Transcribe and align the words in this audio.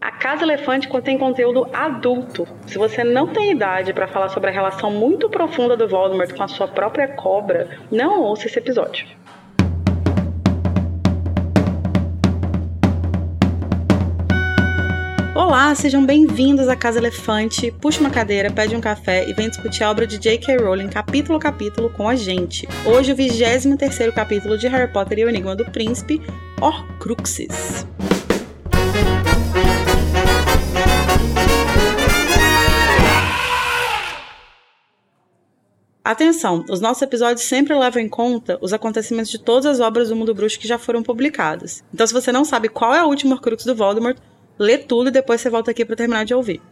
A 0.00 0.12
Casa 0.12 0.44
Elefante 0.44 0.86
contém 0.86 1.18
conteúdo 1.18 1.68
adulto. 1.72 2.46
Se 2.68 2.78
você 2.78 3.02
não 3.02 3.26
tem 3.26 3.50
idade 3.50 3.92
para 3.92 4.06
falar 4.06 4.28
sobre 4.28 4.48
a 4.48 4.52
relação 4.52 4.92
muito 4.92 5.28
profunda 5.28 5.76
do 5.76 5.88
Voldemort 5.88 6.32
com 6.32 6.42
a 6.44 6.46
sua 6.46 6.68
própria 6.68 7.08
cobra, 7.08 7.68
não 7.90 8.20
ouça 8.22 8.46
esse 8.46 8.60
episódio. 8.60 9.08
Olá, 15.34 15.74
sejam 15.74 16.06
bem-vindos 16.06 16.68
à 16.68 16.76
Casa 16.76 17.00
Elefante. 17.00 17.72
Puxa 17.72 17.98
uma 17.98 18.10
cadeira, 18.10 18.52
pede 18.52 18.76
um 18.76 18.80
café 18.80 19.28
e 19.28 19.32
vem 19.32 19.48
discutir 19.48 19.82
a 19.82 19.90
obra 19.90 20.06
de 20.06 20.16
J.K. 20.16 20.58
Rowling 20.58 20.88
capítulo 20.88 21.38
a 21.38 21.40
capítulo 21.40 21.90
com 21.90 22.08
a 22.08 22.14
gente. 22.14 22.68
Hoje 22.86 23.12
o 23.12 23.16
23º 23.16 24.12
capítulo 24.12 24.56
de 24.56 24.68
Harry 24.68 24.92
Potter 24.92 25.18
e 25.18 25.24
o 25.24 25.28
Enigma 25.28 25.56
do 25.56 25.64
Príncipe, 25.64 26.22
Horcruxes. 26.60 27.84
Atenção, 36.08 36.64
os 36.70 36.80
nossos 36.80 37.02
episódios 37.02 37.42
sempre 37.42 37.78
levam 37.78 38.00
em 38.00 38.08
conta 38.08 38.58
os 38.62 38.72
acontecimentos 38.72 39.30
de 39.30 39.38
todas 39.38 39.66
as 39.66 39.78
obras 39.78 40.08
do 40.08 40.16
mundo 40.16 40.34
bruxo 40.34 40.58
que 40.58 40.66
já 40.66 40.78
foram 40.78 41.02
publicadas. 41.02 41.84
Então, 41.92 42.06
se 42.06 42.14
você 42.14 42.32
não 42.32 42.46
sabe 42.46 42.70
qual 42.70 42.94
é 42.94 43.00
a 43.00 43.04
última 43.04 43.34
Horcrux 43.34 43.62
do 43.66 43.76
Voldemort, 43.76 44.16
lê 44.58 44.78
tudo 44.78 45.08
e 45.08 45.12
depois 45.12 45.38
você 45.38 45.50
volta 45.50 45.70
aqui 45.70 45.84
para 45.84 45.96
terminar 45.96 46.24
de 46.24 46.32
ouvir. 46.32 46.62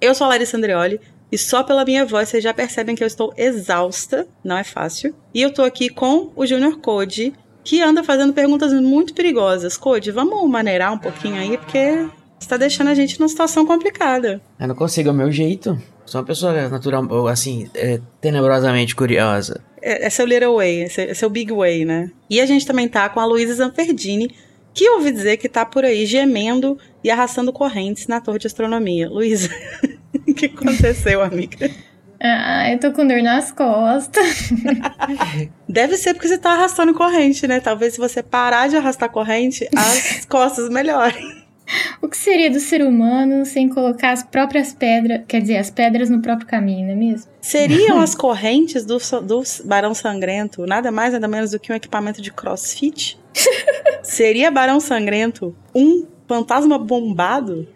Eu 0.00 0.14
sou 0.14 0.24
a 0.24 0.28
Larissa 0.28 0.56
Andreoli 0.56 1.00
e 1.32 1.36
só 1.36 1.64
pela 1.64 1.84
minha 1.84 2.06
voz 2.06 2.28
vocês 2.28 2.44
já 2.44 2.54
percebem 2.54 2.94
que 2.94 3.02
eu 3.02 3.08
estou 3.08 3.34
exausta, 3.36 4.28
não 4.44 4.56
é 4.56 4.62
fácil. 4.62 5.16
E 5.34 5.42
eu 5.42 5.52
tô 5.52 5.64
aqui 5.64 5.88
com 5.88 6.30
o 6.36 6.46
Junior 6.46 6.78
Code, 6.78 7.32
que 7.64 7.82
anda 7.82 8.04
fazendo 8.04 8.32
perguntas 8.32 8.72
muito 8.72 9.14
perigosas. 9.14 9.76
Code, 9.76 10.12
vamos 10.12 10.48
maneirar 10.48 10.92
um 10.92 10.98
pouquinho 10.98 11.40
aí, 11.40 11.58
porque 11.58 12.06
está 12.38 12.56
deixando 12.56 12.86
a 12.86 12.94
gente 12.94 13.18
numa 13.18 13.28
situação 13.28 13.66
complicada. 13.66 14.40
Eu 14.60 14.68
não 14.68 14.76
consigo, 14.76 15.08
é 15.08 15.12
o 15.12 15.14
meu 15.14 15.32
jeito. 15.32 15.76
Sou 16.10 16.20
uma 16.20 16.26
pessoa 16.26 16.68
natural, 16.68 17.28
assim, 17.28 17.70
é, 17.72 18.00
tenebrosamente 18.20 18.96
curiosa. 18.96 19.60
É, 19.80 20.06
é 20.06 20.10
seu 20.10 20.26
little 20.26 20.56
way, 20.56 20.82
é 20.82 21.14
seu, 21.14 21.30
big 21.30 21.52
way, 21.52 21.84
né? 21.84 22.10
E 22.28 22.40
a 22.40 22.46
gente 22.46 22.66
também 22.66 22.88
tá 22.88 23.08
com 23.08 23.20
a 23.20 23.24
Luísa 23.24 23.54
Zanferdini, 23.54 24.34
que 24.74 24.90
ouvi 24.90 25.12
dizer 25.12 25.36
que 25.36 25.48
tá 25.48 25.64
por 25.64 25.84
aí 25.84 26.04
gemendo 26.06 26.76
e 27.04 27.12
arrastando 27.12 27.52
correntes 27.52 28.08
na 28.08 28.20
torre 28.20 28.40
de 28.40 28.48
astronomia. 28.48 29.08
Luísa, 29.08 29.50
o 30.26 30.34
que 30.34 30.46
aconteceu, 30.46 31.22
amiga? 31.22 31.70
Ah, 32.20 32.68
eu 32.72 32.80
tô 32.80 32.90
com 32.90 33.06
dor 33.06 33.22
nas 33.22 33.52
costas. 33.52 34.50
Deve 35.68 35.96
ser 35.96 36.14
porque 36.14 36.26
você 36.26 36.38
tá 36.38 36.54
arrastando 36.54 36.92
corrente, 36.92 37.46
né? 37.46 37.60
Talvez 37.60 37.94
se 37.94 38.00
você 38.00 38.20
parar 38.20 38.68
de 38.68 38.76
arrastar 38.76 39.10
corrente, 39.10 39.68
as 39.76 40.24
costas 40.26 40.68
melhorem. 40.70 41.40
O 42.02 42.08
que 42.08 42.16
seria 42.16 42.50
do 42.50 42.58
ser 42.58 42.82
humano 42.82 43.44
sem 43.44 43.68
colocar 43.68 44.12
as 44.12 44.22
próprias 44.22 44.72
pedras, 44.72 45.22
quer 45.28 45.40
dizer, 45.40 45.56
as 45.56 45.70
pedras 45.70 46.10
no 46.10 46.20
próprio 46.20 46.46
caminho, 46.46 46.86
não 46.86 46.92
é 46.92 46.96
mesmo? 46.96 47.30
Seriam 47.40 48.00
as 48.00 48.14
correntes 48.14 48.84
do, 48.84 48.98
do 49.22 49.42
Barão 49.64 49.94
Sangrento 49.94 50.66
nada 50.66 50.90
mais 50.90 51.12
nada 51.12 51.28
menos 51.28 51.50
do 51.50 51.60
que 51.60 51.72
um 51.72 51.76
equipamento 51.76 52.20
de 52.20 52.32
crossfit? 52.32 53.18
Seria 54.02 54.50
Barão 54.50 54.80
Sangrento 54.80 55.54
um 55.74 56.06
fantasma 56.26 56.78
bombado? 56.78 57.68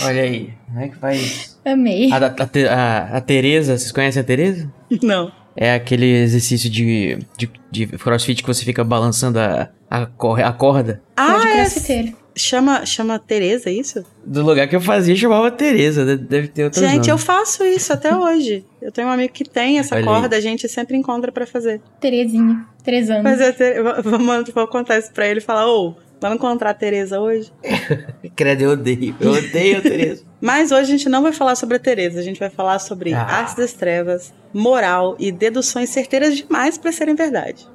Olha 0.00 0.22
aí, 0.22 0.52
como 0.66 0.80
é 0.80 0.88
que 0.88 0.96
faz? 0.96 1.58
Amei. 1.64 2.10
A, 2.12 2.16
a, 2.16 2.74
a, 2.74 3.16
a 3.16 3.20
Tereza, 3.20 3.76
vocês 3.76 3.92
conhecem 3.92 4.20
a 4.20 4.24
Tereza? 4.24 4.70
Não. 5.02 5.32
É 5.56 5.74
aquele 5.74 6.06
exercício 6.06 6.68
de, 6.68 7.18
de, 7.36 7.50
de 7.70 7.86
crossfit 7.86 8.42
que 8.42 8.48
você 8.48 8.64
fica 8.64 8.84
balançando 8.84 9.38
a, 9.38 9.70
a, 9.90 10.02
a 10.02 10.52
corda. 10.52 11.02
Ah, 11.16 11.38
de 11.38 11.52
crossfiteiro. 11.52 12.25
É 12.36 12.38
Chama, 12.38 12.84
chama 12.84 13.18
Tereza, 13.18 13.70
é 13.70 13.72
isso? 13.72 14.04
Do 14.24 14.44
lugar 14.44 14.68
que 14.68 14.76
eu 14.76 14.80
fazia 14.80 15.16
chamava 15.16 15.50
Tereza, 15.50 16.04
deve 16.16 16.48
ter 16.48 16.64
outro 16.64 16.80
Gente, 16.80 17.08
eu 17.08 17.16
faço 17.16 17.64
isso 17.64 17.92
até 17.92 18.14
hoje. 18.14 18.64
Eu 18.80 18.92
tenho 18.92 19.08
um 19.08 19.10
amigo 19.10 19.32
que 19.32 19.44
tem 19.44 19.78
essa 19.78 19.94
Olha 19.94 20.04
corda, 20.04 20.36
aí. 20.36 20.38
a 20.38 20.42
gente 20.42 20.68
sempre 20.68 20.96
encontra 20.96 21.32
para 21.32 21.46
fazer. 21.46 21.80
Terezinha, 21.98 22.66
Terezando. 22.84 23.22
Mas 23.22 23.40
eu, 23.40 23.52
te, 23.54 23.82
vou, 23.82 24.44
vou 24.54 24.68
contar 24.68 24.98
isso 24.98 25.10
pra 25.12 25.26
ele 25.26 25.40
e 25.40 25.42
falar, 25.42 25.66
ô, 25.66 25.96
vamos 26.20 26.36
encontrar 26.36 26.70
a 26.70 26.74
Tereza 26.74 27.18
hoje? 27.18 27.50
Credo, 28.36 28.62
eu 28.62 28.70
odeio. 28.72 29.16
Eu 29.18 29.32
odeio 29.32 29.78
a 29.78 29.80
Tereza. 29.80 30.22
Mas 30.38 30.70
hoje 30.70 30.82
a 30.82 30.96
gente 30.96 31.08
não 31.08 31.22
vai 31.22 31.32
falar 31.32 31.56
sobre 31.56 31.76
a 31.76 31.80
Tereza, 31.80 32.20
a 32.20 32.22
gente 32.22 32.38
vai 32.38 32.50
falar 32.50 32.78
sobre 32.78 33.14
ah. 33.14 33.22
artes 33.22 33.54
das 33.54 33.72
trevas, 33.72 34.32
moral 34.52 35.16
e 35.18 35.32
deduções 35.32 35.88
certeiras 35.88 36.36
demais 36.36 36.76
para 36.76 36.92
serem 36.92 37.14
verdade. 37.14 37.66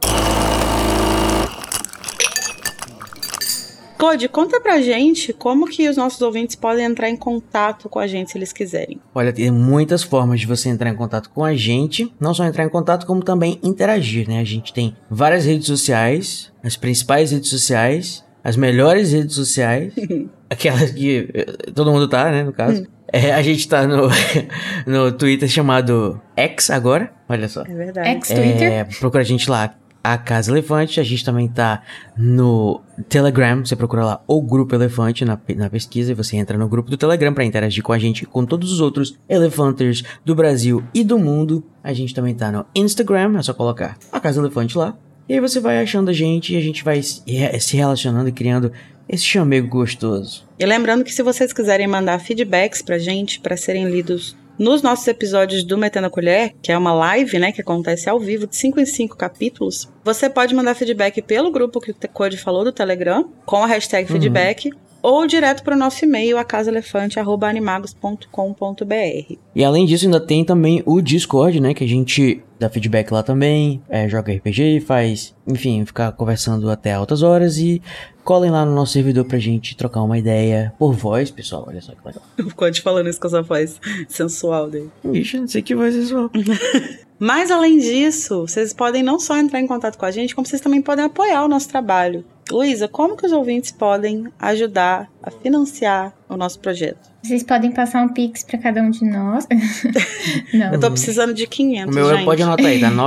Code, 4.02 4.28
conta 4.30 4.60
pra 4.60 4.82
gente 4.82 5.32
como 5.32 5.68
que 5.68 5.88
os 5.88 5.96
nossos 5.96 6.20
ouvintes 6.24 6.56
podem 6.56 6.86
entrar 6.86 7.08
em 7.08 7.16
contato 7.16 7.88
com 7.88 8.00
a 8.00 8.08
gente 8.08 8.32
se 8.32 8.38
eles 8.40 8.52
quiserem. 8.52 9.00
Olha, 9.14 9.32
tem 9.32 9.52
muitas 9.52 10.02
formas 10.02 10.40
de 10.40 10.48
você 10.48 10.70
entrar 10.70 10.90
em 10.90 10.96
contato 10.96 11.30
com 11.30 11.46
a 11.46 11.54
gente. 11.54 12.12
Não 12.20 12.34
só 12.34 12.44
entrar 12.44 12.64
em 12.64 12.70
contato, 12.70 13.06
como 13.06 13.22
também 13.22 13.60
interagir, 13.62 14.28
né? 14.28 14.40
A 14.40 14.44
gente 14.44 14.74
tem 14.74 14.98
várias 15.08 15.46
redes 15.46 15.68
sociais, 15.68 16.52
as 16.64 16.76
principais 16.76 17.30
redes 17.30 17.52
sociais, 17.52 18.26
as 18.44 18.56
melhores 18.56 19.12
redes 19.12 19.36
sociais, 19.36 19.94
aquelas 20.50 20.90
que 20.90 21.30
eh, 21.32 21.72
todo 21.72 21.92
mundo 21.92 22.08
tá, 22.08 22.32
né, 22.32 22.44
no 22.44 22.54
caso. 22.54 22.82
Hum. 22.82 23.02
É, 23.14 23.34
a 23.34 23.42
gente 23.44 23.68
tá 23.68 23.86
no, 23.86 24.10
no 24.88 25.12
Twitter 25.12 25.48
chamado 25.48 26.20
X 26.36 26.72
agora, 26.72 27.12
olha 27.30 27.48
só. 27.48 27.62
É 27.62 27.76
verdade. 27.76 28.08
X-Twitter. 28.08 28.72
É, 28.72 28.84
procura 28.84 29.22
a 29.22 29.26
gente 29.26 29.48
lá, 29.48 29.76
a 30.04 30.18
Casa 30.18 30.52
Elefante. 30.52 31.00
A 31.00 31.04
gente 31.04 31.24
também 31.24 31.48
tá 31.48 31.82
no 32.18 32.82
Telegram. 33.08 33.66
Você 33.66 33.76
procura 33.76 34.06
lá 34.06 34.24
o 34.28 34.42
Grupo 34.42 34.76
Elefante 34.76 35.26
na, 35.26 35.40
na 35.56 35.70
pesquisa 35.70 36.12
e 36.12 36.16
você 36.16 36.38
entra 36.38 36.58
no 36.58 36.68
grupo 36.68 36.90
do 36.90 36.98
Telegram 36.98 37.34
para 37.34 37.46
interagir 37.46 37.84
com 37.84 37.94
a 37.94 38.00
gente 38.00 38.26
com 38.26 38.46
todos 38.46 38.72
os 38.72 38.80
outros 38.80 39.18
elefanters 39.30 40.04
do 40.26 40.36
Brasil 40.36 40.84
e 40.94 41.04
do 41.04 41.18
mundo. 41.18 41.64
A 41.84 41.94
gente 41.94 42.14
também 42.14 42.34
tá 42.34 42.52
no 42.52 42.66
Instagram, 42.76 43.38
é 43.38 43.42
só 43.42 43.54
colocar 43.54 43.98
a 44.12 44.20
Casa 44.20 44.40
Elefante 44.40 44.78
lá. 44.78 44.98
E 45.30 45.34
aí 45.34 45.40
você 45.40 45.60
vai 45.60 45.82
achando 45.82 46.10
a 46.10 46.14
gente 46.14 46.54
e 46.54 46.58
a 46.58 46.62
gente 46.62 46.84
vai 46.84 47.02
se 47.02 47.78
relacionando 47.78 48.28
e 48.28 48.34
criando 48.34 48.72
esse 49.08 49.24
chamego 49.24 49.68
gostoso. 49.68 50.46
E 50.58 50.66
lembrando 50.66 51.04
que 51.04 51.14
se 51.14 51.24
vocês 51.24 51.54
quiserem 51.54 51.88
mandar 51.88 52.20
feedbacks 52.20 52.82
pra 52.82 52.98
gente, 52.98 53.40
para 53.40 53.58
serem 53.58 53.90
lidos 53.90 54.36
nos 54.62 54.84
nossos 54.84 55.08
episódios 55.08 55.64
do 55.64 55.76
Metendo 55.76 56.06
a 56.06 56.10
Colher, 56.12 56.54
que 56.62 56.72
é 56.72 56.78
uma 56.78 56.94
live, 56.94 57.40
né, 57.40 57.52
que 57.52 57.62
acontece 57.62 58.08
ao 58.08 58.20
vivo, 58.20 58.46
de 58.46 58.56
5 58.56 58.80
em 58.80 58.86
5 58.86 59.18
capítulos, 59.18 59.90
você 60.04 60.30
pode 60.30 60.54
mandar 60.54 60.76
feedback 60.76 61.20
pelo 61.20 61.50
grupo 61.50 61.82
que 61.82 61.90
o 61.90 61.96
Code 62.14 62.38
falou 62.38 62.64
do 62.64 62.72
Telegram, 62.72 63.28
com 63.44 63.64
a 63.64 63.66
hashtag 63.66 64.08
uhum. 64.08 64.20
feedback, 64.20 64.70
ou 65.02 65.26
direto 65.26 65.64
para 65.64 65.76
o 65.76 65.80
nosso 65.80 66.06
e-mail, 66.06 66.38
acasaelefante.animagos.com.br. 66.38 69.36
E 69.56 69.64
além 69.64 69.86
disso, 69.86 70.06
ainda 70.06 70.20
tem 70.20 70.46
também 70.46 70.84
o 70.86 71.02
Discord, 71.02 71.60
né? 71.60 71.74
Que 71.74 71.84
a 71.84 71.88
gente 71.88 72.44
dá 72.60 72.70
feedback 72.70 73.12
lá 73.12 73.24
também, 73.24 73.82
é, 73.90 74.08
joga 74.08 74.32
RPG, 74.32 74.82
faz, 74.82 75.34
enfim, 75.48 75.84
ficar 75.84 76.12
conversando 76.12 76.70
até 76.70 76.94
altas 76.94 77.24
horas 77.24 77.58
e 77.58 77.82
colhem 78.24 78.52
lá 78.52 78.64
no 78.64 78.76
nosso 78.76 78.94
servidor 78.94 79.26
pra 79.26 79.40
gente 79.40 79.76
trocar 79.76 80.04
uma 80.04 80.18
ideia 80.18 80.72
por 80.78 80.94
voz, 80.94 81.32
pessoal. 81.32 81.66
Olha 81.68 81.82
só 81.82 81.94
que 81.94 82.06
legal. 82.06 82.22
O 82.40 82.56
Code 82.56 82.82
falando 82.82 83.10
isso 83.10 83.20
com 83.20 83.28
essa 83.28 83.42
voz 83.42 83.80
sensual 84.08 84.70
dele. 84.70 84.90
Ixi, 85.04 85.40
não 85.40 85.48
sei 85.48 85.62
que 85.62 85.76
voz 85.76 85.96
sensual. 85.96 86.30
Mas 87.22 87.50
além 87.52 87.78
disso, 87.78 88.48
vocês 88.48 88.74
podem 88.74 89.04
não 89.04 89.20
só 89.20 89.38
entrar 89.38 89.60
em 89.60 89.68
contato 89.68 89.96
com 89.96 90.08
a 90.08 90.10
gente, 90.10 90.34
como 90.34 90.48
vocês 90.48 90.60
também 90.60 90.82
podem 90.82 91.06
apoiar 91.06 91.46
o 91.46 91.48
nosso 91.48 91.70
trabalho. 91.70 92.26
Luísa, 92.50 92.88
como 92.88 93.16
que 93.16 93.28
os 93.28 93.32
ouvintes 93.32 93.72
podem 93.72 94.26
ajudar 94.40 95.08
a 95.22 95.30
financiar 95.30 96.12
o 96.28 96.36
nosso 96.36 96.60
projeto? 96.60 97.12
Vocês 97.22 97.44
podem 97.44 97.72
passar 97.72 98.02
um 98.02 98.10
pix 98.10 98.44
para 98.44 98.58
cada 98.58 98.82
um 98.82 98.90
de 98.90 99.06
nós. 99.06 99.48
Não. 100.52 100.74
Eu 100.74 100.80
tô 100.80 100.90
precisando 100.90 101.32
de 101.32 101.46
500, 101.46 101.96
O 101.96 102.00
meu 102.00 102.10
gente. 102.10 102.26
pode 102.26 102.42
anotar 102.42 102.66
aí, 102.66 102.80
tá? 102.80 102.90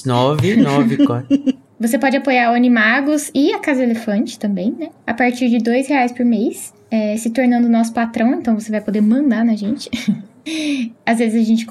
92994. 0.00 1.28
Você 1.78 1.98
pode 1.98 2.16
apoiar 2.16 2.52
o 2.52 2.54
Animagos 2.54 3.30
e 3.34 3.52
a 3.52 3.58
Casa 3.58 3.82
Elefante 3.82 4.38
também, 4.38 4.74
né? 4.78 4.88
A 5.06 5.12
partir 5.12 5.50
de 5.50 5.58
dois 5.58 5.86
reais 5.86 6.10
por 6.10 6.24
mês, 6.24 6.72
é, 6.90 7.14
se 7.18 7.28
tornando 7.28 7.68
nosso 7.68 7.92
patrão, 7.92 8.32
então 8.32 8.58
você 8.58 8.70
vai 8.70 8.80
poder 8.80 9.02
mandar 9.02 9.44
na 9.44 9.54
gente. 9.54 9.90
Às 11.04 11.18
vezes 11.18 11.42
a 11.42 11.44
gente 11.44 11.66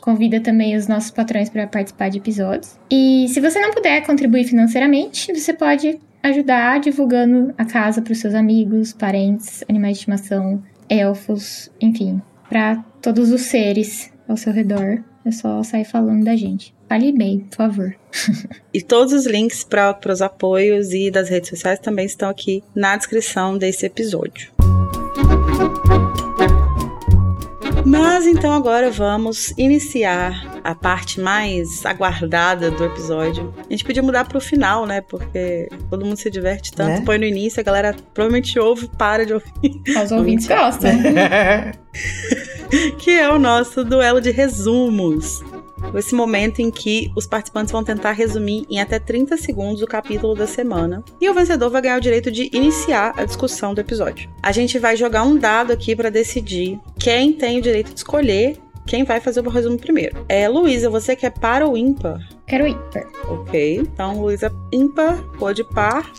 convida 0.00 0.40
também 0.40 0.76
os 0.76 0.86
nossos 0.86 1.10
patrões 1.10 1.48
para 1.48 1.66
participar 1.66 2.08
de 2.10 2.18
episódios. 2.18 2.78
E 2.90 3.26
se 3.28 3.40
você 3.40 3.60
não 3.60 3.72
puder 3.72 4.04
contribuir 4.04 4.44
financeiramente, 4.44 5.32
você 5.32 5.52
pode 5.52 5.98
ajudar 6.22 6.80
divulgando 6.80 7.54
a 7.56 7.64
casa 7.64 8.02
para 8.02 8.12
os 8.12 8.18
seus 8.18 8.34
amigos, 8.34 8.92
parentes, 8.92 9.64
animais 9.68 9.94
de 9.94 10.00
estimação, 10.00 10.62
elfos, 10.88 11.70
enfim, 11.80 12.20
para 12.48 12.76
todos 13.00 13.30
os 13.30 13.42
seres 13.42 14.10
ao 14.28 14.36
seu 14.36 14.52
redor. 14.52 15.02
É 15.24 15.30
só 15.30 15.62
sair 15.62 15.84
falando 15.84 16.24
da 16.24 16.36
gente. 16.36 16.74
Fale 16.88 17.12
bem, 17.12 17.40
por 17.40 17.56
favor. 17.56 17.94
e 18.72 18.80
todos 18.80 19.12
os 19.12 19.26
links 19.26 19.62
para 19.62 19.98
os 20.10 20.22
apoios 20.22 20.90
e 20.92 21.10
das 21.10 21.28
redes 21.28 21.50
sociais 21.50 21.78
também 21.78 22.06
estão 22.06 22.30
aqui 22.30 22.62
na 22.74 22.96
descrição 22.96 23.58
desse 23.58 23.84
episódio. 23.84 24.50
Mas 27.88 28.26
então 28.26 28.52
agora 28.52 28.90
vamos 28.90 29.54
iniciar 29.56 30.60
a 30.62 30.74
parte 30.74 31.20
mais 31.20 31.86
aguardada 31.86 32.70
do 32.70 32.84
episódio. 32.84 33.54
A 33.58 33.72
gente 33.72 33.82
podia 33.82 34.02
mudar 34.02 34.28
pro 34.28 34.40
final, 34.40 34.84
né? 34.84 35.00
Porque 35.00 35.70
todo 35.88 36.04
mundo 36.04 36.18
se 36.18 36.30
diverte 36.30 36.72
tanto. 36.72 37.00
Né? 37.00 37.02
Põe 37.06 37.16
no 37.16 37.24
início, 37.24 37.60
a 37.60 37.62
galera 37.62 37.96
provavelmente 38.12 38.58
ouve, 38.58 38.90
para 38.98 39.24
de 39.24 39.32
ouvir. 39.32 39.50
Os 40.04 40.12
ouvintes 40.12 40.46
gostam. 40.46 40.90
que 42.98 43.10
é 43.10 43.30
o 43.30 43.38
nosso 43.38 43.82
duelo 43.82 44.20
de 44.20 44.30
resumos 44.30 45.42
esse 45.94 46.14
momento 46.14 46.60
em 46.60 46.70
que 46.70 47.10
os 47.16 47.26
participantes 47.26 47.72
vão 47.72 47.84
tentar 47.84 48.12
resumir 48.12 48.66
em 48.68 48.80
até 48.80 48.98
30 48.98 49.36
segundos 49.36 49.82
o 49.82 49.86
capítulo 49.86 50.34
da 50.34 50.46
semana. 50.46 51.04
E 51.20 51.28
o 51.28 51.34
vencedor 51.34 51.70
vai 51.70 51.82
ganhar 51.82 51.98
o 51.98 52.00
direito 52.00 52.30
de 52.30 52.50
iniciar 52.52 53.14
a 53.16 53.24
discussão 53.24 53.74
do 53.74 53.80
episódio. 53.80 54.28
A 54.42 54.52
gente 54.52 54.78
vai 54.78 54.96
jogar 54.96 55.24
um 55.24 55.36
dado 55.36 55.72
aqui 55.72 55.94
para 55.94 56.10
decidir 56.10 56.78
quem 56.98 57.32
tem 57.32 57.58
o 57.58 57.62
direito 57.62 57.92
de 57.92 57.98
escolher 57.98 58.58
quem 58.86 59.04
vai 59.04 59.20
fazer 59.20 59.46
o 59.46 59.50
resumo 59.50 59.78
primeiro. 59.78 60.24
É, 60.28 60.48
Luísa, 60.48 60.88
você 60.88 61.14
quer 61.14 61.30
par 61.30 61.62
ou 61.62 61.76
ímpar? 61.76 62.26
Quero 62.46 62.66
ímpar. 62.66 63.06
Ok, 63.28 63.76
então 63.76 64.18
Luísa 64.18 64.50
ímpar, 64.72 65.22
pode 65.38 65.62
par. 65.62 66.10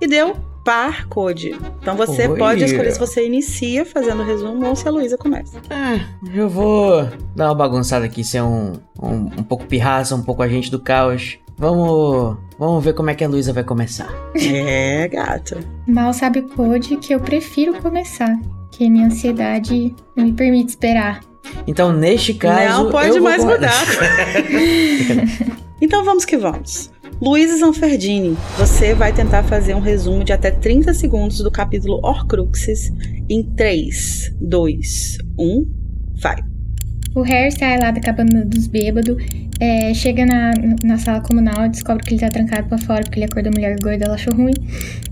E 0.00 0.06
deu 0.08 0.36
par 0.64 1.08
code. 1.08 1.56
Então 1.80 1.96
você 1.96 2.28
Oi. 2.28 2.38
pode 2.38 2.64
escolher 2.64 2.92
se 2.92 2.98
você 2.98 3.26
inicia 3.26 3.84
fazendo 3.84 4.22
o 4.22 4.26
resumo 4.26 4.66
ou 4.66 4.76
se 4.76 4.86
a 4.86 4.90
Luísa 4.90 5.16
começa. 5.16 5.58
Ah, 5.70 5.98
eu 6.32 6.48
vou 6.48 7.08
dar 7.34 7.46
uma 7.48 7.54
bagunçada 7.54 8.04
aqui, 8.04 8.24
ser 8.24 8.42
um, 8.42 8.72
um, 9.00 9.30
um 9.38 9.42
pouco 9.42 9.66
pirraça, 9.66 10.14
um 10.14 10.22
pouco 10.22 10.42
agente 10.42 10.70
do 10.70 10.80
caos. 10.80 11.38
Vamos, 11.56 12.38
vamos 12.58 12.82
ver 12.82 12.94
como 12.94 13.10
é 13.10 13.14
que 13.14 13.22
a 13.22 13.28
Luísa 13.28 13.52
vai 13.52 13.62
começar. 13.62 14.08
É, 14.34 15.06
gata. 15.08 15.60
Mal 15.86 16.12
sabe 16.12 16.40
o 16.40 16.48
code 16.48 16.96
que 16.96 17.14
eu 17.14 17.20
prefiro 17.20 17.74
começar, 17.80 18.34
que 18.70 18.88
minha 18.88 19.06
ansiedade 19.06 19.94
não 20.16 20.24
me 20.24 20.32
permite 20.32 20.70
esperar. 20.70 21.20
Então, 21.66 21.92
neste 21.92 22.34
caso. 22.34 22.84
Não 22.84 22.90
pode 22.90 23.20
mais 23.20 23.44
mudar. 23.44 23.70
então 25.82 26.04
vamos 26.04 26.24
que 26.24 26.36
vamos. 26.36 26.92
Luiz 27.20 27.58
Zanferdini, 27.58 28.36
você 28.56 28.94
vai 28.94 29.12
tentar 29.12 29.42
fazer 29.42 29.74
um 29.74 29.80
resumo 29.80 30.22
de 30.22 30.32
até 30.32 30.50
30 30.50 30.94
segundos 30.94 31.38
do 31.38 31.50
capítulo 31.50 32.00
Horcruxes 32.04 32.92
em 33.28 33.42
3, 33.42 34.32
2, 34.40 35.18
1, 35.36 35.66
vai. 36.14 36.36
O 37.16 37.22
Harry 37.22 37.50
sai 37.50 37.80
lá 37.80 37.90
da 37.90 38.00
cabana 38.00 38.44
dos 38.44 38.68
bêbados, 38.68 39.16
é, 39.60 39.92
chega 39.92 40.24
na, 40.24 40.52
na 40.84 40.98
sala 40.98 41.20
comunal, 41.20 41.68
descobre 41.68 42.04
que 42.04 42.14
ele 42.14 42.20
tá 42.20 42.28
trancado 42.28 42.68
pra 42.68 42.78
fora 42.78 43.02
porque 43.02 43.18
ele 43.18 43.26
acordou 43.26 43.50
a 43.50 43.54
mulher 43.54 43.76
gorda, 43.80 44.04
ela 44.04 44.14
achou 44.14 44.34
ruim. 44.34 44.54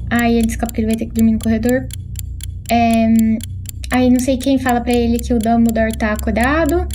Aí 0.09 0.37
ele 0.37 0.47
descobre 0.47 0.73
que 0.73 0.81
ele 0.83 0.89
vai 0.89 0.97
ter 0.97 1.07
que 1.07 1.15
dormir 1.15 1.33
no 1.33 1.39
corredor. 1.41 1.87
É, 2.71 3.07
aí 3.91 4.09
não 4.09 4.21
sei 4.21 4.37
quem 4.37 4.57
fala 4.57 4.81
pra 4.81 4.93
ele 4.93 5.19
que 5.19 5.35
o 5.35 5.39
Dumbledore 5.41 5.97
tá 5.99 6.13
acordado 6.13 6.87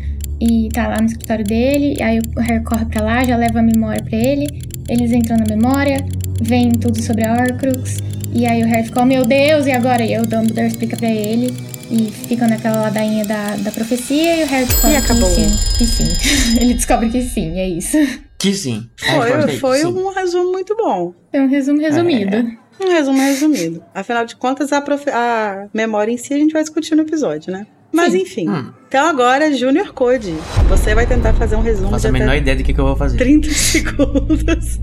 e 0.46 0.70
tá 0.70 0.88
lá 0.88 0.98
no 1.00 1.06
escritório 1.06 1.44
dele. 1.44 2.02
Aí 2.02 2.20
o 2.20 2.40
Harry 2.40 2.64
corre 2.64 2.86
pra 2.86 3.04
lá, 3.04 3.24
já 3.24 3.36
leva 3.36 3.60
a 3.60 3.64
memória 3.64 4.04
pra 4.04 4.18
ele. 4.18 4.48
Eles 4.88 5.12
entram 5.12 5.38
na 5.38 5.46
memória, 5.46 6.06
vem 6.42 6.72
tudo 6.72 7.02
sobre 7.02 7.26
a 7.26 7.34
Horcrux, 7.34 7.98
e 8.32 8.46
aí 8.46 8.62
o 8.62 8.68
Harry 8.68 8.84
fica, 8.84 9.02
oh 9.02 9.06
meu 9.06 9.26
Deus, 9.26 9.66
e 9.66 9.72
agora? 9.72 10.06
E 10.06 10.18
o 10.20 10.24
Dumbledore 10.24 10.68
explica 10.68 10.96
pra 10.96 11.10
ele, 11.10 11.54
e 11.90 12.12
ficam 12.12 12.48
naquela 12.48 12.82
ladainha 12.82 13.26
da, 13.26 13.56
da 13.56 13.72
profecia, 13.72 14.38
e 14.38 14.44
o 14.44 14.48
Harry 14.48 14.66
descobre 14.66 15.02
que 15.02 15.28
sim, 15.28 15.78
que 15.78 15.86
sim. 15.88 16.58
ele 16.62 16.74
descobre 16.74 17.10
que 17.10 17.22
sim, 17.24 17.58
é 17.58 17.68
isso. 17.68 17.98
Que 18.38 18.54
sim. 18.54 18.88
Foi, 18.98 19.58
foi 19.58 19.78
sim. 19.80 19.88
um 19.88 20.14
resumo 20.14 20.52
muito 20.52 20.76
bom. 20.76 21.16
É 21.34 21.42
um 21.42 21.48
resumo 21.48 21.80
resumido. 21.82 22.36
É. 22.36 22.66
Um 22.84 22.90
resumo 22.90 23.18
resumido. 23.18 23.84
Afinal 23.94 24.26
de 24.26 24.36
contas, 24.36 24.74
a, 24.74 24.82
profe... 24.82 25.10
a 25.10 25.68
memória 25.74 26.12
em 26.12 26.18
si 26.18 26.34
a 26.34 26.38
gente 26.38 26.52
vai 26.52 26.62
discutir 26.62 26.94
no 26.94 27.04
episódio, 27.04 27.52
né? 27.52 27.66
Mas 27.96 28.12
Sim. 28.12 28.22
enfim. 28.22 28.50
Hum. 28.50 28.72
Então 28.88 29.08
agora, 29.08 29.54
Junior 29.54 29.94
Code. 29.94 30.34
Você 30.70 30.94
vai 30.94 31.08
tentar 31.08 31.34
fazer 31.34 31.56
um 31.56 31.62
resumo 31.62 31.92
Faço 31.92 32.08
a 32.08 32.12
menor 32.12 32.36
ideia 32.36 32.56
do 32.56 32.64
que, 32.64 32.74
que, 32.74 32.80
eu 32.80 32.86
vou 32.86 32.96
fazer. 32.96 33.18
30 33.18 33.50
segundos 33.56 34.80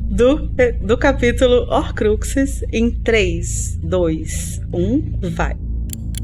do, 0.00 0.50
do 0.80 0.98
capítulo 0.98 1.66
Horcruxes 1.70 2.62
em 2.72 2.90
3, 2.90 3.78
2, 3.82 4.60
1, 4.72 5.30
vai. 5.34 5.56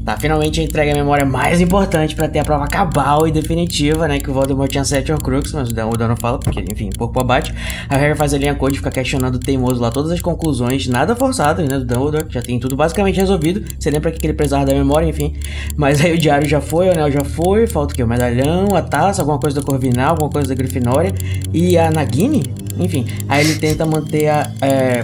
Tá, 0.09 0.17
finalmente 0.17 0.59
entrega 0.59 0.91
a 0.91 0.95
memória 0.95 1.23
mais 1.23 1.61
importante 1.61 2.15
para 2.15 2.27
ter 2.27 2.39
a 2.39 2.43
prova 2.43 2.67
cabal 2.67 3.27
e 3.27 3.31
definitiva, 3.31 4.07
né? 4.07 4.17
Que 4.17 4.31
o 4.31 4.33
Voldemort 4.33 4.67
tinha 4.67 4.83
sete 4.83 5.11
Horcruxes, 5.11 5.53
mas 5.53 5.69
o 5.69 5.71
Dumbledore 5.71 6.09
não 6.09 6.17
fala, 6.17 6.39
porque, 6.39 6.65
enfim, 6.67 6.89
pouco 6.97 7.19
abate. 7.19 7.53
A 7.87 7.95
Harry 7.95 8.17
faz 8.17 8.33
a 8.33 8.39
linha 8.39 8.55
code, 8.55 8.79
fica 8.79 8.89
questionando 8.89 9.35
o 9.35 9.39
teimoso 9.39 9.79
lá 9.79 9.91
todas 9.91 10.11
as 10.11 10.19
conclusões, 10.19 10.87
nada 10.87 11.15
forçadas, 11.15 11.69
né? 11.69 11.77
Do 11.77 11.85
Dumbledore, 11.85 12.25
já 12.27 12.41
tem 12.41 12.59
tudo 12.59 12.75
basicamente 12.75 13.17
resolvido. 13.17 13.63
Você 13.79 13.91
lembra 13.91 14.09
que 14.11 14.25
ele 14.25 14.33
precisava 14.33 14.65
da 14.65 14.73
memória, 14.73 15.05
enfim. 15.05 15.35
Mas 15.77 16.03
aí 16.03 16.15
o 16.15 16.17
diário 16.17 16.49
já 16.49 16.59
foi, 16.59 16.87
o 16.87 16.91
anel 16.91 17.11
já 17.11 17.23
foi, 17.23 17.67
falta 17.67 17.93
o 17.93 17.95
quê? 17.95 18.01
O 18.01 18.07
medalhão, 18.07 18.75
a 18.75 18.81
taça, 18.81 19.21
alguma 19.21 19.37
coisa 19.39 19.61
da 19.61 19.63
Corvinal, 19.63 20.09
alguma 20.13 20.31
coisa 20.31 20.49
da 20.49 20.55
Grifinória 20.55 21.13
e 21.53 21.77
a 21.77 21.91
Nagini? 21.91 22.51
Enfim, 22.79 23.05
aí 23.27 23.45
ele 23.45 23.59
tenta 23.59 23.85
manter 23.85 24.27
a. 24.29 24.51
É, 24.59 25.03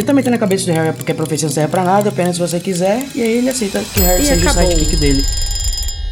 Tenta 0.00 0.14
meter 0.14 0.30
na 0.30 0.38
cabeça 0.38 0.64
do 0.64 0.72
Harry 0.72 0.96
porque 0.96 1.12
a 1.12 1.14
profecia 1.14 1.46
não 1.46 1.52
serve 1.52 1.70
pra 1.70 1.84
nada, 1.84 2.08
apenas 2.08 2.36
se 2.36 2.40
você 2.40 2.58
quiser, 2.58 3.06
e 3.14 3.20
aí 3.20 3.36
ele 3.36 3.50
aceita 3.50 3.84
que 3.84 4.00
Harry 4.00 4.22
e 4.22 4.26
seja 4.26 4.48
acabou. 4.48 4.66
o 4.66 4.70
sidekick 4.70 4.96
dele. 4.96 5.22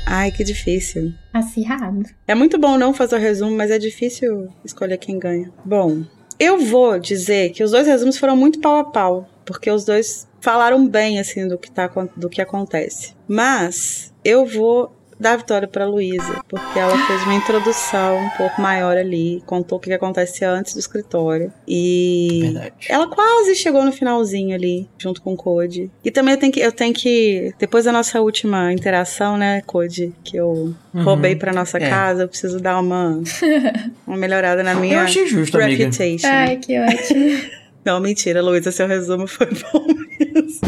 Ai, 0.05 0.31
que 0.31 0.44
difícil. 0.44 1.14
Acirrado. 1.32 2.02
É 2.26 2.35
muito 2.35 2.58
bom 2.58 2.76
não 2.76 2.93
fazer 2.93 3.17
o 3.17 3.19
resumo, 3.19 3.56
mas 3.56 3.70
é 3.70 3.79
difícil 3.79 4.49
escolher 4.62 4.99
quem 4.99 5.19
ganha. 5.19 5.50
Bom, 5.64 6.02
eu 6.38 6.58
vou 6.67 6.99
dizer 6.99 7.52
que 7.52 7.64
os 7.64 7.70
dois 7.70 7.87
resumos 7.87 8.19
foram 8.19 8.37
muito 8.37 8.61
pau 8.61 8.76
a 8.76 8.85
pau, 8.85 9.26
porque 9.46 9.70
os 9.70 9.87
dois 9.87 10.29
falaram 10.38 10.87
bem 10.87 11.19
assim 11.19 11.49
do 11.49 11.56
que 11.56 11.70
tá 11.70 11.90
do 12.14 12.29
que 12.29 12.43
acontece. 12.43 13.14
Mas 13.26 14.12
eu 14.23 14.44
vou 14.44 14.98
dar 15.19 15.32
a 15.32 15.37
vitória 15.37 15.69
para 15.69 15.87
Luísa, 15.87 16.43
porque 16.49 16.79
ela 16.79 16.97
fez 17.06 17.23
uma 17.25 17.35
introdução 17.35 18.19
um 18.19 18.31
pouco 18.31 18.61
maior 18.61 18.97
ali, 18.97 19.43
contou 19.47 19.79
o 19.79 19.81
que 19.81 19.93
acontece 19.93 20.44
antes 20.44 20.75
do 20.75 20.81
escritório. 20.81 21.53
E 21.67 22.41
Verdade. 22.43 22.73
ela 22.88 23.06
quase 23.09 23.55
chegou 23.55 23.85
no 23.85 23.93
finalzinho 23.93 24.55
ali, 24.55 24.88
junto 24.99 25.20
com 25.23 25.32
o 25.32 25.37
Code. 25.37 25.91
E 26.05 26.11
também 26.11 26.35
eu 26.35 26.41
tenho 26.41 26.53
que, 26.53 26.61
eu 26.61 26.73
tenho 26.73 26.94
que 26.94 27.55
depois 27.59 27.85
da 27.85 27.93
nossa 27.93 28.20
última 28.20 28.73
interação, 28.73 29.37
né, 29.37 29.62
Code, 29.67 30.12
que 30.23 30.37
eu 30.37 30.75
uhum. 30.94 31.03
roubei 31.03 31.37
para 31.37 31.53
nossa 31.53 31.79
é. 31.79 31.88
casa, 31.88 32.23
eu 32.23 32.29
preciso 32.29 32.61
dar 32.61 32.81
uma, 32.81 33.21
uma 34.06 34.17
melhorada 34.17 34.62
na 34.62 34.75
minha 34.75 34.97
eu 34.97 35.00
achei 35.00 35.26
justo, 35.26 35.59
reputation. 35.59 36.26
Amiga. 36.26 36.50
Ai, 36.50 36.56
que 36.56 36.79
ótimo. 36.79 37.59
Não, 37.85 38.00
mentira, 38.00 38.43
Luísa, 38.43 38.71
seu 38.71 38.87
resumo 38.87 39.26
foi 39.26 39.47
bom 39.73 39.87
mesmo. 40.19 40.61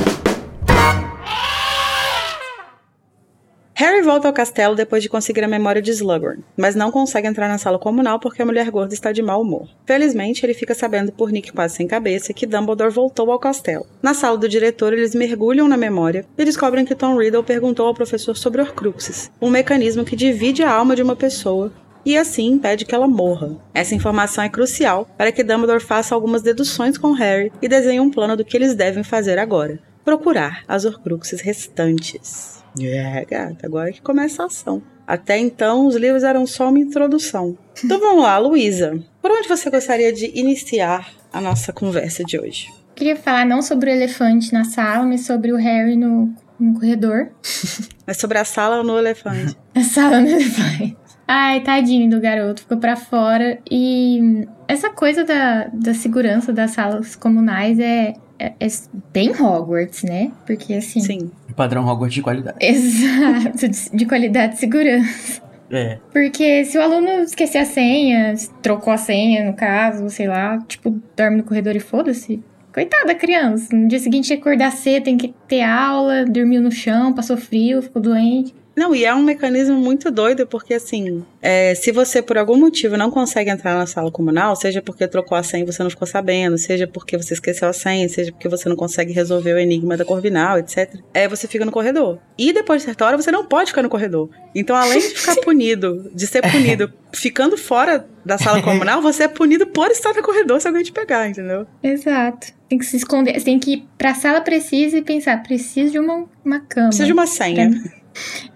Harry 3.81 4.03
volta 4.03 4.29
ao 4.29 4.35
castelo 4.35 4.75
depois 4.75 5.03
de 5.03 5.09
conseguir 5.09 5.43
a 5.43 5.49
memória 5.49 5.81
de 5.81 5.91
Slughorn, 5.91 6.44
mas 6.55 6.75
não 6.75 6.91
consegue 6.91 7.27
entrar 7.27 7.49
na 7.49 7.56
sala 7.56 7.79
comunal 7.79 8.21
porque 8.21 8.43
a 8.43 8.44
mulher 8.44 8.71
gorda 8.71 8.93
está 8.93 9.11
de 9.11 9.23
mau 9.23 9.41
humor. 9.41 9.71
Felizmente, 9.87 10.44
ele 10.44 10.53
fica 10.53 10.75
sabendo 10.75 11.11
por 11.11 11.32
Nick 11.32 11.50
quase 11.50 11.77
sem 11.77 11.87
cabeça 11.87 12.35
que 12.35 12.44
Dumbledore 12.44 12.93
voltou 12.93 13.32
ao 13.32 13.38
castelo. 13.38 13.87
Na 14.03 14.12
sala 14.12 14.37
do 14.37 14.47
diretor, 14.47 14.93
eles 14.93 15.15
mergulham 15.15 15.67
na 15.67 15.79
memória 15.79 16.27
e 16.37 16.44
descobrem 16.44 16.84
que 16.84 16.94
Tom 16.94 17.17
Riddle 17.17 17.43
perguntou 17.43 17.87
ao 17.87 17.94
professor 17.94 18.37
sobre 18.37 18.60
Horcruxes, 18.60 19.31
um 19.41 19.49
mecanismo 19.49 20.05
que 20.05 20.15
divide 20.15 20.63
a 20.63 20.70
alma 20.70 20.94
de 20.94 21.03
uma 21.03 21.17
pessoa 21.17 21.72
e 22.05 22.19
assim 22.19 22.49
impede 22.49 22.84
que 22.84 22.94
ela 22.94 23.08
morra. 23.08 23.56
Essa 23.72 23.94
informação 23.94 24.44
é 24.44 24.51
crucial 24.51 25.08
para 25.17 25.32
que 25.32 25.43
Dumbledore 25.43 25.82
faça 25.82 26.15
algumas 26.15 26.43
deduções 26.43 26.99
com 26.99 27.13
Harry 27.13 27.51
e 27.63 27.67
desenhe 27.67 27.99
um 27.99 28.10
plano 28.10 28.37
do 28.37 28.44
que 28.44 28.58
eles 28.58 28.75
devem 28.75 29.03
fazer 29.03 29.39
agora: 29.39 29.81
procurar 30.05 30.65
as 30.69 30.84
Horcruxes 30.84 31.41
restantes. 31.41 32.59
É, 32.79 33.24
gata, 33.24 33.67
agora 33.67 33.93
que 33.93 34.03
começa 34.03 34.43
a 34.43 34.46
ação. 34.46 34.82
Até 35.06 35.39
então, 35.39 35.86
os 35.86 35.96
livros 35.96 36.22
eram 36.22 36.46
só 36.46 36.69
uma 36.69 36.79
introdução. 36.79 37.58
Então 37.82 37.98
vamos 37.98 38.22
lá, 38.22 38.39
Luísa. 38.39 38.96
Por 39.20 39.31
onde 39.31 39.48
você 39.48 39.69
gostaria 39.69 40.12
de 40.12 40.31
iniciar 40.39 41.10
a 41.32 41.41
nossa 41.41 41.72
conversa 41.72 42.22
de 42.22 42.39
hoje? 42.39 42.69
Queria 42.94 43.17
falar 43.17 43.44
não 43.44 43.60
sobre 43.60 43.91
o 43.91 43.93
elefante 43.93 44.53
na 44.53 44.65
sala, 44.65 45.05
mas 45.05 45.27
sobre 45.27 45.53
o 45.53 45.56
Harry 45.56 45.96
no, 45.96 46.32
no 46.60 46.74
corredor. 46.74 47.31
Mas 48.06 48.17
sobre 48.17 48.39
a 48.39 48.44
sala 48.44 48.79
ou 48.79 48.84
no 48.84 48.98
elefante? 48.98 49.56
a 49.74 49.82
sala 49.82 50.20
no 50.20 50.29
elefante. 50.29 50.96
Ai, 51.27 51.60
tadinho 51.60 52.10
do 52.10 52.20
garoto, 52.20 52.62
ficou 52.62 52.79
para 52.79 52.96
fora. 52.96 53.60
E 53.70 54.46
essa 54.67 54.91
coisa 54.91 55.24
da, 55.24 55.70
da 55.72 55.94
segurança 55.94 56.53
das 56.53 56.72
salas 56.72 57.15
comunais 57.15 57.79
é, 57.79 58.15
é, 58.41 58.53
é 58.59 58.67
bem 59.13 59.31
Hogwarts, 59.31 60.03
né? 60.03 60.32
Porque 60.47 60.75
assim. 60.75 61.01
Sim 61.01 61.31
padrão 61.61 61.87
Hogwarts 61.87 62.15
de 62.15 62.23
qualidade. 62.23 62.56
Exato, 62.59 63.69
de, 63.69 63.91
de 63.93 64.06
qualidade 64.06 64.55
e 64.55 64.59
segurança. 64.59 65.43
É. 65.70 65.99
Porque 66.11 66.65
se 66.65 66.79
o 66.79 66.82
aluno 66.82 67.23
esquecer 67.23 67.59
a 67.59 67.65
senha, 67.67 68.35
trocou 68.63 68.91
a 68.91 68.97
senha, 68.97 69.44
no 69.44 69.53
caso, 69.53 70.09
sei 70.09 70.27
lá, 70.27 70.59
tipo, 70.67 70.99
dorme 71.15 71.37
no 71.37 71.44
corredor 71.44 71.77
e 71.77 71.81
foda-se. 71.81 72.43
Coitada 72.73 73.09
da 73.09 73.15
criança. 73.15 73.77
No 73.77 73.87
dia 73.89 73.99
seguinte 73.99 74.32
acordar 74.32 74.73
cedo, 74.73 75.05
tem 75.05 75.19
que 75.19 75.35
ter 75.47 75.61
aula, 75.61 76.25
dormiu 76.25 76.63
no 76.63 76.73
chão, 76.73 77.13
passou 77.13 77.37
frio, 77.37 77.82
ficou 77.82 78.01
doente. 78.01 78.55
Não, 78.81 78.94
e 78.94 79.05
é 79.05 79.15
um 79.15 79.22
mecanismo 79.22 79.77
muito 79.77 80.10
doido, 80.10 80.46
porque 80.46 80.72
assim, 80.72 81.22
é, 81.43 81.75
se 81.75 81.93
você 81.93 82.22
por 82.22 82.39
algum 82.39 82.56
motivo 82.56 82.96
não 82.96 83.10
consegue 83.10 83.51
entrar 83.51 83.77
na 83.77 83.87
sala 83.87 84.10
comunal, 84.10 84.56
seja 84.56 84.81
porque 84.81 85.06
trocou 85.06 85.37
a 85.37 85.43
senha 85.43 85.65
e 85.65 85.67
você 85.67 85.82
não 85.82 85.91
ficou 85.91 86.08
sabendo, 86.08 86.56
seja 86.56 86.87
porque 86.87 87.15
você 87.15 87.34
esqueceu 87.34 87.69
a 87.69 87.75
senha, 87.75 88.08
seja 88.08 88.32
porque 88.32 88.49
você 88.49 88.70
não 88.70 88.77
consegue 88.77 89.13
resolver 89.13 89.53
o 89.53 89.58
enigma 89.58 89.99
da 89.99 90.05
Corvinal, 90.06 90.56
etc. 90.56 90.94
É, 91.13 91.29
você 91.29 91.46
fica 91.46 91.63
no 91.63 91.70
corredor. 91.70 92.20
E 92.39 92.55
depois 92.55 92.81
de 92.81 92.87
certa 92.87 93.05
hora, 93.05 93.19
você 93.19 93.31
não 93.31 93.44
pode 93.44 93.69
ficar 93.69 93.82
no 93.82 93.91
corredor. 93.91 94.31
Então, 94.55 94.75
além 94.75 94.99
de 94.99 95.08
ficar 95.08 95.37
punido, 95.44 96.10
de 96.15 96.27
ser 96.27 96.41
punido 96.41 96.91
ficando 97.13 97.58
fora 97.58 98.08
da 98.25 98.39
sala 98.39 98.63
comunal, 98.65 99.03
você 99.03 99.25
é 99.25 99.29
punido 99.29 99.67
por 99.67 99.91
estar 99.91 100.15
no 100.15 100.22
corredor 100.22 100.58
se 100.58 100.69
alguém 100.69 100.82
te 100.82 100.91
pegar, 100.91 101.29
entendeu? 101.29 101.67
Exato. 101.82 102.46
Tem 102.67 102.79
que 102.79 102.87
se 102.87 102.96
esconder, 102.96 103.39
você 103.39 103.44
tem 103.44 103.58
que 103.58 103.72
ir 103.75 103.89
pra 103.99 104.15
sala 104.15 104.41
precisa 104.41 104.96
e 104.96 105.03
pensar, 105.03 105.43
preciso 105.43 105.93
de 105.93 105.99
uma, 105.99 106.25
uma 106.43 106.60
cama. 106.60 106.87
Precisa 106.89 107.05
de 107.05 107.13
uma 107.13 107.27
senha. 107.27 107.69
Pra... 107.69 107.99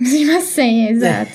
De 0.01 0.25
uma 0.25 0.41
senha, 0.41 0.91
exato. 0.91 1.33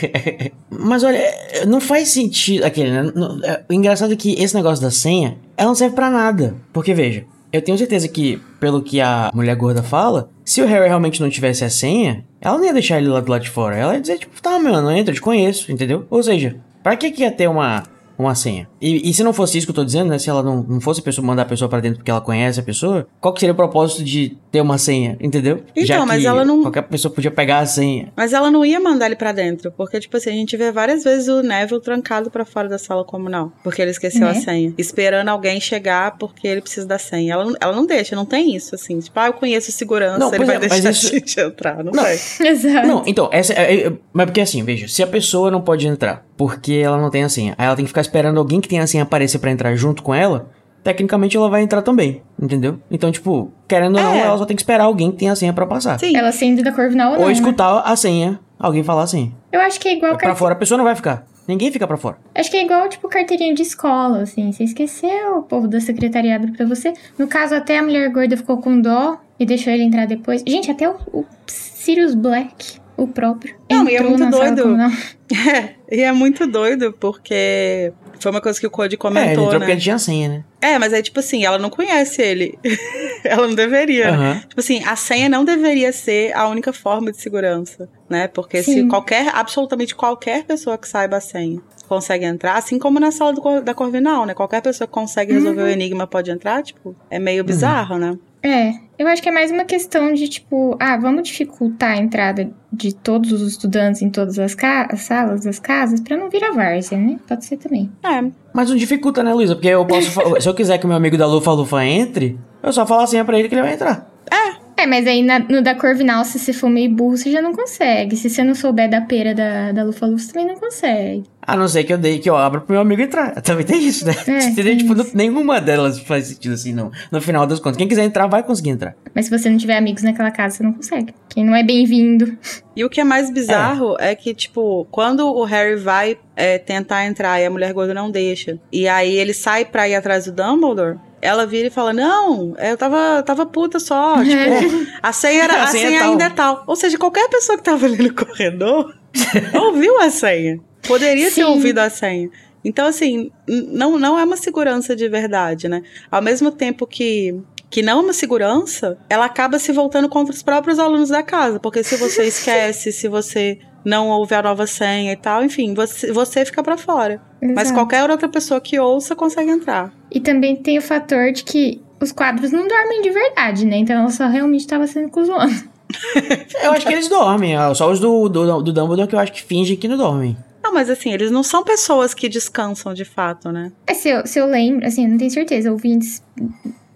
Mas 0.70 1.02
olha, 1.02 1.20
não 1.66 1.80
faz 1.80 2.08
sentido. 2.08 2.64
Aquele, 2.64 2.90
né? 2.90 3.12
É, 3.44 3.62
o 3.68 3.72
engraçado 3.72 4.12
é 4.12 4.16
que 4.16 4.34
esse 4.34 4.54
negócio 4.54 4.82
da 4.82 4.90
senha, 4.90 5.38
ela 5.56 5.68
não 5.68 5.74
serve 5.74 5.94
para 5.94 6.10
nada. 6.10 6.54
Porque 6.72 6.92
veja, 6.92 7.24
eu 7.52 7.62
tenho 7.62 7.78
certeza 7.78 8.08
que, 8.08 8.40
pelo 8.60 8.82
que 8.82 9.00
a 9.00 9.30
mulher 9.34 9.54
gorda 9.56 9.82
fala, 9.82 10.30
se 10.44 10.60
o 10.60 10.66
Harry 10.66 10.88
realmente 10.88 11.20
não 11.20 11.30
tivesse 11.30 11.64
a 11.64 11.70
senha, 11.70 12.24
ela 12.40 12.58
não 12.58 12.64
ia 12.64 12.72
deixar 12.72 12.98
ele 12.98 13.08
lá 13.08 13.20
do 13.20 13.30
lado 13.30 13.42
de 13.42 13.50
fora. 13.50 13.76
Ela 13.76 13.94
ia 13.94 14.00
dizer, 14.00 14.18
tipo, 14.18 14.40
tá, 14.42 14.58
meu, 14.58 14.72
não 14.72 14.90
entra, 14.90 15.12
eu 15.12 15.16
te 15.16 15.20
conheço, 15.20 15.70
entendeu? 15.70 16.06
Ou 16.10 16.22
seja, 16.22 16.56
pra 16.82 16.96
que, 16.96 17.10
que 17.10 17.22
ia 17.22 17.30
ter 17.30 17.48
uma 17.48 17.84
uma 18.18 18.34
senha. 18.34 18.68
E, 18.80 19.08
e, 19.08 19.14
se 19.14 19.22
não 19.22 19.32
fosse 19.32 19.58
isso 19.58 19.66
que 19.66 19.70
eu 19.70 19.74
tô 19.74 19.84
dizendo, 19.84 20.10
né? 20.10 20.18
Se 20.18 20.28
ela 20.28 20.42
não, 20.42 20.62
não 20.62 20.80
fosse 20.80 21.00
a 21.00 21.02
pessoa 21.02 21.26
mandar 21.26 21.42
a 21.42 21.46
pessoa 21.46 21.68
para 21.68 21.80
dentro 21.80 21.98
porque 21.98 22.10
ela 22.10 22.20
conhece 22.20 22.60
a 22.60 22.62
pessoa, 22.62 23.06
qual 23.20 23.32
que 23.32 23.40
seria 23.40 23.52
o 23.52 23.56
propósito 23.56 24.04
de 24.04 24.36
ter 24.50 24.60
uma 24.60 24.78
senha, 24.78 25.16
entendeu? 25.20 25.62
Então, 25.74 25.84
Já 25.84 26.06
mas 26.06 26.24
ela 26.24 26.44
não. 26.44 26.62
Qualquer 26.62 26.82
pessoa 26.82 27.12
podia 27.12 27.30
pegar 27.30 27.60
a 27.60 27.66
senha. 27.66 28.12
Mas 28.16 28.32
ela 28.32 28.50
não 28.50 28.64
ia 28.64 28.80
mandar 28.80 29.06
ele 29.06 29.16
para 29.16 29.32
dentro, 29.32 29.70
porque, 29.72 30.00
tipo 30.00 30.16
assim, 30.16 30.30
a 30.30 30.34
gente 30.34 30.56
vê 30.56 30.70
várias 30.70 31.04
vezes 31.04 31.28
o 31.28 31.42
Neville 31.42 31.80
trancado 31.80 32.30
para 32.30 32.44
fora 32.44 32.68
da 32.68 32.78
sala 32.78 33.04
comunal, 33.04 33.52
porque 33.62 33.80
ele 33.80 33.90
esqueceu 33.90 34.26
a 34.26 34.32
né? 34.32 34.40
senha. 34.40 34.74
Esperando 34.76 35.28
alguém 35.28 35.60
chegar 35.60 36.16
porque 36.18 36.46
ele 36.46 36.60
precisa 36.60 36.86
da 36.86 36.98
senha. 36.98 37.34
Ela, 37.34 37.52
ela 37.60 37.72
não 37.72 37.86
deixa, 37.86 38.14
não 38.14 38.24
tem 38.24 38.54
isso, 38.54 38.74
assim. 38.74 38.98
Tipo, 38.98 39.18
ah, 39.20 39.26
eu 39.26 39.32
conheço 39.32 39.70
segurança, 39.72 40.18
não, 40.18 40.34
ele 40.34 40.44
vai 40.44 40.56
é, 40.56 40.60
deixar 40.60 40.90
isso... 40.90 41.06
a 41.06 41.10
gente 41.10 41.40
entrar. 41.40 41.84
Não, 41.84 41.92
não 41.92 42.04
tem. 42.04 42.16
Exato. 42.46 42.86
Não, 42.86 43.02
então, 43.06 43.28
essa 43.32 43.52
é, 43.52 43.86
é, 43.86 43.92
mas 44.12 44.26
porque 44.26 44.40
assim, 44.40 44.62
veja, 44.64 44.88
se 44.88 45.02
a 45.02 45.06
pessoa 45.06 45.50
não 45.50 45.60
pode 45.60 45.86
entrar 45.86 46.24
porque 46.36 46.74
ela 46.74 46.98
não 46.98 47.10
tem 47.10 47.24
a 47.24 47.28
senha, 47.28 47.54
aí 47.56 47.66
ela 47.66 47.76
tem 47.76 47.84
que 47.84 47.88
ficar 47.88 48.02
esperando 48.02 48.38
alguém 48.38 48.60
que 48.60 48.68
tenha 48.68 48.75
assim 48.82 49.00
aparecer 49.00 49.38
para 49.38 49.50
entrar 49.50 49.74
junto 49.76 50.02
com 50.02 50.14
ela, 50.14 50.50
tecnicamente 50.82 51.36
ela 51.36 51.50
vai 51.50 51.62
entrar 51.62 51.82
também, 51.82 52.22
entendeu? 52.40 52.78
Então, 52.90 53.10
tipo, 53.10 53.50
querendo 53.66 53.96
ou 53.96 54.02
não, 54.02 54.14
é. 54.14 54.20
ela 54.20 54.38
só 54.38 54.44
tem 54.44 54.54
que 54.54 54.62
esperar 54.62 54.84
alguém 54.84 55.10
que 55.10 55.18
tenha 55.18 55.32
a 55.32 55.36
senha 55.36 55.52
para 55.52 55.66
passar. 55.66 55.98
Sim. 55.98 56.16
Ela 56.16 56.30
sendo 56.30 56.62
da 56.62 56.72
Corvinal 56.72 57.08
ou 57.08 57.14
não. 57.14 57.22
Ou 57.22 57.26
né? 57.26 57.32
escutar 57.32 57.74
né? 57.74 57.82
a 57.84 57.96
senha, 57.96 58.40
alguém 58.58 58.84
falar 58.84 59.02
assim. 59.02 59.34
Eu 59.50 59.60
acho 59.60 59.80
que 59.80 59.88
é 59.88 59.94
igual. 59.94 60.16
Pra 60.16 60.36
fora 60.36 60.54
a 60.54 60.56
pessoa 60.56 60.78
não 60.78 60.84
vai 60.84 60.94
ficar. 60.94 61.26
Ninguém 61.48 61.72
fica 61.72 61.86
pra 61.86 61.96
fora. 61.96 62.18
Acho 62.34 62.50
que 62.50 62.56
é 62.56 62.64
igual, 62.64 62.88
tipo, 62.88 63.08
carteirinha 63.08 63.54
de 63.54 63.62
escola, 63.62 64.22
assim. 64.22 64.50
Você 64.52 64.64
esqueceu, 64.64 65.38
o 65.38 65.42
povo 65.42 65.68
da 65.68 65.80
secretariado 65.80 66.52
pra 66.52 66.66
você. 66.66 66.92
No 67.16 67.26
caso, 67.26 67.54
até 67.54 67.78
a 67.78 67.82
mulher 67.82 68.08
gorda 68.10 68.36
ficou 68.36 68.58
com 68.58 68.80
dó 68.80 69.18
e 69.38 69.46
deixou 69.46 69.72
ele 69.72 69.84
entrar 69.84 70.06
depois. 70.06 70.42
Gente, 70.46 70.70
até 70.70 70.88
o, 70.88 70.96
o 71.12 71.24
Sirius 71.46 72.14
Black, 72.14 72.78
o 72.96 73.06
próprio. 73.06 73.56
Não, 73.70 73.88
e 73.88 73.94
é 73.94 74.02
muito 74.02 74.30
doido. 74.30 74.76
É, 74.80 75.74
e 75.96 76.00
é 76.02 76.12
muito 76.12 76.46
doido, 76.46 76.92
porque 76.98 77.92
foi 78.18 78.30
uma 78.30 78.40
coisa 78.40 78.58
que 78.58 78.66
o 78.66 78.70
Code 78.70 78.96
comentou, 78.96 79.22
é, 79.22 79.32
ele 79.32 79.42
entrou 79.42 79.60
né? 79.60 79.66
porque 79.66 79.80
tinha 79.80 79.98
senha, 79.98 80.28
né? 80.28 80.44
É, 80.60 80.78
mas 80.78 80.92
é 80.92 81.02
tipo 81.02 81.20
assim, 81.20 81.44
ela 81.44 81.58
não 81.58 81.70
conhece 81.70 82.22
ele. 82.22 82.58
ela 83.24 83.46
não 83.46 83.54
deveria. 83.54 84.12
Uhum. 84.12 84.40
Tipo 84.40 84.60
assim, 84.60 84.82
a 84.84 84.96
senha 84.96 85.28
não 85.28 85.44
deveria 85.44 85.92
ser 85.92 86.34
a 86.36 86.48
única 86.48 86.72
forma 86.72 87.12
de 87.12 87.20
segurança, 87.20 87.88
né? 88.08 88.28
Porque 88.28 88.62
Sim. 88.62 88.74
se 88.74 88.88
qualquer, 88.88 89.28
absolutamente 89.34 89.94
qualquer 89.94 90.44
pessoa 90.44 90.76
que 90.78 90.88
saiba 90.88 91.16
a 91.16 91.20
senha 91.20 91.60
consegue 91.88 92.24
entrar, 92.24 92.56
assim 92.56 92.78
como 92.78 92.98
na 92.98 93.12
sala 93.12 93.32
do, 93.32 93.60
da 93.62 93.72
Corvinal, 93.72 94.26
né? 94.26 94.34
Qualquer 94.34 94.60
pessoa 94.60 94.88
que 94.88 94.92
consegue 94.92 95.32
resolver 95.32 95.62
uhum. 95.62 95.68
o 95.68 95.70
enigma 95.70 96.06
pode 96.06 96.30
entrar, 96.30 96.62
tipo, 96.62 96.96
é 97.08 97.18
meio 97.18 97.44
bizarro, 97.44 97.94
uhum. 97.94 98.00
né? 98.00 98.18
É, 98.46 98.74
eu 98.96 99.08
acho 99.08 99.20
que 99.20 99.28
é 99.28 99.32
mais 99.32 99.50
uma 99.50 99.64
questão 99.64 100.12
de, 100.12 100.28
tipo, 100.28 100.76
ah, 100.78 100.96
vamos 100.96 101.24
dificultar 101.24 101.92
a 101.92 101.96
entrada 101.96 102.48
de 102.72 102.94
todos 102.94 103.32
os 103.32 103.42
estudantes 103.42 104.02
em 104.02 104.08
todas 104.08 104.38
as, 104.38 104.56
as 104.88 105.00
salas 105.00 105.44
das 105.44 105.58
casas 105.58 106.00
para 106.00 106.16
não 106.16 106.30
virar 106.30 106.52
várzea, 106.52 106.96
né? 106.96 107.18
Pode 107.26 107.44
ser 107.44 107.56
também. 107.56 107.90
É. 108.04 108.30
Mas 108.54 108.70
não 108.70 108.76
dificulta, 108.76 109.22
né, 109.24 109.34
Luísa? 109.34 109.56
Porque 109.56 109.66
eu 109.66 109.84
posso. 109.84 110.12
se 110.40 110.48
eu 110.48 110.54
quiser 110.54 110.78
que 110.78 110.86
meu 110.86 110.96
amigo 110.96 111.18
da 111.18 111.26
Lufa 111.26 111.50
Lufa 111.50 111.84
entre, 111.84 112.38
eu 112.62 112.72
só 112.72 112.86
falo 112.86 113.02
assim 113.02 113.22
pra 113.24 113.36
ele 113.36 113.48
que 113.48 113.54
ele 113.54 113.62
vai 113.62 113.74
entrar. 113.74 114.08
É. 114.30 114.65
É, 114.76 114.86
mas 114.86 115.06
aí 115.06 115.22
na, 115.22 115.38
no 115.38 115.62
da 115.62 115.74
Corvinal, 115.74 116.24
se 116.24 116.38
você 116.38 116.52
for 116.52 116.68
meio 116.68 116.90
burro, 116.90 117.16
você 117.16 117.30
já 117.30 117.40
não 117.40 117.52
consegue. 117.52 118.14
Se 118.16 118.28
você 118.28 118.44
não 118.44 118.54
souber 118.54 118.90
da 118.90 119.00
pera 119.00 119.34
da, 119.34 119.72
da 119.72 119.82
Lufa 119.82 120.06
Lufa, 120.06 120.24
você 120.24 120.32
também 120.32 120.46
não 120.46 120.60
consegue. 120.60 121.24
A 121.46 121.56
não 121.56 121.68
ser 121.68 121.84
que 121.84 121.92
eu 121.92 121.98
dei 121.98 122.18
que 122.18 122.28
eu 122.28 122.36
abro 122.36 122.60
pro 122.60 122.72
meu 122.72 122.82
amigo 122.82 123.00
entrar. 123.00 123.30
Também 123.40 123.64
tem 123.64 123.80
isso, 123.86 124.04
né? 124.04 124.14
É, 124.26 124.46
Entendeu? 124.46 124.76
Tipo, 124.76 124.96
não, 124.96 125.06
nenhuma 125.14 125.60
delas 125.60 126.00
faz 126.00 126.26
sentido 126.26 126.54
assim, 126.54 126.72
não. 126.74 126.90
No 127.10 127.20
final 127.20 127.46
das 127.46 127.60
contas, 127.60 127.76
quem 127.76 127.86
quiser 127.86 128.02
entrar, 128.02 128.26
vai 128.26 128.42
conseguir 128.42 128.70
entrar. 128.70 128.96
Mas 129.14 129.26
se 129.26 129.30
você 129.38 129.48
não 129.48 129.56
tiver 129.56 129.76
amigos 129.76 130.02
naquela 130.02 130.32
casa, 130.32 130.56
você 130.56 130.62
não 130.64 130.72
consegue. 130.72 131.14
Quem 131.28 131.44
não 131.44 131.54
é 131.54 131.62
bem-vindo. 131.62 132.36
E 132.74 132.84
o 132.84 132.90
que 132.90 133.00
é 133.00 133.04
mais 133.04 133.30
bizarro 133.30 133.96
é, 134.00 134.10
é 134.10 134.14
que, 134.16 134.34
tipo, 134.34 134.88
quando 134.90 135.24
o 135.24 135.44
Harry 135.44 135.76
vai 135.76 136.18
é, 136.34 136.58
tentar 136.58 137.06
entrar 137.06 137.40
e 137.40 137.46
a 137.46 137.50
mulher 137.50 137.72
gorda 137.72 137.94
não 137.94 138.10
deixa, 138.10 138.58
e 138.72 138.88
aí 138.88 139.14
ele 139.14 139.32
sai 139.32 139.64
pra 139.64 139.88
ir 139.88 139.94
atrás 139.94 140.24
do 140.24 140.32
Dumbledore, 140.32 140.98
ela 141.20 141.46
vira 141.46 141.68
e 141.68 141.70
fala: 141.70 141.92
Não, 141.92 142.54
eu 142.58 142.76
tava, 142.76 143.22
tava 143.22 143.46
puta 143.46 143.78
só. 143.78 144.16
Tipo, 144.22 144.86
a 145.02 145.12
senha, 145.12 145.44
era, 145.44 145.54
a, 145.60 145.62
a 145.64 145.66
senha, 145.66 145.88
senha 145.88 146.00
é 146.00 146.02
ainda 146.02 146.24
é 146.24 146.30
tal. 146.30 146.64
Ou 146.66 146.76
seja, 146.76 146.98
qualquer 146.98 147.28
pessoa 147.28 147.58
que 147.58 147.64
tava 147.64 147.86
ali 147.86 148.02
no 148.02 148.14
corredor 148.14 148.94
ouviu 149.54 150.00
a 150.00 150.10
senha. 150.10 150.60
Poderia 150.86 151.28
Sim. 151.30 151.36
ter 151.36 151.44
ouvido 151.44 151.78
a 151.78 151.90
senha. 151.90 152.30
Então, 152.64 152.86
assim, 152.86 153.30
não, 153.46 153.98
não 153.98 154.18
é 154.18 154.24
uma 154.24 154.36
segurança 154.36 154.96
de 154.96 155.08
verdade, 155.08 155.68
né? 155.68 155.82
Ao 156.10 156.20
mesmo 156.20 156.50
tempo 156.50 156.86
que 156.86 157.34
que 157.68 157.82
não 157.82 157.98
é 157.98 158.02
uma 158.02 158.12
segurança, 158.12 158.96
ela 159.08 159.24
acaba 159.24 159.58
se 159.58 159.72
voltando 159.72 160.08
contra 160.08 160.32
os 160.32 160.42
próprios 160.42 160.78
alunos 160.78 161.08
da 161.08 161.22
casa. 161.22 161.58
Porque 161.58 161.82
se 161.82 161.96
você 161.96 162.24
esquece, 162.26 162.92
se 162.92 163.08
você 163.08 163.58
não 163.86 164.08
ouve 164.08 164.34
a 164.34 164.42
nova 164.42 164.66
senha 164.66 165.12
e 165.12 165.16
tal, 165.16 165.44
enfim, 165.44 165.72
você, 165.72 166.12
você 166.12 166.44
fica 166.44 166.60
para 166.60 166.76
fora. 166.76 167.20
Exato. 167.40 167.54
Mas 167.54 167.70
qualquer 167.70 168.10
outra 168.10 168.28
pessoa 168.28 168.60
que 168.60 168.80
ouça 168.80 169.14
consegue 169.14 169.48
entrar. 169.48 169.92
E 170.10 170.18
também 170.18 170.56
tem 170.56 170.76
o 170.76 170.82
fator 170.82 171.30
de 171.30 171.44
que 171.44 171.80
os 172.00 172.10
quadros 172.10 172.50
não 172.50 172.66
dormem 172.66 173.00
de 173.00 173.10
verdade, 173.10 173.64
né? 173.64 173.76
Então 173.76 174.00
ela 174.00 174.10
só 174.10 174.26
realmente 174.26 174.62
estava 174.62 174.88
sendo 174.88 175.08
cuzona. 175.08 175.46
eu 176.64 176.72
acho 176.72 176.84
que 176.84 176.92
eles 176.92 177.08
dormem, 177.08 177.54
só 177.76 177.88
os 177.88 178.00
do, 178.00 178.28
do, 178.28 178.60
do 178.60 178.72
Dumbledore 178.72 179.08
que 179.08 179.14
eu 179.14 179.20
acho 179.20 179.32
que 179.32 179.42
fingem 179.42 179.76
que 179.76 179.86
não 179.86 179.96
dormem. 179.96 180.36
Não, 180.64 180.74
mas 180.74 180.90
assim, 180.90 181.12
eles 181.12 181.30
não 181.30 181.44
são 181.44 181.62
pessoas 181.62 182.12
que 182.12 182.28
descansam 182.28 182.92
de 182.92 183.04
fato, 183.04 183.52
né? 183.52 183.70
É, 183.86 183.94
se 183.94 184.08
eu, 184.08 184.26
se 184.26 184.36
eu 184.36 184.46
lembro, 184.46 184.84
assim, 184.84 185.06
não 185.06 185.16
tenho 185.16 185.30
certeza, 185.30 185.70
ouvintes 185.70 186.20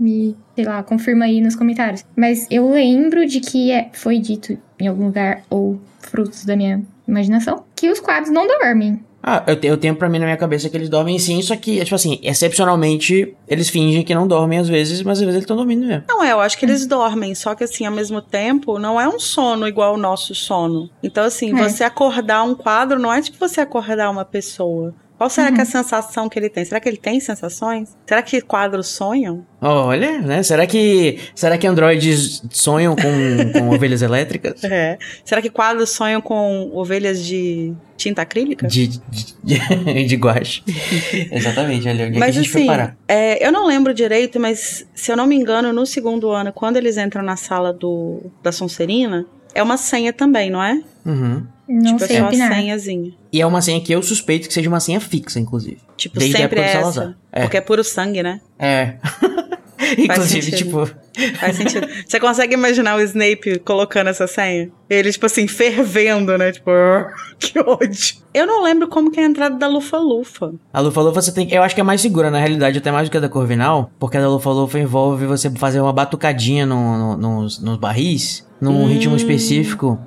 me, 0.00 0.34
sei 0.54 0.64
lá, 0.64 0.82
confirma 0.82 1.26
aí 1.26 1.40
nos 1.40 1.54
comentários. 1.54 2.04
Mas 2.16 2.46
eu 2.50 2.70
lembro 2.70 3.26
de 3.26 3.40
que 3.40 3.70
é, 3.70 3.90
foi 3.92 4.18
dito 4.18 4.58
em 4.80 4.88
algum 4.88 5.06
lugar, 5.06 5.42
ou 5.50 5.78
frutos 6.00 6.44
da 6.44 6.56
minha 6.56 6.82
imaginação, 7.06 7.64
que 7.76 7.90
os 7.90 8.00
quadros 8.00 8.32
não 8.32 8.46
dormem. 8.46 9.00
Ah, 9.22 9.42
eu, 9.46 9.58
eu 9.62 9.76
tenho 9.76 9.94
pra 9.94 10.08
mim 10.08 10.18
na 10.18 10.24
minha 10.24 10.36
cabeça 10.36 10.70
que 10.70 10.76
eles 10.76 10.88
dormem 10.88 11.18
sim, 11.18 11.42
só 11.42 11.54
que, 11.54 11.84
tipo 11.84 11.94
assim, 11.94 12.18
excepcionalmente, 12.22 13.36
eles 13.46 13.68
fingem 13.68 14.02
que 14.02 14.14
não 14.14 14.26
dormem 14.26 14.58
às 14.58 14.68
vezes, 14.68 15.02
mas 15.02 15.18
às 15.18 15.20
vezes 15.20 15.34
eles 15.34 15.42
estão 15.42 15.56
dormindo 15.56 15.86
mesmo. 15.86 16.04
Não, 16.08 16.24
é, 16.24 16.32
eu 16.32 16.40
acho 16.40 16.56
que 16.56 16.64
eles 16.64 16.86
dormem, 16.86 17.34
só 17.34 17.54
que 17.54 17.64
assim, 17.64 17.84
ao 17.84 17.92
mesmo 17.92 18.22
tempo, 18.22 18.78
não 18.78 18.98
é 18.98 19.06
um 19.06 19.20
sono 19.20 19.68
igual 19.68 19.94
o 19.94 19.98
nosso 19.98 20.34
sono. 20.34 20.88
Então, 21.02 21.24
assim, 21.24 21.52
é. 21.52 21.68
você 21.68 21.84
acordar 21.84 22.42
um 22.44 22.54
quadro 22.54 22.98
não 22.98 23.12
é 23.12 23.20
tipo 23.20 23.36
você 23.38 23.60
acordar 23.60 24.10
uma 24.10 24.24
pessoa. 24.24 24.94
Qual 25.20 25.28
será 25.28 25.48
uhum. 25.48 25.54
que 25.54 25.60
é 25.60 25.64
a 25.64 25.66
uhum. 25.66 25.70
sensação 25.70 26.28
que 26.30 26.38
ele 26.38 26.48
tem? 26.48 26.64
Será 26.64 26.80
que 26.80 26.88
ele 26.88 26.96
tem 26.96 27.20
sensações? 27.20 27.94
Será 28.06 28.22
que 28.22 28.40
quadros 28.40 28.86
sonham? 28.86 29.44
Olha, 29.60 30.18
né? 30.22 30.42
Será 30.42 30.66
que 30.66 31.18
será 31.34 31.58
que 31.58 31.66
androides 31.66 32.42
sonham 32.48 32.96
com, 32.96 33.52
com 33.52 33.68
ovelhas 33.76 34.00
elétricas? 34.00 34.64
É. 34.64 34.96
Será 35.22 35.42
que 35.42 35.50
quadros 35.50 35.90
sonham 35.90 36.22
com 36.22 36.70
ovelhas 36.72 37.22
de 37.22 37.74
tinta 37.98 38.22
acrílica? 38.22 38.66
De, 38.66 38.86
de, 39.44 40.06
de 40.06 40.16
guache. 40.16 40.62
Exatamente, 41.30 41.86
olha 41.86 42.06
onde 42.06 42.18
mas, 42.18 42.30
é 42.30 42.32
que 42.32 42.38
a 42.38 42.42
gente 42.42 42.56
assim, 42.56 42.58
foi 42.60 42.66
parar. 42.66 42.96
É, 43.06 43.46
eu 43.46 43.52
não 43.52 43.66
lembro 43.66 43.92
direito, 43.92 44.40
mas 44.40 44.86
se 44.94 45.12
eu 45.12 45.18
não 45.18 45.26
me 45.26 45.36
engano, 45.36 45.70
no 45.70 45.84
segundo 45.84 46.30
ano, 46.30 46.50
quando 46.50 46.78
eles 46.78 46.96
entram 46.96 47.22
na 47.22 47.36
sala 47.36 47.74
do, 47.74 48.22
da 48.42 48.52
Sonserina, 48.52 49.26
é 49.54 49.62
uma 49.62 49.76
senha 49.76 50.12
também, 50.12 50.50
não 50.50 50.62
é? 50.62 50.82
Uhum. 51.04 51.46
Não 51.68 51.96
tipo, 51.96 52.06
sei 52.06 52.16
é 52.16 52.20
só 52.20 52.26
opinar. 52.26 52.54
senhazinha. 52.54 53.12
E 53.32 53.40
é 53.40 53.46
uma 53.46 53.62
senha 53.62 53.80
que 53.80 53.92
eu 53.92 54.02
suspeito 54.02 54.48
que 54.48 54.54
seja 54.54 54.68
uma 54.68 54.80
senha 54.80 55.00
fixa, 55.00 55.38
inclusive. 55.38 55.78
Tipo, 55.96 56.18
Desde 56.18 56.36
sempre 56.36 56.60
é 56.60 56.64
essa. 56.64 57.16
É. 57.30 57.42
Porque 57.42 57.56
é 57.56 57.60
puro 57.60 57.84
sangue, 57.84 58.22
né? 58.22 58.40
É. 58.58 58.94
Inclusive, 59.98 60.52
tipo. 60.52 60.88
Faz 61.38 61.56
sentido. 61.56 61.86
Você 62.06 62.20
consegue 62.20 62.54
imaginar 62.54 62.96
o 62.96 63.00
Snape 63.00 63.58
colocando 63.60 64.08
essa 64.08 64.26
senha? 64.26 64.70
Ele, 64.88 65.10
tipo 65.10 65.26
assim, 65.26 65.46
fervendo, 65.46 66.36
né? 66.36 66.52
Tipo, 66.52 66.70
que 67.38 67.58
ódio. 67.58 68.16
Eu 68.32 68.46
não 68.46 68.62
lembro 68.62 68.88
como 68.88 69.10
que 69.10 69.18
é 69.18 69.24
a 69.24 69.26
entrada 69.26 69.56
da 69.56 69.66
Lufa-Lufa. 69.66 70.52
A 70.72 70.80
Lufa-Lufa 70.80 71.22
você 71.22 71.32
tem. 71.32 71.52
Eu 71.52 71.62
acho 71.62 71.74
que 71.74 71.80
é 71.80 71.84
mais 71.84 72.00
segura, 72.00 72.30
na 72.30 72.38
realidade, 72.38 72.78
até 72.78 72.90
mais 72.90 73.08
do 73.08 73.12
que 73.12 73.16
a 73.16 73.20
da 73.20 73.28
Corvinal. 73.28 73.90
Porque 73.98 74.16
a 74.16 74.20
da 74.20 74.28
Lufa-Lufa 74.28 74.78
envolve 74.78 75.26
você 75.26 75.50
fazer 75.50 75.80
uma 75.80 75.92
batucadinha 75.92 76.66
no, 76.66 77.16
no, 77.16 77.16
nos, 77.16 77.60
nos 77.60 77.76
barris 77.78 78.48
num 78.60 78.82
hum. 78.82 78.86
ritmo 78.86 79.16
específico. 79.16 79.98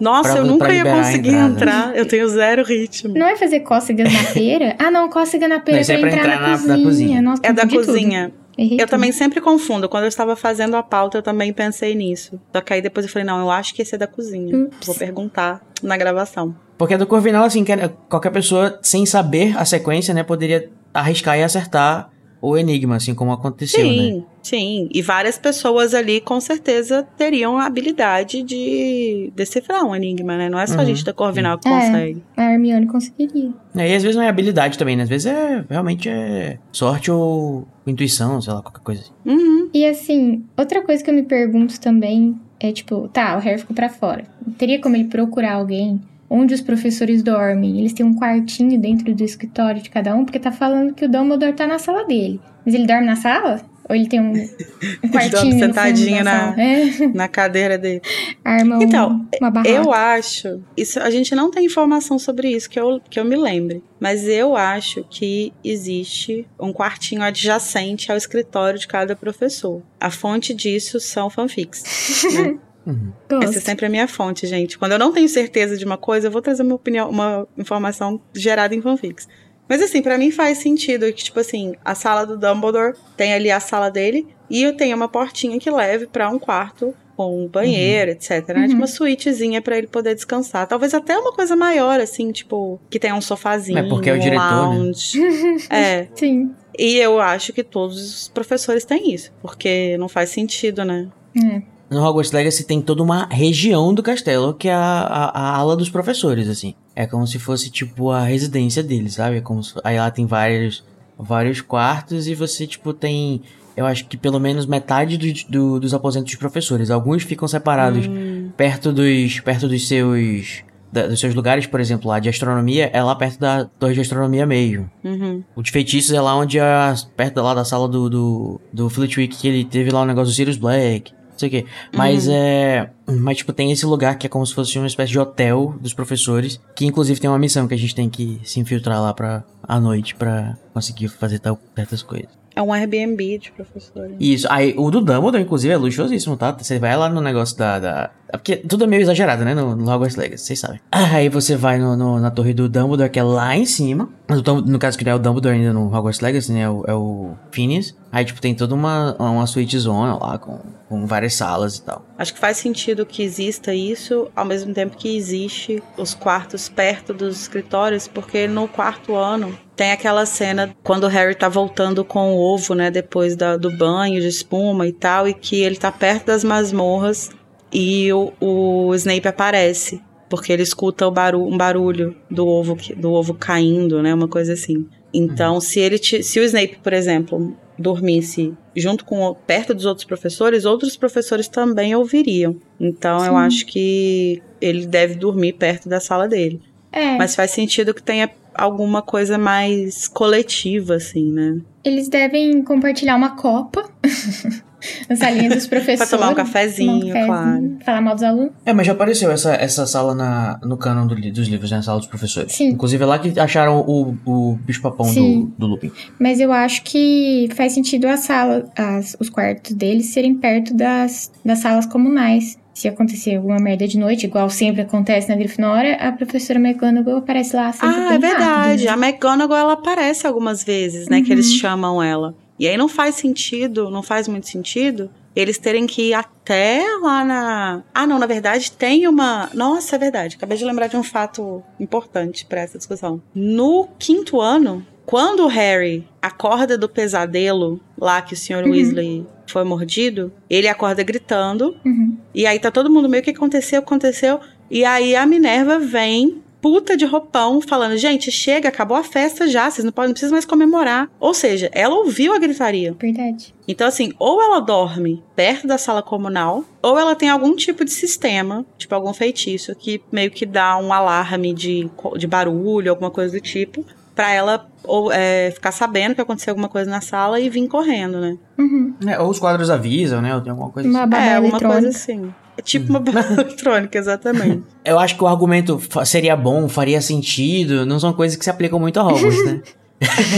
Nossa, 0.00 0.38
eu 0.38 0.46
nunca 0.46 0.72
ia 0.72 0.84
conseguir 0.84 1.34
entrar. 1.34 1.94
Eu 1.94 2.06
tenho 2.06 2.26
zero 2.28 2.64
ritmo. 2.64 3.14
Não 3.14 3.26
é 3.26 3.36
fazer 3.36 3.60
cócegas 3.60 4.10
na 4.10 4.24
pera? 4.32 4.76
ah, 4.78 4.90
não, 4.90 5.08
cócega 5.10 5.46
na 5.46 5.60
pera 5.60 5.80
é 5.80 5.84
pra, 5.84 6.08
entrar, 6.08 6.18
entrar 6.18 6.40
na, 6.40 6.48
na, 6.48 6.56
cozinha. 6.56 6.76
Na 6.76 6.84
cozinha. 6.84 7.22
Nossa, 7.22 7.42
é 7.44 7.52
da 7.52 7.68
cozinha. 7.68 8.28
Tudo. 8.30 8.41
Eu 8.56 8.86
também 8.86 9.12
sempre 9.12 9.40
confundo. 9.40 9.88
Quando 9.88 10.04
eu 10.04 10.08
estava 10.08 10.36
fazendo 10.36 10.76
a 10.76 10.82
pauta, 10.82 11.18
eu 11.18 11.22
também 11.22 11.52
pensei 11.52 11.94
nisso. 11.94 12.40
Só 12.52 12.60
que 12.60 12.72
aí 12.72 12.82
depois 12.82 13.06
eu 13.06 13.12
falei, 13.12 13.26
não, 13.26 13.40
eu 13.40 13.50
acho 13.50 13.74
que 13.74 13.82
esse 13.82 13.94
é 13.94 13.98
da 13.98 14.06
cozinha. 14.06 14.56
Ups. 14.56 14.86
Vou 14.86 14.94
perguntar 14.94 15.62
na 15.82 15.96
gravação. 15.96 16.54
Porque 16.76 16.96
do 16.96 17.06
Corvinal, 17.06 17.44
assim, 17.44 17.64
qualquer 18.08 18.30
pessoa, 18.30 18.78
sem 18.82 19.06
saber 19.06 19.56
a 19.56 19.64
sequência, 19.64 20.12
né, 20.12 20.22
poderia 20.22 20.70
arriscar 20.92 21.38
e 21.38 21.42
acertar 21.42 22.10
o 22.42 22.58
enigma, 22.58 22.96
assim 22.96 23.14
como 23.14 23.30
aconteceu, 23.30 23.80
sim, 23.80 24.16
né? 24.16 24.24
Sim, 24.42 24.88
e 24.92 25.00
várias 25.00 25.38
pessoas 25.38 25.94
ali 25.94 26.20
com 26.20 26.40
certeza 26.40 27.06
teriam 27.16 27.56
a 27.56 27.66
habilidade 27.66 28.42
de 28.42 29.32
decifrar 29.36 29.84
um 29.84 29.94
enigma, 29.94 30.36
né? 30.36 30.50
Não 30.50 30.58
é 30.58 30.66
só 30.66 30.74
uhum. 30.74 30.80
a 30.80 30.84
gente 30.84 31.04
da 31.04 31.12
Corvinal 31.12 31.56
que 31.56 31.68
é, 31.68 31.70
consegue. 31.70 32.22
A 32.36 32.52
Hermione 32.52 32.86
conseguiria. 32.88 33.52
É, 33.76 33.88
e 33.88 33.94
às 33.94 34.02
vezes 34.02 34.16
não 34.16 34.24
é 34.24 34.28
habilidade 34.28 34.76
também, 34.76 34.96
né? 34.96 35.04
Às 35.04 35.08
vezes 35.08 35.26
é 35.26 35.64
realmente 35.70 36.08
é 36.08 36.58
sorte 36.72 37.12
ou 37.12 37.64
intuição, 37.86 38.40
sei 38.40 38.52
lá, 38.52 38.60
qualquer 38.60 38.82
coisa 38.82 39.02
assim. 39.02 39.12
Uhum. 39.24 39.70
E 39.72 39.86
assim, 39.86 40.44
outra 40.56 40.82
coisa 40.82 41.02
que 41.02 41.08
eu 41.08 41.14
me 41.14 41.22
pergunto 41.22 41.80
também 41.80 42.36
é 42.58 42.72
tipo, 42.72 43.08
tá, 43.08 43.36
o 43.36 43.40
Harry 43.40 43.58
ficou 43.58 43.74
pra 43.74 43.88
fora. 43.88 44.24
Teria 44.58 44.80
como 44.80 44.96
ele 44.96 45.04
procurar 45.04 45.54
alguém 45.54 46.00
onde 46.32 46.54
os 46.54 46.62
professores 46.62 47.22
dormem. 47.22 47.78
Eles 47.78 47.92
têm 47.92 48.06
um 48.06 48.14
quartinho 48.14 48.80
dentro 48.80 49.14
do 49.14 49.22
escritório 49.22 49.82
de 49.82 49.90
cada 49.90 50.16
um, 50.16 50.24
porque 50.24 50.38
tá 50.38 50.50
falando 50.50 50.94
que 50.94 51.04
o 51.04 51.08
Dumbledore 51.08 51.52
tá 51.52 51.66
na 51.66 51.78
sala 51.78 52.06
dele. 52.06 52.40
Mas 52.64 52.74
ele 52.74 52.86
dorme 52.86 53.04
na 53.04 53.16
sala? 53.16 53.60
Ou 53.86 53.94
ele 53.94 54.08
tem 54.08 54.18
um, 54.18 54.32
um 54.32 55.08
quartinho 55.12 55.58
sentadinho 55.58 56.24
na, 56.24 56.58
é. 56.58 57.08
na 57.12 57.28
cadeira 57.28 57.76
dele. 57.76 58.00
Arma 58.42 58.82
então, 58.82 59.10
um, 59.10 59.28
uma 59.40 59.50
barraca. 59.50 59.70
eu 59.70 59.92
acho, 59.92 60.62
isso 60.74 60.98
a 61.00 61.10
gente 61.10 61.34
não 61.34 61.50
tem 61.50 61.66
informação 61.66 62.18
sobre 62.18 62.48
isso 62.48 62.70
que 62.70 62.80
eu, 62.80 62.98
que 63.10 63.20
eu 63.20 63.24
me 63.26 63.36
lembre, 63.36 63.82
mas 64.00 64.26
eu 64.26 64.56
acho 64.56 65.04
que 65.10 65.52
existe 65.62 66.46
um 66.58 66.72
quartinho 66.72 67.22
adjacente 67.22 68.10
ao 68.10 68.16
escritório 68.16 68.78
de 68.78 68.88
cada 68.88 69.14
professor. 69.14 69.82
A 70.00 70.10
fonte 70.10 70.54
disso 70.54 70.98
são 70.98 71.28
fanfics. 71.28 72.24
Né? 72.32 72.58
Uhum. 72.86 73.12
Essa 73.42 73.58
é 73.58 73.60
sempre 73.60 73.86
a 73.86 73.88
minha 73.88 74.08
fonte, 74.08 74.46
gente. 74.46 74.78
Quando 74.78 74.92
eu 74.92 74.98
não 74.98 75.12
tenho 75.12 75.28
certeza 75.28 75.76
de 75.76 75.84
uma 75.84 75.96
coisa, 75.96 76.26
eu 76.26 76.30
vou 76.30 76.42
trazer 76.42 76.62
uma 76.62 76.74
opinião, 76.74 77.08
uma 77.08 77.46
informação 77.56 78.20
gerada 78.34 78.74
em 78.74 78.82
fanfics. 78.82 79.28
Mas 79.68 79.80
assim, 79.80 80.02
para 80.02 80.18
mim 80.18 80.30
faz 80.30 80.58
sentido 80.58 81.10
que, 81.12 81.24
tipo 81.24 81.40
assim, 81.40 81.74
a 81.84 81.94
sala 81.94 82.26
do 82.26 82.36
Dumbledore 82.36 82.94
tem 83.16 83.32
ali 83.32 83.50
a 83.50 83.60
sala 83.60 83.90
dele 83.90 84.26
e 84.50 84.62
eu 84.62 84.76
tenho 84.76 84.96
uma 84.96 85.08
portinha 85.08 85.58
que 85.58 85.70
leve 85.70 86.06
para 86.06 86.28
um 86.28 86.38
quarto 86.38 86.94
com 87.16 87.44
um 87.44 87.48
banheiro, 87.48 88.10
uhum. 88.10 88.16
etc, 88.16 88.48
né? 88.48 88.54
Uhum. 88.54 88.66
Tipo 88.66 88.76
uma 88.80 88.86
suítezinha 88.86 89.62
para 89.62 89.78
ele 89.78 89.86
poder 89.86 90.14
descansar. 90.14 90.66
Talvez 90.66 90.92
até 90.92 91.16
uma 91.16 91.32
coisa 91.32 91.54
maior, 91.54 92.00
assim, 92.00 92.32
tipo, 92.32 92.80
que 92.90 92.98
tenha 92.98 93.14
um 93.14 93.20
sofazinho, 93.20 93.78
é 93.78 93.88
porque 93.88 94.10
é 94.10 94.14
o 94.14 94.18
diretor, 94.18 94.68
um 94.68 94.70
né? 94.70 94.78
lounge. 94.78 95.20
Né? 95.20 95.56
é. 95.70 96.08
Sim. 96.14 96.54
E 96.78 96.96
eu 96.96 97.20
acho 97.20 97.52
que 97.52 97.62
todos 97.62 98.22
os 98.22 98.28
professores 98.28 98.84
têm 98.84 99.12
isso, 99.14 99.32
porque 99.40 99.96
não 99.98 100.08
faz 100.08 100.30
sentido, 100.30 100.84
né? 100.84 101.08
É. 101.36 101.62
No 101.92 102.02
Hogwarts 102.02 102.32
Legacy 102.32 102.64
tem 102.64 102.80
toda 102.80 103.02
uma 103.02 103.26
região 103.30 103.92
do 103.92 104.02
castelo 104.02 104.54
que 104.54 104.68
é 104.68 104.72
a, 104.72 104.78
a, 104.78 105.24
a, 105.38 105.56
ala 105.56 105.76
dos 105.76 105.90
professores, 105.90 106.48
assim. 106.48 106.74
É 106.96 107.06
como 107.06 107.26
se 107.26 107.38
fosse, 107.38 107.70
tipo, 107.70 108.10
a 108.10 108.24
residência 108.24 108.82
deles, 108.82 109.14
sabe? 109.14 109.36
É 109.36 109.40
como 109.40 109.62
se, 109.62 109.74
aí 109.84 109.98
lá 109.98 110.10
tem 110.10 110.26
vários, 110.26 110.84
vários 111.18 111.60
quartos 111.60 112.26
e 112.26 112.34
você, 112.34 112.66
tipo, 112.66 112.92
tem... 112.92 113.42
Eu 113.76 113.86
acho 113.86 114.06
que 114.06 114.16
pelo 114.16 114.38
menos 114.38 114.66
metade 114.66 115.16
do, 115.16 115.50
do, 115.50 115.80
dos 115.80 115.94
aposentos 115.94 116.30
dos 116.30 116.38
professores. 116.38 116.90
Alguns 116.90 117.22
ficam 117.22 117.48
separados 117.48 118.06
hum. 118.06 118.50
perto 118.54 118.92
dos 118.92 119.40
perto 119.40 119.66
dos 119.66 119.88
seus 119.88 120.62
da, 120.92 121.06
dos 121.06 121.18
seus 121.18 121.34
lugares, 121.34 121.66
por 121.66 121.80
exemplo, 121.80 122.06
lá 122.06 122.18
de 122.18 122.28
astronomia, 122.28 122.90
é 122.92 123.02
lá 123.02 123.14
perto 123.14 123.40
da 123.40 123.64
torre 123.64 123.94
de 123.94 124.02
astronomia 124.02 124.44
mesmo. 124.44 124.90
Uhum. 125.02 125.42
O 125.56 125.62
de 125.62 125.70
feitiços 125.70 126.12
é 126.12 126.20
lá 126.20 126.36
onde 126.36 126.58
é 126.58 126.94
perto 127.16 127.40
lá 127.40 127.54
da 127.54 127.64
sala 127.64 127.88
do, 127.88 128.10
do, 128.10 128.60
do 128.70 128.90
Flitwick, 128.90 129.38
que 129.38 129.48
ele 129.48 129.64
teve 129.64 129.90
lá 129.90 130.02
o 130.02 130.04
negócio 130.04 130.30
do 130.30 130.36
Sirius 130.36 130.58
Black 130.58 131.14
sei 131.36 131.48
o 131.48 131.50
quê. 131.50 131.66
Mas 131.92 132.26
uhum. 132.26 132.34
é. 132.34 132.90
Mas, 133.06 133.38
tipo, 133.38 133.52
tem 133.52 133.70
esse 133.72 133.84
lugar 133.84 134.16
que 134.16 134.26
é 134.26 134.30
como 134.30 134.46
se 134.46 134.54
fosse 134.54 134.78
uma 134.78 134.86
espécie 134.86 135.12
de 135.12 135.18
hotel 135.18 135.74
dos 135.80 135.92
professores. 135.92 136.60
Que 136.74 136.86
inclusive 136.86 137.20
tem 137.20 137.28
uma 137.28 137.38
missão 137.38 137.66
que 137.66 137.74
a 137.74 137.78
gente 137.78 137.94
tem 137.94 138.08
que 138.08 138.40
se 138.44 138.60
infiltrar 138.60 139.00
lá 139.00 139.12
pra 139.12 139.44
à 139.62 139.78
noite 139.78 140.14
pra 140.14 140.56
conseguir 140.72 141.08
fazer 141.08 141.38
tal, 141.38 141.58
certas 141.74 142.02
coisas. 142.02 142.42
É 142.54 142.60
um 142.60 142.72
Airbnb 142.72 143.38
de 143.38 143.50
professores. 143.50 144.14
Isso. 144.20 144.46
Aí, 144.50 144.74
o 144.76 144.90
do 144.90 145.00
Dumbledore, 145.00 145.42
inclusive, 145.42 145.72
é 145.72 145.76
luxuosíssimo, 145.76 146.36
tá? 146.36 146.52
Você 146.52 146.78
vai 146.78 146.96
lá 146.96 147.08
no 147.08 147.20
negócio 147.20 147.56
da. 147.56 147.78
da... 147.78 148.10
É 148.28 148.36
porque 148.36 148.56
tudo 148.56 148.84
é 148.84 148.86
meio 148.86 149.00
exagerado, 149.00 149.44
né? 149.44 149.54
No, 149.54 149.74
no 149.74 149.90
Hogwarts 149.90 150.16
Legacy, 150.16 150.44
vocês 150.44 150.60
sabem. 150.60 150.80
Aí 150.90 151.28
você 151.30 151.56
vai 151.56 151.78
no, 151.78 151.96
no, 151.96 152.20
na 152.20 152.30
torre 152.30 152.52
do 152.52 152.68
Dumbledore, 152.68 153.08
que 153.08 153.18
é 153.18 153.22
lá 153.22 153.56
em 153.56 153.64
cima. 153.64 154.08
No, 154.28 154.60
no 154.60 154.78
caso 154.78 154.98
que 154.98 155.04
não 155.04 155.12
é 155.12 155.14
o 155.14 155.18
Dumbledore 155.18 155.56
ainda 155.56 155.72
no 155.72 155.86
Hogwarts 155.86 156.20
Legacy, 156.20 156.52
né? 156.52 156.60
É 156.60 156.68
o, 156.68 156.84
é 156.86 156.94
o 156.94 157.30
Phineas. 157.50 157.94
Aí, 158.12 158.26
tipo, 158.26 158.42
tem 158.42 158.54
toda 158.54 158.74
uma, 158.74 159.16
uma 159.18 159.46
suíte 159.46 159.78
zona 159.78 160.18
lá 160.18 160.36
com, 160.36 160.60
com 160.86 161.06
várias 161.06 161.32
salas 161.32 161.78
e 161.78 161.82
tal. 161.82 162.04
Acho 162.18 162.34
que 162.34 162.38
faz 162.38 162.58
sentido 162.58 163.06
que 163.06 163.22
exista 163.22 163.74
isso, 163.74 164.30
ao 164.36 164.44
mesmo 164.44 164.74
tempo 164.74 164.98
que 164.98 165.16
existe 165.16 165.82
os 165.96 166.12
quartos 166.12 166.68
perto 166.68 167.14
dos 167.14 167.40
escritórios, 167.40 168.06
porque 168.06 168.46
no 168.46 168.68
quarto 168.68 169.16
ano 169.16 169.58
tem 169.74 169.92
aquela 169.92 170.26
cena 170.26 170.76
quando 170.82 171.04
o 171.04 171.08
Harry 171.08 171.34
tá 171.34 171.48
voltando 171.48 172.04
com 172.04 172.34
o 172.34 172.38
ovo, 172.38 172.74
né? 172.74 172.90
Depois 172.90 173.34
da, 173.34 173.56
do 173.56 173.74
banho 173.74 174.20
de 174.20 174.28
espuma 174.28 174.86
e 174.86 174.92
tal, 174.92 175.26
e 175.26 175.32
que 175.32 175.62
ele 175.62 175.76
tá 175.76 175.90
perto 175.90 176.26
das 176.26 176.44
masmorras 176.44 177.30
e 177.72 178.12
o, 178.12 178.30
o 178.38 178.94
Snape 178.94 179.26
aparece. 179.26 180.02
Porque 180.28 180.52
ele 180.52 180.62
escuta 180.62 181.06
o 181.06 181.10
barulho, 181.10 181.46
um 181.46 181.56
barulho 181.56 182.16
do 182.30 182.46
ovo, 182.46 182.76
do 182.96 183.12
ovo 183.12 183.32
caindo, 183.32 184.02
né? 184.02 184.12
Uma 184.12 184.28
coisa 184.28 184.52
assim. 184.52 184.86
Então, 185.12 185.54
uhum. 185.54 185.60
se 185.60 185.80
ele 185.80 185.98
se 185.98 186.40
o 186.40 186.44
Snape, 186.44 186.78
por 186.82 186.92
exemplo, 186.92 187.56
dormisse 187.82 188.54
junto 188.74 189.04
com 189.04 189.36
perto 189.46 189.74
dos 189.74 189.84
outros 189.84 190.06
professores, 190.06 190.64
outros 190.64 190.96
professores 190.96 191.48
também 191.48 191.94
ouviriam. 191.94 192.56
Então, 192.80 193.20
Sim. 193.20 193.26
eu 193.26 193.36
acho 193.36 193.66
que 193.66 194.42
ele 194.60 194.86
deve 194.86 195.14
dormir 195.14 195.54
perto 195.54 195.88
da 195.88 196.00
sala 196.00 196.26
dele. 196.26 196.60
É. 196.90 197.16
Mas 197.16 197.34
faz 197.34 197.50
sentido 197.50 197.92
que 197.92 198.02
tenha 198.02 198.30
alguma 198.54 199.02
coisa 199.02 199.36
mais 199.36 200.08
coletiva, 200.08 200.94
assim, 200.96 201.30
né? 201.32 201.60
Eles 201.84 202.08
devem 202.08 202.62
compartilhar 202.62 203.16
uma 203.16 203.36
copa. 203.36 203.90
na 205.08 205.16
salinha 205.16 205.50
dos 205.50 205.66
professores. 205.66 206.08
pra 206.08 206.18
tomar 206.18 206.30
um 206.30 206.34
cafezinho, 206.34 207.00
tomar 207.00 207.04
um 207.04 207.12
cafezinho 207.12 207.26
claro. 207.26 207.76
Falar 207.84 208.00
mal 208.00 208.14
dos 208.14 208.22
alunos. 208.22 208.52
É, 208.64 208.72
mas 208.72 208.86
já 208.86 208.92
apareceu 208.92 209.30
essa, 209.30 209.54
essa 209.54 209.86
sala 209.86 210.14
na, 210.14 210.58
no 210.62 210.76
canon 210.76 211.06
do, 211.06 211.14
dos 211.14 211.48
livros, 211.48 211.70
né? 211.70 211.78
A 211.78 211.82
sala 211.82 211.98
dos 211.98 212.08
professores. 212.08 212.52
Sim. 212.52 212.68
Inclusive 212.68 213.02
é 213.02 213.06
lá 213.06 213.18
que 213.18 213.38
acharam 213.38 213.80
o, 213.80 214.16
o 214.24 214.58
bicho-papão 214.64 215.12
do, 215.12 215.52
do 215.58 215.66
Lupin. 215.66 215.90
Mas 216.18 216.40
eu 216.40 216.52
acho 216.52 216.82
que 216.82 217.48
faz 217.54 217.72
sentido 217.72 218.06
a 218.06 218.16
sala, 218.16 218.64
as, 218.76 219.16
os 219.18 219.28
quartos 219.28 219.72
deles 219.74 220.06
serem 220.06 220.34
perto 220.34 220.74
das, 220.74 221.30
das 221.44 221.58
salas 221.58 221.86
comunais 221.86 222.58
se 222.74 222.88
acontecer 222.88 223.36
alguma 223.36 223.58
merda 223.58 223.86
de 223.86 223.98
noite, 223.98 224.26
igual 224.26 224.48
sempre 224.48 224.80
acontece 224.82 225.28
na 225.28 225.36
Grifinória, 225.36 225.94
a 225.96 226.10
professora 226.10 226.58
McGonagall 226.58 227.18
aparece 227.18 227.54
lá 227.54 227.72
sempre 227.72 227.88
Ah, 227.88 228.14
é 228.14 228.18
verdade. 228.18 228.86
Rápido. 228.86 229.02
A 229.02 229.06
McGonagall, 229.06 229.58
ela 229.58 229.72
aparece 229.74 230.26
algumas 230.26 230.64
vezes, 230.64 231.08
né? 231.08 231.18
Uhum. 231.18 231.24
Que 231.24 231.32
eles 231.32 231.52
chamam 231.52 232.02
ela. 232.02 232.34
E 232.62 232.68
aí 232.68 232.76
não 232.76 232.88
faz 232.88 233.16
sentido, 233.16 233.90
não 233.90 234.04
faz 234.04 234.28
muito 234.28 234.48
sentido 234.48 235.10
eles 235.34 235.58
terem 235.58 235.84
que 235.84 236.10
ir 236.10 236.14
até 236.14 236.84
lá 237.00 237.24
na. 237.24 237.82
Ah, 237.92 238.06
não, 238.06 238.20
na 238.20 238.26
verdade 238.26 238.70
tem 238.70 239.08
uma. 239.08 239.50
Nossa, 239.52 239.96
é 239.96 239.98
verdade. 239.98 240.36
Acabei 240.36 240.56
de 240.56 240.64
lembrar 240.64 240.86
de 240.86 240.96
um 240.96 241.02
fato 241.02 241.60
importante 241.80 242.46
para 242.46 242.60
essa 242.60 242.78
discussão. 242.78 243.20
No 243.34 243.88
quinto 243.98 244.40
ano, 244.40 244.86
quando 245.04 245.42
o 245.42 245.48
Harry 245.48 246.06
acorda 246.20 246.78
do 246.78 246.88
pesadelo 246.88 247.80
lá 247.98 248.22
que 248.22 248.34
o 248.34 248.36
Sr. 248.36 248.62
Uhum. 248.64 248.70
Weasley 248.70 249.26
foi 249.44 249.64
mordido, 249.64 250.32
ele 250.48 250.68
acorda 250.68 251.02
gritando. 251.02 251.74
Uhum. 251.84 252.16
E 252.32 252.46
aí 252.46 252.60
tá 252.60 252.70
todo 252.70 252.88
mundo 252.88 253.08
meio 253.08 253.24
que 253.24 253.30
aconteceu, 253.30 253.80
aconteceu. 253.80 254.38
E 254.70 254.84
aí 254.84 255.16
a 255.16 255.26
Minerva 255.26 255.80
vem 255.80 256.40
puta 256.62 256.96
de 256.96 257.04
roupão 257.04 257.60
falando: 257.60 257.98
gente, 257.98 258.30
chega, 258.30 258.68
acabou 258.68 258.96
a 258.96 259.02
festa 259.02 259.48
já, 259.48 259.68
vocês 259.68 259.84
não, 259.84 259.92
podem, 259.92 260.08
não 260.08 260.14
precisam 260.14 260.34
mais 260.34 260.46
comemorar. 260.46 261.10
Ou 261.20 261.34
seja, 261.34 261.68
ela 261.72 261.96
ouviu 261.96 262.32
a 262.32 262.38
gritaria. 262.38 262.94
Verdade. 262.98 263.52
Então, 263.68 263.86
assim, 263.86 264.12
ou 264.18 264.40
ela 264.40 264.60
dorme 264.60 265.22
perto 265.36 265.66
da 265.66 265.76
sala 265.76 266.02
comunal, 266.02 266.64
ou 266.80 266.98
ela 266.98 267.14
tem 267.14 267.28
algum 267.28 267.54
tipo 267.56 267.84
de 267.84 267.90
sistema, 267.90 268.64
tipo 268.78 268.94
algum 268.94 269.12
feitiço, 269.12 269.74
que 269.74 270.00
meio 270.10 270.30
que 270.30 270.46
dá 270.46 270.78
um 270.78 270.92
alarme 270.92 271.52
de, 271.52 271.90
de 272.16 272.26
barulho, 272.26 272.90
alguma 272.90 273.10
coisa 273.10 273.38
do 273.38 273.40
tipo 273.40 273.84
para 274.14 274.30
ela 274.30 274.66
ou 274.84 275.10
é, 275.10 275.50
ficar 275.52 275.72
sabendo 275.72 276.14
que 276.14 276.20
aconteceu 276.20 276.50
alguma 276.50 276.68
coisa 276.68 276.90
na 276.90 277.00
sala 277.00 277.40
e 277.40 277.48
vir 277.48 277.66
correndo, 277.66 278.20
né? 278.20 278.36
Uhum. 278.58 278.94
É, 279.06 279.18
ou 279.18 279.30
os 279.30 279.38
quadros 279.38 279.70
avisam, 279.70 280.20
né? 280.20 280.34
Ou 280.34 280.40
tem 280.40 280.50
alguma 280.50 280.70
coisa 280.70 280.88
uma 280.88 281.04
assim. 281.04 281.14
É, 281.14 281.36
alguma 281.36 281.58
coisa 281.58 281.88
assim. 281.88 282.34
É 282.56 282.62
tipo 282.62 282.90
uma 282.90 283.00
bala 283.00 283.32
eletrônica, 283.32 283.98
exatamente. 283.98 284.62
Eu 284.84 284.98
acho 284.98 285.16
que 285.16 285.24
o 285.24 285.26
argumento 285.26 285.80
seria 286.04 286.36
bom, 286.36 286.68
faria 286.68 287.00
sentido, 287.00 287.86
não 287.86 287.98
são 287.98 288.12
coisas 288.12 288.36
que 288.36 288.44
se 288.44 288.50
aplicam 288.50 288.78
muito 288.78 288.98
a 289.00 289.06
Hogwarts, 289.06 289.44
né? 289.44 289.62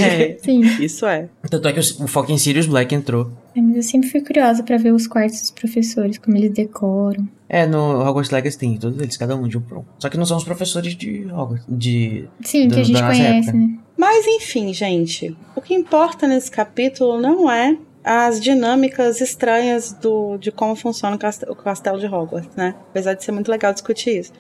é, 0.03 0.37
Sim. 0.45 0.61
Isso 0.83 1.07
é. 1.07 1.29
Tanto 1.51 1.67
é 1.69 1.73
que 1.73 1.81
o 1.81 2.07
Fucking 2.07 2.37
Sirius 2.39 2.67
Black 2.67 2.95
entrou. 2.95 3.31
É, 3.57 3.61
mas 3.61 3.77
eu 3.77 3.83
sempre 3.83 4.09
fui 4.11 4.21
curiosa 4.21 4.63
pra 4.63 4.77
ver 4.77 4.93
os 4.93 5.07
quartos 5.07 5.41
dos 5.41 5.51
professores, 5.51 6.19
como 6.19 6.37
eles 6.37 6.53
decoram. 6.53 7.27
É, 7.49 7.67
no 7.67 8.01
Hogwarts 8.01 8.31
Legacy 8.31 8.59
tem 8.59 8.77
todos 8.77 9.01
eles, 9.01 9.17
cada 9.17 9.35
um 9.37 9.47
de 9.49 9.57
um 9.57 9.61
pro. 9.61 9.85
Só 9.99 10.09
que 10.09 10.17
não 10.19 10.27
são 10.27 10.37
os 10.37 10.45
professores 10.45 10.95
de 10.95 11.27
Hogwarts, 11.33 11.65
de... 11.69 12.27
Sim, 12.43 12.69
do- 12.69 12.75
que 12.75 12.81
a 12.81 12.85
gente 12.85 13.01
conhece, 13.03 13.49
época. 13.49 13.53
né? 13.53 13.79
Mas 13.97 14.27
enfim, 14.27 14.73
gente, 14.75 15.37
o 15.55 15.61
que 15.61 15.73
importa 15.73 16.27
nesse 16.27 16.51
capítulo 16.51 17.21
não 17.21 17.51
é 17.51 17.77
as 18.05 18.39
dinâmicas 18.41 19.21
estranhas 19.21 19.93
do, 19.93 20.37
de 20.37 20.53
como 20.53 20.77
funciona 20.77 21.17
o 21.17 21.19
cast- 21.19 21.49
o 21.49 21.57
castelo 21.57 21.99
de 21.99 22.07
Hogwarts, 22.07 22.55
né? 22.55 22.75
Apesar 22.91 23.15
de 23.15 23.25
ser 23.25 23.33
muito 23.33 23.51
legal 23.51 23.73
discutir 23.73 24.19
isso. 24.21 24.33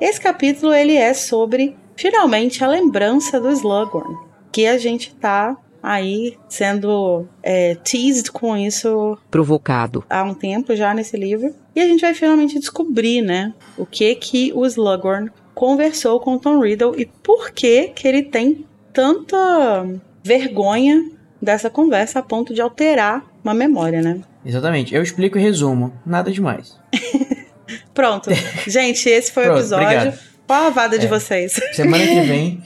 Esse 0.00 0.20
capítulo 0.20 0.74
ele 0.74 0.96
é 0.96 1.14
sobre 1.14 1.76
finalmente 1.94 2.64
a 2.64 2.66
lembrança 2.68 3.40
do 3.40 3.48
Slughorn, 3.50 4.16
que 4.50 4.66
a 4.66 4.76
gente 4.76 5.14
tá 5.14 5.56
aí 5.80 6.36
sendo 6.48 7.26
é, 7.42 7.74
teased 7.76 8.30
com 8.32 8.56
isso 8.56 9.16
provocado, 9.30 10.04
há 10.10 10.22
um 10.22 10.34
tempo 10.34 10.74
já 10.76 10.92
nesse 10.94 11.16
livro. 11.16 11.54
E 11.74 11.80
a 11.80 11.86
gente 11.86 12.00
vai 12.00 12.14
finalmente 12.14 12.58
descobrir, 12.58 13.22
né, 13.22 13.52
o 13.78 13.86
que 13.86 14.14
que 14.16 14.52
o 14.54 14.66
Slughorn 14.66 15.30
conversou 15.54 16.18
com 16.20 16.34
o 16.34 16.38
Tom 16.38 16.60
Riddle 16.60 16.94
e 16.98 17.06
por 17.06 17.50
que 17.52 17.88
que 17.88 18.06
ele 18.08 18.22
tem 18.22 18.66
tanta 18.92 19.86
vergonha 20.22 21.10
dessa 21.42 21.68
conversa 21.68 22.20
a 22.20 22.22
ponto 22.22 22.54
de 22.54 22.60
alterar 22.60 23.24
uma 23.42 23.52
memória, 23.52 24.00
né? 24.00 24.20
Exatamente. 24.46 24.94
Eu 24.94 25.02
explico 25.02 25.38
e 25.38 25.42
resumo. 25.42 25.92
Nada 26.06 26.30
demais. 26.30 26.78
Pronto. 27.94 28.30
Gente, 28.66 29.08
esse 29.08 29.30
foi 29.32 29.44
o 29.44 29.46
Pronto, 29.46 29.58
episódio. 29.60 29.86
obrigado. 29.86 30.18
Qual 30.46 30.66
a 30.66 30.70
vada 30.70 30.98
de 30.98 31.06
É. 31.06 31.08
vocês? 31.08 31.52
Semana 31.72 32.04
que 32.06 32.20
vem... 32.20 32.62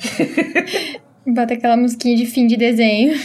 Bota 1.26 1.54
aquela 1.54 1.76
musiquinha 1.76 2.16
de 2.16 2.26
fim 2.26 2.46
de 2.46 2.56
desenho. 2.56 3.18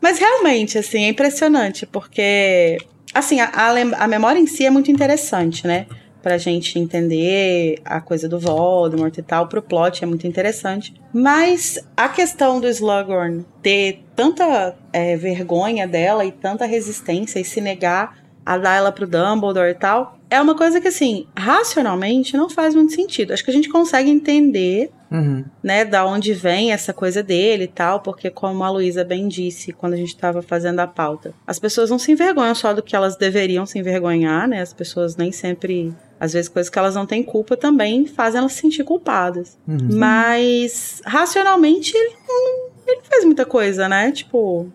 Mas 0.00 0.18
realmente, 0.18 0.78
assim, 0.78 1.04
é 1.04 1.08
impressionante, 1.08 1.84
porque, 1.86 2.78
assim, 3.12 3.38
a, 3.40 3.46
a, 3.46 4.04
a 4.04 4.08
memória 4.08 4.38
em 4.40 4.46
si 4.46 4.64
é 4.64 4.70
muito 4.70 4.90
interessante, 4.90 5.66
né? 5.66 5.86
Pra 6.22 6.38
gente 6.38 6.78
entender 6.78 7.80
a 7.84 8.00
coisa 8.00 8.28
do 8.28 8.38
Voldemort 8.38 9.16
e 9.18 9.22
tal, 9.22 9.48
pro 9.48 9.60
plot 9.60 10.04
é 10.04 10.06
muito 10.06 10.26
interessante. 10.26 10.94
Mas 11.12 11.78
a 11.96 12.08
questão 12.08 12.60
do 12.60 12.68
Slughorn 12.68 13.44
ter 13.60 14.04
tanta 14.14 14.74
é, 14.92 15.16
vergonha 15.16 15.86
dela 15.86 16.24
e 16.24 16.30
tanta 16.30 16.64
resistência 16.64 17.40
e 17.40 17.44
se 17.44 17.60
negar 17.60 18.22
a 18.44 18.58
dar 18.58 18.74
ela 18.76 18.92
pro 18.92 19.06
Dumbledore 19.06 19.70
e 19.70 19.74
tal, 19.74 20.18
é 20.28 20.40
uma 20.40 20.56
coisa 20.56 20.80
que, 20.80 20.88
assim, 20.88 21.26
racionalmente 21.36 22.36
não 22.36 22.48
faz 22.48 22.74
muito 22.74 22.92
sentido. 22.92 23.32
Acho 23.32 23.44
que 23.44 23.50
a 23.50 23.54
gente 23.54 23.68
consegue 23.68 24.10
entender 24.10 24.90
Uhum. 25.12 25.44
né, 25.62 25.84
da 25.84 26.06
onde 26.06 26.32
vem 26.32 26.72
essa 26.72 26.90
coisa 26.90 27.22
dele 27.22 27.64
e 27.64 27.68
tal, 27.68 28.00
porque 28.00 28.30
como 28.30 28.64
a 28.64 28.70
Luísa 28.70 29.04
bem 29.04 29.28
disse 29.28 29.70
quando 29.70 29.92
a 29.92 29.96
gente 29.96 30.08
estava 30.08 30.40
fazendo 30.40 30.80
a 30.80 30.86
pauta, 30.86 31.34
as 31.46 31.58
pessoas 31.58 31.90
não 31.90 31.98
se 31.98 32.10
envergonham 32.10 32.54
só 32.54 32.72
do 32.72 32.82
que 32.82 32.96
elas 32.96 33.14
deveriam 33.14 33.66
se 33.66 33.78
envergonhar, 33.78 34.48
né? 34.48 34.62
As 34.62 34.72
pessoas 34.72 35.14
nem 35.14 35.30
sempre, 35.30 35.92
às 36.22 36.32
vezes 36.32 36.48
coisas 36.48 36.70
que 36.70 36.78
elas 36.78 36.94
não 36.94 37.04
têm 37.04 37.20
culpa 37.20 37.56
também 37.56 38.06
fazem 38.06 38.38
elas 38.38 38.52
se 38.52 38.60
sentir 38.60 38.84
culpadas. 38.84 39.58
Uhum. 39.66 39.88
Mas 39.90 41.02
racionalmente 41.04 41.92
ele 41.96 42.14
não, 42.28 42.70
ele 42.86 42.96
não 42.98 43.04
fez 43.10 43.24
muita 43.24 43.44
coisa, 43.44 43.88
né? 43.88 44.12
Tipo, 44.12 44.68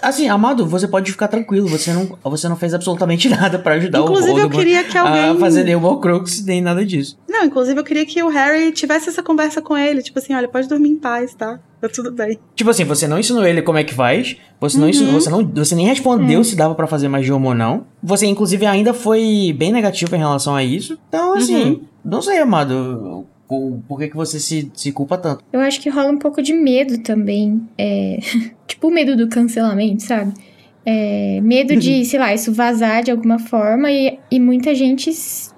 Assim, 0.00 0.30
Amado, 0.30 0.64
você 0.64 0.88
pode 0.88 1.12
ficar 1.12 1.28
tranquilo. 1.28 1.68
Você 1.68 1.92
não, 1.92 2.18
você 2.24 2.48
não 2.48 2.56
fez 2.56 2.72
absolutamente 2.72 3.28
nada 3.28 3.58
pra 3.58 3.74
ajudar 3.74 4.00
inclusive 4.00 4.32
o 4.32 4.32
eu 4.32 4.48
Voldemort 4.48 4.64
queria 4.64 4.84
que 4.84 4.96
a 4.96 5.02
alguém 5.02 5.38
fazer 5.38 5.64
nenhum 5.64 5.84
Horcrux, 5.84 6.42
nem 6.42 6.62
nada 6.62 6.86
disso. 6.86 7.18
Não, 7.28 7.44
inclusive 7.44 7.78
eu 7.78 7.84
queria 7.84 8.06
que 8.06 8.22
o 8.22 8.28
Harry 8.28 8.72
tivesse 8.72 9.10
essa 9.10 9.22
conversa 9.22 9.60
com 9.60 9.76
ele, 9.76 10.02
tipo 10.02 10.18
assim, 10.18 10.32
olha, 10.34 10.48
pode 10.48 10.68
dormir 10.68 10.88
em 10.88 10.96
paz, 10.96 11.34
tá? 11.34 11.60
Tá 11.82 11.88
tudo 11.88 12.12
bem. 12.12 12.38
Tipo 12.54 12.70
assim, 12.70 12.84
você 12.84 13.08
não 13.08 13.18
ensinou 13.18 13.44
ele 13.44 13.60
como 13.60 13.76
é 13.76 13.82
que 13.82 13.92
faz, 13.92 14.36
você 14.60 14.76
não 14.78 14.84
Uhum. 14.84 14.90
ensinou, 14.90 15.12
você, 15.14 15.28
não, 15.28 15.44
você 15.44 15.74
nem 15.74 15.84
respondeu 15.86 16.44
se 16.44 16.54
dava 16.54 16.76
pra 16.76 16.86
fazer 16.86 17.08
magia 17.08 17.34
ou 17.34 17.54
não. 17.54 17.84
Você, 18.00 18.24
inclusive, 18.26 18.64
ainda 18.64 18.94
foi 18.94 19.52
bem 19.58 19.72
negativo 19.72 20.14
em 20.14 20.18
relação 20.20 20.54
a 20.54 20.62
isso. 20.62 20.96
Então, 21.08 21.34
assim, 21.36 21.64
Uhum. 21.64 21.80
não 22.04 22.22
sei, 22.22 22.38
Amado, 22.38 23.26
por 23.88 23.98
que, 23.98 24.08
que 24.08 24.16
você 24.16 24.38
se, 24.38 24.70
se 24.72 24.92
culpa 24.92 25.18
tanto? 25.18 25.42
Eu 25.52 25.58
acho 25.58 25.80
que 25.80 25.90
rola 25.90 26.10
um 26.12 26.18
pouco 26.18 26.40
de 26.40 26.52
medo 26.52 26.98
também. 26.98 27.60
É... 27.76 28.18
tipo 28.68 28.86
o 28.86 28.90
medo 28.92 29.16
do 29.16 29.28
cancelamento, 29.28 30.04
sabe? 30.04 30.32
É, 30.86 31.40
medo 31.42 31.74
de, 31.76 32.04
sei 32.06 32.18
lá, 32.20 32.32
isso 32.32 32.52
vazar 32.52 33.02
de 33.02 33.10
alguma 33.10 33.40
forma 33.40 33.90
e, 33.90 34.18
e 34.30 34.38
muita 34.38 34.72
gente 34.72 35.10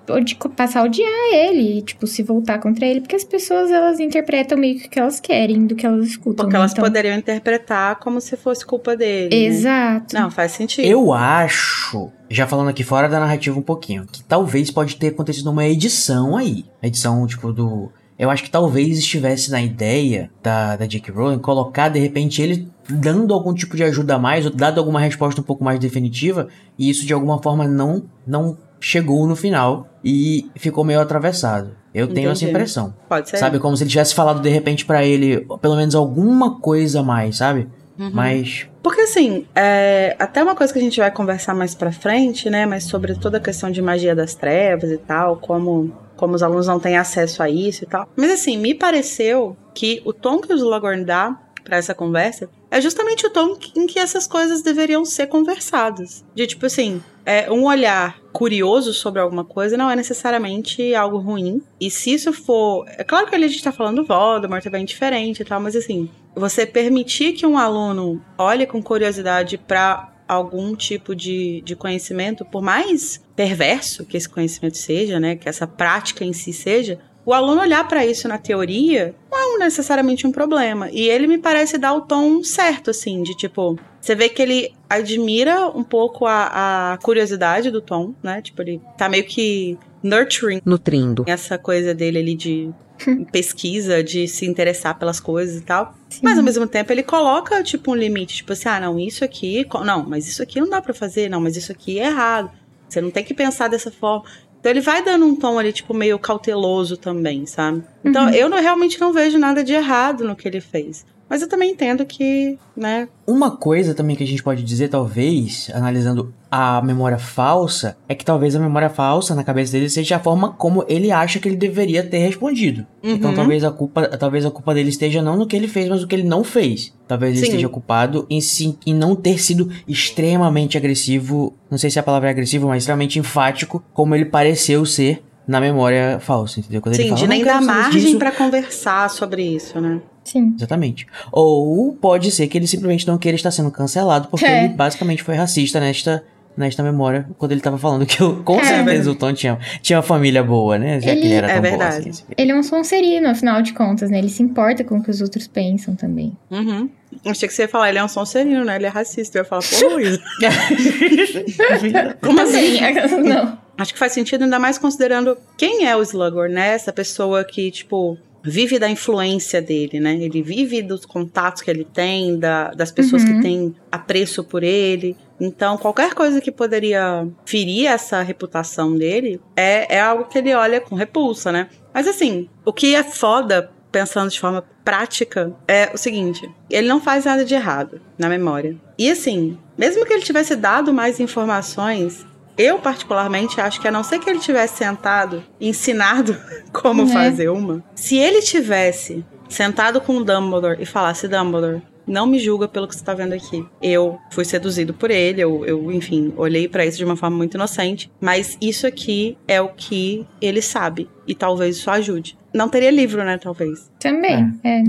odi- 0.08 0.36
passar 0.56 0.80
a 0.80 0.84
odiar 0.84 1.10
ele, 1.32 1.82
tipo, 1.82 2.06
se 2.06 2.22
voltar 2.22 2.58
contra 2.58 2.86
ele, 2.86 3.00
porque 3.00 3.16
as 3.16 3.24
pessoas 3.24 3.70
elas 3.70 4.00
interpretam 4.00 4.56
meio 4.58 4.78
que 4.78 4.86
o 4.86 4.90
que 4.90 4.98
elas 4.98 5.20
querem 5.20 5.66
do 5.66 5.74
que 5.74 5.86
elas 5.86 6.06
escutam. 6.06 6.44
Porque 6.44 6.52
né? 6.54 6.58
elas 6.60 6.72
Então- 6.72 6.84
poderiam 6.84 7.16
interpretar 7.16 7.96
como 8.00 8.20
se 8.20 8.36
fosse 8.36 8.64
culpa 8.64 8.96
dele. 8.96 9.28
né? 9.30 9.36
Exato. 9.46 10.14
Não, 10.14 10.30
faz 10.30 10.52
sentido. 10.52 10.84
Eu 10.86 11.12
acho, 11.12 12.10
já 12.30 12.46
falando 12.46 12.68
aqui 12.68 12.82
fora 12.82 13.08
da 13.08 13.20
narrativa 13.20 13.58
um 13.58 13.62
pouquinho, 13.62 14.06
que 14.10 14.22
talvez 14.22 14.70
pode 14.70 14.96
ter 14.96 15.08
acontecido 15.08 15.50
uma 15.50 15.64
edição 15.66 16.36
aí. 16.36 16.64
Edição, 16.82 17.26
tipo, 17.26 17.52
do. 17.52 17.90
Eu 18.16 18.30
acho 18.30 18.44
que 18.44 18.50
talvez 18.50 18.96
estivesse 18.98 19.50
na 19.50 19.60
ideia 19.60 20.30
da, 20.40 20.76
da 20.76 20.86
J.K. 20.86 21.12
Rowling 21.12 21.38
colocar, 21.40 21.88
de 21.88 21.98
repente, 21.98 22.40
ele 22.40 22.68
dando 22.88 23.34
algum 23.34 23.52
tipo 23.52 23.76
de 23.76 23.82
ajuda 23.82 24.14
a 24.14 24.18
mais, 24.20 24.44
ou 24.46 24.52
dado 24.52 24.78
alguma 24.78 25.00
resposta 25.00 25.40
um 25.40 25.44
pouco 25.44 25.64
mais 25.64 25.80
definitiva, 25.80 26.46
e 26.78 26.88
isso 26.88 27.04
de 27.04 27.12
alguma 27.12 27.42
forma 27.42 27.66
não, 27.66 28.04
não 28.24 28.56
chegou 28.84 29.26
no 29.26 29.34
final 29.34 29.88
e 30.04 30.46
ficou 30.56 30.84
meio 30.84 31.00
atravessado. 31.00 31.74
Eu 31.94 32.06
tenho 32.06 32.30
essa 32.30 32.42
Entendi. 32.42 32.50
impressão. 32.50 32.94
Pode 33.08 33.30
ser. 33.30 33.38
Sabe? 33.38 33.58
Como 33.58 33.74
se 33.74 33.82
ele 33.82 33.90
tivesse 33.90 34.14
falado 34.14 34.42
de 34.42 34.50
repente 34.50 34.84
pra 34.84 35.02
ele 35.02 35.46
pelo 35.62 35.76
menos 35.76 35.94
alguma 35.94 36.60
coisa 36.60 37.00
a 37.00 37.02
mais, 37.02 37.38
sabe? 37.38 37.66
Uhum. 37.98 38.10
Mas. 38.12 38.68
Porque 38.82 39.00
assim, 39.00 39.46
é, 39.54 40.14
até 40.18 40.42
uma 40.42 40.54
coisa 40.54 40.70
que 40.70 40.78
a 40.78 40.82
gente 40.82 41.00
vai 41.00 41.10
conversar 41.10 41.54
mais 41.54 41.74
pra 41.74 41.92
frente, 41.92 42.50
né? 42.50 42.66
Mas 42.66 42.84
sobre 42.84 43.14
toda 43.14 43.38
a 43.38 43.40
questão 43.40 43.70
de 43.70 43.80
magia 43.80 44.14
das 44.14 44.34
trevas 44.34 44.90
e 44.90 44.98
tal, 44.98 45.36
como, 45.36 45.90
como 46.14 46.34
os 46.34 46.42
alunos 46.42 46.66
não 46.66 46.78
têm 46.78 46.98
acesso 46.98 47.42
a 47.42 47.48
isso 47.48 47.84
e 47.84 47.86
tal. 47.86 48.06
Mas 48.14 48.32
assim, 48.32 48.58
me 48.58 48.74
pareceu 48.74 49.56
que 49.72 50.02
o 50.04 50.12
tom 50.12 50.40
que 50.40 50.52
o 50.52 50.56
Slughorn 50.56 51.04
dá 51.04 51.38
pra 51.62 51.78
essa 51.78 51.94
conversa 51.94 52.50
é 52.74 52.80
justamente 52.80 53.24
o 53.24 53.30
tom 53.30 53.56
em 53.76 53.86
que 53.86 54.00
essas 54.00 54.26
coisas 54.26 54.60
deveriam 54.60 55.04
ser 55.04 55.28
conversadas. 55.28 56.24
De 56.34 56.44
tipo 56.44 56.66
assim, 56.66 57.00
é, 57.24 57.48
um 57.48 57.66
olhar 57.66 58.20
curioso 58.32 58.92
sobre 58.92 59.20
alguma 59.20 59.44
coisa 59.44 59.76
não 59.76 59.88
é 59.88 59.94
necessariamente 59.94 60.92
algo 60.92 61.18
ruim. 61.18 61.62
E 61.80 61.88
se 61.88 62.12
isso 62.12 62.32
for. 62.32 62.84
É 62.88 63.04
claro 63.04 63.28
que 63.28 63.34
ali 63.36 63.44
a 63.44 63.48
gente 63.48 63.62
tá 63.62 63.70
falando 63.70 64.02
do 64.02 64.04
Voldemort, 64.04 64.66
é 64.66 64.70
bem 64.70 64.84
diferente 64.84 65.40
e 65.40 65.44
tal, 65.44 65.60
mas 65.60 65.76
assim, 65.76 66.10
você 66.34 66.66
permitir 66.66 67.34
que 67.34 67.46
um 67.46 67.56
aluno 67.56 68.20
olhe 68.36 68.66
com 68.66 68.82
curiosidade 68.82 69.56
pra 69.56 70.12
algum 70.26 70.74
tipo 70.74 71.14
de, 71.14 71.62
de 71.64 71.76
conhecimento, 71.76 72.44
por 72.44 72.60
mais 72.60 73.22
perverso 73.36 74.04
que 74.04 74.16
esse 74.16 74.28
conhecimento 74.28 74.78
seja, 74.78 75.20
né, 75.20 75.36
que 75.36 75.48
essa 75.48 75.66
prática 75.66 76.24
em 76.24 76.32
si 76.32 76.52
seja, 76.52 76.98
o 77.26 77.32
aluno 77.32 77.60
olhar 77.60 77.86
pra 77.88 78.04
isso 78.06 78.28
na 78.28 78.38
teoria 78.38 79.14
não 79.30 79.38
é 79.38 79.46
um- 79.54 79.58
necessariamente 79.58 80.26
um 80.26 80.32
problema. 80.32 80.90
E 80.90 81.08
ele 81.08 81.26
me 81.26 81.38
parece 81.38 81.78
dar 81.78 81.94
o 81.94 82.02
tom 82.02 82.42
certo, 82.42 82.90
assim, 82.90 83.22
de 83.22 83.36
tipo, 83.36 83.78
você 84.00 84.14
vê 84.14 84.28
que 84.28 84.42
ele 84.42 84.72
admira 84.88 85.68
um 85.68 85.82
pouco 85.82 86.26
a, 86.26 86.92
a 86.92 86.98
curiosidade 86.98 87.70
do 87.70 87.80
Tom, 87.80 88.14
né? 88.22 88.40
Tipo, 88.42 88.62
ele 88.62 88.80
tá 88.98 89.08
meio 89.08 89.24
que 89.24 89.78
nurturing 90.02 90.60
nutrindo, 90.64 91.24
essa 91.26 91.56
coisa 91.56 91.94
dele 91.94 92.18
ali 92.18 92.34
de 92.34 92.70
pesquisa, 93.32 94.02
de 94.04 94.28
se 94.28 94.46
interessar 94.46 94.98
pelas 94.98 95.18
coisas 95.20 95.56
e 95.56 95.62
tal. 95.62 95.94
Sim. 96.08 96.20
Mas 96.22 96.38
ao 96.38 96.44
mesmo 96.44 96.66
tempo 96.66 96.92
ele 96.92 97.02
coloca, 97.02 97.62
tipo, 97.62 97.90
um 97.92 97.94
limite, 97.94 98.36
tipo 98.36 98.52
assim, 98.52 98.68
ah, 98.68 98.80
não, 98.80 98.98
isso 98.98 99.24
aqui, 99.24 99.66
não, 99.84 100.04
mas 100.08 100.28
isso 100.28 100.42
aqui 100.42 100.60
não 100.60 100.68
dá 100.68 100.80
pra 100.82 100.94
fazer, 100.94 101.28
não, 101.28 101.40
mas 101.40 101.56
isso 101.56 101.72
aqui 101.72 101.98
é 101.98 102.06
errado. 102.06 102.50
Você 102.88 103.00
não 103.00 103.10
tem 103.10 103.24
que 103.24 103.34
pensar 103.34 103.66
dessa 103.68 103.90
forma. 103.90 104.24
Então 104.64 104.70
ele 104.72 104.80
vai 104.80 105.04
dando 105.04 105.26
um 105.26 105.36
tom 105.36 105.58
ali, 105.58 105.74
tipo, 105.74 105.92
meio 105.92 106.18
cauteloso 106.18 106.96
também, 106.96 107.44
sabe? 107.44 107.82
Então 108.02 108.24
Uhum. 108.28 108.30
eu 108.32 108.48
não- 108.48 108.62
realmente 108.62 108.98
não 108.98 109.12
vejo 109.12 109.38
nada 109.38 109.62
de 109.62 109.74
errado 109.74 110.24
no 110.24 110.34
que 110.34 110.48
ele 110.48 110.58
fez. 110.58 111.04
Mas 111.28 111.42
eu 111.42 111.48
também 111.48 111.70
entendo 111.70 112.04
que, 112.04 112.58
né, 112.76 113.08
Uma 113.26 113.56
coisa 113.56 113.94
também 113.94 114.14
que 114.14 114.22
a 114.22 114.26
gente 114.26 114.42
pode 114.42 114.62
dizer, 114.62 114.88
talvez, 114.88 115.70
analisando 115.74 116.32
a 116.50 116.80
memória 116.82 117.18
falsa, 117.18 117.96
é 118.08 118.14
que 118.14 118.24
talvez 118.24 118.54
a 118.54 118.60
memória 118.60 118.88
falsa 118.90 119.34
na 119.34 119.42
cabeça 119.42 119.72
dele 119.72 119.88
seja 119.88 120.16
a 120.16 120.20
forma 120.20 120.52
como 120.52 120.84
ele 120.86 121.10
acha 121.10 121.38
que 121.40 121.48
ele 121.48 121.56
deveria 121.56 122.02
ter 122.06 122.18
respondido. 122.18 122.86
Então 123.02 123.30
Uhum. 123.30 123.36
talvez 123.36 123.64
a 123.64 123.70
culpa, 123.70 124.06
talvez 124.18 124.44
a 124.46 124.50
culpa 124.50 124.74
dele 124.74 124.90
esteja 124.90 125.20
não 125.22 125.36
no 125.36 125.46
que 125.46 125.56
ele 125.56 125.66
fez, 125.66 125.88
mas 125.88 126.02
no 126.02 126.06
que 126.06 126.14
ele 126.14 126.22
não 126.28 126.44
fez. 126.44 126.92
Talvez 127.08 127.32
ele 127.32 127.40
Sim. 127.40 127.46
esteja 127.46 127.68
culpado 127.68 128.26
em, 128.30 128.40
sim, 128.40 128.76
em 128.86 128.94
não 128.94 129.16
ter 129.16 129.40
sido 129.40 129.70
extremamente 129.88 130.76
agressivo, 130.76 131.54
não 131.70 131.78
sei 131.78 131.90
se 131.90 131.98
a 131.98 132.02
palavra 132.02 132.28
é 132.28 132.30
agressivo, 132.32 132.68
mas 132.68 132.82
extremamente 132.82 133.18
enfático, 133.18 133.82
como 133.92 134.14
ele 134.14 134.26
pareceu 134.26 134.84
ser 134.86 135.22
na 135.46 135.60
memória 135.60 136.18
falsa, 136.20 136.60
entendeu? 136.60 136.80
Quando 136.80 136.94
ele 136.94 137.02
sim, 137.04 137.08
fala, 137.10 137.18
de 137.18 137.24
"Eu 137.24 137.28
não 137.28 137.36
nem 137.36 137.44
dar 137.44 137.60
margem 137.60 138.00
disso", 138.00 138.18
pra 138.18 138.30
conversar 138.32 139.10
sobre 139.10 139.42
isso, 139.42 139.80
né? 139.80 140.00
Sim. 140.24 140.54
Exatamente. 140.56 141.06
Ou 141.30 141.92
pode 141.92 142.30
ser 142.30 142.48
que 142.48 142.58
ele 142.58 142.66
simplesmente 142.66 143.06
não 143.06 143.18
queira 143.18 143.36
estar 143.36 143.50
sendo 143.50 143.70
cancelado, 143.70 144.28
porque 144.28 144.46
é. 144.46 144.64
ele 144.64 144.74
basicamente 144.74 145.22
foi 145.22 145.34
racista 145.34 145.78
nesta 145.78 146.24
nesta 146.56 146.82
memória 146.82 147.26
quando 147.36 147.52
ele 147.52 147.60
tava 147.60 147.78
falando 147.78 148.06
que 148.06 148.20
eu, 148.20 148.42
com 148.44 148.58
é, 148.58 148.64
certeza 148.64 149.10
o 149.10 149.14
Tom 149.14 149.32
tinha, 149.32 149.58
tinha 149.82 149.98
uma 149.98 150.02
família 150.02 150.42
boa, 150.42 150.78
né? 150.78 151.00
Já 151.00 151.10
ele, 151.10 151.20
que 151.20 151.26
ele 151.26 151.34
era 151.34 151.50
é 151.50 151.52
tão 151.54 151.62
verdade. 151.62 152.08
Assim. 152.10 152.24
Ele 152.36 152.52
é 152.52 152.54
um 152.54 152.62
sonserino, 152.62 153.28
afinal 153.28 153.60
de 153.62 153.72
contas, 153.72 154.10
né? 154.10 154.18
Ele 154.18 154.28
se 154.28 154.42
importa 154.42 154.84
com 154.84 154.98
o 154.98 155.02
que 155.02 155.10
os 155.10 155.20
outros 155.20 155.46
pensam 155.46 155.96
também. 155.96 156.36
Uhum. 156.50 156.88
Achei 157.26 157.48
que 157.48 157.54
você 157.54 157.62
ia 157.62 157.68
falar, 157.68 157.88
ele 157.90 157.98
é 157.98 158.04
um 158.04 158.08
sonserino, 158.08 158.64
né? 158.64 158.76
Ele 158.76 158.86
é 158.86 158.88
racista. 158.88 159.38
Eu 159.38 159.42
ia 159.42 159.48
falar, 159.48 159.62
pô, 159.62 159.88
Luísa. 159.94 160.20
Como 162.20 162.40
assim? 162.40 162.78
Não. 163.24 163.58
Acho 163.76 163.92
que 163.92 163.98
faz 163.98 164.12
sentido, 164.12 164.44
ainda 164.44 164.58
mais 164.58 164.78
considerando 164.78 165.36
quem 165.56 165.86
é 165.86 165.96
o 165.96 166.02
Slughorn, 166.02 166.54
né? 166.54 166.74
Essa 166.74 166.92
pessoa 166.92 167.44
que, 167.44 167.70
tipo, 167.70 168.16
vive 168.44 168.78
da 168.78 168.88
influência 168.88 169.62
dele, 169.62 169.98
né? 169.98 170.14
Ele 170.16 170.42
vive 170.42 170.82
dos 170.82 171.06
contatos 171.06 171.62
que 171.62 171.70
ele 171.70 171.84
tem, 171.84 172.38
da, 172.38 172.70
das 172.72 172.92
pessoas 172.92 173.22
uhum. 173.22 173.36
que 173.36 173.42
têm 173.42 173.74
apreço 173.90 174.44
por 174.44 174.62
ele. 174.62 175.16
Então, 175.40 175.78
qualquer 175.78 176.12
coisa 176.14 176.40
que 176.40 176.52
poderia 176.52 177.26
ferir 177.46 177.86
essa 177.86 178.20
reputação 178.22 178.96
dele 178.96 179.40
é, 179.56 179.96
é 179.96 180.00
algo 180.00 180.26
que 180.26 180.38
ele 180.38 180.54
olha 180.54 180.80
com 180.80 180.94
repulsa, 180.94 181.50
né? 181.50 181.68
Mas 181.92 182.06
assim, 182.06 182.48
o 182.64 182.72
que 182.72 182.94
é 182.94 183.02
foda, 183.02 183.70
pensando 183.90 184.30
de 184.30 184.38
forma 184.38 184.62
prática, 184.84 185.52
é 185.66 185.90
o 185.94 185.96
seguinte: 185.96 186.48
ele 186.68 186.86
não 186.86 187.00
faz 187.00 187.24
nada 187.24 187.44
de 187.44 187.54
errado 187.54 188.00
na 188.18 188.28
memória. 188.28 188.76
E 188.98 189.10
assim, 189.10 189.56
mesmo 189.78 190.04
que 190.04 190.12
ele 190.12 190.22
tivesse 190.22 190.54
dado 190.54 190.92
mais 190.92 191.18
informações, 191.18 192.26
eu, 192.56 192.78
particularmente, 192.78 193.60
acho 193.60 193.80
que 193.80 193.88
a 193.88 193.90
não 193.90 194.04
ser 194.04 194.18
que 194.18 194.30
ele 194.30 194.38
tivesse 194.38 194.78
sentado 194.78 195.42
e 195.60 195.68
ensinado 195.68 196.36
como 196.72 197.02
uhum. 197.02 197.08
fazer 197.08 197.48
uma, 197.48 197.82
se 197.94 198.16
ele 198.16 198.42
tivesse 198.42 199.24
sentado 199.48 200.00
com 200.00 200.16
o 200.16 200.24
Dumbledore 200.24 200.80
e 200.80 200.86
falasse: 200.86 201.28
Dumbledore, 201.28 201.82
não 202.06 202.26
me 202.26 202.38
julga 202.38 202.68
pelo 202.68 202.86
que 202.86 202.94
você 202.94 203.00
está 203.00 203.14
vendo 203.14 203.32
aqui. 203.32 203.64
Eu 203.82 204.18
fui 204.30 204.44
seduzido 204.44 204.92
por 204.92 205.10
ele, 205.10 205.40
eu, 205.40 205.64
eu 205.64 205.90
enfim, 205.90 206.32
olhei 206.36 206.68
para 206.68 206.84
isso 206.84 206.98
de 206.98 207.04
uma 207.04 207.16
forma 207.16 207.36
muito 207.36 207.54
inocente, 207.54 208.10
mas 208.20 208.56
isso 208.60 208.86
aqui 208.86 209.36
é 209.48 209.60
o 209.60 209.68
que 209.68 210.26
ele 210.40 210.62
sabe 210.62 211.08
e 211.26 211.34
talvez 211.34 211.76
isso 211.76 211.90
ajude. 211.90 212.38
Não 212.52 212.68
teria 212.68 212.90
livro, 212.90 213.24
né? 213.24 213.38
Talvez. 213.38 213.90
Também. 213.98 214.52
É, 214.62 214.78
é, 214.78 214.84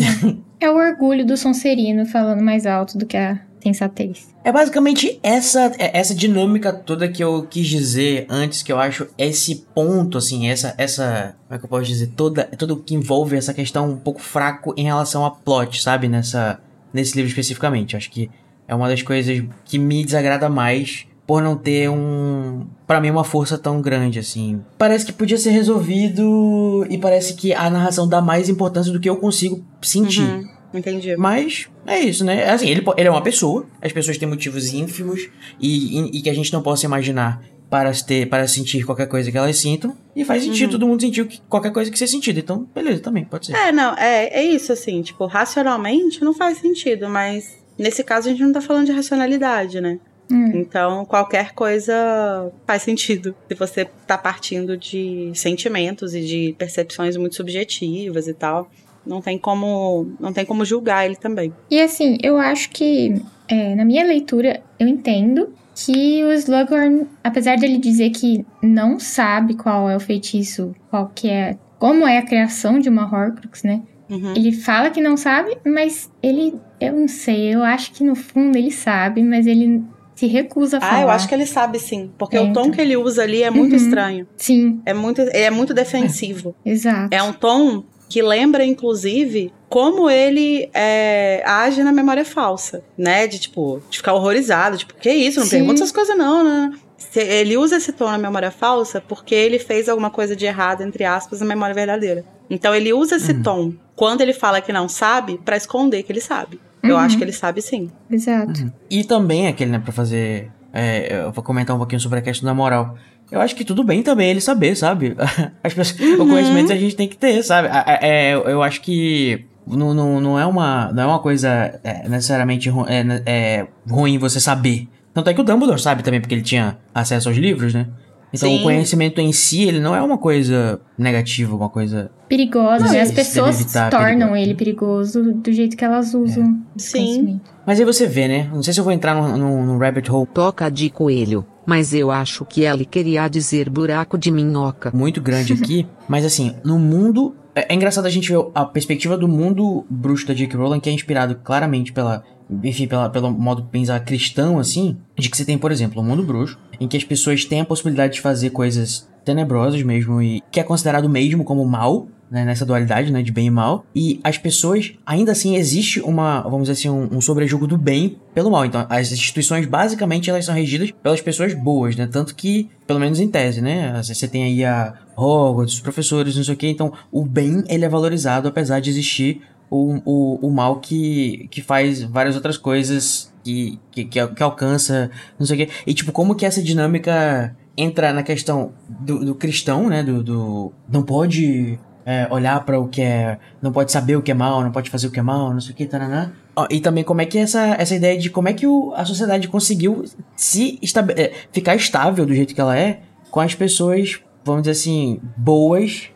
é 0.68 0.70
o 0.70 0.76
orgulho 0.76 1.26
do 1.26 1.36
Sonserino 1.36 2.06
falando 2.06 2.44
mais 2.44 2.66
alto 2.66 2.98
do 2.98 3.06
que 3.06 3.18
a 3.18 3.40
sensatez. 3.66 4.28
É 4.44 4.52
basicamente 4.52 5.20
essa 5.24 5.72
é, 5.80 5.98
essa 5.98 6.14
dinâmica 6.14 6.72
toda 6.72 7.08
que 7.08 7.24
eu 7.24 7.48
quis 7.50 7.68
dizer 7.68 8.28
antes, 8.30 8.62
que 8.62 8.72
eu 8.72 8.80
acho 8.80 9.08
esse 9.18 9.66
ponto, 9.74 10.18
assim, 10.18 10.48
essa, 10.48 10.76
essa 10.78 11.36
como 11.48 11.56
é 11.56 11.60
que 11.60 11.66
eu 11.66 11.70
posso 11.70 11.86
dizer, 11.86 12.08
toda, 12.16 12.44
tudo 12.58 12.78
que 12.78 12.94
envolve 12.94 13.36
essa 13.36 13.54
questão 13.54 13.90
um 13.90 13.98
pouco 13.98 14.22
fraco 14.22 14.74
em 14.78 14.84
relação 14.84 15.26
a 15.26 15.32
plot, 15.32 15.82
sabe, 15.82 16.08
nessa, 16.08 16.60
nesse 16.94 17.16
livro 17.16 17.30
especificamente. 17.30 17.98
Acho 17.98 18.12
que 18.12 18.30
é 18.68 18.76
uma 18.76 18.88
das 18.88 19.02
coisas 19.02 19.44
que 19.64 19.80
me 19.80 20.04
desagrada 20.06 20.48
mais 20.48 21.08
por 21.26 21.42
não 21.42 21.58
ter 21.58 21.90
um, 21.90 22.68
para 22.86 23.02
mim 23.02 23.10
uma 23.10 23.24
força 23.24 23.58
tão 23.58 23.82
grande 23.82 24.20
assim. 24.20 24.62
Parece 24.78 25.06
que 25.06 25.12
podia 25.14 25.38
ser 25.38 25.50
resolvido 25.50 26.86
e 26.90 26.98
parece 26.98 27.34
que 27.34 27.54
a 27.54 27.70
narração 27.70 28.08
dá 28.08 28.22
mais 28.22 28.48
importância 28.48 28.94
do 28.94 29.00
que 29.00 29.10
eu 29.10 29.18
consigo 29.18 29.64
sentir. 29.82 30.22
Uhum. 30.22 30.55
Entendi. 30.76 31.16
Mas 31.16 31.68
é 31.86 32.00
isso, 32.00 32.26
né? 32.26 32.50
Assim, 32.50 32.68
ele, 32.68 32.84
ele 32.98 33.08
é 33.08 33.12
uma 33.12 33.22
pessoa, 33.22 33.66
as 33.82 33.92
pessoas 33.92 34.18
têm 34.18 34.28
motivos 34.28 34.74
ínfimos 34.74 35.30
e, 35.60 36.00
e, 36.00 36.20
e 36.20 36.22
que 36.22 36.30
a 36.30 36.34
gente 36.34 36.52
não 36.52 36.62
possa 36.62 36.86
imaginar 36.86 37.42
para, 37.70 37.92
ter, 37.94 38.28
para 38.28 38.48
sentir 38.48 38.84
qualquer 38.86 39.08
coisa 39.08 39.32
que 39.32 39.38
elas 39.38 39.58
sintam. 39.58 39.96
E 40.16 40.24
faz 40.24 40.44
sentido 40.44 40.74
uhum. 40.74 40.80
todo 40.80 40.88
mundo 40.88 41.02
sentir 41.02 41.42
qualquer 41.50 41.72
coisa 41.72 41.90
que 41.92 41.98
seja 41.98 42.12
sentido. 42.12 42.40
Então, 42.40 42.68
beleza, 42.74 43.02
também, 43.02 43.26
pode 43.26 43.48
ser. 43.48 43.54
É, 43.56 43.72
não, 43.72 43.96
é, 43.98 44.28
é 44.28 44.44
isso, 44.44 44.72
assim, 44.72 45.02
tipo, 45.02 45.26
racionalmente 45.26 46.22
não 46.24 46.34
faz 46.34 46.60
sentido, 46.60 47.10
mas 47.10 47.58
nesse 47.78 48.04
caso 48.04 48.28
a 48.28 48.32
gente 48.32 48.44
não 48.44 48.54
tá 48.54 48.62
falando 48.62 48.86
de 48.86 48.92
racionalidade, 48.92 49.82
né? 49.82 50.00
Hum. 50.32 50.52
Então, 50.56 51.06
qualquer 51.06 51.54
coisa 51.54 52.52
faz 52.66 52.82
sentido. 52.82 53.36
Se 53.48 53.56
você 53.56 53.86
tá 54.08 54.18
partindo 54.18 54.76
de 54.76 55.32
sentimentos 55.36 56.16
e 56.16 56.22
de 56.22 56.56
percepções 56.58 57.16
muito 57.16 57.36
subjetivas 57.36 58.28
e 58.28 58.34
tal 58.34 58.70
não 59.06 59.22
tem 59.22 59.38
como 59.38 60.08
não 60.20 60.34
tem 60.34 60.46
como 60.46 60.66
julgar 60.66 61.06
ele 61.06 61.16
também. 61.16 61.54
E 61.70 61.82
assim, 61.82 62.18
eu 62.22 62.38
acho 62.38 62.70
que 62.70 63.22
é, 63.48 63.76
na 63.76 63.86
minha 63.86 64.04
leitura 64.04 64.62
eu 64.80 64.88
entendo 64.88 65.54
que 65.76 66.24
o 66.24 66.32
Slughorn, 66.32 67.06
apesar 67.24 67.58
dele 67.58 67.78
dizer 67.78 68.10
que 68.12 68.46
não 68.62 68.98
sabe 69.00 69.56
qual 69.56 69.90
é 69.90 69.96
o 69.96 70.00
feitiço, 70.00 70.74
qual 70.90 71.12
que 71.14 71.30
é, 71.30 71.58
como 71.78 72.08
é 72.08 72.18
a 72.18 72.26
criação 72.26 72.80
de 72.80 72.88
uma 72.88 73.04
Horcrux, 73.04 73.64
né? 73.64 73.82
Uhum. 74.10 74.34
Ele 74.36 74.52
fala 74.52 74.90
que 74.90 75.02
não 75.02 75.18
sabe, 75.18 75.58
mas 75.66 76.10
ele, 76.24 76.56
eu 76.80 76.94
não 76.94 77.08
sei, 77.08 77.54
eu 77.54 77.64
acho 77.64 77.92
que 77.92 78.04
no 78.04 78.16
fundo 78.16 78.58
ele 78.58 78.72
sabe, 78.72 79.22
mas 79.22 79.46
ele 79.46 79.84
se 80.16 80.28
recusa 80.28 80.78
a 80.78 80.82
falar. 80.82 80.98
Ah, 80.98 81.02
eu 81.02 81.10
acho 81.10 81.28
que 81.28 81.36
ele 81.36 81.46
sabe 81.46 81.78
sim, 81.78 82.10
porque 82.18 82.38
é, 82.38 82.42
o 82.42 82.46
tom 82.46 82.62
então. 82.62 82.72
que 82.72 82.80
ele 82.82 82.96
usa 82.96 83.24
ali 83.24 83.44
é 83.44 83.50
muito 83.50 83.72
uhum. 83.72 83.78
estranho. 83.78 84.28
Sim. 84.38 84.82
É 84.86 84.94
muito, 84.94 85.22
é 85.22 85.50
muito 85.50 85.74
defensivo. 85.74 86.56
Exato. 86.66 87.14
É 87.14 87.22
um 87.22 87.34
tom 87.34 87.84
que 88.10 88.22
lembra, 88.22 88.64
inclusive, 88.64 89.52
como 89.70 90.10
ele 90.10 90.70
é, 90.74 91.44
age 91.46 91.84
na 91.84 91.92
memória 91.92 92.24
falsa, 92.24 92.84
né? 92.98 93.28
De, 93.28 93.40
tipo, 93.40 93.82
de 93.90 93.98
ficar 93.98 94.14
horrorizado, 94.14 94.78
tipo, 94.78 94.94
que 94.96 95.12
isso? 95.12 95.40
Não 95.40 95.48
Sim. 95.48 95.58
pergunta 95.58 95.76
essas 95.76 95.92
coisas 95.92 96.18
não, 96.18 96.44
né? 96.44 96.72
Ele 97.16 97.58
usa 97.58 97.78
esse 97.78 97.94
tom 97.94 98.12
na 98.12 98.18
memória 98.18 98.52
falsa 98.52 99.02
porque 99.02 99.34
ele 99.34 99.58
fez 99.60 99.88
alguma 99.88 100.10
coisa 100.10 100.36
de 100.36 100.46
errado, 100.46 100.82
entre 100.82 101.04
aspas, 101.06 101.40
na 101.40 101.46
memória 101.46 101.74
verdadeira. 101.74 102.26
Então 102.50 102.76
ele 102.76 102.94
usa 102.94 103.16
esse 103.16 103.32
uhum. 103.32 103.44
tom 103.44 103.74
quando 103.96 104.22
ele 104.22 104.34
fala 104.34 104.62
que 104.62 104.74
não 104.74 104.90
sabe 104.90 105.40
para 105.44 105.56
esconder 105.56 106.04
que 106.04 106.12
ele 106.12 106.22
sabe. 106.22 106.60
Uhum. 106.84 106.92
Eu 106.92 106.98
acho 106.98 107.18
que 107.18 107.24
ele 107.24 107.32
sabe 107.32 107.62
sim. 107.62 107.90
Exato. 108.10 108.62
Uhum. 108.62 108.72
E 108.90 109.04
também 109.04 109.48
aquele, 109.48 109.72
né, 109.72 109.80
pra 109.80 109.92
fazer. 109.92 110.52
É, 110.74 111.24
eu 111.26 111.32
vou 111.32 111.44
comentar 111.44 111.74
um 111.74 111.80
pouquinho 111.80 112.02
sobre 112.02 112.20
a 112.20 112.22
questão 112.22 112.46
da 112.46 112.54
moral. 112.54 112.96
Eu 113.32 113.42
acho 113.42 113.56
que 113.56 113.66
tudo 113.66 113.84
bem 113.84 114.04
também 114.04 114.30
ele 114.30 114.42
saber, 114.42 114.76
sabe? 114.76 115.16
As 115.64 115.74
pessoas, 115.74 116.00
uhum. 116.00 116.26
O 116.26 116.30
conhecimento 116.30 116.72
a 116.72 116.76
gente 116.76 116.96
tem 116.96 117.08
que 117.08 117.18
ter, 117.18 117.42
sabe? 117.44 117.70
É, 118.02 118.34
eu 118.34 118.62
acho 118.62 118.82
que 118.82 119.46
não, 119.68 119.94
não, 119.94 120.22
não, 120.22 120.40
é, 120.40 120.46
uma, 120.46 120.92
não 120.94 121.04
é 121.04 121.06
uma 121.06 121.20
coisa 121.20 121.80
é, 121.84 122.08
necessariamente 122.08 122.70
ru, 122.70 122.86
é, 122.88 123.04
é, 123.26 123.68
ruim 123.90 124.18
você 124.18 124.40
saber. 124.40 124.88
Tanto 125.14 125.30
é 125.30 125.34
que 125.34 125.42
o 125.42 125.44
Dumbledore 125.44 125.82
sabe 125.82 126.04
também, 126.04 126.20
porque 126.20 126.36
ele 126.36 126.42
tinha 126.42 126.78
acesso 126.94 127.30
aos 127.30 127.38
livros, 127.38 127.74
né? 127.74 127.88
Então 128.34 128.50
Sim. 128.50 128.60
o 128.60 128.64
conhecimento 128.64 129.22
em 129.22 129.32
si, 129.32 129.64
ele 129.64 129.80
não 129.80 129.96
é 129.96 130.02
uma 130.02 130.18
coisa 130.18 130.82
negativa, 130.98 131.56
uma 131.56 131.70
coisa... 131.70 132.12
Perigosa, 132.28 132.92
né? 132.92 133.00
As 133.00 133.12
pessoas 133.12 133.66
tornam 133.90 134.32
perigo. 134.32 134.36
ele 134.36 134.56
perigoso 134.56 135.34
do 135.34 135.52
jeito 135.54 135.78
que 135.78 135.86
elas 135.86 136.14
usam. 136.14 136.44
É. 136.76 136.80
Sim. 136.80 137.40
Mas 137.66 137.80
aí 137.80 137.86
você 137.86 138.06
vê, 138.06 138.28
né? 138.28 138.50
Não 138.54 138.62
sei 138.62 138.74
se 138.74 138.80
eu 138.80 138.84
vou 138.84 138.92
entrar 138.92 139.16
no, 139.16 139.38
no, 139.38 139.66
no 139.66 139.78
rabbit 139.78 140.12
hole. 140.12 140.28
Toca 140.34 140.70
de 140.70 140.90
coelho 140.90 141.46
mas 141.66 141.94
eu 141.94 142.12
acho 142.12 142.46
que 142.46 142.62
ele 142.62 142.86
queria 142.86 143.28
dizer 143.28 143.70
buraco 143.70 144.18
de 144.18 144.32
minhoca. 144.32 144.92
Muito 144.94 145.22
grande 145.22 145.54
aqui, 145.54 145.88
mas 146.08 146.26
assim, 146.26 146.56
no 146.64 146.78
mundo. 146.78 147.36
É, 147.56 147.74
é, 147.74 147.76
engraçado 147.76 148.06
a 148.06 148.10
gente 148.10 148.30
ver 148.30 148.46
a 148.54 148.66
perspectiva 148.66 149.18
do 149.18 149.28
mundo 149.28 149.86
bruxo 149.90 150.28
da 150.28 150.34
J.K. 150.34 150.58
Rowling, 150.58 150.80
que 150.80 150.90
é 150.90 150.94
inspirado 150.94 151.36
claramente 151.36 151.92
pela. 151.94 152.24
Enfim, 152.64 152.86
pela, 152.86 153.10
pelo 153.10 153.32
modo 153.32 153.64
de 153.64 153.70
pensar 153.70 154.00
cristão, 154.02 154.60
assim, 154.60 154.98
de 155.18 155.30
que 155.30 155.36
você 155.36 155.44
tem, 155.44 155.58
por 155.58 155.72
exemplo, 155.72 156.00
um 156.00 156.06
mundo 156.06 156.22
bruxo, 156.22 156.60
em 156.80 156.88
que 156.88 156.96
as 156.96 157.04
pessoas 157.04 157.44
têm 157.44 157.62
a 157.62 157.66
possibilidade 157.66 158.14
de 158.14 158.22
fazer 158.22 158.52
coisas 158.52 159.10
tenebrosas 159.24 159.82
mesmo, 159.82 160.22
e 160.22 160.44
que 160.52 160.60
é 160.60 160.64
considerado 160.64 161.10
mesmo 161.10 161.44
como 161.44 161.66
mal, 161.66 162.08
né, 162.36 162.44
nessa 162.44 162.66
dualidade, 162.66 163.14
né, 163.14 163.24
de 163.24 163.32
bem 163.32 163.48
e 163.48 163.50
mal. 163.50 163.86
E 163.96 164.20
as 164.22 164.38
pessoas, 164.38 164.92
ainda 165.06 165.32
assim, 165.32 165.56
existe 165.56 166.02
uma, 166.02 166.42
vamos 166.42 166.68
dizer 166.68 166.74
assim, 166.74 166.90
um, 166.90 167.16
um 167.16 167.22
sobrejugo 167.22 167.66
do 167.66 167.78
bem 167.78 168.18
pelo 168.34 168.52
mal. 168.52 168.66
Então, 168.66 168.86
as 168.90 169.10
instituições, 169.14 169.66
basicamente, 169.66 170.30
elas 170.30 170.44
são 170.44 170.54
regidas 170.54 170.92
pelas 170.92 171.22
pessoas 171.22 171.54
boas, 171.54 171.96
né? 171.96 172.06
Tanto 172.12 172.36
que, 172.36 172.70
pelo 172.86 173.00
menos 173.00 173.22
em 173.22 173.30
tese, 173.30 173.62
né? 173.62 174.02
Você 174.04 174.28
tem 174.28 174.44
aí 174.44 174.66
a 174.66 174.94
Hogwarts, 175.16 175.76
os 175.76 175.80
professores, 175.80 176.36
não 176.36 176.44
sei 176.44 176.54
o 176.54 176.58
quê. 176.58 176.68
Então, 176.68 176.92
o 177.10 177.24
bem, 177.24 177.64
ele 177.70 177.86
é 177.86 177.90
valorizado, 177.90 178.50
apesar 178.50 178.82
de 178.82 178.90
existir 178.90 179.42
o, 179.70 180.02
o, 180.04 180.48
o 180.48 180.52
mal 180.52 180.82
que, 180.82 181.48
que 181.50 181.62
faz 181.62 182.04
várias 182.04 182.36
outras 182.36 182.58
coisas 182.58 183.34
que, 183.46 183.80
que, 183.92 184.04
que, 184.04 184.44
alcança, 184.44 185.10
não 185.40 185.46
sei 185.46 185.64
o 185.64 185.66
quê. 185.66 185.74
E, 185.88 185.94
tipo, 185.94 186.12
como 186.12 186.36
que 186.36 186.46
essa 186.46 186.62
dinâmica 186.62 187.56
entra 187.78 188.12
na 188.12 188.24
questão 188.24 188.74
do, 188.90 189.24
do 189.24 189.36
cristão, 189.36 189.88
né? 189.88 190.04
Do, 190.04 190.22
do, 190.22 190.74
não 190.90 191.02
pode 191.02 191.80
é, 192.06 192.28
olhar 192.30 192.64
para 192.64 192.80
o 192.80 192.88
que 192.88 193.02
é. 193.02 193.38
Não 193.62 193.72
pode 193.72 193.92
saber 193.92 194.16
o 194.16 194.22
que 194.22 194.32
é 194.32 194.34
mal, 194.34 194.64
não 194.64 194.72
pode 194.72 194.90
fazer 194.90 195.08
o 195.08 195.12
que 195.12 195.20
é 195.20 195.24
mal, 195.24 195.52
não 195.52 195.60
sei 195.60 195.74
o 195.74 195.76
que, 195.76 195.86
taranã. 195.86 196.32
E 196.70 196.80
também 196.80 197.04
como 197.04 197.22
é 197.22 197.26
que 197.26 197.38
essa, 197.38 197.76
essa 197.80 197.96
ideia 197.96 198.18
de 198.18 198.30
como 198.30 198.48
é 198.48 198.54
que 198.54 198.68
o, 198.68 198.94
a 198.96 199.04
sociedade 199.04 199.48
conseguiu 199.48 200.06
se 200.36 200.80
é, 201.18 201.34
ficar 201.52 201.76
estável 201.76 202.26
do 202.26 202.34
jeito 202.34 202.54
que 202.54 202.62
ela 202.62 202.78
é 202.78 203.02
com 203.30 203.42
as 203.42 203.54
pessoas, 203.54 204.20
vamos 204.46 204.62
dizer 204.62 204.72
assim, 204.72 205.20
boas, 205.36 206.10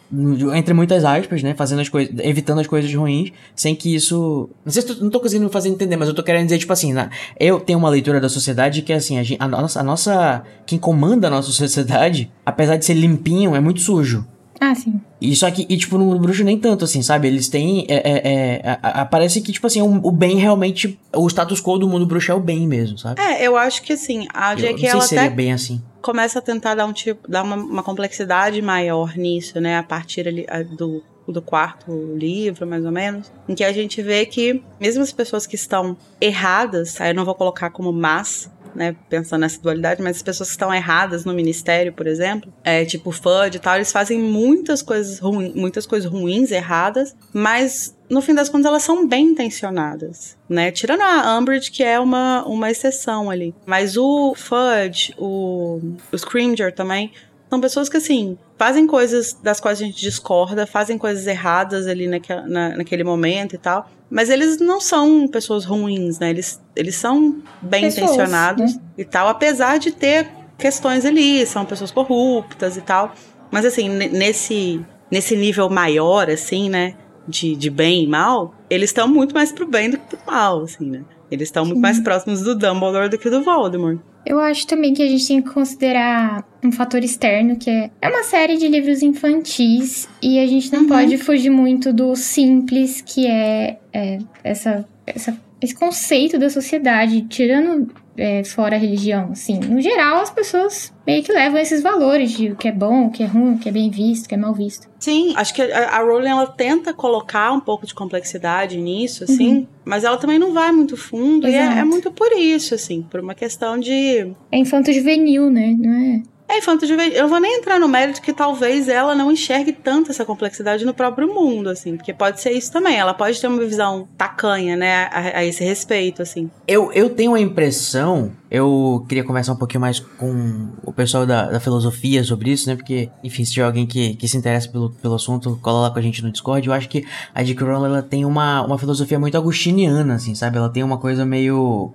entre 0.55 0.73
muitas 0.73 1.05
aspas, 1.05 1.43
né? 1.43 1.53
Fazendo 1.53 1.81
as 1.81 1.89
coisas, 1.89 2.13
evitando 2.19 2.59
as 2.59 2.67
coisas 2.67 2.93
ruins, 2.93 3.31
sem 3.55 3.75
que 3.75 3.93
isso. 3.93 4.49
Não 4.65 4.71
sei 4.71 4.81
se 4.81 4.87
tô, 4.87 5.03
não 5.03 5.09
tô 5.09 5.19
conseguindo 5.19 5.49
fazer 5.49 5.69
entender, 5.69 5.97
mas 5.97 6.07
eu 6.07 6.15
tô 6.15 6.23
querendo 6.23 6.45
dizer, 6.45 6.57
tipo 6.57 6.73
assim, 6.73 6.93
na, 6.93 7.09
eu 7.39 7.59
tenho 7.59 7.77
uma 7.77 7.89
leitura 7.89 8.19
da 8.19 8.29
sociedade 8.29 8.81
que, 8.81 8.91
assim, 8.91 9.19
a, 9.19 9.23
a, 9.39 9.47
nossa, 9.47 9.79
a 9.79 9.83
nossa. 9.83 10.43
Quem 10.65 10.79
comanda 10.79 11.27
a 11.27 11.29
nossa 11.29 11.51
sociedade, 11.51 12.31
apesar 12.45 12.77
de 12.77 12.85
ser 12.85 12.95
limpinho, 12.95 13.55
é 13.55 13.59
muito 13.59 13.81
sujo. 13.81 14.25
Ah, 14.59 14.75
sim. 14.75 14.99
E 15.21 15.35
só 15.35 15.49
que, 15.49 15.65
e, 15.69 15.77
tipo, 15.77 15.97
no 15.97 16.05
Mundo 16.05 16.19
Bruxo 16.19 16.43
nem 16.43 16.57
tanto, 16.57 16.83
assim, 16.83 17.01
sabe? 17.01 17.27
Eles 17.27 17.47
têm. 17.47 17.85
É, 17.87 17.95
é, 17.95 18.61
é, 18.63 18.79
aparece 18.81 19.41
que, 19.41 19.53
tipo 19.53 19.65
assim, 19.65 19.81
o, 19.81 20.07
o, 20.07 20.11
bem 20.11 20.37
realmente. 20.37 20.99
O 21.15 21.27
status 21.27 21.61
quo 21.61 21.77
do 21.77 21.87
Mundo 21.87 22.05
Bruxo 22.05 22.31
é 22.31 22.35
o 22.35 22.39
bem 22.39 22.67
mesmo, 22.67 22.97
sabe? 22.97 23.21
É, 23.21 23.45
eu 23.47 23.55
acho 23.55 23.81
que 23.81 23.93
assim, 23.93 24.27
a 24.33 24.53
JK 24.55 24.85
ela 24.85 25.03
até 25.03 25.29
bem 25.29 25.53
assim. 25.53 25.81
começa 26.01 26.39
a 26.39 26.41
tentar 26.41 26.75
dar 26.75 26.85
um 26.85 26.93
tipo. 26.93 27.29
dar 27.29 27.43
uma, 27.43 27.55
uma 27.55 27.83
complexidade 27.83 28.61
maior 28.61 29.15
nisso, 29.15 29.61
né? 29.61 29.77
A 29.77 29.83
partir 29.83 30.27
ali, 30.27 30.45
do, 30.77 31.01
do 31.31 31.41
quarto 31.41 31.91
livro, 32.15 32.67
mais 32.67 32.83
ou 32.85 32.91
menos, 32.91 33.31
em 33.47 33.55
que 33.55 33.63
a 33.63 33.71
gente 33.71 34.01
vê 34.01 34.25
que 34.25 34.61
mesmo 34.79 35.03
as 35.03 35.13
pessoas 35.13 35.47
que 35.47 35.55
estão 35.55 35.95
erradas, 36.19 36.99
aí 36.99 37.11
eu 37.11 37.15
não 37.15 37.25
vou 37.25 37.35
colocar 37.35 37.69
como 37.69 37.93
más, 37.93 38.49
né, 38.75 38.95
pensando 39.09 39.41
nessa 39.41 39.61
dualidade, 39.61 40.01
mas 40.01 40.17
as 40.17 40.21
pessoas 40.21 40.49
que 40.49 40.53
estão 40.53 40.73
erradas 40.73 41.25
no 41.25 41.33
ministério, 41.33 41.93
por 41.93 42.07
exemplo, 42.07 42.53
é, 42.63 42.85
tipo 42.85 43.11
FUD 43.11 43.57
e 43.57 43.59
tal, 43.59 43.75
eles 43.75 43.91
fazem 43.91 44.19
muitas 44.19 44.81
coisas, 44.81 45.19
ruins, 45.19 45.53
muitas 45.53 45.85
coisas 45.85 46.09
ruins, 46.09 46.51
erradas, 46.51 47.15
mas 47.33 47.95
no 48.09 48.21
fim 48.21 48.33
das 48.33 48.49
contas 48.49 48.65
elas 48.65 48.83
são 48.83 49.07
bem 49.07 49.27
intencionadas, 49.27 50.37
né? 50.49 50.71
Tirando 50.71 51.01
a 51.01 51.37
Umbridge, 51.37 51.71
que 51.71 51.83
é 51.83 51.99
uma, 51.99 52.43
uma 52.45 52.71
exceção 52.71 53.29
ali. 53.29 53.53
Mas 53.65 53.95
o 53.97 54.33
Fudge, 54.35 55.13
o, 55.17 55.79
o 56.11 56.17
Scrimger 56.17 56.73
também, 56.73 57.11
são 57.49 57.59
pessoas 57.59 57.89
que, 57.89 57.97
assim, 57.97 58.37
fazem 58.57 58.85
coisas 58.85 59.33
das 59.33 59.59
quais 59.59 59.81
a 59.81 59.85
gente 59.85 59.99
discorda, 59.99 60.67
fazem 60.67 60.97
coisas 60.97 61.25
erradas 61.25 61.87
ali 61.87 62.07
naque, 62.07 62.33
na, 62.47 62.77
naquele 62.77 63.03
momento 63.03 63.55
e 63.55 63.57
tal. 63.57 63.89
Mas 64.09 64.29
eles 64.29 64.59
não 64.59 64.79
são 64.79 65.27
pessoas 65.27 65.65
ruins, 65.65 66.19
né? 66.19 66.29
Eles, 66.29 66.61
eles 66.75 66.95
são 66.95 67.41
bem 67.61 67.85
pessoas, 67.85 68.11
intencionados 68.11 68.75
né? 68.75 68.81
e 68.97 69.03
tal, 69.03 69.27
apesar 69.27 69.79
de 69.79 69.91
ter 69.91 70.27
questões 70.57 71.05
ali, 71.05 71.45
são 71.45 71.65
pessoas 71.65 71.89
corruptas 71.89 72.77
e 72.77 72.81
tal. 72.81 73.15
Mas, 73.49 73.65
assim, 73.65 73.89
nesse, 73.89 74.85
nesse 75.09 75.35
nível 75.35 75.69
maior, 75.69 76.29
assim, 76.29 76.69
né? 76.69 76.95
De, 77.27 77.55
de 77.55 77.69
bem 77.69 78.03
e 78.03 78.07
mal, 78.07 78.55
eles 78.69 78.89
estão 78.89 79.07
muito 79.07 79.35
mais 79.35 79.51
pro 79.51 79.67
bem 79.67 79.89
do 79.89 79.97
que 79.97 80.15
pro 80.15 80.19
mal, 80.25 80.63
assim, 80.63 80.89
né? 80.89 81.03
Eles 81.29 81.47
estão 81.47 81.63
muito 81.63 81.79
mais 81.79 81.99
próximos 81.99 82.41
do 82.41 82.55
Dumbledore 82.55 83.09
do 83.09 83.17
que 83.17 83.29
do 83.29 83.43
Voldemort. 83.43 83.99
Eu 84.29 84.39
acho 84.39 84.67
também 84.67 84.93
que 84.93 85.01
a 85.01 85.07
gente 85.07 85.27
tem 85.27 85.41
que 85.41 85.49
considerar 85.49 86.47
um 86.63 86.71
fator 86.71 87.03
externo, 87.03 87.55
que 87.55 87.67
é, 87.67 87.89
é 87.99 88.09
uma 88.09 88.21
série 88.21 88.57
de 88.57 88.67
livros 88.67 89.01
infantis 89.01 90.07
e 90.21 90.37
a 90.37 90.45
gente 90.45 90.71
não 90.71 90.81
uhum. 90.81 90.87
pode 90.87 91.17
fugir 91.17 91.49
muito 91.49 91.91
do 91.91 92.15
simples, 92.15 93.01
que 93.01 93.25
é, 93.25 93.79
é 93.91 94.19
essa, 94.43 94.87
essa, 95.07 95.35
esse 95.59 95.73
conceito 95.73 96.37
da 96.37 96.47
sociedade, 96.47 97.23
tirando 97.23 97.91
é, 98.19 98.43
fora 98.43 98.75
a 98.75 98.79
religião, 98.79 99.29
assim. 99.31 99.59
No 99.59 99.81
geral, 99.81 100.21
as 100.21 100.29
pessoas 100.29 100.93
meio 101.07 101.23
que 101.23 101.31
levam 101.31 101.57
esses 101.57 101.81
valores 101.81 102.31
de 102.31 102.51
o 102.51 102.55
que 102.55 102.67
é 102.67 102.71
bom, 102.71 103.07
o 103.07 103.11
que 103.11 103.23
é 103.23 103.25
ruim, 103.25 103.55
o 103.55 103.57
que 103.57 103.69
é 103.69 103.71
bem 103.71 103.89
visto, 103.89 104.25
o 104.25 104.29
que 104.29 104.35
é 104.35 104.37
mal 104.37 104.53
visto. 104.53 104.87
Sim, 104.99 105.33
acho 105.35 105.53
que 105.53 105.61
a, 105.61 105.89
a 105.89 106.03
Rowling, 106.03 106.29
ela 106.29 106.45
tenta 106.45 106.93
colocar 106.93 107.51
um 107.51 107.59
pouco 107.59 107.87
de 107.87 107.93
complexidade 107.93 108.77
nisso, 108.77 109.23
assim, 109.23 109.59
uhum. 109.59 109.67
mas 109.85 110.03
ela 110.03 110.17
também 110.17 110.37
não 110.37 110.53
vai 110.53 110.71
muito 110.71 110.97
fundo, 110.97 111.47
Exato. 111.47 111.73
e 111.73 111.77
é, 111.77 111.79
é, 111.79 111.83
muito 111.85 112.11
por 112.11 112.31
isso, 112.33 112.75
assim, 112.75 113.01
por 113.01 113.21
uma 113.21 113.33
questão 113.33 113.79
de... 113.79 114.31
É 114.51 114.57
infanto-juvenil, 114.57 115.49
né, 115.49 115.75
não 115.79 115.93
é... 115.93 116.21
É 116.49 116.59
juvenil. 116.61 117.13
Eu 117.13 117.27
vou 117.27 117.39
nem 117.39 117.57
entrar 117.57 117.79
no 117.79 117.87
mérito 117.87 118.21
que 118.21 118.33
talvez 118.33 118.89
ela 118.89 119.13
não 119.13 119.31
enxergue 119.31 119.71
tanto 119.71 120.09
essa 120.09 120.25
complexidade 120.25 120.83
no 120.83 120.95
próprio 120.95 121.31
mundo, 121.31 121.69
assim. 121.69 121.95
Porque 121.95 122.11
pode 122.11 122.41
ser 122.41 122.51
isso 122.51 122.71
também. 122.71 122.97
Ela 122.97 123.13
pode 123.13 123.39
ter 123.39 123.47
uma 123.47 123.59
visão 123.59 124.07
tacanha, 124.17 124.75
né, 124.75 125.07
a, 125.11 125.39
a 125.39 125.45
esse 125.45 125.63
respeito, 125.63 126.23
assim. 126.23 126.49
Eu, 126.67 126.91
eu 126.91 127.09
tenho 127.11 127.35
a 127.35 127.39
impressão 127.39 128.31
eu 128.51 129.05
queria 129.07 129.23
conversar 129.23 129.53
um 129.53 129.55
pouquinho 129.55 129.81
mais 129.81 129.99
com 129.99 130.69
o 130.83 130.91
pessoal 130.91 131.25
da, 131.25 131.51
da 131.51 131.59
filosofia 131.59 132.23
sobre 132.23 132.51
isso, 132.51 132.67
né? 132.67 132.75
Porque, 132.75 133.09
enfim, 133.23 133.45
se 133.45 133.51
tiver 133.53 133.65
alguém 133.65 133.85
que, 133.85 134.15
que 134.15 134.27
se 134.27 134.37
interessa 134.37 134.67
pelo, 134.69 134.89
pelo 134.89 135.15
assunto, 135.15 135.59
cola 135.61 135.81
lá 135.81 135.91
com 135.91 135.99
a 135.99 136.01
gente 136.01 136.23
no 136.23 136.31
Discord. 136.31 136.67
Eu 136.67 136.73
acho 136.73 136.89
que 136.89 137.05
a 137.33 137.43
J.K. 137.43 137.63
Rowling, 137.63 137.85
ela 137.85 138.01
tem 138.01 138.25
uma, 138.25 138.65
uma 138.65 138.77
filosofia 138.79 139.19
muito 139.19 139.37
agustiniana, 139.37 140.15
assim, 140.15 140.33
sabe? 140.33 140.57
Ela 140.57 140.69
tem 140.69 140.81
uma 140.81 140.97
coisa 140.97 141.25
meio... 141.25 141.91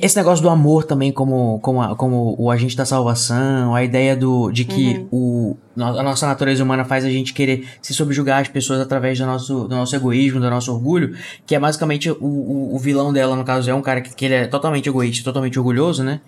Esse 0.00 0.16
negócio 0.16 0.42
do 0.42 0.48
amor 0.48 0.84
também 0.84 1.12
como, 1.12 1.60
como, 1.60 1.82
a, 1.82 1.94
como 1.94 2.34
o 2.38 2.50
agente 2.50 2.74
da 2.74 2.86
salvação, 2.86 3.74
a 3.74 3.84
ideia 3.84 4.16
do, 4.16 4.50
de 4.50 4.64
que 4.64 5.06
uhum. 5.12 5.54
o, 5.54 5.56
a 5.86 6.02
nossa 6.02 6.26
natureza 6.26 6.62
humana 6.62 6.84
faz 6.84 7.04
a 7.04 7.10
gente 7.10 7.32
querer 7.32 7.66
se 7.80 7.94
subjugar 7.94 8.40
as 8.40 8.48
pessoas 8.48 8.80
através 8.80 9.18
do 9.18 9.26
nosso, 9.26 9.68
do 9.68 9.74
nosso 9.74 9.94
egoísmo, 9.94 10.40
do 10.40 10.50
nosso 10.50 10.72
orgulho, 10.72 11.16
que 11.46 11.54
é 11.54 11.60
basicamente 11.60 12.10
o, 12.10 12.16
o, 12.20 12.74
o 12.74 12.78
vilão 12.78 13.12
dela, 13.12 13.36
no 13.36 13.44
caso, 13.44 13.70
é 13.70 13.74
um 13.74 13.82
cara 13.82 14.00
que, 14.00 14.14
que 14.14 14.24
ele 14.24 14.34
é 14.34 14.46
totalmente 14.46 14.88
egoísta, 14.88 15.24
totalmente 15.24 15.58
orgulhoso, 15.58 16.02
né? 16.02 16.20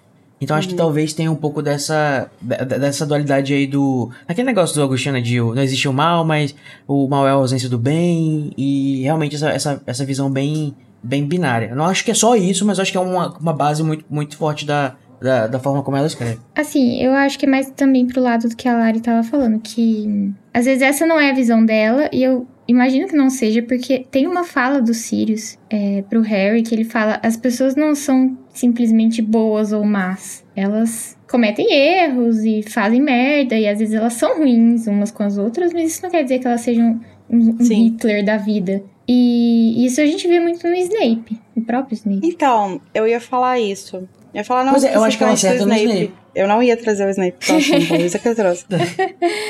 Então 0.43 0.57
acho 0.57 0.67
uhum. 0.67 0.73
que 0.73 0.77
talvez 0.77 1.13
tenha 1.13 1.31
um 1.31 1.37
pouco 1.37 1.63
dessa, 1.63 2.29
dessa 2.41 3.07
dualidade 3.07 3.55
aí 3.55 3.65
do. 3.65 4.11
Aquele 4.27 4.47
negócio 4.47 4.75
do 4.75 4.83
Agostinho, 4.83 5.13
né, 5.13 5.21
de 5.21 5.39
não 5.39 5.63
existe 5.63 5.87
o 5.87 5.93
mal, 5.93 6.25
mas 6.25 6.53
o 6.87 7.07
mal 7.07 7.29
é 7.29 7.31
a 7.31 7.35
ausência 7.35 7.69
do 7.69 7.79
bem. 7.79 8.51
E 8.59 9.03
realmente 9.03 9.37
essa, 9.37 9.51
essa, 9.51 9.83
essa 9.87 10.05
visão 10.05 10.29
bem, 10.29 10.75
bem 11.01 11.25
binária. 11.25 11.69
Eu 11.69 11.77
não 11.77 11.85
acho 11.85 12.05
que 12.05 12.11
é 12.11 12.15
só 12.15 12.35
isso, 12.35 12.67
mas 12.67 12.81
acho 12.81 12.91
que 12.91 12.99
é 12.99 13.01
uma, 13.01 13.39
uma 13.39 13.53
base 13.53 13.85
muito, 13.85 14.05
muito 14.11 14.37
forte 14.37 14.67
da, 14.67 14.97
da, 15.23 15.47
da 15.47 15.59
forma 15.59 15.83
como 15.83 15.97
ela 15.97 16.07
escreve. 16.07 16.39
Assim, 16.55 17.01
eu 17.03 17.13
acho 17.13 17.39
que 17.39 17.47
é 17.47 17.49
mais 17.49 17.71
também 17.71 18.07
pro 18.07 18.21
lado 18.21 18.49
do 18.49 18.57
que 18.57 18.69
a 18.69 18.77
Lari 18.77 19.01
tava 19.01 19.23
falando, 19.23 19.61
que 19.61 20.33
às 20.53 20.65
vezes 20.65 20.83
essa 20.83 21.07
não 21.07 21.19
é 21.19 21.31
a 21.31 21.35
visão 21.35 21.65
dela, 21.65 22.11
e 22.13 22.23
eu 22.23 22.47
imagino 22.67 23.07
que 23.07 23.17
não 23.17 23.31
seja, 23.31 23.63
porque 23.63 24.07
tem 24.11 24.27
uma 24.27 24.45
fala 24.45 24.81
do 24.81 24.93
Sirius 24.93 25.59
é, 25.71 26.03
pro 26.09 26.21
Harry 26.21 26.63
que 26.63 26.75
ele 26.75 26.85
fala: 26.85 27.21
as 27.23 27.37
pessoas 27.37 27.77
não 27.77 27.95
são 27.95 28.37
simplesmente 28.53 29.23
boas 29.23 29.73
ou 29.73 29.85
más, 29.85 30.45
elas 30.55 31.17
cometem 31.31 31.73
erros 31.73 32.45
e 32.45 32.63
fazem 32.63 33.01
merda, 33.01 33.57
e 33.57 33.67
às 33.67 33.79
vezes 33.79 33.95
elas 33.95 34.15
são 34.15 34.39
ruins 34.39 34.87
umas 34.87 35.11
com 35.11 35.23
as 35.23 35.39
outras, 35.39 35.73
mas 35.73 35.93
isso 35.93 36.03
não 36.03 36.11
quer 36.11 36.23
dizer 36.25 36.39
que 36.39 36.47
elas 36.47 36.61
sejam 36.61 37.01
um, 37.31 37.57
um 37.59 37.65
Hitler 37.65 38.25
da 38.25 38.37
vida. 38.37 38.83
E 39.09 39.85
isso 39.85 40.01
a 40.01 40.07
gente 40.07 40.29
vê 40.29 40.39
muito 40.39 40.67
no 40.67 40.75
Snape, 40.75 41.41
o 41.57 41.63
próprio 41.63 41.95
Snape. 41.95 42.27
Então, 42.27 42.81
eu 42.95 43.07
ia 43.07 43.21
falar 43.21 43.59
isso. 43.59 44.09
Eu 44.35 44.39
ia 44.39 44.45
falar, 44.45 44.65
não, 44.65 44.73
pois 44.73 44.85
é, 44.85 44.97
eu 44.97 45.05
acho 45.05 45.19
que 45.19 45.25
ela 45.25 45.33
acerta 45.35 45.67
no 45.67 45.75
Snape. 45.75 46.15
Eu 46.35 46.49
não 46.49 46.63
ia 46.63 46.77
trazer 46.77 47.07
o 47.07 47.11
Snape 47.11 47.37
assunto, 47.41 47.95
isso 47.97 48.19
que 48.19 48.29
eu 48.29 48.35
trouxe. 48.35 48.65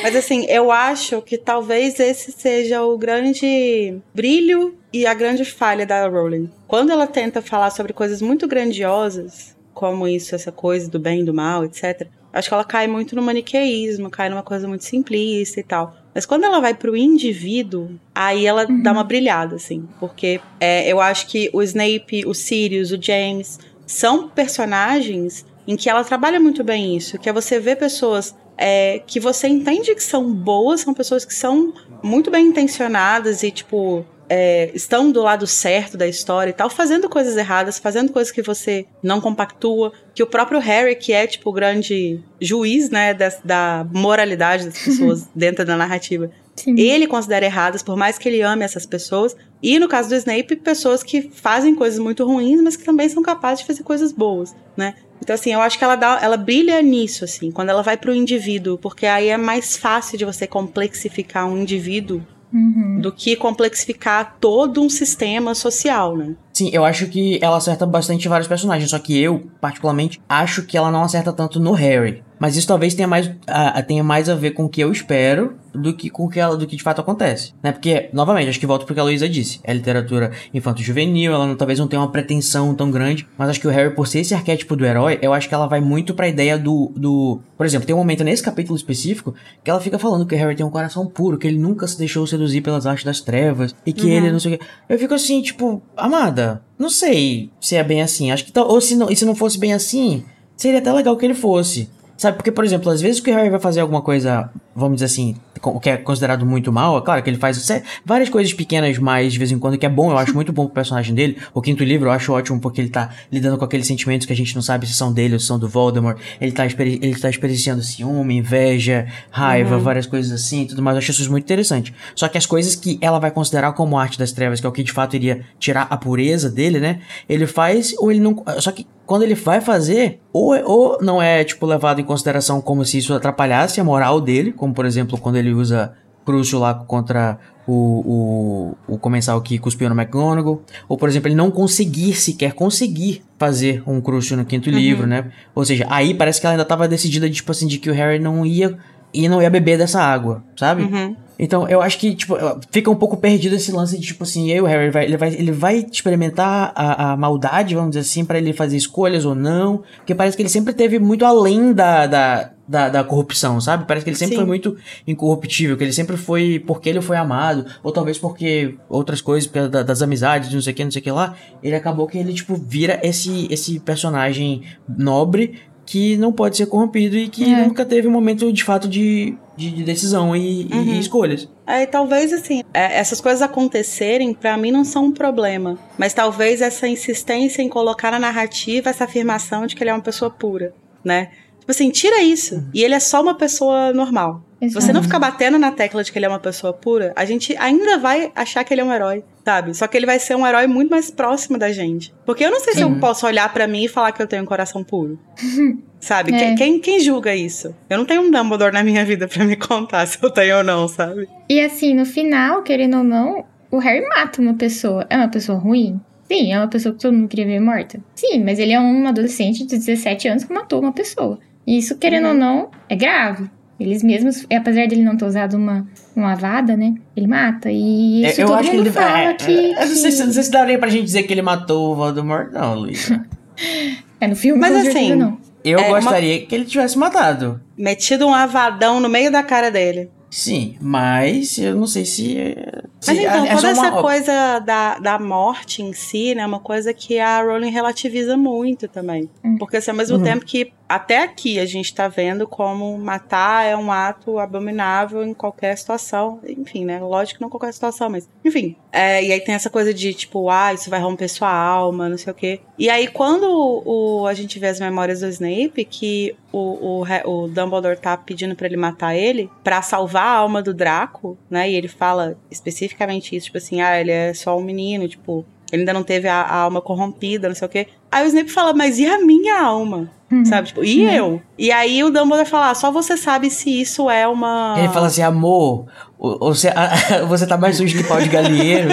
Mas 0.03 0.17
assim, 0.17 0.45
eu 0.49 0.73
acho 0.73 1.23
que 1.23 1.39
talvez 1.39 2.01
esse 2.01 2.33
seja 2.33 2.83
o 2.83 2.99
grande 2.99 3.97
brilho 4.13 4.77
e 4.93 5.07
a 5.07 5.15
grande 5.15 5.45
falha 5.45 5.87
da 5.87 6.09
Rowling. 6.09 6.51
Quando 6.67 6.91
ela 6.91 7.07
tenta 7.07 7.41
falar 7.41 7.71
sobre 7.71 7.93
coisas 7.93 8.21
muito 8.21 8.49
grandiosas, 8.49 9.57
como 9.73 10.09
isso, 10.09 10.35
essa 10.35 10.51
coisa 10.51 10.91
do 10.91 10.99
bem 10.99 11.21
e 11.21 11.25
do 11.25 11.33
mal, 11.33 11.65
etc., 11.65 12.09
acho 12.33 12.49
que 12.49 12.55
ela 12.55 12.65
cai 12.65 12.89
muito 12.89 13.15
no 13.15 13.23
maniqueísmo, 13.23 14.11
cai 14.11 14.29
numa 14.29 14.43
coisa 14.43 14.67
muito 14.67 14.85
simplista 14.85 15.61
e 15.61 15.63
tal. 15.63 15.95
Mas 16.15 16.27
quando 16.27 16.45
ela 16.45 16.61
vai 16.61 16.75
pro 16.75 16.97
indivíduo, 16.97 17.91
aí 18.15 18.47
ela 18.47 18.67
uhum. 18.69 18.83
dá 18.83 18.93
uma 18.93 19.05
brilhada, 19.05 19.57
assim. 19.57 19.89
Porque 19.99 20.41
é, 20.61 20.87
eu 20.91 21.01
acho 21.01 21.27
que 21.27 21.49
o 21.53 21.63
Snape, 21.63 22.27
o 22.27 22.35
Sirius, 22.35 22.91
o 22.91 23.01
James 23.01 23.59
são 23.93 24.29
personagens 24.29 25.45
em 25.69 25.77
que 25.77 25.89
ela 25.89 26.03
trabalha 26.03 26.41
muito 26.41 26.65
bem 26.65 26.97
isso, 26.97 27.19
que 27.19 27.29
é 27.29 27.33
você 27.33 27.61
ver 27.61 27.77
pessoas 27.77 28.35
é, 28.57 29.01
que 29.07 29.21
você 29.21 29.47
entende 29.49 29.95
que 29.95 30.03
são 30.03 30.33
boas, 30.33 30.81
são 30.81 30.95
pessoas 30.95 31.25
que 31.25 31.35
são 31.35 31.73
muito 32.03 32.31
bem 32.31 32.47
intencionadas 32.47 33.43
e, 33.43 33.51
tipo, 33.51 34.05
é, 34.29 34.71
estão 34.75 35.13
do 35.13 35.21
lado 35.23 35.47
certo 35.47 35.97
da 35.97 36.07
história 36.07 36.51
e 36.51 36.55
tal, 36.55 36.71
fazendo 36.71 37.09
coisas 37.09 37.37
erradas, 37.37 37.79
fazendo 37.79 38.13
coisas 38.13 38.33
que 38.33 38.41
você 38.41 38.87
não 39.03 39.21
compactua, 39.21 39.93
que 40.15 40.23
o 40.23 40.27
próprio 40.27 40.59
Harry, 40.59 40.97
que 40.97 41.13
é, 41.13 41.27
tipo, 41.27 41.51
o 41.51 41.53
grande 41.53 42.19
juiz, 42.41 42.89
né, 42.89 43.13
da, 43.13 43.33
da 43.45 43.87
moralidade 43.93 44.65
das 44.65 44.79
pessoas 44.83 45.29
dentro 45.35 45.65
da 45.65 45.77
narrativa, 45.77 46.31
Sim. 46.57 46.79
ele 46.79 47.07
considera 47.07 47.45
erradas, 47.45 47.83
por 47.83 47.97
mais 47.97 48.17
que 48.19 48.29
ele 48.29 48.41
ame 48.41 48.65
essas 48.65 48.87
pessoas. 48.87 49.37
E 49.63 49.79
no 49.79 49.89
caso 49.89 50.09
do 50.09 50.15
Snape, 50.17 50.57
pessoas 50.57 51.03
que 51.03 51.23
fazem 51.23 51.75
coisas 51.75 51.99
muito 51.99 52.25
ruins, 52.25 52.61
mas 52.61 52.77
que 52.77 52.85
também 52.85 53.09
são 53.09 53.23
capazes 53.23 53.61
de 53.61 53.67
fazer 53.67 53.83
coisas 53.83 54.13
boas, 54.13 54.55
né? 54.77 54.95
Então, 55.23 55.35
assim, 55.35 55.53
eu 55.53 55.61
acho 55.61 55.79
que 55.79 55.85
ela 55.85 55.95
dá, 55.95 56.19
ela 56.21 56.37
brilha 56.37 56.83
nisso, 56.83 57.25
assim, 57.25 57.53
quando 57.53 57.69
ela 57.69 57.83
vai 57.83 57.97
pro 57.97 58.13
indivíduo, 58.13 58.77
porque 58.77 59.07
aí 59.07 59.29
é 59.29 59.37
mais 59.37 59.77
fácil 59.77 60.19
de 60.19 60.25
você 60.25 60.49
complexificar 60.49 61.47
um 61.47 61.59
indivíduo 61.59 62.21
uhum. 62.53 63.01
do 63.01 63.13
que 63.13 63.37
complexificar 63.37 64.37
todo 64.41 64.83
um 64.83 64.91
sistema 64.91 65.55
social, 65.55 66.17
né? 66.17 66.35
Sim, 66.53 66.71
eu 66.73 66.85
acho 66.85 67.07
que 67.07 67.39
ela 67.43 67.57
acerta 67.57 67.87
bastante 67.87 68.29
vários 68.29 68.49
personagens, 68.49 68.91
só 68.91 68.99
que 68.99 69.19
eu, 69.19 69.49
particularmente, 69.61 70.21
acho 70.29 70.63
que 70.65 70.77
ela 70.77 70.91
não 70.91 71.03
acerta 71.03 71.33
tanto 71.33 71.59
no 71.59 71.73
Harry. 71.73 72.23
Mas 72.43 72.57
isso 72.57 72.67
talvez 72.67 72.93
tenha 72.93 73.07
mais, 73.07 73.29
uh, 73.29 73.83
tenha 73.87 74.03
mais 74.03 74.29
a 74.29 74.35
ver 74.35 74.51
com 74.51 74.65
o 74.65 74.69
que 74.69 74.81
eu 74.81 74.91
espero 74.91 75.55
do 75.73 75.95
que 75.95 76.11
com 76.11 76.25
o 76.25 76.29
que, 76.29 76.41
ela, 76.41 76.57
do 76.57 76.67
que 76.67 76.75
de 76.75 76.83
fato 76.83 77.01
acontece. 77.01 77.55
Né? 77.63 77.71
Porque, 77.71 78.11
novamente, 78.13 78.49
acho 78.49 78.59
que 78.59 78.67
volto 78.67 78.85
porque 78.85 78.99
a 78.99 79.05
Luísa 79.05 79.29
disse. 79.29 79.61
É 79.63 79.73
literatura 79.73 80.33
infanto-juvenil, 80.53 81.33
ela 81.33 81.47
não, 81.47 81.55
talvez 81.55 81.79
não 81.79 81.87
tenha 81.87 82.01
uma 82.01 82.11
pretensão 82.11 82.75
tão 82.75 82.91
grande. 82.91 83.29
Mas 83.39 83.49
acho 83.49 83.61
que 83.61 83.69
o 83.69 83.71
Harry, 83.71 83.95
por 83.95 84.09
ser 84.09 84.19
esse 84.19 84.35
arquétipo 84.35 84.75
do 84.75 84.85
herói, 84.85 85.21
eu 85.23 85.33
acho 85.33 85.49
que 85.49 85.55
ela 85.55 85.69
vai 85.69 85.81
muito 85.81 86.15
pra 86.15 86.29
ideia 86.29 86.59
do. 86.59 86.93
do 86.97 87.41
por 87.57 87.65
exemplo, 87.65 87.87
tem 87.87 87.95
um 87.95 87.99
momento 87.99 88.25
nesse 88.25 88.43
capítulo 88.43 88.77
específico 88.77 89.35
que 89.63 89.71
ela 89.71 89.81
fica 89.81 89.97
falando 89.97 90.27
que 90.27 90.35
o 90.35 90.39
Harry 90.39 90.57
tem 90.57 90.67
um 90.67 90.71
coração 90.71 91.07
puro, 91.07 91.39
que 91.39 91.47
ele 91.47 91.59
nunca 91.59 91.87
se 91.87 91.97
deixou 91.97 92.27
seduzir 92.27 92.61
pelas 92.61 92.87
artes 92.87 93.05
das 93.05 93.21
trevas, 93.21 93.73
e 93.87 93.93
que 93.93 94.07
uhum. 94.07 94.13
ele 94.13 94.33
não 94.33 94.41
sei 94.41 94.55
o 94.55 94.59
quê. 94.59 94.65
Eu 94.89 94.99
fico 94.99 95.15
assim, 95.15 95.41
tipo, 95.43 95.81
amada, 95.97 96.42
não 96.79 96.91
sei 96.91 97.51
se 97.61 97.77
é 97.77 97.85
bem 97.85 98.03
assim. 98.03 98.31
Acho 98.31 98.45
que. 98.45 98.59
Ou 98.59 98.81
se 98.81 98.97
não, 98.97 99.11
e 99.11 99.17
se 99.17 99.25
não 99.25 99.35
fosse 99.35 99.59
bem 99.59 99.73
assim, 99.73 100.25
seria 100.57 100.79
até 100.79 100.93
legal 100.93 101.17
que 101.17 101.25
ele 101.25 101.35
fosse. 101.35 101.89
Sabe, 102.17 102.37
porque, 102.37 102.53
por 102.53 102.65
exemplo, 102.65 102.91
às 102.91 103.01
vezes 103.01 103.21
que 103.21 103.31
o 103.31 103.35
Harry 103.35 103.51
vai 103.51 103.59
fazer 103.59 103.81
alguma 103.81 104.01
coisa, 104.01 104.51
vamos 104.77 104.97
dizer 104.97 105.07
assim, 105.07 105.37
que 105.81 105.91
é 105.91 105.97
considerado 105.97 106.45
muito 106.45 106.73
mal. 106.73 106.99
É 106.99 107.01
claro 107.01 107.23
que 107.23 107.31
ele 107.31 107.39
faz 107.39 107.67
várias 108.05 108.29
coisas 108.29 108.53
pequenas 108.53 108.99
mais 108.99 109.33
de 109.33 109.39
vez 109.39 109.53
em 109.53 109.59
quando, 109.59 109.79
que 109.79 109.87
é 109.87 109.89
bom, 109.89 110.11
eu 110.11 110.19
acho 110.19 110.35
muito 110.35 110.53
bom 110.53 110.65
pro 110.65 110.75
personagem 110.75 111.15
dele. 111.15 111.39
O 111.55 111.63
quinto 111.63 111.85
livro 111.85 112.09
eu 112.09 112.13
acho 112.13 112.33
ótimo 112.33 112.61
porque 112.61 112.81
ele 112.81 112.91
tá 112.91 113.11
lidando 113.31 113.57
com 113.57 113.65
aqueles 113.65 113.87
sentimentos 113.87 114.27
que 114.27 114.33
a 114.33 114.37
gente 114.37 114.55
não 114.55 114.63
sabe 114.63 114.87
se 114.87 114.95
são 114.95 115.13
dele 115.13 115.35
ou 115.35 115.41
se 115.41 115.47
são 115.47 115.59
do 115.59 115.69
Voldemort. 115.69 116.19
Ele 116.41 116.53
tá, 116.53 116.65
ele 116.67 117.15
tá 117.15 117.31
experienciando 117.31 117.83
ciúme, 117.83 118.37
inveja, 118.37 119.07
raiva, 119.31 119.77
uhum. 119.77 119.83
várias 119.83 120.07
coisas 120.07 120.33
assim 120.33 120.67
tudo 120.67 120.83
mais. 120.83 120.97
Eu 120.97 120.99
acho 120.99 121.11
isso 121.11 121.31
muito 121.31 121.45
interessante. 121.45 121.95
Só 122.15 122.29
que 122.29 122.39
as 122.39 122.47
coisas 122.47 122.75
que 122.75 122.99
ela 123.01 123.19
vai 123.19 123.31
considerar 123.31 123.73
como 123.73 123.99
arte 123.99 124.19
das 124.19 124.33
trevas, 124.33 124.61
que 124.61 124.67
é 124.67 124.69
o 124.69 124.73
que 124.73 124.83
de 124.83 124.93
fato 124.93 125.15
iria 125.17 125.45
tirar 125.59 125.87
a 125.89 125.97
pureza 125.97 126.51
dele, 126.51 126.81
né? 126.81 127.01
Ele 127.29 127.47
faz 127.47 127.95
ou 127.99 128.11
ele 128.11 128.21
não. 128.21 128.43
Só 128.59 128.73
que 128.73 128.87
quando 129.07 129.23
ele 129.23 129.35
vai 129.35 129.61
fazer, 129.61 130.21
ou, 130.33 130.55
ou 130.65 130.99
não 131.01 131.21
é, 131.21 131.45
tipo, 131.45 131.67
levado 131.67 132.01
em 132.01 132.05
consideração 132.05 132.61
como 132.61 132.85
se 132.85 132.99
isso 132.99 133.15
atrapalhasse 133.15 133.81
a 133.81 133.85
moral 133.85 134.21
dele, 134.21 134.53
como 134.53 134.73
por 134.73 134.87
exemplo 134.87 135.19
quando 135.19 135.37
ele 135.37 135.53
usa 135.53 135.93
Crucio 136.25 136.59
lá 136.59 136.73
contra 136.75 137.39
o, 137.67 138.75
o, 138.87 138.95
o 138.95 138.99
comensal 138.99 139.41
que 139.41 139.59
cuspiu 139.59 139.89
no 139.89 140.01
McGonagall. 140.01 140.63
Ou, 140.89 140.97
por 140.97 141.09
exemplo, 141.09 141.29
ele 141.29 141.35
não 141.35 141.51
conseguir 141.51 142.15
sequer 142.15 142.53
conseguir 142.53 143.23
fazer 143.39 143.83
um 143.87 144.01
Crucio 144.01 144.37
no 144.37 144.45
quinto 144.45 144.71
uhum. 144.71 144.77
livro, 144.77 145.07
né? 145.07 145.31
Ou 145.55 145.65
seja, 145.65 145.87
aí 145.91 146.15
parece 146.15 146.41
que 146.41 146.47
ela 146.47 146.55
ainda 146.55 146.65
tava 146.65 146.89
decidida, 146.89 147.29
tipo 147.29 147.51
assim, 147.51 147.67
de 147.67 147.79
que 147.79 147.91
o 147.91 147.95
Harry 147.95 148.19
não 148.19 148.47
ia 148.47 148.79
e 149.13 149.29
não 149.29 149.43
ia 149.43 149.51
beber 149.51 149.79
dessa 149.79 150.01
água, 150.01 150.43
sabe? 150.57 150.83
Uhum. 150.83 151.17
Então, 151.39 151.69
eu 151.69 151.83
acho 151.83 151.99
que, 151.99 152.15
tipo, 152.15 152.37
fica 152.71 152.89
um 152.89 152.95
pouco 152.95 153.17
perdido 153.17 153.57
esse 153.57 153.73
lance 153.73 153.99
de, 153.99 154.07
tipo 154.07 154.23
assim, 154.23 154.51
eu, 154.51 154.65
Harry, 154.65 154.91
vai, 154.91 155.05
ele, 155.05 155.17
vai, 155.17 155.35
ele 155.35 155.51
vai 155.51 155.87
experimentar 155.91 156.73
a, 156.73 157.13
a 157.13 157.17
maldade, 157.17 157.75
vamos 157.75 157.91
dizer 157.91 158.01
assim, 158.01 158.25
para 158.25 158.39
ele 158.39 158.53
fazer 158.53 158.77
escolhas 158.77 159.25
ou 159.25 159.35
não. 159.35 159.83
Porque 159.97 160.15
parece 160.15 160.37
que 160.37 160.43
ele 160.43 160.49
sempre 160.49 160.73
teve 160.73 161.01
muito 161.01 161.25
além 161.25 161.73
da, 161.73 162.07
da, 162.07 162.51
da, 162.69 162.89
da 162.89 163.03
corrupção, 163.03 163.61
sabe? 163.61 163.87
Parece 163.89 164.05
que 164.05 164.11
ele 164.11 164.17
sempre 164.17 164.35
Sim. 164.35 164.41
foi 164.43 164.47
muito 164.47 164.77
incorruptível, 165.05 165.77
que 165.77 165.83
ele 165.83 165.93
sempre 165.93 166.17
foi 166.17 166.63
porque 166.65 166.89
ele 166.89 167.01
foi 167.01 167.17
amado, 167.17 167.67
ou 167.83 167.91
talvez 167.91 168.19
porque 168.19 168.77
outras 168.89 169.21
coisas, 169.21 169.49
porque 169.49 169.69
da, 169.69 169.83
das 169.83 170.01
amizades, 170.01 170.53
não 170.53 170.61
sei 170.61 170.73
o 170.73 170.77
que, 170.77 170.85
não 170.85 170.93
sei 170.93 171.01
o 171.01 171.03
que 171.03 171.11
lá. 171.11 171.35
Ele 171.61 171.75
acabou 171.75 172.07
que 172.07 172.19
ele, 172.19 172.33
tipo, 172.33 172.55
vira 172.55 173.01
esse, 173.03 173.49
esse 173.51 173.81
personagem 173.81 174.63
nobre 174.89 175.59
que 175.93 176.17
não 176.17 176.33
pode 176.33 176.57
ser 176.57 176.65
corrompido 176.65 177.19
e 177.19 177.29
que 177.29 177.53
é. 177.53 177.67
nunca 177.67 177.85
teve 177.85 178.09
um 178.09 178.11
momento 178.11 178.51
de 178.51 178.65
fato 178.65 178.89
de, 178.89 179.37
de, 179.55 179.71
de 179.71 179.85
decisão 179.85 180.35
e, 180.35 180.67
uhum. 180.73 180.85
e, 180.85 180.99
escolhas. 180.99 181.47
É, 181.67 181.85
talvez 181.85 182.33
assim, 182.33 182.63
é, 182.73 182.99
essas 182.99 183.21
coisas 183.21 183.43
acontecerem 183.43 184.33
para 184.33 184.57
mim 184.57 184.71
não 184.71 184.87
são 184.87 185.05
um 185.05 185.13
problema, 185.13 185.79
mas 185.99 186.15
talvez 186.15 186.63
essa 186.63 186.89
insistência 186.89 187.61
em 187.61 187.69
colocar 187.69 188.11
na 188.11 188.19
narrativa 188.19 188.89
essa 188.89 189.05
afirmação 189.05 189.67
de 189.67 189.77
que 189.77 189.83
ele 189.83 189.91
é 189.91 189.93
uma 189.93 190.01
pessoa 190.01 190.31
pura, 190.31 190.73
né? 191.05 191.29
Tipo 191.61 191.71
assim, 191.71 191.91
tira 191.91 192.23
isso. 192.23 192.55
Uhum. 192.55 192.71
E 192.73 192.83
ele 192.83 192.95
é 192.95 193.01
só 193.01 193.21
uma 193.21 193.35
pessoa 193.35 193.93
normal. 193.93 194.43
Se 194.69 194.75
você 194.75 194.93
não 194.93 195.03
ficar 195.03 195.19
batendo 195.19 195.59
na 195.59 195.73
tecla 195.73 196.05
de 196.05 196.13
que 196.13 196.19
ele 196.19 196.27
é 196.27 196.29
uma 196.29 196.39
pessoa 196.39 196.73
pura, 196.73 197.13
a 197.17 197.25
gente 197.25 197.57
ainda 197.57 197.99
vai 197.99 198.31
achar 198.35 198.63
que 198.63 198.73
ele 198.73 198.81
é 198.81 198.85
um 198.85 198.93
herói, 198.93 199.25
sabe? 199.45 199.75
Só 199.75 199.87
que 199.87 199.97
ele 199.97 200.07
vai 200.07 200.19
ser 200.19 200.37
um 200.37 200.47
herói 200.47 200.67
muito 200.67 200.91
mais 200.91 201.11
próximo 201.11 201.59
da 201.59 201.73
gente. 201.73 202.15
Porque 202.25 202.45
eu 202.45 202.51
não 202.51 202.61
sei 202.61 202.75
Sim. 202.75 202.79
se 202.79 202.85
eu 202.85 203.01
posso 203.01 203.27
olhar 203.27 203.53
para 203.53 203.67
mim 203.67 203.85
e 203.85 203.89
falar 203.89 204.13
que 204.13 204.23
eu 204.23 204.27
tenho 204.27 204.43
um 204.43 204.47
coração 204.47 204.85
puro. 204.85 205.19
sabe? 205.99 206.35
É. 206.35 206.55
Quem, 206.55 206.79
quem, 206.79 207.01
julga 207.01 207.35
isso? 207.35 207.75
Eu 207.89 207.99
não 207.99 208.05
tenho 208.05 208.23
um 208.23 208.31
Dumbledore 208.31 208.73
na 208.73 208.83
minha 208.83 209.05
vida 209.05 209.27
para 209.27 209.45
me 209.45 209.57
contar 209.57 210.05
se 210.07 210.19
eu 210.23 210.31
tenho 210.31 210.59
ou 210.59 210.65
não, 210.65 210.87
sabe? 210.87 211.29
E 211.49 211.61
assim, 211.61 211.95
no 211.95 212.05
final, 212.05 212.63
querendo 212.63 212.99
ou 212.99 213.05
não, 213.05 213.45
o 213.71 213.79
Harry 213.79 214.07
mata 214.07 214.41
uma 214.41 214.55
pessoa. 214.55 215.07
É 215.09 215.17
uma 215.17 215.29
pessoa 215.29 215.59
ruim? 215.59 216.01
Sim, 216.25 216.53
é 216.53 216.59
uma 216.59 216.69
pessoa 216.69 216.95
que 216.95 217.01
todo 217.01 217.13
mundo 217.13 217.29
queria 217.29 217.47
ver 217.47 217.61
morta. 217.61 218.01
Sim, 218.15 218.43
mas 218.45 218.59
ele 218.59 218.73
é 218.73 218.81
um 218.81 219.07
adolescente 219.07 219.67
de 219.67 219.77
17 219.77 220.29
anos 220.29 220.45
que 220.45 220.53
matou 220.53 220.81
uma 220.81 220.93
pessoa. 220.93 221.39
E 221.67 221.79
isso, 221.79 221.97
querendo 221.99 222.25
uhum. 222.25 222.31
ou 222.31 222.37
não, 222.37 222.71
é 222.89 222.97
grave. 222.97 223.51
Eles 223.83 224.03
mesmos, 224.03 224.47
apesar 224.55 224.87
dele 224.87 225.03
não 225.03 225.17
ter 225.17 225.25
usado 225.25 225.57
uma, 225.57 225.87
uma 226.15 226.37
vada, 226.37 226.77
né? 226.77 226.95
Ele 227.17 227.27
mata. 227.27 227.69
E 227.71 228.25
isso 228.25 228.41
é, 228.41 228.45
eu 228.45 228.47
todo 228.47 228.59
acho 228.61 228.71
que 228.71 228.77
ele, 228.77 228.91
fala 228.93 229.19
é, 229.19 229.35
que, 229.35 229.73
é, 229.73 229.87
Não, 229.87 229.97
sei, 229.97 230.11
se, 230.13 230.25
não 230.25 230.33
sei 230.33 230.43
se 230.45 230.51
daria 230.51 230.79
pra 230.79 230.89
gente 230.89 231.05
dizer 231.05 231.25
que 231.25 231.33
ele 231.33 231.43
matou 231.43 231.93
o 231.93 231.95
Voldemort, 231.97 232.53
não, 232.53 232.77
Luiz. 232.77 233.11
é, 234.21 234.29
no 234.29 234.37
filme, 234.37 234.61
Mas 234.61 234.87
assim, 234.87 235.17
não. 235.17 235.37
Eu 235.65 235.79
é, 235.79 235.89
gostaria 235.89 236.39
uma... 236.39 236.47
que 236.47 236.55
ele 236.55 236.65
tivesse 236.65 236.97
matado. 236.97 237.61
Metido 237.77 238.27
um 238.27 238.35
avadão 238.35 239.01
no 239.01 239.09
meio 239.09 239.31
da 239.33 239.43
cara 239.43 239.71
dele. 239.71 240.11
Sim, 240.33 240.77
mas 240.81 241.59
eu 241.59 241.77
não 241.77 241.87
sei 241.87 242.07
se. 242.07 242.57
se 243.01 243.11
mas 243.11 243.19
então, 243.19 243.45
é, 243.45 243.55
toda 243.55 243.69
essa 243.69 243.91
uma... 243.91 244.01
coisa 244.01 244.59
da, 244.61 244.99
da 244.99 245.19
morte 245.19 245.83
em 245.83 245.93
si, 245.93 246.35
né? 246.35 246.43
É 246.43 246.47
uma 246.47 246.59
coisa 246.59 246.95
que 246.95 247.19
a 247.19 247.43
Rowling 247.43 247.69
relativiza 247.69 248.35
muito 248.35 248.89
também. 248.89 249.29
Hum. 249.45 249.59
Porque 249.59 249.77
assim, 249.77 249.91
ao 249.91 249.97
mesmo 249.97 250.17
uhum. 250.17 250.23
tempo 250.23 250.47
que 250.47 250.73
até 250.95 251.23
aqui 251.23 251.59
a 251.59 251.65
gente 251.65 251.95
tá 251.95 252.07
vendo 252.07 252.47
como 252.47 252.99
matar 252.99 253.65
é 253.65 253.75
um 253.75 253.91
ato 253.91 254.39
abominável 254.39 255.25
em 255.25 255.33
qualquer 255.33 255.77
situação. 255.77 256.39
Enfim, 256.47 256.85
né? 256.85 257.01
Lógico 257.01 257.39
que 257.39 257.43
não 257.43 257.49
qualquer 257.49 257.73
situação, 257.73 258.11
mas. 258.11 258.29
Enfim. 258.45 258.77
É, 258.93 259.25
e 259.25 259.33
aí 259.33 259.41
tem 259.41 259.55
essa 259.55 259.71
coisa 259.71 259.95
de 259.95 260.13
tipo, 260.13 260.51
ah, 260.51 260.75
isso 260.75 260.91
vai 260.91 261.01
romper 261.01 261.29
sua 261.29 261.51
alma, 261.51 262.11
não 262.11 262.19
sei 262.19 262.31
o 262.31 262.37
quê. 262.37 262.61
E 262.79 262.91
aí, 262.91 263.09
quando 263.09 263.47
o, 263.87 264.27
a 264.27 264.35
gente 264.35 264.59
vê 264.59 264.67
as 264.67 264.81
memórias 264.81 265.21
do 265.21 265.29
Snape, 265.29 265.85
que 265.87 266.37
o, 266.53 267.03
o, 267.03 267.05
o 267.25 267.49
Dumbledore 267.49 267.99
tá 267.99 268.15
pedindo 268.15 268.55
para 268.55 268.67
ele 268.67 268.77
matar 268.77 269.15
ele, 269.17 269.51
para 269.65 269.81
salvar 269.81 270.27
a 270.27 270.37
alma 270.37 270.63
do 270.63 270.75
Draco, 270.75 271.39
né? 271.49 271.71
E 271.71 271.75
ele 271.75 271.89
fala 271.89 272.37
especificamente 272.51 273.35
isso, 273.35 273.47
tipo 273.47 273.57
assim, 273.57 273.81
ah, 273.81 273.99
ele 273.99 274.11
é 274.11 274.35
só 274.35 274.59
um 274.59 274.63
menino, 274.63 275.09
tipo, 275.09 275.47
ele 275.73 275.83
ainda 275.83 275.95
não 275.95 276.03
teve 276.03 276.29
a, 276.29 276.43
a, 276.43 276.57
alma 276.57 276.83
corrompida, 276.83 277.49
não 277.49 277.55
sei 277.55 277.67
o 277.67 277.71
quê. 277.71 277.87
Aí 278.13 278.27
o 278.27 278.29
Snape 278.29 278.51
fala, 278.51 278.75
mas 278.75 278.99
e 278.99 279.07
a 279.07 279.19
minha 279.19 279.59
alma? 279.59 280.11
Uhum. 280.31 280.45
Sabe? 280.45 280.69
Tipo, 280.69 280.85
e 280.85 281.07
uhum. 281.07 281.13
eu? 281.13 281.43
E 281.59 281.73
aí 281.73 282.05
o 282.05 282.11
Dumbledore 282.11 282.47
fala, 282.47 282.71
ah, 282.71 282.75
só 282.75 282.93
você 282.93 283.17
sabe 283.17 283.49
se 283.49 283.81
isso 283.81 284.11
é 284.11 284.29
uma. 284.29 284.75
Ele 284.79 284.91
fala 284.91 285.07
assim, 285.07 285.23
amor, 285.23 285.87
você, 286.19 286.69
você 287.27 287.47
tá 287.47 287.57
mais 287.57 287.79
sujo 287.79 287.97
que 287.97 288.05
pau 288.05 288.21
de 288.21 288.29
galinheiro. 288.29 288.91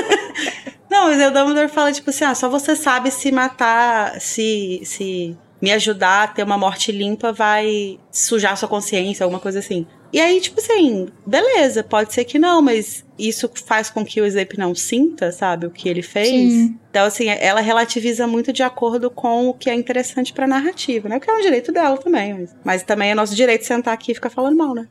não, 0.90 1.08
mas 1.08 1.20
aí 1.20 1.26
o 1.26 1.30
Dumbledore 1.30 1.68
fala, 1.68 1.92
tipo 1.92 2.08
assim, 2.08 2.24
ah, 2.24 2.34
só 2.34 2.48
você 2.48 2.74
sabe 2.74 3.10
se 3.10 3.30
matar, 3.30 4.18
se. 4.18 4.80
se 4.84 5.36
me 5.60 5.70
ajudar 5.70 6.24
a 6.24 6.26
ter 6.26 6.42
uma 6.42 6.58
morte 6.58 6.90
limpa 6.90 7.32
vai 7.32 7.96
sujar 8.10 8.56
sua 8.56 8.68
consciência, 8.68 9.22
alguma 9.22 9.38
coisa 9.38 9.60
assim. 9.60 9.86
E 10.12 10.20
aí, 10.20 10.40
tipo 10.40 10.60
assim, 10.60 11.08
beleza, 11.24 11.84
pode 11.84 12.12
ser 12.12 12.24
que 12.24 12.36
não, 12.36 12.60
mas 12.60 13.04
isso 13.28 13.50
faz 13.66 13.90
com 13.90 14.04
que 14.04 14.20
o 14.20 14.26
Snape 14.26 14.58
não 14.58 14.74
sinta, 14.74 15.30
sabe, 15.30 15.66
o 15.66 15.70
que 15.70 15.88
ele 15.88 16.02
fez. 16.02 16.52
Sim. 16.52 16.78
Então, 16.90 17.06
assim, 17.06 17.28
ela 17.28 17.60
relativiza 17.60 18.26
muito 18.26 18.52
de 18.52 18.62
acordo 18.62 19.10
com 19.10 19.48
o 19.48 19.54
que 19.54 19.70
é 19.70 19.74
interessante 19.74 20.32
pra 20.32 20.46
narrativa, 20.46 21.08
né? 21.08 21.16
O 21.16 21.20
que 21.20 21.30
é 21.30 21.34
um 21.34 21.40
direito 21.40 21.72
dela 21.72 21.96
também. 21.96 22.34
Mas, 22.34 22.56
mas 22.64 22.82
também 22.82 23.10
é 23.10 23.14
nosso 23.14 23.34
direito 23.34 23.64
sentar 23.64 23.94
aqui 23.94 24.12
e 24.12 24.14
ficar 24.14 24.30
falando 24.30 24.56
mal, 24.56 24.74
né? 24.74 24.88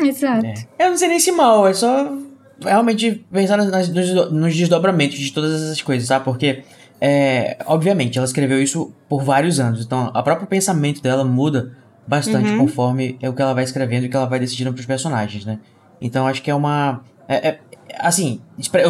Exato. 0.00 0.46
É. 0.46 0.54
Eu 0.78 0.90
não 0.90 0.96
sei 0.96 1.08
nem 1.08 1.20
se 1.20 1.32
mal, 1.32 1.66
é 1.66 1.74
só 1.74 2.16
realmente 2.60 3.24
pensar 3.30 3.56
nas, 3.56 3.88
nos, 3.88 4.30
nos 4.30 4.56
desdobramentos 4.56 5.18
de 5.18 5.32
todas 5.32 5.62
essas 5.62 5.82
coisas, 5.82 6.08
sabe? 6.08 6.24
Porque 6.24 6.62
é, 7.00 7.58
obviamente, 7.66 8.16
ela 8.16 8.26
escreveu 8.26 8.62
isso 8.62 8.92
por 9.08 9.22
vários 9.22 9.60
anos, 9.60 9.84
então 9.84 10.06
o 10.14 10.22
próprio 10.22 10.46
pensamento 10.46 11.02
dela 11.02 11.24
muda 11.24 11.72
bastante 12.06 12.50
uhum. 12.50 12.58
conforme 12.58 13.18
é 13.20 13.28
o 13.28 13.32
que 13.32 13.42
ela 13.42 13.52
vai 13.52 13.64
escrevendo 13.64 14.04
e 14.04 14.06
o 14.06 14.10
que 14.10 14.16
ela 14.16 14.26
vai 14.26 14.38
decidindo 14.38 14.72
pros 14.72 14.86
personagens, 14.86 15.44
né? 15.44 15.58
Então 16.00 16.26
acho 16.26 16.42
que 16.42 16.50
é 16.50 16.54
uma. 16.54 17.02
É, 17.28 17.48
é, 17.48 17.58
assim, 17.98 18.40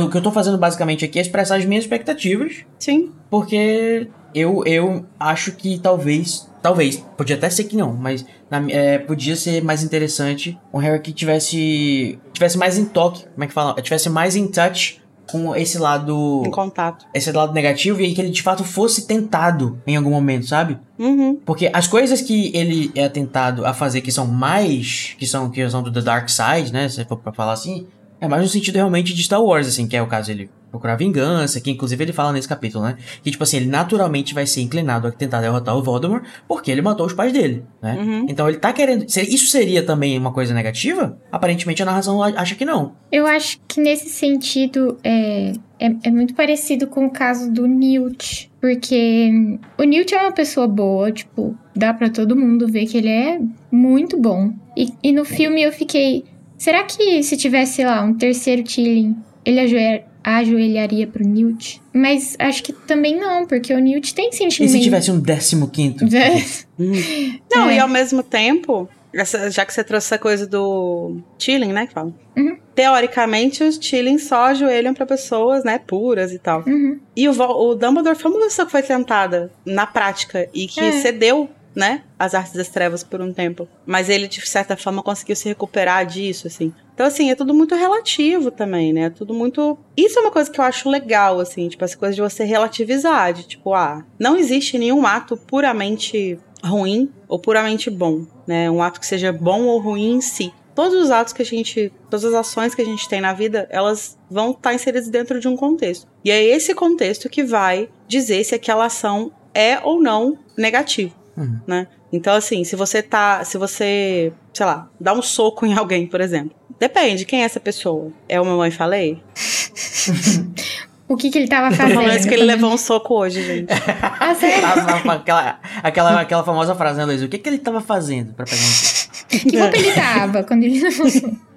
o 0.02 0.08
que 0.08 0.16
eu 0.16 0.22
tô 0.22 0.30
fazendo 0.30 0.58
basicamente 0.58 1.04
aqui 1.04 1.18
é 1.18 1.22
expressar 1.22 1.56
as 1.56 1.64
minhas 1.64 1.84
expectativas. 1.84 2.64
Sim. 2.78 3.12
Porque 3.30 4.08
eu, 4.34 4.62
eu 4.66 5.04
acho 5.18 5.52
que 5.52 5.78
talvez. 5.78 6.48
Talvez, 6.62 6.96
podia 7.16 7.36
até 7.36 7.48
ser 7.48 7.64
que 7.64 7.76
não, 7.76 7.92
mas 7.92 8.26
na, 8.50 8.60
é, 8.70 8.98
podia 8.98 9.36
ser 9.36 9.62
mais 9.62 9.84
interessante 9.84 10.58
um 10.74 10.78
Harry 10.78 11.00
que 11.00 11.12
tivesse. 11.12 12.18
tivesse 12.32 12.58
mais 12.58 12.76
em 12.76 12.84
toque, 12.84 13.24
como 13.24 13.44
é 13.44 13.46
que 13.46 13.52
fala? 13.52 13.80
Tivesse 13.80 14.10
mais 14.10 14.34
em 14.34 14.48
touch 14.48 15.00
com 15.30 15.54
esse 15.54 15.78
lado. 15.78 16.42
Em 16.46 16.50
contato. 16.50 17.06
Esse 17.14 17.32
lado 17.32 17.52
negativo 17.52 18.00
e 18.00 18.14
que 18.14 18.20
ele 18.20 18.30
de 18.30 18.42
fato 18.42 18.64
fosse 18.64 19.06
tentado 19.06 19.80
em 19.86 19.96
algum 19.96 20.10
momento, 20.10 20.46
sabe? 20.46 20.78
Uhum. 20.98 21.36
Porque 21.44 21.70
as 21.72 21.86
coisas 21.86 22.20
que 22.20 22.54
ele 22.54 22.90
é 22.94 23.08
tentado 23.08 23.64
a 23.64 23.74
fazer 23.74 24.00
que 24.00 24.12
são 24.12 24.26
mais. 24.26 25.14
que 25.18 25.26
são 25.26 25.50
que 25.50 25.68
são 25.68 25.82
do 25.82 25.92
The 25.92 26.00
Dark 26.00 26.28
Side, 26.28 26.72
né? 26.72 26.88
Se 26.88 27.04
for 27.04 27.16
pra 27.16 27.32
falar 27.32 27.52
assim. 27.52 27.86
É 28.20 28.28
mais 28.28 28.42
no 28.42 28.48
sentido 28.48 28.76
realmente 28.76 29.12
de 29.12 29.22
Star 29.22 29.42
Wars, 29.42 29.66
assim, 29.66 29.86
que 29.86 29.96
é 29.96 30.02
o 30.02 30.06
caso 30.06 30.30
ele 30.30 30.48
procurar 30.70 30.96
vingança, 30.96 31.60
que 31.60 31.70
inclusive 31.70 32.02
ele 32.04 32.12
fala 32.12 32.32
nesse 32.32 32.48
capítulo, 32.48 32.84
né? 32.84 32.96
Que, 33.22 33.30
tipo 33.30 33.42
assim, 33.42 33.58
ele 33.58 33.66
naturalmente 33.66 34.34
vai 34.34 34.46
ser 34.46 34.60
inclinado 34.60 35.06
a 35.06 35.12
tentar 35.12 35.40
derrotar 35.40 35.76
o 35.76 35.82
Voldemort 35.82 36.24
porque 36.46 36.70
ele 36.70 36.82
matou 36.82 37.06
os 37.06 37.12
pais 37.12 37.32
dele, 37.32 37.64
né? 37.82 37.96
Uhum. 37.98 38.26
Então 38.28 38.48
ele 38.48 38.58
tá 38.58 38.72
querendo. 38.72 39.04
Isso 39.04 39.46
seria 39.46 39.82
também 39.82 40.18
uma 40.18 40.32
coisa 40.32 40.52
negativa? 40.52 41.18
Aparentemente 41.30 41.82
a 41.82 41.86
narração 41.86 42.22
acha 42.22 42.54
que 42.54 42.64
não. 42.64 42.92
Eu 43.10 43.26
acho 43.26 43.58
que 43.66 43.80
nesse 43.80 44.08
sentido 44.08 44.98
é, 45.02 45.52
é, 45.78 45.94
é 46.04 46.10
muito 46.10 46.34
parecido 46.34 46.86
com 46.86 47.06
o 47.06 47.10
caso 47.10 47.50
do 47.50 47.66
Newt. 47.66 48.50
Porque 48.60 49.58
o 49.78 49.84
Newt 49.84 50.14
é 50.14 50.20
uma 50.20 50.32
pessoa 50.32 50.66
boa, 50.66 51.12
tipo, 51.12 51.56
dá 51.74 51.94
para 51.94 52.10
todo 52.10 52.34
mundo 52.34 52.66
ver 52.66 52.86
que 52.86 52.98
ele 52.98 53.08
é 53.08 53.38
muito 53.70 54.20
bom. 54.20 54.52
E, 54.76 54.92
e 55.02 55.12
no 55.12 55.24
filme 55.24 55.62
eu 55.62 55.72
fiquei. 55.72 56.24
Será 56.58 56.84
que 56.84 57.22
se 57.22 57.36
tivesse, 57.36 57.74
sei 57.74 57.86
lá, 57.86 58.02
um 58.02 58.14
terceiro 58.14 58.62
Tilling, 58.62 59.16
ele 59.44 60.02
ajoelharia 60.24 61.06
pro 61.06 61.26
Newt. 61.26 61.80
Mas 61.92 62.36
acho 62.38 62.62
que 62.62 62.72
também 62.72 63.18
não, 63.18 63.46
porque 63.46 63.72
o 63.72 63.78
Newt 63.78 64.14
tem 64.14 64.32
sentimento. 64.32 64.70
E 64.70 64.72
se 64.72 64.80
tivesse 64.80 65.10
um 65.10 65.20
décimo 65.20 65.68
quinto? 65.68 66.04
não, 67.50 67.70
é. 67.70 67.76
e 67.76 67.78
ao 67.78 67.88
mesmo 67.88 68.22
tempo, 68.22 68.88
essa, 69.14 69.50
já 69.50 69.64
que 69.64 69.72
você 69.72 69.84
trouxe 69.84 70.06
essa 70.06 70.18
coisa 70.18 70.46
do 70.46 71.18
chilling, 71.38 71.72
né, 71.72 71.86
que 71.86 71.92
fala. 71.92 72.12
Uhum. 72.36 72.58
Teoricamente, 72.74 73.62
os 73.62 73.78
chilling 73.80 74.18
só 74.18 74.46
ajoelham 74.46 74.92
para 74.92 75.06
pessoas, 75.06 75.64
né, 75.64 75.78
puras 75.78 76.32
e 76.32 76.38
tal. 76.38 76.64
Uhum. 76.66 76.98
E 77.14 77.28
o, 77.28 77.32
o 77.32 77.74
Dumbledore 77.74 78.16
foi 78.16 78.30
uma 78.30 78.40
pessoa 78.40 78.66
que 78.66 78.72
foi 78.72 78.82
tentada 78.82 79.50
na 79.64 79.86
prática 79.86 80.48
e 80.52 80.66
que 80.66 80.80
é. 80.80 80.92
cedeu 80.92 81.48
né, 81.76 82.02
as 82.18 82.34
artes 82.34 82.54
das 82.54 82.70
trevas 82.70 83.04
por 83.04 83.20
um 83.20 83.30
tempo. 83.30 83.68
Mas 83.84 84.08
ele, 84.08 84.26
de 84.26 84.40
certa 84.48 84.74
forma, 84.78 85.02
conseguiu 85.02 85.36
se 85.36 85.46
recuperar 85.46 86.06
disso, 86.06 86.46
assim. 86.46 86.72
Então, 86.94 87.06
assim, 87.06 87.30
é 87.30 87.34
tudo 87.34 87.52
muito 87.52 87.74
relativo 87.74 88.50
também, 88.50 88.94
né? 88.94 89.02
É 89.02 89.10
tudo 89.10 89.34
muito. 89.34 89.76
Isso 89.94 90.18
é 90.18 90.22
uma 90.22 90.30
coisa 90.30 90.50
que 90.50 90.58
eu 90.58 90.64
acho 90.64 90.88
legal, 90.88 91.38
assim, 91.38 91.68
tipo, 91.68 91.84
essa 91.84 91.96
coisa 91.96 92.14
de 92.14 92.22
você 92.22 92.44
relativizar, 92.44 93.34
de 93.34 93.42
tipo, 93.42 93.74
ah, 93.74 94.02
não 94.18 94.38
existe 94.38 94.78
nenhum 94.78 95.04
ato 95.04 95.36
puramente 95.36 96.38
ruim 96.64 97.12
ou 97.28 97.38
puramente 97.38 97.90
bom, 97.90 98.24
né? 98.46 98.70
Um 98.70 98.82
ato 98.82 98.98
que 98.98 99.06
seja 99.06 99.30
bom 99.30 99.64
ou 99.64 99.78
ruim 99.78 100.14
em 100.14 100.20
si. 100.22 100.50
Todos 100.74 100.94
os 100.94 101.10
atos 101.10 101.32
que 101.32 101.42
a 101.42 101.44
gente, 101.44 101.92
todas 102.10 102.24
as 102.24 102.34
ações 102.34 102.74
que 102.74 102.82
a 102.82 102.84
gente 102.84 103.08
tem 103.08 103.20
na 103.20 103.32
vida, 103.32 103.66
elas 103.70 104.18
vão 104.30 104.50
estar 104.52 104.74
inseridas 104.74 105.08
dentro 105.08 105.40
de 105.40 105.48
um 105.48 105.56
contexto. 105.56 106.06
E 106.24 106.30
é 106.30 106.42
esse 106.42 106.74
contexto 106.74 107.28
que 107.28 107.42
vai 107.42 107.88
dizer 108.06 108.44
se 108.44 108.54
aquela 108.54 108.86
ação 108.86 109.32
é 109.54 109.78
ou 109.82 110.00
não 110.00 110.38
negativa. 110.56 111.14
Uhum. 111.36 111.60
Né? 111.66 111.86
Então, 112.12 112.34
assim, 112.34 112.64
se 112.64 112.74
você 112.74 113.02
tá. 113.02 113.44
Se 113.44 113.58
você, 113.58 114.32
sei 114.52 114.66
lá, 114.66 114.88
dá 114.98 115.12
um 115.12 115.22
soco 115.22 115.66
em 115.66 115.74
alguém, 115.74 116.06
por 116.06 116.20
exemplo. 116.20 116.56
Depende, 116.78 117.24
quem 117.24 117.42
é 117.42 117.44
essa 117.44 117.60
pessoa? 117.60 118.12
É 118.28 118.40
o 118.40 118.44
mamãe 118.44 118.70
falei? 118.70 119.22
o 121.08 121.16
que, 121.16 121.30
que 121.30 121.38
ele 121.38 121.48
tava 121.48 121.74
fazendo? 121.74 121.94
Falando 121.94 122.28
que 122.28 122.34
ele 122.34 122.44
levou 122.44 122.70
um 122.70 122.76
soco 122.76 123.14
hoje, 123.14 123.42
gente. 123.42 123.72
ah, 124.20 124.34
sério? 124.34 124.66
aquela, 125.10 125.58
aquela, 125.82 126.20
aquela 126.20 126.44
famosa 126.44 126.74
frase, 126.74 126.98
né, 126.98 127.06
Luiz? 127.06 127.22
O 127.22 127.28
que, 127.28 127.38
que 127.38 127.48
ele 127.48 127.58
tava 127.58 127.80
fazendo 127.80 128.34
pra 128.34 128.44
pegar 128.44 128.60
um 128.60 128.66
soco? 128.66 129.06
Que 129.28 129.58
roupa 129.58 129.76
ele 129.76 129.92
tava 129.92 130.44
quando 130.44 130.64
ele 130.64 130.80
levou 130.80 131.06
um 131.06 131.10
soco? 131.10 131.36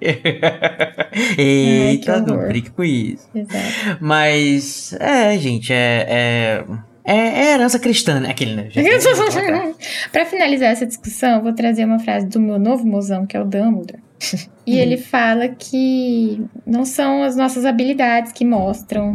Eita, 1.36 2.14
Ai, 2.14 2.20
não 2.22 2.48
brinque 2.48 2.70
com 2.70 2.82
isso. 2.82 3.28
Exato. 3.34 3.98
Mas, 4.00 4.94
é, 4.98 5.38
gente, 5.38 5.70
é... 5.72 6.06
é 6.08 6.64
é, 7.04 7.16
é 7.16 7.54
herança 7.54 7.78
cristã, 7.78 8.20
né? 8.20 8.30
Aquele, 8.30 8.54
né? 8.54 8.68
pra 10.12 10.26
finalizar 10.26 10.70
essa 10.70 10.86
discussão, 10.86 11.36
eu 11.36 11.42
vou 11.42 11.52
trazer 11.52 11.84
uma 11.84 11.98
frase 11.98 12.26
do 12.26 12.40
meu 12.40 12.58
novo 12.58 12.86
mozão, 12.86 13.26
que 13.26 13.36
é 13.36 13.40
o 13.40 13.44
Dumbledore. 13.44 14.02
e 14.66 14.78
ele 14.78 14.96
uhum. 14.96 15.02
fala 15.02 15.48
que 15.48 16.42
não 16.66 16.84
são 16.84 17.22
as 17.22 17.36
nossas 17.36 17.64
habilidades 17.64 18.32
que 18.32 18.44
mostram 18.44 19.14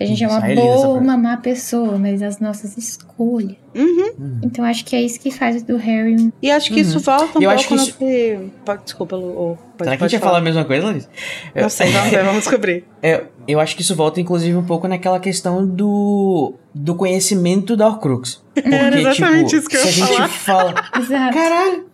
a 0.00 0.04
gente 0.06 0.24
é 0.24 0.28
uma 0.28 0.40
boa 0.40 0.88
ou 0.88 0.96
uma 0.96 1.14
má 1.14 1.36
pessoa, 1.36 1.98
mas 1.98 2.22
as 2.22 2.40
nossas 2.40 2.74
escolhas. 2.78 3.56
Uhum. 3.74 4.14
uhum. 4.18 4.40
Então 4.42 4.64
acho 4.64 4.82
que 4.82 4.96
é 4.96 5.02
isso 5.02 5.20
que 5.20 5.30
faz 5.30 5.62
do 5.62 5.76
Harry. 5.76 6.32
E 6.40 6.50
acho 6.50 6.68
que 6.70 6.76
uhum. 6.76 6.80
isso 6.80 7.00
volta 7.00 7.38
um 7.38 7.42
eu 7.42 7.54
pouco 7.54 7.74
isso... 7.74 7.98
que. 7.98 8.38
Desculpa, 8.82 9.16
Lu. 9.16 9.58
Pode, 9.76 9.84
Será 9.84 9.96
que 9.98 10.04
a 10.04 10.08
gente 10.08 10.12
ia 10.14 10.20
falar 10.20 10.38
a 10.38 10.40
mesma 10.40 10.64
coisa, 10.64 10.86
Larissa? 10.86 11.08
Não 11.54 11.68
sei, 11.68 11.90
vamos 11.92 12.08
ver, 12.10 12.24
vamos 12.24 12.40
descobrir. 12.40 12.84
É, 13.02 13.24
eu 13.52 13.60
acho 13.60 13.76
que 13.76 13.82
isso 13.82 13.94
volta, 13.94 14.20
inclusive, 14.20 14.56
um 14.56 14.64
pouco 14.64 14.86
naquela 14.88 15.20
questão 15.20 15.66
do, 15.66 16.54
do 16.74 16.94
conhecimento 16.94 17.76
da 17.76 17.86
Horcrux. 17.86 18.42
Porque, 18.54 18.74
Era 18.74 18.98
exatamente 18.98 19.50
tipo, 19.50 19.58
isso 19.58 19.68
que 19.68 19.76
eu 19.76 19.80
se 19.80 20.00
falar. 20.00 20.10
a 20.10 20.26
gente 20.26 20.38
fala. 20.38 20.74
Exato. 20.98 21.34
Caralho! 21.34 21.86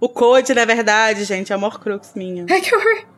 o 0.00 0.08
Code, 0.08 0.54
na 0.54 0.64
verdade, 0.64 1.24
gente, 1.24 1.52
é 1.52 1.56
a 1.56 1.58
Horcrux 1.58 2.12
minha. 2.14 2.46
Ai, 2.50 2.60
que 2.60 2.74
horror! 2.74 3.14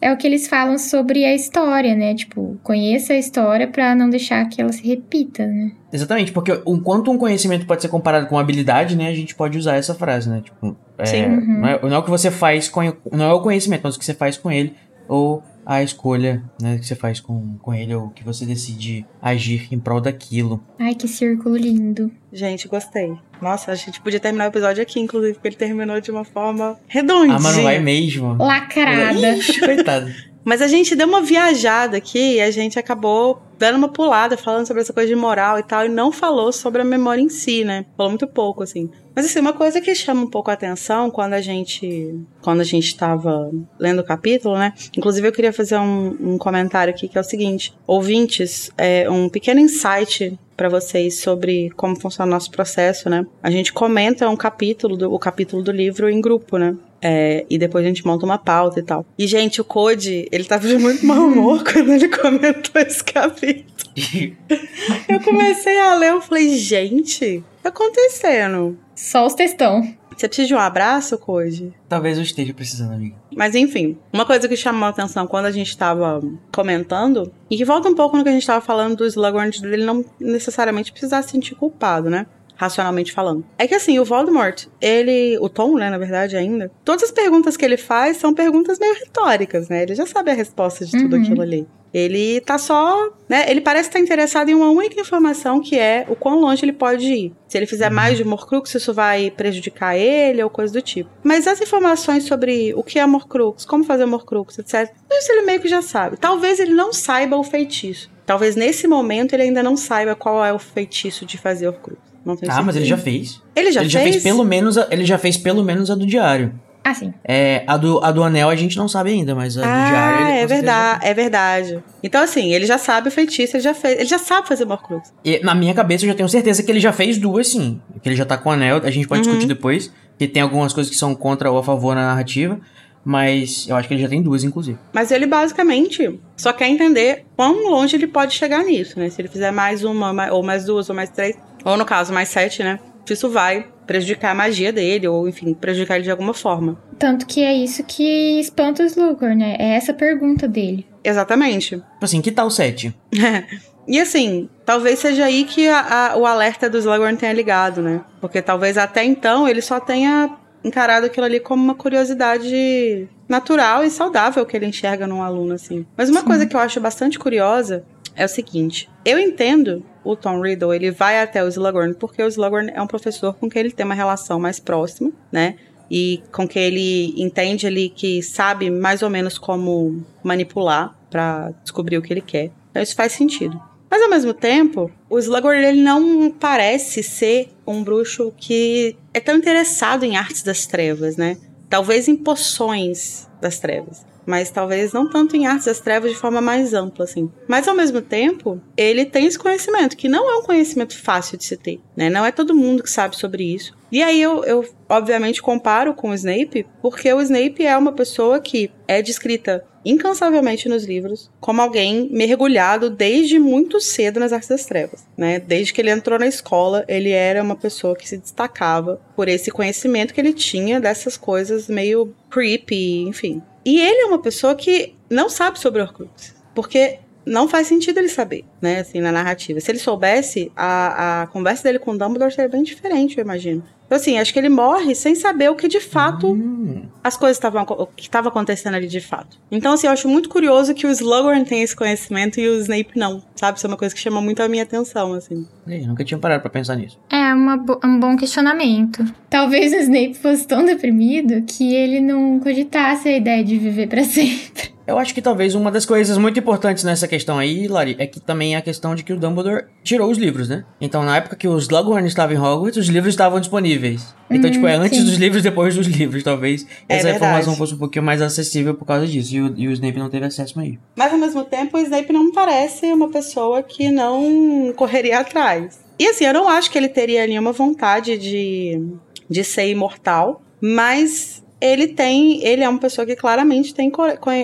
é 0.00 0.12
o 0.12 0.16
que 0.16 0.26
eles 0.26 0.46
falam 0.46 0.78
sobre 0.78 1.24
a 1.24 1.34
história, 1.34 1.94
né? 1.94 2.14
Tipo, 2.14 2.56
conheça 2.62 3.14
a 3.14 3.18
história 3.18 3.66
para 3.66 3.94
não 3.94 4.08
deixar 4.08 4.48
que 4.48 4.60
ela 4.60 4.72
se 4.72 4.86
repita, 4.86 5.44
né? 5.46 5.72
Exatamente, 5.92 6.30
porque 6.30 6.60
enquanto 6.66 7.10
um 7.10 7.18
conhecimento 7.18 7.66
pode 7.66 7.82
ser 7.82 7.88
comparado 7.88 8.26
com 8.26 8.36
uma 8.36 8.40
habilidade, 8.40 8.96
né? 8.96 9.08
A 9.08 9.14
gente 9.14 9.34
pode 9.34 9.58
usar 9.58 9.74
essa 9.74 9.94
frase, 9.94 10.30
né? 10.30 10.40
Tipo, 10.44 10.76
é, 10.98 11.06
Sim. 11.06 11.24
Uhum. 11.24 11.60
Não, 11.60 11.68
é, 11.68 11.80
não 11.82 11.94
é 11.94 11.98
o 11.98 12.02
que 12.02 12.10
você 12.10 12.30
faz 12.30 12.68
com. 12.68 12.80
Não 13.10 13.24
é 13.24 13.32
o 13.32 13.40
conhecimento, 13.40 13.82
mas 13.82 13.96
o 13.96 13.98
que 13.98 14.04
você 14.04 14.14
faz 14.14 14.36
com 14.36 14.52
ele. 14.52 14.74
Ou 15.08 15.42
a 15.66 15.82
escolha 15.82 16.42
né, 16.60 16.78
que 16.78 16.86
você 16.86 16.94
faz 16.94 17.20
com, 17.20 17.56
com 17.58 17.74
ele 17.74 17.94
ou 17.94 18.10
que 18.10 18.22
você 18.22 18.44
decide 18.44 19.06
agir 19.20 19.68
em 19.70 19.78
prol 19.78 20.00
daquilo. 20.00 20.62
Ai, 20.78 20.94
que 20.94 21.08
círculo 21.08 21.56
lindo. 21.56 22.10
Gente, 22.32 22.68
gostei. 22.68 23.16
Nossa, 23.40 23.72
a 23.72 23.74
gente 23.74 24.00
podia 24.00 24.20
terminar 24.20 24.46
o 24.46 24.48
episódio 24.48 24.82
aqui, 24.82 25.00
inclusive, 25.00 25.34
porque 25.34 25.48
ele 25.48 25.56
terminou 25.56 26.00
de 26.00 26.10
uma 26.10 26.24
forma 26.24 26.78
redondinha. 26.86 27.36
Ah, 27.36 27.40
mas 27.40 27.56
não 27.56 27.62
vai 27.62 27.78
mesmo. 27.78 28.36
Lacrada. 28.36 29.36
Ixi, 29.36 29.60
coitado. 29.60 30.12
Mas 30.44 30.60
a 30.60 30.68
gente 30.68 30.94
deu 30.94 31.08
uma 31.08 31.22
viajada 31.22 31.96
aqui 31.96 32.34
e 32.34 32.40
a 32.40 32.50
gente 32.50 32.78
acabou 32.78 33.42
dando 33.64 33.76
uma 33.76 33.88
pulada 33.88 34.36
falando 34.36 34.66
sobre 34.66 34.82
essa 34.82 34.92
coisa 34.92 35.08
de 35.08 35.14
moral 35.14 35.58
e 35.58 35.62
tal, 35.62 35.86
e 35.86 35.88
não 35.88 36.12
falou 36.12 36.52
sobre 36.52 36.82
a 36.82 36.84
memória 36.84 37.22
em 37.22 37.30
si, 37.30 37.64
né? 37.64 37.86
Falou 37.96 38.10
muito 38.10 38.26
pouco, 38.26 38.62
assim. 38.62 38.90
Mas 39.16 39.24
assim, 39.24 39.38
uma 39.38 39.54
coisa 39.54 39.80
que 39.80 39.94
chama 39.94 40.22
um 40.22 40.26
pouco 40.26 40.50
a 40.50 40.54
atenção 40.54 41.10
quando 41.10 41.32
a 41.32 41.40
gente 41.40 42.20
quando 42.42 42.60
a 42.60 42.64
gente 42.64 42.88
estava 42.88 43.50
lendo 43.78 44.00
o 44.00 44.04
capítulo, 44.04 44.58
né? 44.58 44.74
Inclusive 44.94 45.28
eu 45.28 45.32
queria 45.32 45.52
fazer 45.52 45.78
um, 45.78 46.34
um 46.34 46.38
comentário 46.38 46.92
aqui 46.92 47.08
que 47.08 47.16
é 47.16 47.20
o 47.20 47.24
seguinte: 47.24 47.74
ouvintes, 47.86 48.70
é 48.76 49.08
um 49.08 49.30
pequeno 49.30 49.60
insight 49.60 50.38
para 50.56 50.68
vocês 50.68 51.20
sobre 51.20 51.70
como 51.70 51.98
funciona 51.98 52.30
o 52.30 52.34
nosso 52.34 52.50
processo, 52.50 53.08
né? 53.08 53.24
A 53.42 53.50
gente 53.50 53.72
comenta 53.72 54.28
um 54.28 54.36
capítulo 54.36 54.96
do 54.96 55.12
o 55.12 55.18
capítulo 55.18 55.62
do 55.62 55.72
livro 55.72 56.10
em 56.10 56.20
grupo, 56.20 56.58
né? 56.58 56.76
É, 57.06 57.44
e 57.50 57.58
depois 57.58 57.84
a 57.84 57.88
gente 57.88 58.06
monta 58.06 58.24
uma 58.24 58.38
pauta 58.38 58.80
e 58.80 58.82
tal. 58.82 59.04
E, 59.18 59.26
gente, 59.26 59.60
o 59.60 59.64
Code, 59.64 60.26
ele 60.32 60.44
tava 60.44 60.66
de 60.66 60.78
muito 60.78 61.04
mau 61.04 61.26
humor 61.26 61.62
quando 61.70 61.92
ele 61.92 62.08
comentou 62.08 62.80
esse 62.80 63.04
capítulo. 63.04 63.74
eu 65.06 65.20
comecei 65.20 65.78
a 65.78 65.94
ler, 65.94 66.12
eu 66.12 66.22
falei, 66.22 66.56
gente, 66.56 67.24
o 67.24 67.42
que 67.42 67.62
tá 67.62 67.68
acontecendo? 67.68 68.78
Só 68.94 69.26
os 69.26 69.34
textão. 69.34 69.82
Você 70.16 70.28
precisa 70.28 70.48
de 70.48 70.54
um 70.54 70.58
abraço, 70.58 71.18
Code? 71.18 71.72
Talvez 71.88 72.16
eu 72.16 72.22
esteja 72.22 72.54
precisando, 72.54 72.94
amigo. 72.94 73.16
Mas 73.34 73.54
enfim, 73.54 73.98
uma 74.12 74.24
coisa 74.24 74.48
que 74.48 74.56
chamou 74.56 74.86
a 74.86 74.90
atenção 74.90 75.26
quando 75.26 75.46
a 75.46 75.50
gente 75.50 75.68
estava 75.68 76.22
comentando, 76.54 77.32
e 77.50 77.56
que 77.56 77.64
volta 77.64 77.88
um 77.88 77.94
pouco 77.94 78.16
no 78.16 78.22
que 78.22 78.28
a 78.28 78.32
gente 78.32 78.42
estava 78.42 78.64
falando 78.64 78.96
do 78.96 79.06
Slughorn, 79.06 79.50
dele 79.60 79.84
não 79.84 80.04
necessariamente 80.20 80.92
precisar 80.92 81.22
se 81.22 81.30
sentir 81.30 81.54
culpado, 81.56 82.08
né? 82.08 82.26
Racionalmente 82.54 83.12
falando. 83.12 83.44
É 83.58 83.66
que 83.66 83.74
assim, 83.74 83.98
o 83.98 84.04
Voldemort, 84.04 84.66
ele, 84.80 85.38
o 85.40 85.48
Tom, 85.48 85.76
né, 85.76 85.90
na 85.90 85.98
verdade 85.98 86.36
ainda, 86.36 86.70
todas 86.84 87.04
as 87.04 87.10
perguntas 87.10 87.56
que 87.56 87.64
ele 87.64 87.76
faz 87.76 88.16
são 88.16 88.32
perguntas 88.32 88.78
meio 88.78 88.94
retóricas, 88.94 89.68
né? 89.68 89.82
Ele 89.82 89.94
já 89.94 90.06
sabe 90.06 90.30
a 90.30 90.34
resposta 90.34 90.84
de 90.84 90.92
tudo 90.92 91.16
uhum. 91.16 91.22
aquilo 91.22 91.42
ali. 91.42 91.66
Ele 91.94 92.40
tá 92.40 92.58
só, 92.58 93.08
né? 93.28 93.48
Ele 93.48 93.60
parece 93.60 93.88
estar 93.88 94.00
interessado 94.00 94.48
em 94.48 94.54
uma 94.54 94.68
única 94.68 95.00
informação 95.00 95.60
que 95.60 95.78
é 95.78 96.04
o 96.08 96.16
quão 96.16 96.40
longe 96.40 96.64
ele 96.64 96.72
pode 96.72 97.06
ir. 97.06 97.32
Se 97.46 97.56
ele 97.56 97.66
fizer 97.66 97.88
mais 97.88 98.16
de 98.16 98.24
Morcrux, 98.24 98.74
isso 98.74 98.92
vai 98.92 99.30
prejudicar 99.30 99.96
ele 99.96 100.42
ou 100.42 100.50
coisa 100.50 100.72
do 100.72 100.82
tipo. 100.82 101.08
Mas 101.22 101.46
as 101.46 101.60
informações 101.60 102.24
sobre 102.24 102.74
o 102.74 102.82
que 102.82 102.98
é 102.98 103.06
Morcrux, 103.06 103.64
como 103.64 103.84
fazer 103.84 104.06
Morcrux, 104.06 104.58
etc. 104.58 104.92
Isso 105.08 105.30
ele 105.30 105.42
meio 105.42 105.60
que 105.60 105.68
já 105.68 105.80
sabe. 105.82 106.16
Talvez 106.16 106.58
ele 106.58 106.74
não 106.74 106.92
saiba 106.92 107.36
o 107.36 107.44
feitiço. 107.44 108.10
Talvez 108.26 108.56
nesse 108.56 108.88
momento 108.88 109.32
ele 109.32 109.44
ainda 109.44 109.62
não 109.62 109.76
saiba 109.76 110.16
qual 110.16 110.44
é 110.44 110.52
o 110.52 110.58
feitiço 110.58 111.24
de 111.24 111.38
fazer 111.38 111.68
Horcrux. 111.68 112.13
Não 112.24 112.36
tenho 112.36 112.50
ah, 112.50 112.62
mas 112.62 112.76
ele 112.76 112.84
já 112.84 112.96
fez. 112.96 113.42
Ele 113.54 113.70
já 113.70 113.82
ele 113.82 113.90
fez? 113.90 113.92
Já 113.92 114.00
fez 114.00 114.22
pelo 114.22 114.44
menos 114.44 114.78
a, 114.78 114.88
ele 114.90 115.04
já 115.04 115.18
fez 115.18 115.36
pelo 115.36 115.62
menos 115.62 115.90
a 115.90 115.94
do 115.94 116.06
diário. 116.06 116.54
Ah, 116.84 116.92
sim. 116.92 117.14
É, 117.24 117.64
a, 117.66 117.78
do, 117.78 117.98
a 118.04 118.12
do 118.12 118.22
anel 118.22 118.50
a 118.50 118.56
gente 118.56 118.76
não 118.76 118.86
sabe 118.86 119.10
ainda, 119.10 119.34
mas 119.34 119.56
a 119.56 119.62
ah, 119.62 119.64
do 119.64 119.88
diário. 119.88 120.26
Ele 120.26 120.38
é 120.38 120.46
verdade, 120.46 121.06
é 121.06 121.14
verdade. 121.14 121.84
Então, 122.02 122.22
assim, 122.22 122.52
ele 122.52 122.66
já 122.66 122.76
sabe 122.76 123.08
o 123.08 123.10
feitiço, 123.10 123.56
ele 123.56 123.62
já 123.62 123.72
fez. 123.72 124.00
Ele 124.00 124.04
já 124.04 124.18
sabe 124.18 124.46
fazer 124.46 124.66
Morcrux. 124.66 125.10
E 125.24 125.40
na 125.42 125.54
minha 125.54 125.72
cabeça 125.72 126.04
eu 126.04 126.10
já 126.10 126.14
tenho 126.14 126.28
certeza 126.28 126.62
que 126.62 126.70
ele 126.70 126.80
já 126.80 126.92
fez 126.92 127.16
duas, 127.16 127.48
sim. 127.48 127.80
Que 128.02 128.08
ele 128.10 128.16
já 128.16 128.26
tá 128.26 128.36
com 128.36 128.50
o 128.50 128.52
anel, 128.52 128.82
a 128.84 128.90
gente 128.90 129.08
pode 129.08 129.20
uhum. 129.20 129.28
discutir 129.28 129.46
depois. 129.46 129.90
Que 130.18 130.28
tem 130.28 130.42
algumas 130.42 130.74
coisas 130.74 130.90
que 130.90 130.98
são 130.98 131.14
contra 131.14 131.50
ou 131.50 131.58
a 131.58 131.64
favor 131.64 131.94
na 131.94 132.06
narrativa. 132.06 132.60
Mas 133.04 133.66
eu 133.68 133.76
acho 133.76 133.86
que 133.86 133.94
ele 133.94 134.02
já 134.02 134.08
tem 134.08 134.22
duas, 134.22 134.44
inclusive. 134.44 134.78
Mas 134.92 135.10
ele 135.10 135.26
basicamente 135.26 136.18
só 136.36 136.52
quer 136.52 136.68
entender 136.68 137.24
quão 137.36 137.70
longe 137.70 137.96
ele 137.96 138.06
pode 138.06 138.32
chegar 138.32 138.64
nisso, 138.64 138.98
né? 138.98 139.10
Se 139.10 139.20
ele 139.20 139.28
fizer 139.28 139.50
mais 139.50 139.84
uma, 139.84 140.32
ou 140.32 140.42
mais 140.42 140.64
duas, 140.64 140.88
ou 140.88 140.96
mais 140.96 141.10
três, 141.10 141.36
ou 141.64 141.76
no 141.76 141.84
caso, 141.84 142.12
mais 142.12 142.28
sete, 142.28 142.62
né? 142.62 142.78
Isso 143.08 143.28
vai 143.28 143.66
prejudicar 143.86 144.30
a 144.30 144.34
magia 144.34 144.72
dele, 144.72 145.06
ou 145.06 145.28
enfim, 145.28 145.52
prejudicar 145.54 145.96
ele 145.96 146.04
de 146.04 146.10
alguma 146.10 146.32
forma. 146.32 146.78
Tanto 146.98 147.26
que 147.26 147.42
é 147.42 147.52
isso 147.52 147.84
que 147.84 148.40
espanta 148.40 148.82
o 148.82 148.86
Slughorn, 148.86 149.36
né? 149.36 149.56
É 149.58 149.74
essa 149.76 149.92
pergunta 149.92 150.48
dele. 150.48 150.86
Exatamente. 151.02 151.76
Tipo 151.76 151.84
assim, 152.00 152.22
que 152.22 152.32
tal 152.32 152.50
sete? 152.50 152.94
e 153.86 154.00
assim, 154.00 154.48
talvez 154.64 154.98
seja 154.98 155.26
aí 155.26 155.44
que 155.44 155.68
a, 155.68 156.12
a, 156.12 156.16
o 156.16 156.24
alerta 156.24 156.70
do 156.70 156.78
Slughorn 156.78 157.16
tenha 157.16 157.32
ligado, 157.32 157.82
né? 157.82 158.02
Porque 158.20 158.40
talvez 158.40 158.78
até 158.78 159.04
então 159.04 159.46
ele 159.46 159.60
só 159.60 159.78
tenha 159.78 160.38
encarado 160.64 161.06
aquilo 161.06 161.26
ali 161.26 161.38
como 161.40 161.62
uma 161.62 161.74
curiosidade 161.74 163.06
natural 163.28 163.84
e 163.84 163.90
saudável 163.90 164.46
que 164.46 164.56
ele 164.56 164.66
enxerga 164.66 165.06
num 165.06 165.22
aluno, 165.22 165.52
assim. 165.52 165.84
Mas 165.94 166.08
uma 166.08 166.20
Sim. 166.20 166.26
coisa 166.26 166.46
que 166.46 166.56
eu 166.56 166.60
acho 166.60 166.80
bastante 166.80 167.18
curiosa 167.18 167.84
é 168.16 168.24
o 168.24 168.28
seguinte: 168.28 168.88
eu 169.04 169.18
entendo 169.18 169.84
o 170.04 170.14
Tom 170.14 170.40
Riddle, 170.40 170.74
ele 170.74 170.90
vai 170.90 171.20
até 171.20 171.42
o 171.42 171.48
Slughorn 171.48 171.94
porque 171.94 172.22
o 172.22 172.28
Slughorn 172.28 172.70
é 172.74 172.80
um 172.80 172.86
professor 172.86 173.34
com 173.34 173.48
quem 173.48 173.60
ele 173.60 173.72
tem 173.72 173.86
uma 173.86 173.94
relação 173.94 174.38
mais 174.38 174.60
próxima, 174.60 175.10
né? 175.32 175.56
E 175.90 176.22
com 176.32 176.46
quem 176.46 176.62
ele 176.62 177.14
entende 177.22 177.66
ali 177.66 177.88
que 177.88 178.22
sabe 178.22 178.70
mais 178.70 179.02
ou 179.02 179.10
menos 179.10 179.38
como 179.38 180.04
manipular 180.22 180.96
para 181.10 181.52
descobrir 181.62 181.98
o 181.98 182.02
que 182.02 182.12
ele 182.12 182.20
quer. 182.20 182.50
Então 182.70 182.82
isso 182.82 182.94
faz 182.94 183.12
sentido. 183.12 183.60
Mas 183.90 184.02
ao 184.02 184.10
mesmo 184.10 184.34
tempo, 184.34 184.90
o 185.08 185.18
Slughorn 185.18 185.64
ele 185.64 185.80
não 185.80 186.30
parece 186.30 187.02
ser 187.02 187.48
um 187.66 187.82
bruxo 187.84 188.32
que 188.36 188.96
é 189.12 189.20
tão 189.20 189.36
interessado 189.36 190.04
em 190.04 190.16
artes 190.16 190.42
das 190.42 190.66
trevas, 190.66 191.16
né? 191.16 191.36
Talvez 191.70 192.08
em 192.08 192.16
poções 192.16 193.28
das 193.40 193.58
trevas 193.58 194.04
mas 194.26 194.50
talvez 194.50 194.92
não 194.92 195.08
tanto 195.08 195.36
em 195.36 195.46
artes 195.46 195.66
das 195.66 195.80
trevas 195.80 196.10
de 196.10 196.16
forma 196.16 196.40
mais 196.40 196.74
ampla, 196.74 197.04
assim. 197.04 197.30
Mas 197.48 197.68
ao 197.68 197.74
mesmo 197.74 198.00
tempo, 198.00 198.60
ele 198.76 199.04
tem 199.04 199.26
esse 199.26 199.38
conhecimento, 199.38 199.96
que 199.96 200.08
não 200.08 200.30
é 200.30 200.36
um 200.36 200.42
conhecimento 200.42 200.98
fácil 201.00 201.36
de 201.38 201.44
se 201.44 201.56
ter, 201.56 201.80
né? 201.96 202.10
Não 202.10 202.24
é 202.24 202.32
todo 202.32 202.54
mundo 202.54 202.82
que 202.82 202.90
sabe 202.90 203.16
sobre 203.16 203.44
isso. 203.44 203.76
E 203.90 204.02
aí 204.02 204.20
eu, 204.20 204.44
eu 204.44 204.68
obviamente 204.88 205.40
comparo 205.40 205.94
com 205.94 206.10
o 206.10 206.14
Snape, 206.14 206.66
porque 206.82 207.12
o 207.12 207.20
Snape 207.20 207.64
é 207.64 207.76
uma 207.76 207.92
pessoa 207.92 208.40
que 208.40 208.70
é 208.88 209.00
descrita 209.00 209.64
incansavelmente 209.84 210.68
nos 210.68 210.84
livros 210.84 211.30
como 211.38 211.60
alguém 211.60 212.08
mergulhado 212.10 212.88
desde 212.88 213.38
muito 213.38 213.80
cedo 213.80 214.18
nas 214.18 214.32
artes 214.32 214.48
das 214.48 214.64
trevas, 214.64 215.06
né? 215.16 215.38
Desde 215.38 215.72
que 215.72 215.80
ele 215.80 215.90
entrou 215.90 216.18
na 216.18 216.26
escola, 216.26 216.84
ele 216.88 217.10
era 217.10 217.42
uma 217.42 217.54
pessoa 217.54 217.94
que 217.94 218.08
se 218.08 218.16
destacava 218.16 219.00
por 219.14 219.28
esse 219.28 219.50
conhecimento 219.50 220.14
que 220.14 220.20
ele 220.20 220.32
tinha 220.32 220.80
dessas 220.80 221.16
coisas 221.16 221.68
meio 221.68 222.14
creepy, 222.30 223.02
enfim. 223.02 223.42
E 223.64 223.80
ele 223.80 224.02
é 224.02 224.06
uma 224.06 224.20
pessoa 224.20 224.54
que 224.54 224.94
não 225.10 225.28
sabe 225.28 225.58
sobre 225.58 225.80
Horcrux, 225.80 226.34
porque 226.54 226.98
não 227.26 227.48
faz 227.48 227.66
sentido 227.66 227.98
ele 227.98 228.08
saber, 228.08 228.44
né, 228.60 228.80
assim, 228.80 229.00
na 229.00 229.12
narrativa. 229.12 229.60
Se 229.60 229.70
ele 229.70 229.78
soubesse, 229.78 230.50
a, 230.56 231.22
a 231.22 231.26
conversa 231.28 231.62
dele 231.64 231.78
com 231.78 231.92
o 231.92 231.98
Dumbledore 231.98 232.32
seria 232.32 232.50
bem 232.50 232.62
diferente, 232.62 233.18
eu 233.18 233.24
imagino. 233.24 233.62
Então, 233.86 233.96
assim, 233.96 234.18
acho 234.18 234.32
que 234.32 234.38
ele 234.38 234.48
morre 234.48 234.94
sem 234.94 235.14
saber 235.14 235.50
o 235.50 235.54
que 235.54 235.68
de 235.68 235.78
fato 235.78 236.32
hum. 236.32 236.86
as 237.02 237.16
coisas 237.16 237.36
estavam 237.36 237.62
o 237.62 237.86
que 237.86 238.02
estava 238.02 238.28
acontecendo 238.28 238.74
ali 238.74 238.86
de 238.86 239.00
fato. 239.00 239.38
Então, 239.50 239.74
assim, 239.74 239.86
eu 239.86 239.92
acho 239.92 240.08
muito 240.08 240.28
curioso 240.28 240.74
que 240.74 240.86
o 240.86 240.90
Slughorn 240.90 241.44
tem 241.44 241.62
esse 241.62 241.76
conhecimento 241.76 242.40
e 242.40 242.48
o 242.48 242.58
Snape 242.60 242.98
não, 242.98 243.22
sabe? 243.36 243.58
Isso 243.58 243.66
é 243.66 243.68
uma 243.68 243.76
coisa 243.76 243.94
que 243.94 244.00
chama 244.00 244.20
muito 244.20 244.42
a 244.42 244.48
minha 244.48 244.62
atenção, 244.62 245.12
assim. 245.12 245.46
Eu 245.66 245.86
nunca 245.86 246.02
tinha 246.02 246.18
parado 246.18 246.40
para 246.40 246.50
pensar 246.50 246.76
nisso. 246.76 246.98
É 247.10 247.34
uma, 247.34 247.56
um 247.84 248.00
bom 248.00 248.16
questionamento. 248.16 249.04
Talvez 249.28 249.72
o 249.72 249.76
Snape 249.76 250.14
fosse 250.14 250.46
tão 250.46 250.64
deprimido 250.64 251.42
que 251.42 251.74
ele 251.74 252.00
não 252.00 252.40
cogitasse 252.40 253.08
a 253.08 253.16
ideia 253.16 253.44
de 253.44 253.58
viver 253.58 253.86
para 253.86 254.02
sempre. 254.04 254.73
Eu 254.86 254.98
acho 254.98 255.14
que 255.14 255.22
talvez 255.22 255.54
uma 255.54 255.70
das 255.70 255.86
coisas 255.86 256.18
muito 256.18 256.38
importantes 256.38 256.84
nessa 256.84 257.08
questão 257.08 257.38
aí, 257.38 257.66
Lari, 257.66 257.96
é 257.98 258.06
que 258.06 258.20
também 258.20 258.54
é 258.54 258.58
a 258.58 258.62
questão 258.62 258.94
de 258.94 259.02
que 259.02 259.12
o 259.12 259.18
Dumbledore 259.18 259.64
tirou 259.82 260.10
os 260.10 260.18
livros, 260.18 260.48
né? 260.48 260.64
Então, 260.78 261.02
na 261.02 261.16
época 261.16 261.36
que 261.36 261.48
os 261.48 261.64
Slughorn 261.64 262.06
estavam 262.06 262.36
em 262.36 262.38
Hogwarts, 262.38 262.76
os 262.76 262.88
livros 262.88 263.14
estavam 263.14 263.40
disponíveis. 263.40 264.14
Então, 264.30 264.50
hum, 264.50 264.52
tipo, 264.52 264.66
é 264.66 264.74
antes 264.74 264.98
sim. 264.98 265.04
dos 265.04 265.16
livros, 265.16 265.42
depois 265.42 265.74
dos 265.74 265.86
livros, 265.86 266.22
talvez. 266.22 266.66
É 266.88 266.96
essa 266.96 267.04
verdade. 267.04 267.16
informação 267.16 267.56
fosse 267.56 267.74
um 267.74 267.78
pouquinho 267.78 268.04
mais 268.04 268.20
acessível 268.20 268.74
por 268.74 268.84
causa 268.84 269.06
disso. 269.06 269.34
E 269.34 269.40
o, 269.40 269.54
e 269.56 269.68
o 269.68 269.72
Snape 269.72 269.98
não 269.98 270.10
teve 270.10 270.26
acesso 270.26 270.58
aí. 270.60 270.78
Mas, 270.96 271.12
ao 271.12 271.18
mesmo 271.18 271.44
tempo, 271.44 271.78
o 271.78 271.80
Snape 271.80 272.12
não 272.12 272.30
parece 272.32 272.86
uma 272.92 273.08
pessoa 273.08 273.62
que 273.62 273.90
não 273.90 274.72
correria 274.76 275.20
atrás. 275.20 275.78
E, 275.98 276.06
assim, 276.08 276.24
eu 276.24 276.34
não 276.34 276.48
acho 276.48 276.70
que 276.70 276.76
ele 276.76 276.88
teria 276.88 277.26
nenhuma 277.26 277.52
vontade 277.52 278.18
de, 278.18 278.82
de 279.30 279.44
ser 279.44 279.68
imortal, 279.70 280.42
mas 280.60 281.43
ele 281.64 281.88
tem, 281.88 282.44
ele 282.44 282.62
é 282.62 282.68
uma 282.68 282.78
pessoa 282.78 283.06
que 283.06 283.16
claramente 283.16 283.72
tem 283.72 283.90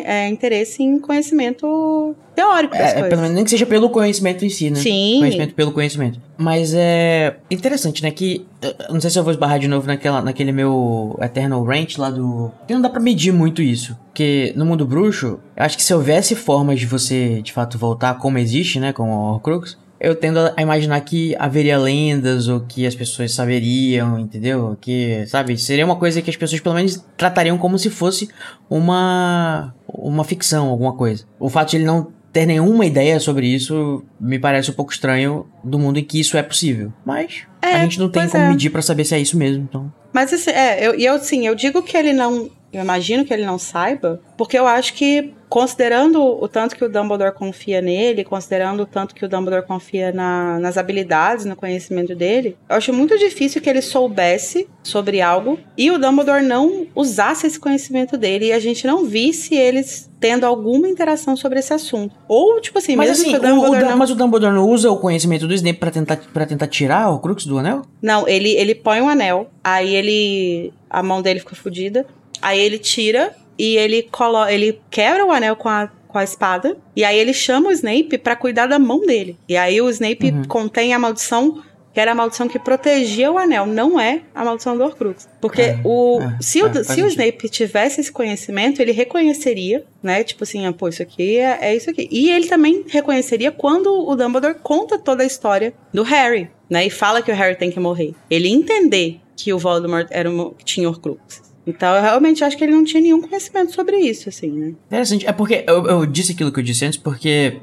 é, 0.06 0.26
interesse 0.26 0.82
em 0.82 0.98
conhecimento 0.98 2.16
teórico 2.34 2.72
das 2.72 2.92
é, 2.92 2.92
coisas. 2.94 3.08
Pelo 3.10 3.20
menos 3.20 3.34
nem 3.34 3.44
que 3.44 3.50
seja 3.50 3.66
pelo 3.66 3.90
conhecimento 3.90 4.42
em 4.42 4.48
si, 4.48 4.70
né? 4.70 4.76
Sim. 4.76 5.18
Conhecimento 5.18 5.54
pelo 5.54 5.70
conhecimento. 5.70 6.18
Mas 6.38 6.72
é 6.72 7.36
interessante, 7.50 8.02
né? 8.02 8.10
Que 8.10 8.46
não 8.88 8.98
sei 9.02 9.10
se 9.10 9.18
eu 9.18 9.22
vou 9.22 9.32
esbarrar 9.32 9.58
de 9.58 9.68
novo 9.68 9.86
naquela, 9.86 10.22
naquele 10.22 10.50
meu 10.50 11.18
Eternal 11.20 11.62
Range 11.62 12.00
lá 12.00 12.08
do. 12.08 12.50
Que 12.66 12.72
não 12.72 12.80
dá 12.80 12.88
pra 12.88 13.00
medir 13.00 13.34
muito 13.34 13.60
isso. 13.60 13.94
Porque 14.06 14.54
no 14.56 14.64
mundo 14.64 14.86
bruxo, 14.86 15.38
eu 15.54 15.62
acho 15.62 15.76
que 15.76 15.82
se 15.82 15.92
houvesse 15.92 16.34
formas 16.34 16.80
de 16.80 16.86
você 16.86 17.42
de 17.42 17.52
fato 17.52 17.76
voltar 17.76 18.14
como 18.14 18.38
existe, 18.38 18.80
né? 18.80 18.94
Com 18.94 19.10
o 19.10 19.34
Horcrux 19.34 19.76
eu 20.00 20.14
tendo 20.14 20.38
a 20.56 20.62
imaginar 20.62 21.00
que 21.02 21.36
haveria 21.38 21.78
lendas 21.78 22.48
ou 22.48 22.60
que 22.60 22.86
as 22.86 22.94
pessoas 22.94 23.34
saberiam, 23.34 24.18
entendeu? 24.18 24.76
Que, 24.80 25.26
sabe, 25.26 25.58
seria 25.58 25.84
uma 25.84 25.96
coisa 25.96 26.22
que 26.22 26.30
as 26.30 26.36
pessoas 26.36 26.60
pelo 26.60 26.74
menos 26.74 27.04
tratariam 27.16 27.58
como 27.58 27.78
se 27.78 27.90
fosse 27.90 28.28
uma 28.68 29.74
uma 29.86 30.24
ficção, 30.24 30.68
alguma 30.68 30.94
coisa. 30.94 31.24
O 31.38 31.50
fato 31.50 31.70
de 31.70 31.76
ele 31.76 31.84
não 31.84 32.12
ter 32.32 32.46
nenhuma 32.46 32.86
ideia 32.86 33.20
sobre 33.20 33.46
isso 33.46 34.02
me 34.18 34.38
parece 34.38 34.70
um 34.70 34.74
pouco 34.74 34.92
estranho 34.92 35.46
do 35.62 35.78
mundo 35.78 35.98
em 35.98 36.04
que 36.04 36.18
isso 36.18 36.36
é 36.38 36.42
possível. 36.42 36.92
Mas 37.04 37.42
é, 37.60 37.74
a 37.74 37.82
gente 37.82 37.98
não 37.98 38.08
tem 38.08 38.26
como 38.28 38.44
é. 38.44 38.48
medir 38.48 38.70
para 38.70 38.80
saber 38.80 39.04
se 39.04 39.14
é 39.14 39.20
isso 39.20 39.36
mesmo, 39.36 39.64
então. 39.68 39.92
Mas 40.12 40.32
assim, 40.32 40.50
é, 40.50 40.86
eu, 40.86 40.94
eu 40.94 41.18
sim, 41.18 41.46
eu 41.46 41.54
digo 41.54 41.82
que 41.82 41.96
ele 41.96 42.12
não 42.12 42.50
eu 42.72 42.82
imagino 42.82 43.24
que 43.24 43.34
ele 43.34 43.44
não 43.44 43.58
saiba, 43.58 44.20
porque 44.36 44.56
eu 44.56 44.66
acho 44.66 44.94
que, 44.94 45.34
considerando 45.50 46.22
o 46.22 46.46
tanto 46.46 46.76
que 46.76 46.84
o 46.84 46.88
Dumbledore 46.88 47.34
confia 47.34 47.82
nele, 47.82 48.22
considerando 48.22 48.84
o 48.84 48.86
tanto 48.86 49.12
que 49.12 49.24
o 49.24 49.28
Dumbledore 49.28 49.66
confia 49.66 50.12
na, 50.12 50.60
nas 50.60 50.78
habilidades, 50.78 51.44
no 51.44 51.56
conhecimento 51.56 52.14
dele, 52.14 52.56
eu 52.68 52.76
acho 52.76 52.92
muito 52.92 53.18
difícil 53.18 53.60
que 53.60 53.68
ele 53.68 53.82
soubesse 53.82 54.68
sobre 54.80 55.20
algo 55.20 55.58
e 55.76 55.90
o 55.90 55.98
Dumbledore 55.98 56.44
não 56.44 56.86
usasse 56.94 57.48
esse 57.48 57.58
conhecimento 57.58 58.16
dele 58.16 58.46
e 58.46 58.52
a 58.52 58.60
gente 58.60 58.86
não 58.86 59.04
visse 59.04 59.56
eles 59.56 60.08
tendo 60.20 60.44
alguma 60.44 60.88
interação 60.88 61.36
sobre 61.36 61.58
esse 61.58 61.72
assunto. 61.72 62.14
Ou, 62.28 62.60
tipo 62.60 62.78
assim, 62.78 62.94
mas 62.94 63.08
mesmo 63.08 63.22
assim, 63.24 63.32
que 63.32 63.38
o 63.38 63.40
Dumbledore 63.40 63.82
o, 63.82 63.86
o, 63.86 63.90
não... 63.90 63.98
Mas 63.98 64.10
o 64.10 64.14
Dumbledore 64.14 64.54
não 64.54 64.68
usa 64.68 64.90
o 64.90 64.98
conhecimento 64.98 65.48
do 65.48 65.54
Snape 65.54 65.80
pra 65.80 65.90
tentar, 65.90 66.16
pra 66.32 66.46
tentar 66.46 66.68
tirar 66.68 67.10
o 67.10 67.18
Crux 67.18 67.44
do 67.44 67.58
anel? 67.58 67.82
Não, 68.00 68.28
ele, 68.28 68.50
ele 68.50 68.74
põe 68.74 69.00
um 69.00 69.08
anel, 69.08 69.50
aí 69.64 69.96
ele... 69.96 70.72
A 70.88 71.02
mão 71.02 71.20
dele 71.20 71.40
fica 71.40 71.56
fodida. 71.56 72.06
Aí 72.42 72.58
ele 72.58 72.78
tira 72.78 73.34
e 73.60 73.76
ele 73.76 74.02
coloca, 74.04 74.50
ele 74.50 74.80
quebra 74.90 75.26
o 75.26 75.30
anel 75.30 75.54
com 75.54 75.68
a, 75.68 75.90
com 76.08 76.16
a 76.16 76.24
espada. 76.24 76.78
E 76.96 77.04
aí 77.04 77.18
ele 77.18 77.34
chama 77.34 77.68
o 77.68 77.72
Snape 77.72 78.16
para 78.16 78.34
cuidar 78.34 78.66
da 78.66 78.78
mão 78.78 79.04
dele. 79.04 79.36
E 79.46 79.54
aí 79.54 79.82
o 79.82 79.90
Snape 79.90 80.30
uhum. 80.30 80.44
contém 80.44 80.94
a 80.94 80.98
maldição 80.98 81.62
que 81.92 81.98
era 81.98 82.12
a 82.12 82.14
maldição 82.14 82.46
que 82.46 82.56
protegia 82.56 83.32
o 83.32 83.36
anel, 83.36 83.66
não 83.66 83.98
é 83.98 84.22
a 84.32 84.44
maldição 84.44 84.78
do 84.78 84.84
Horcrux. 84.84 85.28
Porque 85.40 85.60
é, 85.60 85.80
o, 85.84 86.20
é, 86.20 86.36
se, 86.40 86.62
o, 86.62 86.66
é, 86.68 86.84
se 86.84 87.02
o 87.02 87.06
Snape 87.08 87.48
tivesse 87.48 88.00
esse 88.00 88.12
conhecimento, 88.12 88.80
ele 88.80 88.92
reconheceria, 88.92 89.84
né? 90.00 90.22
Tipo 90.22 90.44
assim, 90.44 90.66
ah, 90.66 90.72
pô, 90.72 90.88
isso 90.88 91.02
aqui 91.02 91.36
é, 91.36 91.58
é, 91.60 91.76
isso 91.76 91.90
aqui. 91.90 92.08
E 92.08 92.30
ele 92.30 92.46
também 92.46 92.84
reconheceria 92.88 93.50
quando 93.50 93.88
o 93.92 94.14
Dumbledore 94.14 94.54
conta 94.62 94.98
toda 94.98 95.24
a 95.24 95.26
história 95.26 95.74
do 95.92 96.04
Harry, 96.04 96.48
né? 96.70 96.86
E 96.86 96.90
fala 96.90 97.22
que 97.22 97.32
o 97.32 97.34
Harry 97.34 97.56
tem 97.56 97.72
que 97.72 97.80
morrer. 97.80 98.14
Ele 98.30 98.48
entender 98.48 99.20
que 99.36 99.52
o 99.52 99.58
Voldemort 99.58 100.06
era 100.10 100.30
uma, 100.30 100.52
tinha 100.64 100.88
Horcruxes. 100.88 101.49
Então, 101.66 101.94
eu 101.94 102.02
realmente 102.02 102.42
acho 102.42 102.56
que 102.56 102.64
ele 102.64 102.72
não 102.72 102.84
tinha 102.84 103.02
nenhum 103.02 103.20
conhecimento 103.20 103.72
sobre 103.72 103.96
isso, 103.98 104.28
assim, 104.28 104.50
né? 104.50 104.74
Interessante. 104.86 105.26
É 105.26 105.32
porque 105.32 105.64
eu, 105.66 105.86
eu 105.86 106.06
disse 106.06 106.32
aquilo 106.32 106.52
que 106.52 106.60
eu 106.60 106.64
disse 106.64 106.84
antes, 106.84 106.98
porque. 106.98 107.60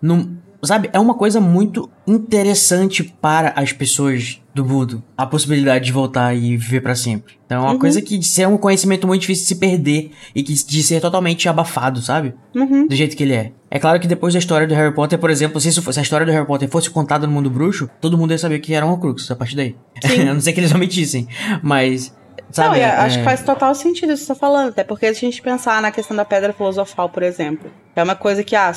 Não, 0.00 0.36
sabe, 0.64 0.90
é 0.92 0.98
uma 0.98 1.14
coisa 1.14 1.40
muito 1.40 1.90
interessante 2.06 3.02
para 3.02 3.52
as 3.56 3.72
pessoas 3.72 4.40
do 4.54 4.64
mundo. 4.64 5.02
A 5.16 5.26
possibilidade 5.26 5.86
de 5.86 5.92
voltar 5.92 6.34
e 6.34 6.56
viver 6.56 6.80
para 6.80 6.94
sempre. 6.94 7.34
Então 7.46 7.58
é 7.58 7.60
uma 7.60 7.72
uhum. 7.72 7.78
coisa 7.78 8.00
que 8.02 8.18
de 8.18 8.26
ser 8.26 8.46
um 8.46 8.56
conhecimento 8.56 9.06
muito 9.06 9.22
difícil 9.22 9.44
de 9.44 9.48
se 9.48 9.54
perder 9.56 10.10
e 10.34 10.42
que 10.42 10.52
de 10.52 10.82
ser 10.82 11.00
totalmente 11.00 11.48
abafado, 11.48 12.00
sabe? 12.00 12.34
Uhum. 12.54 12.86
Do 12.86 12.94
jeito 12.94 13.16
que 13.16 13.22
ele 13.22 13.34
é. 13.34 13.52
É 13.70 13.78
claro 13.78 13.98
que 13.98 14.06
depois 14.06 14.34
da 14.34 14.38
história 14.38 14.66
do 14.66 14.74
Harry 14.74 14.94
Potter, 14.94 15.18
por 15.18 15.30
exemplo, 15.30 15.60
se, 15.60 15.68
isso 15.68 15.82
fosse, 15.82 15.94
se 15.94 16.00
a 16.00 16.02
história 16.02 16.26
do 16.26 16.32
Harry 16.32 16.46
Potter 16.46 16.68
fosse 16.68 16.90
contada 16.90 17.26
no 17.26 17.32
mundo 17.32 17.50
bruxo, 17.50 17.88
todo 18.00 18.18
mundo 18.18 18.32
ia 18.32 18.38
saber 18.38 18.58
que 18.58 18.74
era 18.74 18.86
um 18.86 18.90
Horcrux 18.90 19.30
a 19.30 19.36
partir 19.36 19.56
daí. 19.56 19.74
a 20.04 20.34
não 20.34 20.40
ser 20.40 20.52
que 20.52 20.60
eles 20.60 20.74
omitissem. 20.74 21.26
Mas 21.62 22.14
Sabe, 22.52 22.78
não, 22.78 22.84
é, 22.84 22.84
acho 22.84 23.18
que 23.18 23.24
faz 23.24 23.42
total 23.42 23.74
sentido 23.74 24.12
isso 24.12 24.22
que 24.22 24.26
você 24.26 24.34
tá 24.34 24.38
falando, 24.38 24.68
até 24.68 24.84
porque 24.84 25.12
se 25.14 25.24
a 25.24 25.30
gente 25.30 25.40
pensar 25.40 25.80
na 25.80 25.90
questão 25.90 26.16
da 26.16 26.24
pedra 26.24 26.52
filosofal, 26.52 27.08
por 27.08 27.22
exemplo, 27.22 27.70
é 27.96 28.02
uma 28.02 28.14
coisa 28.14 28.44
que, 28.44 28.54
ah, 28.54 28.72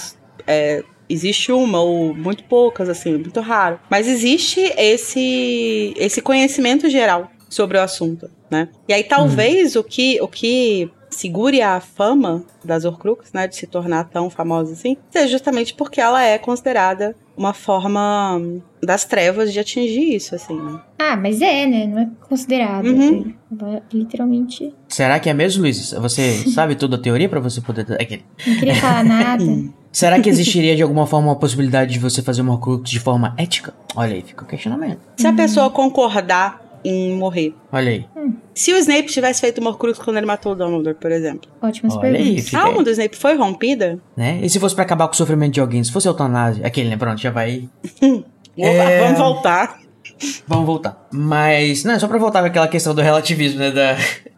é, 0.47 0.84
existe 1.09 1.51
uma 1.51 1.80
ou 1.82 2.15
muito 2.15 2.43
poucas, 2.45 2.89
assim, 2.89 3.17
muito 3.17 3.39
raro. 3.41 3.80
Mas 3.89 4.07
existe 4.07 4.61
esse, 4.78 5.93
esse 5.97 6.21
conhecimento 6.21 6.89
geral 6.89 7.30
sobre 7.49 7.78
o 7.78 7.82
assunto, 7.82 8.30
né? 8.49 8.69
E 8.88 8.93
aí 8.93 9.03
talvez 9.03 9.76
uhum. 9.76 9.82
o 9.82 9.84
que 9.84 10.19
o 10.21 10.28
que 10.28 10.91
segure 11.09 11.61
a 11.61 11.80
fama 11.80 12.43
das 12.63 12.84
Horcrux, 12.84 13.32
né, 13.32 13.47
de 13.47 13.55
se 13.55 13.67
tornar 13.67 14.05
tão 14.05 14.30
famosa 14.30 14.73
assim, 14.73 14.97
seja 15.09 15.28
justamente 15.28 15.73
porque 15.73 16.01
ela 16.01 16.21
é 16.21 16.38
considerada 16.38 17.15
uma 17.38 17.54
forma 17.54 18.42
das 18.82 19.06
trevas 19.06 19.52
de 19.52 19.60
atingir 19.60 20.16
isso, 20.16 20.36
assim, 20.36 20.56
né? 20.56 20.80
Ah, 21.00 21.16
mas 21.16 21.42
é, 21.42 21.66
né? 21.66 21.86
Não 21.88 22.00
é 22.00 22.10
considerado. 22.28 22.86
Uhum. 22.86 23.34
É, 23.74 23.82
literalmente. 23.94 24.74
Será 24.88 25.20
que 25.20 25.30
é 25.30 25.34
mesmo, 25.34 25.64
Luiz? 25.64 25.92
Você 25.92 26.32
sabe 26.52 26.76
toda 26.76 26.96
a 26.96 27.00
teoria 27.00 27.28
para 27.28 27.40
você 27.40 27.62
poder. 27.62 27.86
Não 27.88 28.56
queria 28.58 28.76
falar 28.76 29.04
nada. 29.04 29.44
Será 29.92 30.20
que 30.20 30.28
existiria 30.28 30.76
de 30.76 30.84
alguma 30.84 31.08
forma 31.08 31.30
uma 31.30 31.38
possibilidade 31.38 31.94
de 31.94 32.00
você 32.00 32.22
fazer 32.22 32.42
uma 32.42 32.54
Horcrux 32.54 32.90
de 32.90 33.00
forma 33.00 33.34
ética? 33.38 33.74
Olha 33.96 34.14
aí, 34.14 34.22
fica 34.22 34.44
o 34.44 34.48
questionamento. 34.48 35.00
Se 35.16 35.26
a 35.26 35.32
pessoa 35.32 35.70
concordar 35.70 36.64
em 36.88 37.14
morrer. 37.16 37.54
Olha 37.72 37.92
aí. 37.92 38.06
Hum. 38.16 38.34
Se 38.54 38.72
o 38.72 38.78
Snape 38.78 39.08
tivesse 39.08 39.42
feito 39.42 39.60
uma 39.60 39.76
cruz 39.76 39.98
quando 39.98 40.18
ele 40.18 40.26
matou 40.26 40.54
o 40.54 40.56
Dumbledore, 40.56 40.96
por 40.96 41.12
exemplo. 41.12 41.50
Ótimas 41.62 41.96
Olha 41.96 42.12
perguntas. 42.12 42.54
Aí, 42.54 42.60
a 42.60 42.64
alma 42.64 42.84
do 42.84 42.90
Snape 42.90 43.16
foi 43.16 43.36
rompida? 43.36 44.00
Né? 44.16 44.40
E 44.42 44.50
se 44.50 44.60
fosse 44.60 44.76
para 44.76 44.84
acabar 44.84 45.08
com 45.08 45.14
o 45.14 45.18
sofrimento 45.18 45.54
de 45.54 45.60
alguém? 45.60 45.84
Se 45.84 45.92
fosse 45.92 46.08
eutanásia? 46.08 46.66
Aquele, 46.66 46.90
né? 46.90 46.98
Pronto, 46.98 47.20
já 47.20 47.32
vai... 47.32 47.68
é... 48.58 49.02
Vamos 49.02 49.20
voltar. 49.20 49.80
Vamos 50.48 50.66
voltar. 50.66 51.08
Mas, 51.12 51.84
não, 51.84 52.00
só 52.00 52.08
pra 52.08 52.18
voltar 52.18 52.42
com 52.42 52.48
aquela 52.48 52.68
questão 52.68 52.94
do 52.96 53.02
relativismo, 53.02 53.60
né? 53.60 53.72
Da, 53.72 53.98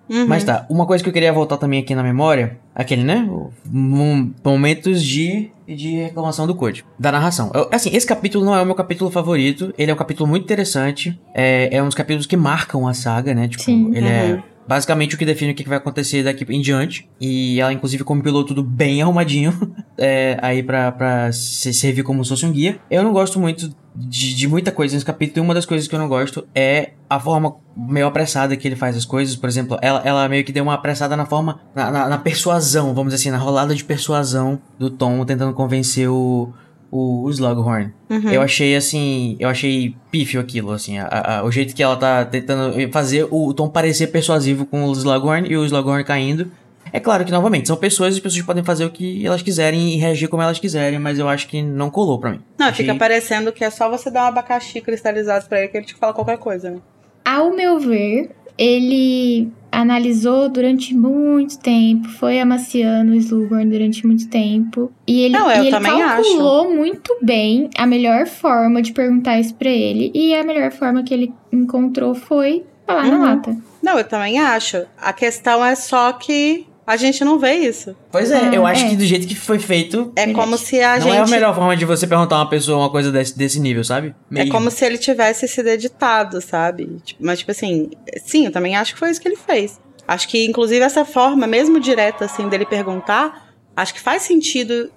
Uhum. 0.09 0.25
Mas 0.27 0.43
tá, 0.43 0.65
uma 0.69 0.85
coisa 0.85 1.03
que 1.03 1.09
eu 1.09 1.13
queria 1.13 1.33
voltar 1.33 1.57
também 1.57 1.79
aqui 1.79 1.93
na 1.93 2.03
memória, 2.03 2.57
aquele, 2.73 3.03
né? 3.03 3.27
Momentos 3.65 5.03
de, 5.03 5.51
de 5.67 5.97
reclamação 5.97 6.47
do 6.47 6.55
código, 6.55 6.87
da 6.97 7.11
narração. 7.11 7.51
Eu, 7.53 7.67
assim, 7.71 7.89
esse 7.93 8.07
capítulo 8.07 8.45
não 8.45 8.55
é 8.55 8.61
o 8.61 8.65
meu 8.65 8.75
capítulo 8.75 9.11
favorito, 9.11 9.73
ele 9.77 9.91
é 9.91 9.93
um 9.93 9.97
capítulo 9.97 10.27
muito 10.27 10.43
interessante, 10.43 11.19
é, 11.33 11.75
é 11.75 11.81
um 11.81 11.85
dos 11.87 11.95
capítulos 11.95 12.25
que 12.25 12.37
marcam 12.37 12.87
a 12.87 12.93
saga, 12.93 13.33
né? 13.33 13.47
Tipo, 13.47 13.63
Sim, 13.63 13.91
ele 13.93 14.07
uhum. 14.07 14.11
é 14.11 14.43
basicamente 14.67 15.15
o 15.15 15.17
que 15.17 15.25
define 15.25 15.51
o 15.51 15.55
que 15.55 15.67
vai 15.67 15.77
acontecer 15.77 16.23
daqui 16.23 16.45
em 16.49 16.61
diante. 16.61 17.09
E 17.19 17.59
ela, 17.59 17.71
inclusive, 17.71 18.03
compilou 18.03 18.43
tudo 18.43 18.61
bem 18.61 19.01
arrumadinho 19.01 19.53
é, 19.97 20.37
aí 20.41 20.61
pra, 20.61 20.91
pra 20.91 21.31
servir 21.31 22.03
como 22.03 22.23
se 22.23 22.29
fosse 22.29 22.45
um 22.45 22.51
guia. 22.51 22.79
Eu 22.91 23.03
não 23.03 23.13
gosto 23.13 23.39
muito 23.39 23.73
de, 23.95 24.35
de, 24.35 24.47
muita 24.47 24.71
coisa 24.71 24.93
nesse 24.93 25.05
capítulo. 25.05 25.43
E 25.43 25.45
uma 25.45 25.53
das 25.53 25.65
coisas 25.65 25.87
que 25.87 25.95
eu 25.95 25.99
não 25.99 26.07
gosto 26.07 26.47
é 26.53 26.91
a 27.09 27.19
forma 27.19 27.55
meio 27.75 28.05
apressada 28.05 28.55
que 28.57 28.67
ele 28.67 28.75
faz 28.75 28.97
as 28.97 29.05
coisas. 29.05 29.35
Por 29.35 29.47
exemplo, 29.47 29.77
ela, 29.81 30.01
ela 30.03 30.27
meio 30.27 30.43
que 30.43 30.51
deu 30.51 30.63
uma 30.63 30.73
apressada 30.73 31.15
na 31.15 31.25
forma. 31.25 31.59
Na, 31.73 31.89
na, 31.89 32.09
na 32.09 32.17
persuasão, 32.17 32.93
vamos 32.93 33.13
dizer 33.13 33.29
assim, 33.29 33.31
na 33.31 33.43
rolada 33.43 33.73
de 33.73 33.83
persuasão 33.83 34.59
do 34.77 34.89
Tom 34.89 35.23
tentando 35.25 35.53
convencer 35.53 36.09
o 36.09 36.51
o, 36.91 37.23
o 37.23 37.29
Slughorn. 37.29 37.93
Uhum. 38.09 38.31
Eu 38.31 38.41
achei 38.41 38.75
assim, 38.75 39.35
eu 39.39 39.49
achei 39.49 39.95
pífio 40.11 40.39
aquilo, 40.39 40.71
assim, 40.71 40.97
a, 40.97 41.39
a, 41.39 41.43
o 41.43 41.51
jeito 41.51 41.75
que 41.75 41.83
ela 41.83 41.95
tá 41.95 42.25
tentando 42.25 42.73
fazer 42.91 43.27
o, 43.29 43.53
Tom 43.53 43.69
parecer 43.69 44.07
persuasivo 44.07 44.65
com 44.65 44.85
o 44.85 44.91
Slughorn 44.93 45.47
e 45.49 45.57
o 45.57 45.65
Slughorn 45.65 46.03
caindo. 46.03 46.51
É 46.93 46.99
claro 46.99 47.25
que, 47.25 47.31
novamente, 47.31 47.67
são 47.67 47.75
pessoas 47.75 48.13
e 48.13 48.17
as 48.17 48.23
pessoas 48.23 48.45
podem 48.45 48.63
fazer 48.63 48.85
o 48.85 48.89
que 48.89 49.25
elas 49.25 49.41
quiserem 49.41 49.93
e 49.93 49.97
reagir 49.97 50.29
como 50.29 50.41
elas 50.41 50.57
quiserem, 50.57 50.97
mas 50.97 51.19
eu 51.19 51.27
acho 51.27 51.47
que 51.47 51.61
não 51.61 51.89
colou 51.89 52.17
pra 52.17 52.31
mim. 52.31 52.41
Não, 52.57 52.67
achei... 52.67 52.85
fica 52.85 52.97
parecendo 52.97 53.51
que 53.51 53.63
é 53.63 53.69
só 53.69 53.89
você 53.89 54.09
dar 54.09 54.23
um 54.23 54.27
abacaxi 54.27 54.79
cristalizado 54.79 55.47
pra 55.47 55.59
ele 55.59 55.67
que 55.67 55.77
ele 55.77 55.85
te 55.85 55.95
fala 55.95 56.13
qualquer 56.13 56.37
coisa, 56.37 56.69
né? 56.71 56.77
Ao 57.25 57.53
meu 57.53 57.77
ver, 57.77 58.31
ele 58.57 59.51
analisou 59.71 60.49
durante 60.49 60.95
muito 60.95 61.59
tempo, 61.59 62.07
foi 62.09 62.39
amaciando 62.39 63.11
o 63.11 63.15
Slughorn 63.15 63.69
durante 63.69 64.07
muito 64.07 64.27
tempo. 64.27 64.91
E 65.05 65.21
ele, 65.21 65.37
Não, 65.37 65.51
e 65.51 65.67
ele 65.67 65.71
calculou 65.71 66.65
acho. 66.65 66.75
muito 66.75 67.17
bem 67.21 67.69
a 67.77 67.85
melhor 67.85 68.25
forma 68.25 68.81
de 68.81 68.93
perguntar 68.93 69.39
isso 69.39 69.53
pra 69.55 69.69
ele. 69.69 70.11
E 70.13 70.33
a 70.33 70.43
melhor 70.43 70.71
forma 70.71 71.03
que 71.03 71.13
ele 71.13 71.33
encontrou 71.51 72.15
foi 72.15 72.65
falar 72.85 73.05
uhum. 73.05 73.11
na 73.11 73.35
lata. 73.35 73.57
Não, 73.83 73.97
eu 73.97 74.03
também 74.03 74.39
acho. 74.39 74.85
A 74.97 75.13
questão 75.13 75.63
é 75.63 75.75
só 75.75 76.13
que 76.13 76.65
a 76.87 76.95
gente 76.95 77.25
não 77.25 77.37
vê 77.37 77.55
isso. 77.55 77.93
Pois 78.09 78.31
é, 78.31 78.47
ah, 78.47 78.55
eu 78.55 78.65
acho 78.65 78.85
é. 78.85 78.89
que 78.89 78.95
do 78.95 79.05
jeito 79.05 79.27
que 79.27 79.35
foi 79.35 79.59
feito. 79.59 80.13
É 80.15 80.31
como 80.31 80.57
se 80.57 80.81
a 80.81 80.93
não 80.93 81.01
gente. 81.01 81.09
Não 81.09 81.15
é 81.15 81.19
a 81.19 81.27
melhor 81.27 81.53
forma 81.53 81.75
de 81.75 81.83
você 81.83 82.07
perguntar 82.07 82.37
a 82.37 82.39
uma 82.39 82.49
pessoa 82.49 82.77
uma 82.77 82.89
coisa 82.89 83.11
desse, 83.11 83.37
desse 83.37 83.59
nível, 83.59 83.83
sabe? 83.83 84.15
Meio... 84.29 84.47
É 84.47 84.49
como 84.49 84.71
se 84.71 84.85
ele 84.85 84.97
tivesse 84.97 85.45
sido 85.49 85.67
editado, 85.67 86.39
sabe? 86.39 86.97
Tipo, 87.03 87.25
mas, 87.25 87.39
tipo 87.39 87.51
assim, 87.51 87.89
sim, 88.23 88.45
eu 88.45 88.51
também 88.53 88.77
acho 88.77 88.93
que 88.93 88.99
foi 88.99 89.11
isso 89.11 89.19
que 89.19 89.27
ele 89.27 89.35
fez. 89.35 89.81
Acho 90.07 90.29
que, 90.29 90.45
inclusive, 90.45 90.79
essa 90.79 91.03
forma, 91.03 91.45
mesmo 91.45 91.77
direta, 91.77 92.23
assim, 92.23 92.47
dele 92.47 92.65
perguntar, 92.65 93.49
acho 93.75 93.93
que 93.93 93.99
faz 93.99 94.21
sentido 94.21 94.89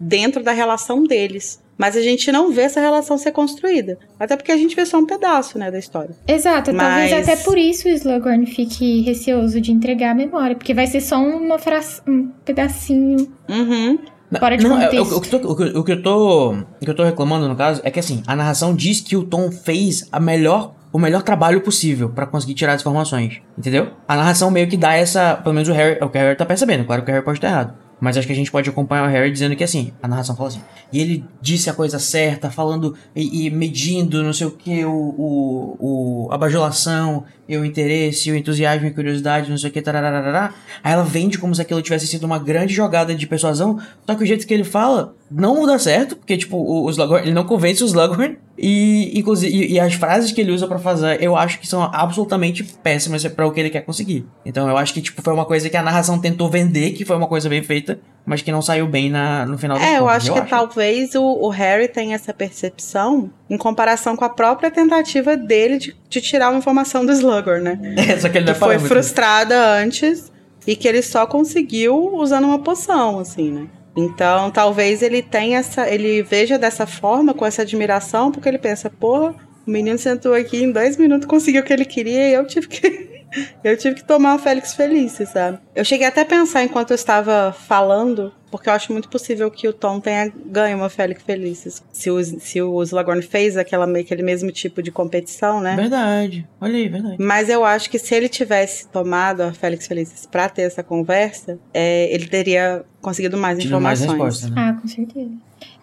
dentro 0.00 0.42
da 0.42 0.52
relação 0.52 1.04
deles. 1.04 1.62
Mas 1.76 1.96
a 1.96 2.00
gente 2.00 2.30
não 2.30 2.52
vê 2.52 2.62
essa 2.62 2.80
relação 2.80 3.18
ser 3.18 3.32
construída. 3.32 3.98
Até 4.18 4.36
porque 4.36 4.52
a 4.52 4.56
gente 4.56 4.76
vê 4.76 4.86
só 4.86 4.98
um 4.98 5.06
pedaço, 5.06 5.58
né, 5.58 5.70
da 5.70 5.78
história. 5.78 6.14
Exato. 6.26 6.72
Mas... 6.72 7.10
Talvez 7.10 7.28
até 7.28 7.36
por 7.42 7.58
isso 7.58 7.88
o 7.88 7.90
Slughorn 7.90 8.46
fique 8.46 9.02
receoso 9.02 9.60
de 9.60 9.72
entregar 9.72 10.12
a 10.12 10.14
memória. 10.14 10.56
Porque 10.56 10.72
vai 10.72 10.86
ser 10.86 11.00
só 11.00 11.18
uma 11.18 11.58
fra... 11.58 11.80
um 12.06 12.28
pedacinho. 12.44 13.32
Uhum. 13.48 13.98
Fora 14.38 14.56
de 14.56 14.64
não, 14.66 14.80
é, 14.80 14.88
o, 15.00 15.16
o, 15.16 15.20
que 15.20 15.28
tô, 15.28 15.36
o, 15.36 15.84
que 15.84 15.92
eu 15.92 16.02
tô, 16.02 16.52
o 16.52 16.84
que 16.84 16.90
eu 16.90 16.94
tô 16.94 17.04
reclamando, 17.04 17.48
no 17.48 17.54
caso, 17.54 17.80
é 17.84 17.90
que 17.90 18.00
assim, 18.00 18.22
a 18.26 18.34
narração 18.34 18.74
diz 18.74 19.00
que 19.00 19.16
o 19.16 19.22
Tom 19.22 19.50
fez 19.50 20.08
a 20.10 20.18
melhor 20.18 20.74
o 20.92 20.98
melhor 20.98 21.22
trabalho 21.22 21.60
possível 21.60 22.08
para 22.08 22.24
conseguir 22.24 22.54
tirar 22.54 22.74
as 22.74 22.80
informações, 22.80 23.42
entendeu? 23.58 23.88
A 24.06 24.14
narração 24.14 24.48
meio 24.48 24.68
que 24.68 24.76
dá 24.76 24.94
essa, 24.94 25.34
pelo 25.34 25.52
menos 25.52 25.68
o 25.68 25.72
Harry, 25.72 25.98
é 26.00 26.04
o 26.04 26.08
que 26.08 26.16
o 26.16 26.20
Harry 26.20 26.36
tá 26.36 26.46
percebendo, 26.46 26.84
claro 26.84 27.02
que 27.02 27.10
o 27.10 27.12
Harry 27.12 27.24
pode 27.24 27.38
estar 27.38 27.48
errado. 27.48 27.74
Mas 28.00 28.16
acho 28.16 28.26
que 28.26 28.32
a 28.32 28.36
gente 28.36 28.50
pode 28.50 28.68
acompanhar 28.68 29.06
o 29.06 29.10
Harry 29.10 29.30
dizendo 29.30 29.56
que 29.56 29.64
assim, 29.64 29.92
a 30.02 30.08
narração 30.08 30.36
fala 30.36 30.48
assim. 30.48 30.60
E 30.92 31.00
ele 31.00 31.24
disse 31.40 31.70
a 31.70 31.74
coisa 31.74 31.98
certa, 31.98 32.50
falando 32.50 32.96
e, 33.14 33.46
e 33.46 33.50
medindo, 33.50 34.22
não 34.22 34.32
sei 34.32 34.46
o 34.46 34.50
que, 34.50 34.84
o, 34.84 34.92
o, 34.92 35.76
o, 35.80 36.32
a 36.32 36.38
bajulação, 36.38 37.24
e 37.48 37.56
o 37.56 37.64
interesse, 37.64 38.30
o 38.30 38.36
entusiasmo 38.36 38.86
e 38.86 38.90
a 38.90 38.94
curiosidade, 38.94 39.50
não 39.50 39.58
sei 39.58 39.70
o 39.70 39.72
que, 39.72 39.82
tarararará. 39.82 40.54
Aí 40.82 40.92
ela 40.92 41.04
vende 41.04 41.38
como 41.38 41.54
se 41.54 41.60
aquilo 41.60 41.82
tivesse 41.82 42.06
sido 42.06 42.24
uma 42.24 42.38
grande 42.38 42.72
jogada 42.72 43.14
de 43.14 43.26
persuasão, 43.26 43.78
só 44.06 44.14
que 44.14 44.22
o 44.22 44.26
jeito 44.26 44.46
que 44.46 44.54
ele 44.54 44.64
fala 44.64 45.14
não 45.36 45.66
dá 45.66 45.78
certo, 45.78 46.16
porque, 46.16 46.36
tipo, 46.36 46.56
o, 46.56 46.84
o 46.84 46.90
Slughorn, 46.90 47.26
ele 47.26 47.34
não 47.34 47.44
convence 47.44 47.82
o 47.82 47.86
Slughorn, 47.86 48.38
e, 48.56 49.18
inclusive, 49.18 49.52
e, 49.52 49.72
e, 49.72 49.80
as 49.80 49.94
frases 49.94 50.30
que 50.30 50.40
ele 50.40 50.52
usa 50.52 50.68
para 50.68 50.78
fazer, 50.78 51.20
eu 51.20 51.36
acho 51.36 51.58
que 51.58 51.66
são 51.66 51.82
absolutamente 51.82 52.62
péssimas 52.62 53.26
para 53.26 53.44
o 53.44 53.50
que 53.50 53.58
ele 53.58 53.70
quer 53.70 53.80
conseguir. 53.80 54.24
Então 54.46 54.68
eu 54.68 54.76
acho 54.76 54.94
que, 54.94 55.02
tipo, 55.02 55.20
foi 55.22 55.34
uma 55.34 55.44
coisa 55.44 55.68
que 55.68 55.76
a 55.76 55.82
narração 55.82 56.20
tentou 56.20 56.48
vender, 56.48 56.92
que 56.92 57.04
foi 57.04 57.16
uma 57.16 57.26
coisa 57.26 57.48
bem 57.48 57.62
feita, 57.64 57.98
mas 58.24 58.42
que 58.42 58.52
não 58.52 58.62
saiu 58.62 58.86
bem 58.86 59.10
na, 59.10 59.44
no 59.44 59.58
final 59.58 59.76
do 59.76 59.82
É, 59.82 59.98
eu 59.98 60.08
acho 60.08 60.28
eu 60.28 60.34
que 60.34 60.40
acho. 60.40 60.50
talvez 60.50 61.14
o, 61.16 61.22
o, 61.22 61.48
Harry 61.48 61.88
tenha 61.88 62.14
essa 62.14 62.32
percepção 62.32 63.28
em 63.50 63.58
comparação 63.58 64.16
com 64.16 64.24
a 64.24 64.30
própria 64.30 64.70
tentativa 64.70 65.36
dele 65.36 65.78
de, 65.78 65.96
de 66.08 66.20
tirar 66.20 66.50
uma 66.50 66.58
informação 66.58 67.04
do 67.04 67.10
Slughorn, 67.10 67.60
né? 67.60 67.80
É, 68.08 68.18
só 68.18 68.28
que 68.28 68.38
ele 68.38 68.46
não 68.46 68.54
que 68.54 68.60
foi 68.60 68.78
frustrada 68.78 69.58
antes 69.78 70.32
e 70.66 70.76
que 70.76 70.86
ele 70.86 71.02
só 71.02 71.26
conseguiu 71.26 72.14
usando 72.14 72.44
uma 72.44 72.60
poção, 72.60 73.18
assim, 73.18 73.50
né? 73.50 73.66
Então, 73.96 74.50
talvez 74.50 75.02
ele 75.02 75.22
tenha 75.22 75.58
essa, 75.58 75.88
ele 75.88 76.22
veja 76.22 76.58
dessa 76.58 76.86
forma, 76.86 77.32
com 77.32 77.46
essa 77.46 77.62
admiração, 77.62 78.32
porque 78.32 78.48
ele 78.48 78.58
pensa, 78.58 78.90
porra, 78.90 79.34
o 79.66 79.70
menino 79.70 79.98
sentou 79.98 80.34
aqui 80.34 80.62
em 80.62 80.72
dois 80.72 80.96
minutos, 80.96 81.26
conseguiu 81.26 81.62
o 81.62 81.64
que 81.64 81.72
ele 81.72 81.84
queria 81.84 82.28
e 82.28 82.34
eu 82.34 82.46
tive 82.46 82.68
que 82.68 83.13
eu 83.62 83.76
tive 83.76 83.96
que 83.96 84.04
tomar 84.04 84.32
uma 84.32 84.38
Félix 84.38 84.74
Felice, 84.74 85.26
sabe? 85.26 85.58
Eu 85.74 85.84
cheguei 85.84 86.06
até 86.06 86.22
a 86.22 86.24
pensar 86.24 86.62
enquanto 86.62 86.90
eu 86.90 86.94
estava 86.94 87.52
falando, 87.66 88.32
porque 88.50 88.68
eu 88.68 88.72
acho 88.72 88.92
muito 88.92 89.08
possível 89.08 89.50
que 89.50 89.66
o 89.66 89.72
Tom 89.72 90.00
tenha 90.00 90.32
ganho 90.46 90.76
uma 90.76 90.88
Félix 90.88 91.22
Felice. 91.22 91.82
Se 91.92 92.10
o, 92.10 92.22
se 92.22 92.62
o 92.62 92.82
Slughorn 92.82 93.22
fez 93.22 93.56
aquela, 93.56 93.86
aquele 93.98 94.22
mesmo 94.22 94.52
tipo 94.52 94.82
de 94.82 94.90
competição, 94.90 95.60
né? 95.60 95.74
Verdade. 95.76 96.46
Olha 96.60 96.76
aí, 96.76 96.88
verdade. 96.88 97.16
Mas 97.18 97.48
eu 97.48 97.64
acho 97.64 97.90
que 97.90 97.98
se 97.98 98.14
ele 98.14 98.28
tivesse 98.28 98.88
tomado 98.88 99.42
a 99.42 99.52
Félix 99.52 99.86
Felices 99.86 100.26
pra 100.26 100.48
ter 100.48 100.62
essa 100.62 100.82
conversa, 100.82 101.58
é, 101.72 102.12
ele 102.14 102.26
teria 102.26 102.84
conseguido 103.00 103.36
mais 103.36 103.58
Tive 103.58 103.68
informações. 103.68 104.06
Mais 104.08 104.20
resposta, 104.20 104.48
né? 104.48 104.54
Ah, 104.56 104.80
com 104.80 104.88
certeza. 104.88 105.30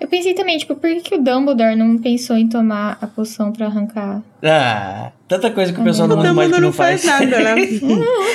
Eu 0.02 0.08
pensei 0.08 0.34
também, 0.34 0.58
tipo, 0.58 0.74
por 0.74 0.89
que, 0.89 1.02
que 1.02 1.16
o 1.16 1.22
Dumbledore 1.22 1.76
não 1.76 1.95
pensou 1.95 2.36
em 2.36 2.49
tomar 2.49 2.97
a 2.99 3.06
poção 3.06 3.52
pra 3.52 3.68
arrancar? 3.68 4.24
Ah, 4.41 5.12
tanta 5.28 5.52
coisa 5.52 5.72
que 5.72 5.80
o 5.80 5.84
pessoal 5.84 6.08
do 6.08 6.18
mundo 6.18 6.34
mágico 6.34 6.56
não, 6.56 6.68
não 6.70 6.74
faz. 6.74 7.06
faz 7.06 7.30
nada, 7.30 7.56
né? 7.56 7.56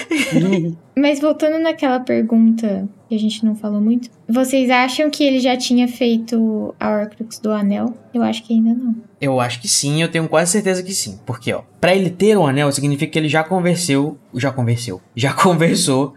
Mas 0.96 1.18
voltando 1.18 1.58
naquela 1.58 1.98
pergunta 1.98 2.88
que 3.08 3.16
a 3.16 3.18
gente 3.18 3.44
não 3.44 3.56
falou 3.56 3.80
muito, 3.80 4.08
vocês 4.28 4.70
acham 4.70 5.10
que 5.10 5.24
ele 5.24 5.40
já 5.40 5.56
tinha 5.56 5.88
feito 5.88 6.72
a 6.78 6.88
Horcrux 6.88 7.40
do 7.40 7.50
Anel? 7.50 7.92
Eu 8.14 8.22
acho 8.22 8.44
que 8.44 8.54
ainda 8.54 8.72
não. 8.72 8.94
Eu 9.20 9.40
acho 9.40 9.60
que 9.60 9.66
sim, 9.66 10.00
eu 10.00 10.08
tenho 10.08 10.28
quase 10.28 10.52
certeza 10.52 10.84
que 10.84 10.94
sim. 10.94 11.18
Porque, 11.26 11.52
ó, 11.52 11.62
pra 11.80 11.96
ele 11.96 12.10
ter 12.10 12.38
um 12.38 12.46
anel 12.46 12.70
significa 12.70 13.10
que 13.10 13.18
ele 13.18 13.28
já 13.28 13.42
converseu, 13.42 14.16
já 14.32 14.52
conversou, 14.52 15.02
já 15.16 15.32
conversou 15.34 16.14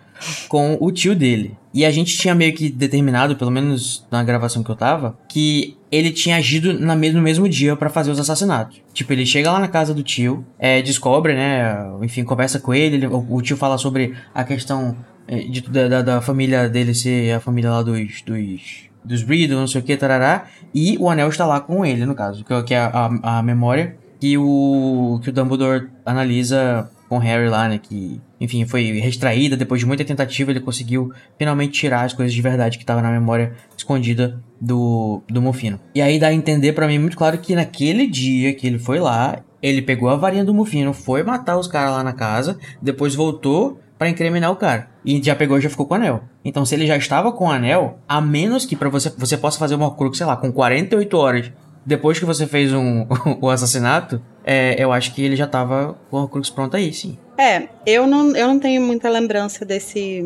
com 0.47 0.77
o 0.79 0.91
tio 0.91 1.15
dele. 1.15 1.57
E 1.73 1.85
a 1.85 1.91
gente 1.91 2.17
tinha 2.17 2.33
meio 2.33 2.53
que 2.53 2.69
determinado, 2.69 3.35
pelo 3.35 3.51
menos 3.51 4.05
na 4.09 4.23
gravação 4.23 4.63
que 4.63 4.71
eu 4.71 4.75
tava, 4.75 5.17
que 5.27 5.77
ele 5.91 6.11
tinha 6.11 6.35
agido 6.37 6.73
na 6.73 6.95
no 6.95 7.21
mesmo 7.21 7.47
dia 7.47 7.75
para 7.75 7.89
fazer 7.89 8.11
os 8.11 8.19
assassinatos. 8.19 8.81
Tipo, 8.93 9.13
ele 9.13 9.25
chega 9.25 9.51
lá 9.51 9.59
na 9.59 9.67
casa 9.67 9.93
do 9.93 10.03
tio, 10.03 10.45
é, 10.57 10.81
descobre, 10.81 11.33
né? 11.33 11.75
Enfim, 12.01 12.23
conversa 12.23 12.59
com 12.59 12.73
ele, 12.73 12.95
ele 12.95 13.07
o, 13.07 13.25
o, 13.29 13.41
tio 13.41 13.55
fala 13.55 13.77
sobre 13.77 14.15
a 14.33 14.43
questão 14.43 14.95
é, 15.27 15.39
de, 15.39 15.61
da, 15.61 16.01
da, 16.01 16.21
família 16.21 16.67
dele 16.67 16.93
ser 16.93 17.33
a 17.33 17.39
família 17.39 17.71
lá 17.71 17.81
dos. 17.81 18.21
dos 18.23 18.89
dos 19.03 19.23
Riddle, 19.23 19.57
não 19.57 19.65
sei 19.65 19.79
o 19.79 19.83
que, 19.83 19.95
tarará, 19.95 20.47
e 20.75 20.97
o 20.99 21.09
anel 21.09 21.29
está 21.29 21.45
lá 21.45 21.61
com 21.61 21.85
ele, 21.85 22.05
no 22.05 22.13
caso, 22.13 22.43
que, 22.43 22.73
é 22.73 22.77
a, 22.77 23.09
a, 23.23 23.39
a 23.39 23.41
memória 23.41 23.97
que 24.19 24.37
o, 24.37 25.19
que 25.23 25.29
o 25.29 25.33
Dumbledore 25.33 25.87
analisa 26.05 26.91
com 27.09 27.17
Harry 27.17 27.49
lá, 27.49 27.67
né? 27.67 27.79
Que, 27.79 28.21
enfim, 28.39 28.65
foi 28.65 28.99
restraída. 28.99 29.57
Depois 29.57 29.81
de 29.81 29.87
muita 29.87 30.05
tentativa, 30.05 30.51
ele 30.51 30.59
conseguiu 30.59 31.11
finalmente 31.37 31.73
tirar 31.73 32.03
as 32.03 32.13
coisas 32.13 32.33
de 32.33 32.41
verdade 32.41 32.77
que 32.77 32.83
estavam 32.83 33.01
na 33.01 33.11
memória 33.11 33.53
escondida 33.75 34.39
do, 34.61 35.21
do 35.27 35.41
Mufino. 35.41 35.79
E 35.95 36.01
aí 36.01 36.19
dá 36.19 36.27
a 36.27 36.33
entender 36.33 36.73
para 36.73 36.87
mim 36.87 36.99
muito 36.99 37.17
claro 37.17 37.39
que 37.39 37.55
naquele 37.55 38.07
dia 38.07 38.53
que 38.53 38.67
ele 38.67 38.77
foi 38.77 38.99
lá, 38.99 39.39
ele 39.61 39.81
pegou 39.81 40.07
a 40.07 40.15
varinha 40.15 40.45
do 40.45 40.53
Mufino, 40.53 40.93
foi 40.93 41.23
matar 41.23 41.57
os 41.57 41.67
caras 41.67 41.91
lá 41.91 42.03
na 42.03 42.13
casa, 42.13 42.57
depois 42.81 43.15
voltou 43.15 43.79
para 43.97 44.09
incriminar 44.09 44.51
o 44.51 44.55
cara. 44.55 44.87
E 45.03 45.21
já 45.21 45.35
pegou 45.35 45.57
e 45.57 45.61
já 45.61 45.69
ficou 45.69 45.85
com 45.85 45.93
o 45.93 45.97
anel. 45.97 46.23
Então, 46.45 46.65
se 46.65 46.73
ele 46.73 46.87
já 46.87 46.95
estava 46.95 47.31
com 47.33 47.45
o 47.45 47.51
anel, 47.51 47.99
a 48.07 48.21
menos 48.21 48.65
que 48.65 48.75
para 48.75 48.87
você 48.87 49.11
você 49.17 49.35
possa 49.35 49.59
fazer 49.59 49.75
uma 49.75 49.93
cruz, 49.93 50.17
sei 50.17 50.25
lá, 50.25 50.37
com 50.37 50.51
48 50.51 51.17
horas 51.17 51.51
depois 51.89 52.19
que 52.19 52.25
você 52.25 52.45
fez 52.45 52.71
um, 52.71 53.07
o 53.41 53.49
assassinato, 53.49 54.21
é, 54.45 54.75
eu 54.81 54.91
acho 54.93 55.13
que 55.13 55.23
ele 55.23 55.35
já 55.35 55.47
tava 55.47 55.97
com 56.09 56.17
o 56.17 56.21
Horcrux 56.21 56.49
pronto 56.49 56.77
aí, 56.77 56.93
sim. 56.93 57.17
É, 57.37 57.69
eu 57.85 58.05
não, 58.05 58.35
eu 58.35 58.47
não 58.47 58.59
tenho 58.59 58.81
muita 58.81 59.09
lembrança 59.09 59.65
desse 59.65 60.23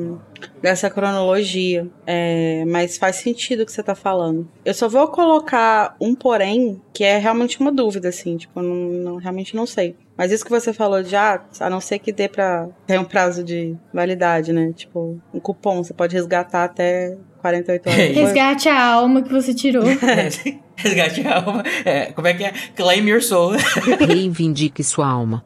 dessa 0.61 0.89
cronologia, 0.89 1.87
é, 2.05 2.65
mas 2.65 2.97
faz 2.97 3.17
sentido 3.17 3.63
o 3.63 3.65
que 3.65 3.71
você 3.71 3.81
tá 3.81 3.95
falando. 3.95 4.49
Eu 4.65 4.73
só 4.73 4.89
vou 4.89 5.07
colocar 5.07 5.95
um 6.01 6.13
porém, 6.13 6.81
que 6.91 7.03
é 7.03 7.17
realmente 7.17 7.59
uma 7.61 7.71
dúvida, 7.71 8.09
assim, 8.09 8.35
tipo, 8.35 8.59
eu 8.59 8.63
não, 8.63 8.75
não, 8.75 9.15
realmente 9.17 9.55
não 9.55 9.65
sei. 9.65 9.95
Mas 10.23 10.31
isso 10.31 10.45
que 10.45 10.49
você 10.49 10.71
falou 10.71 11.03
já, 11.03 11.43
a 11.59 11.69
não 11.69 11.81
ser 11.81 11.99
que 11.99 12.09
dê 12.09 12.29
pra 12.29 12.69
ter 12.87 12.97
um 12.97 13.03
prazo 13.03 13.43
de 13.43 13.75
validade, 13.93 14.53
né? 14.53 14.71
Tipo, 14.73 15.19
um 15.33 15.39
cupom, 15.41 15.83
você 15.83 15.93
pode 15.93 16.15
resgatar 16.15 16.63
até 16.63 17.17
48 17.41 17.89
horas. 17.89 18.15
Resgate 18.15 18.69
a 18.69 18.85
alma 18.85 19.21
que 19.21 19.29
você 19.29 19.53
tirou. 19.53 19.83
Resgate 20.77 21.27
a 21.27 21.43
alma. 21.43 21.61
É, 21.83 22.05
como 22.13 22.25
é 22.25 22.33
que 22.35 22.45
é? 22.45 22.53
Claim 22.73 23.05
your 23.05 23.21
soul. 23.21 23.57
Reivindique 23.99 24.81
sua 24.81 25.09
alma. 25.09 25.43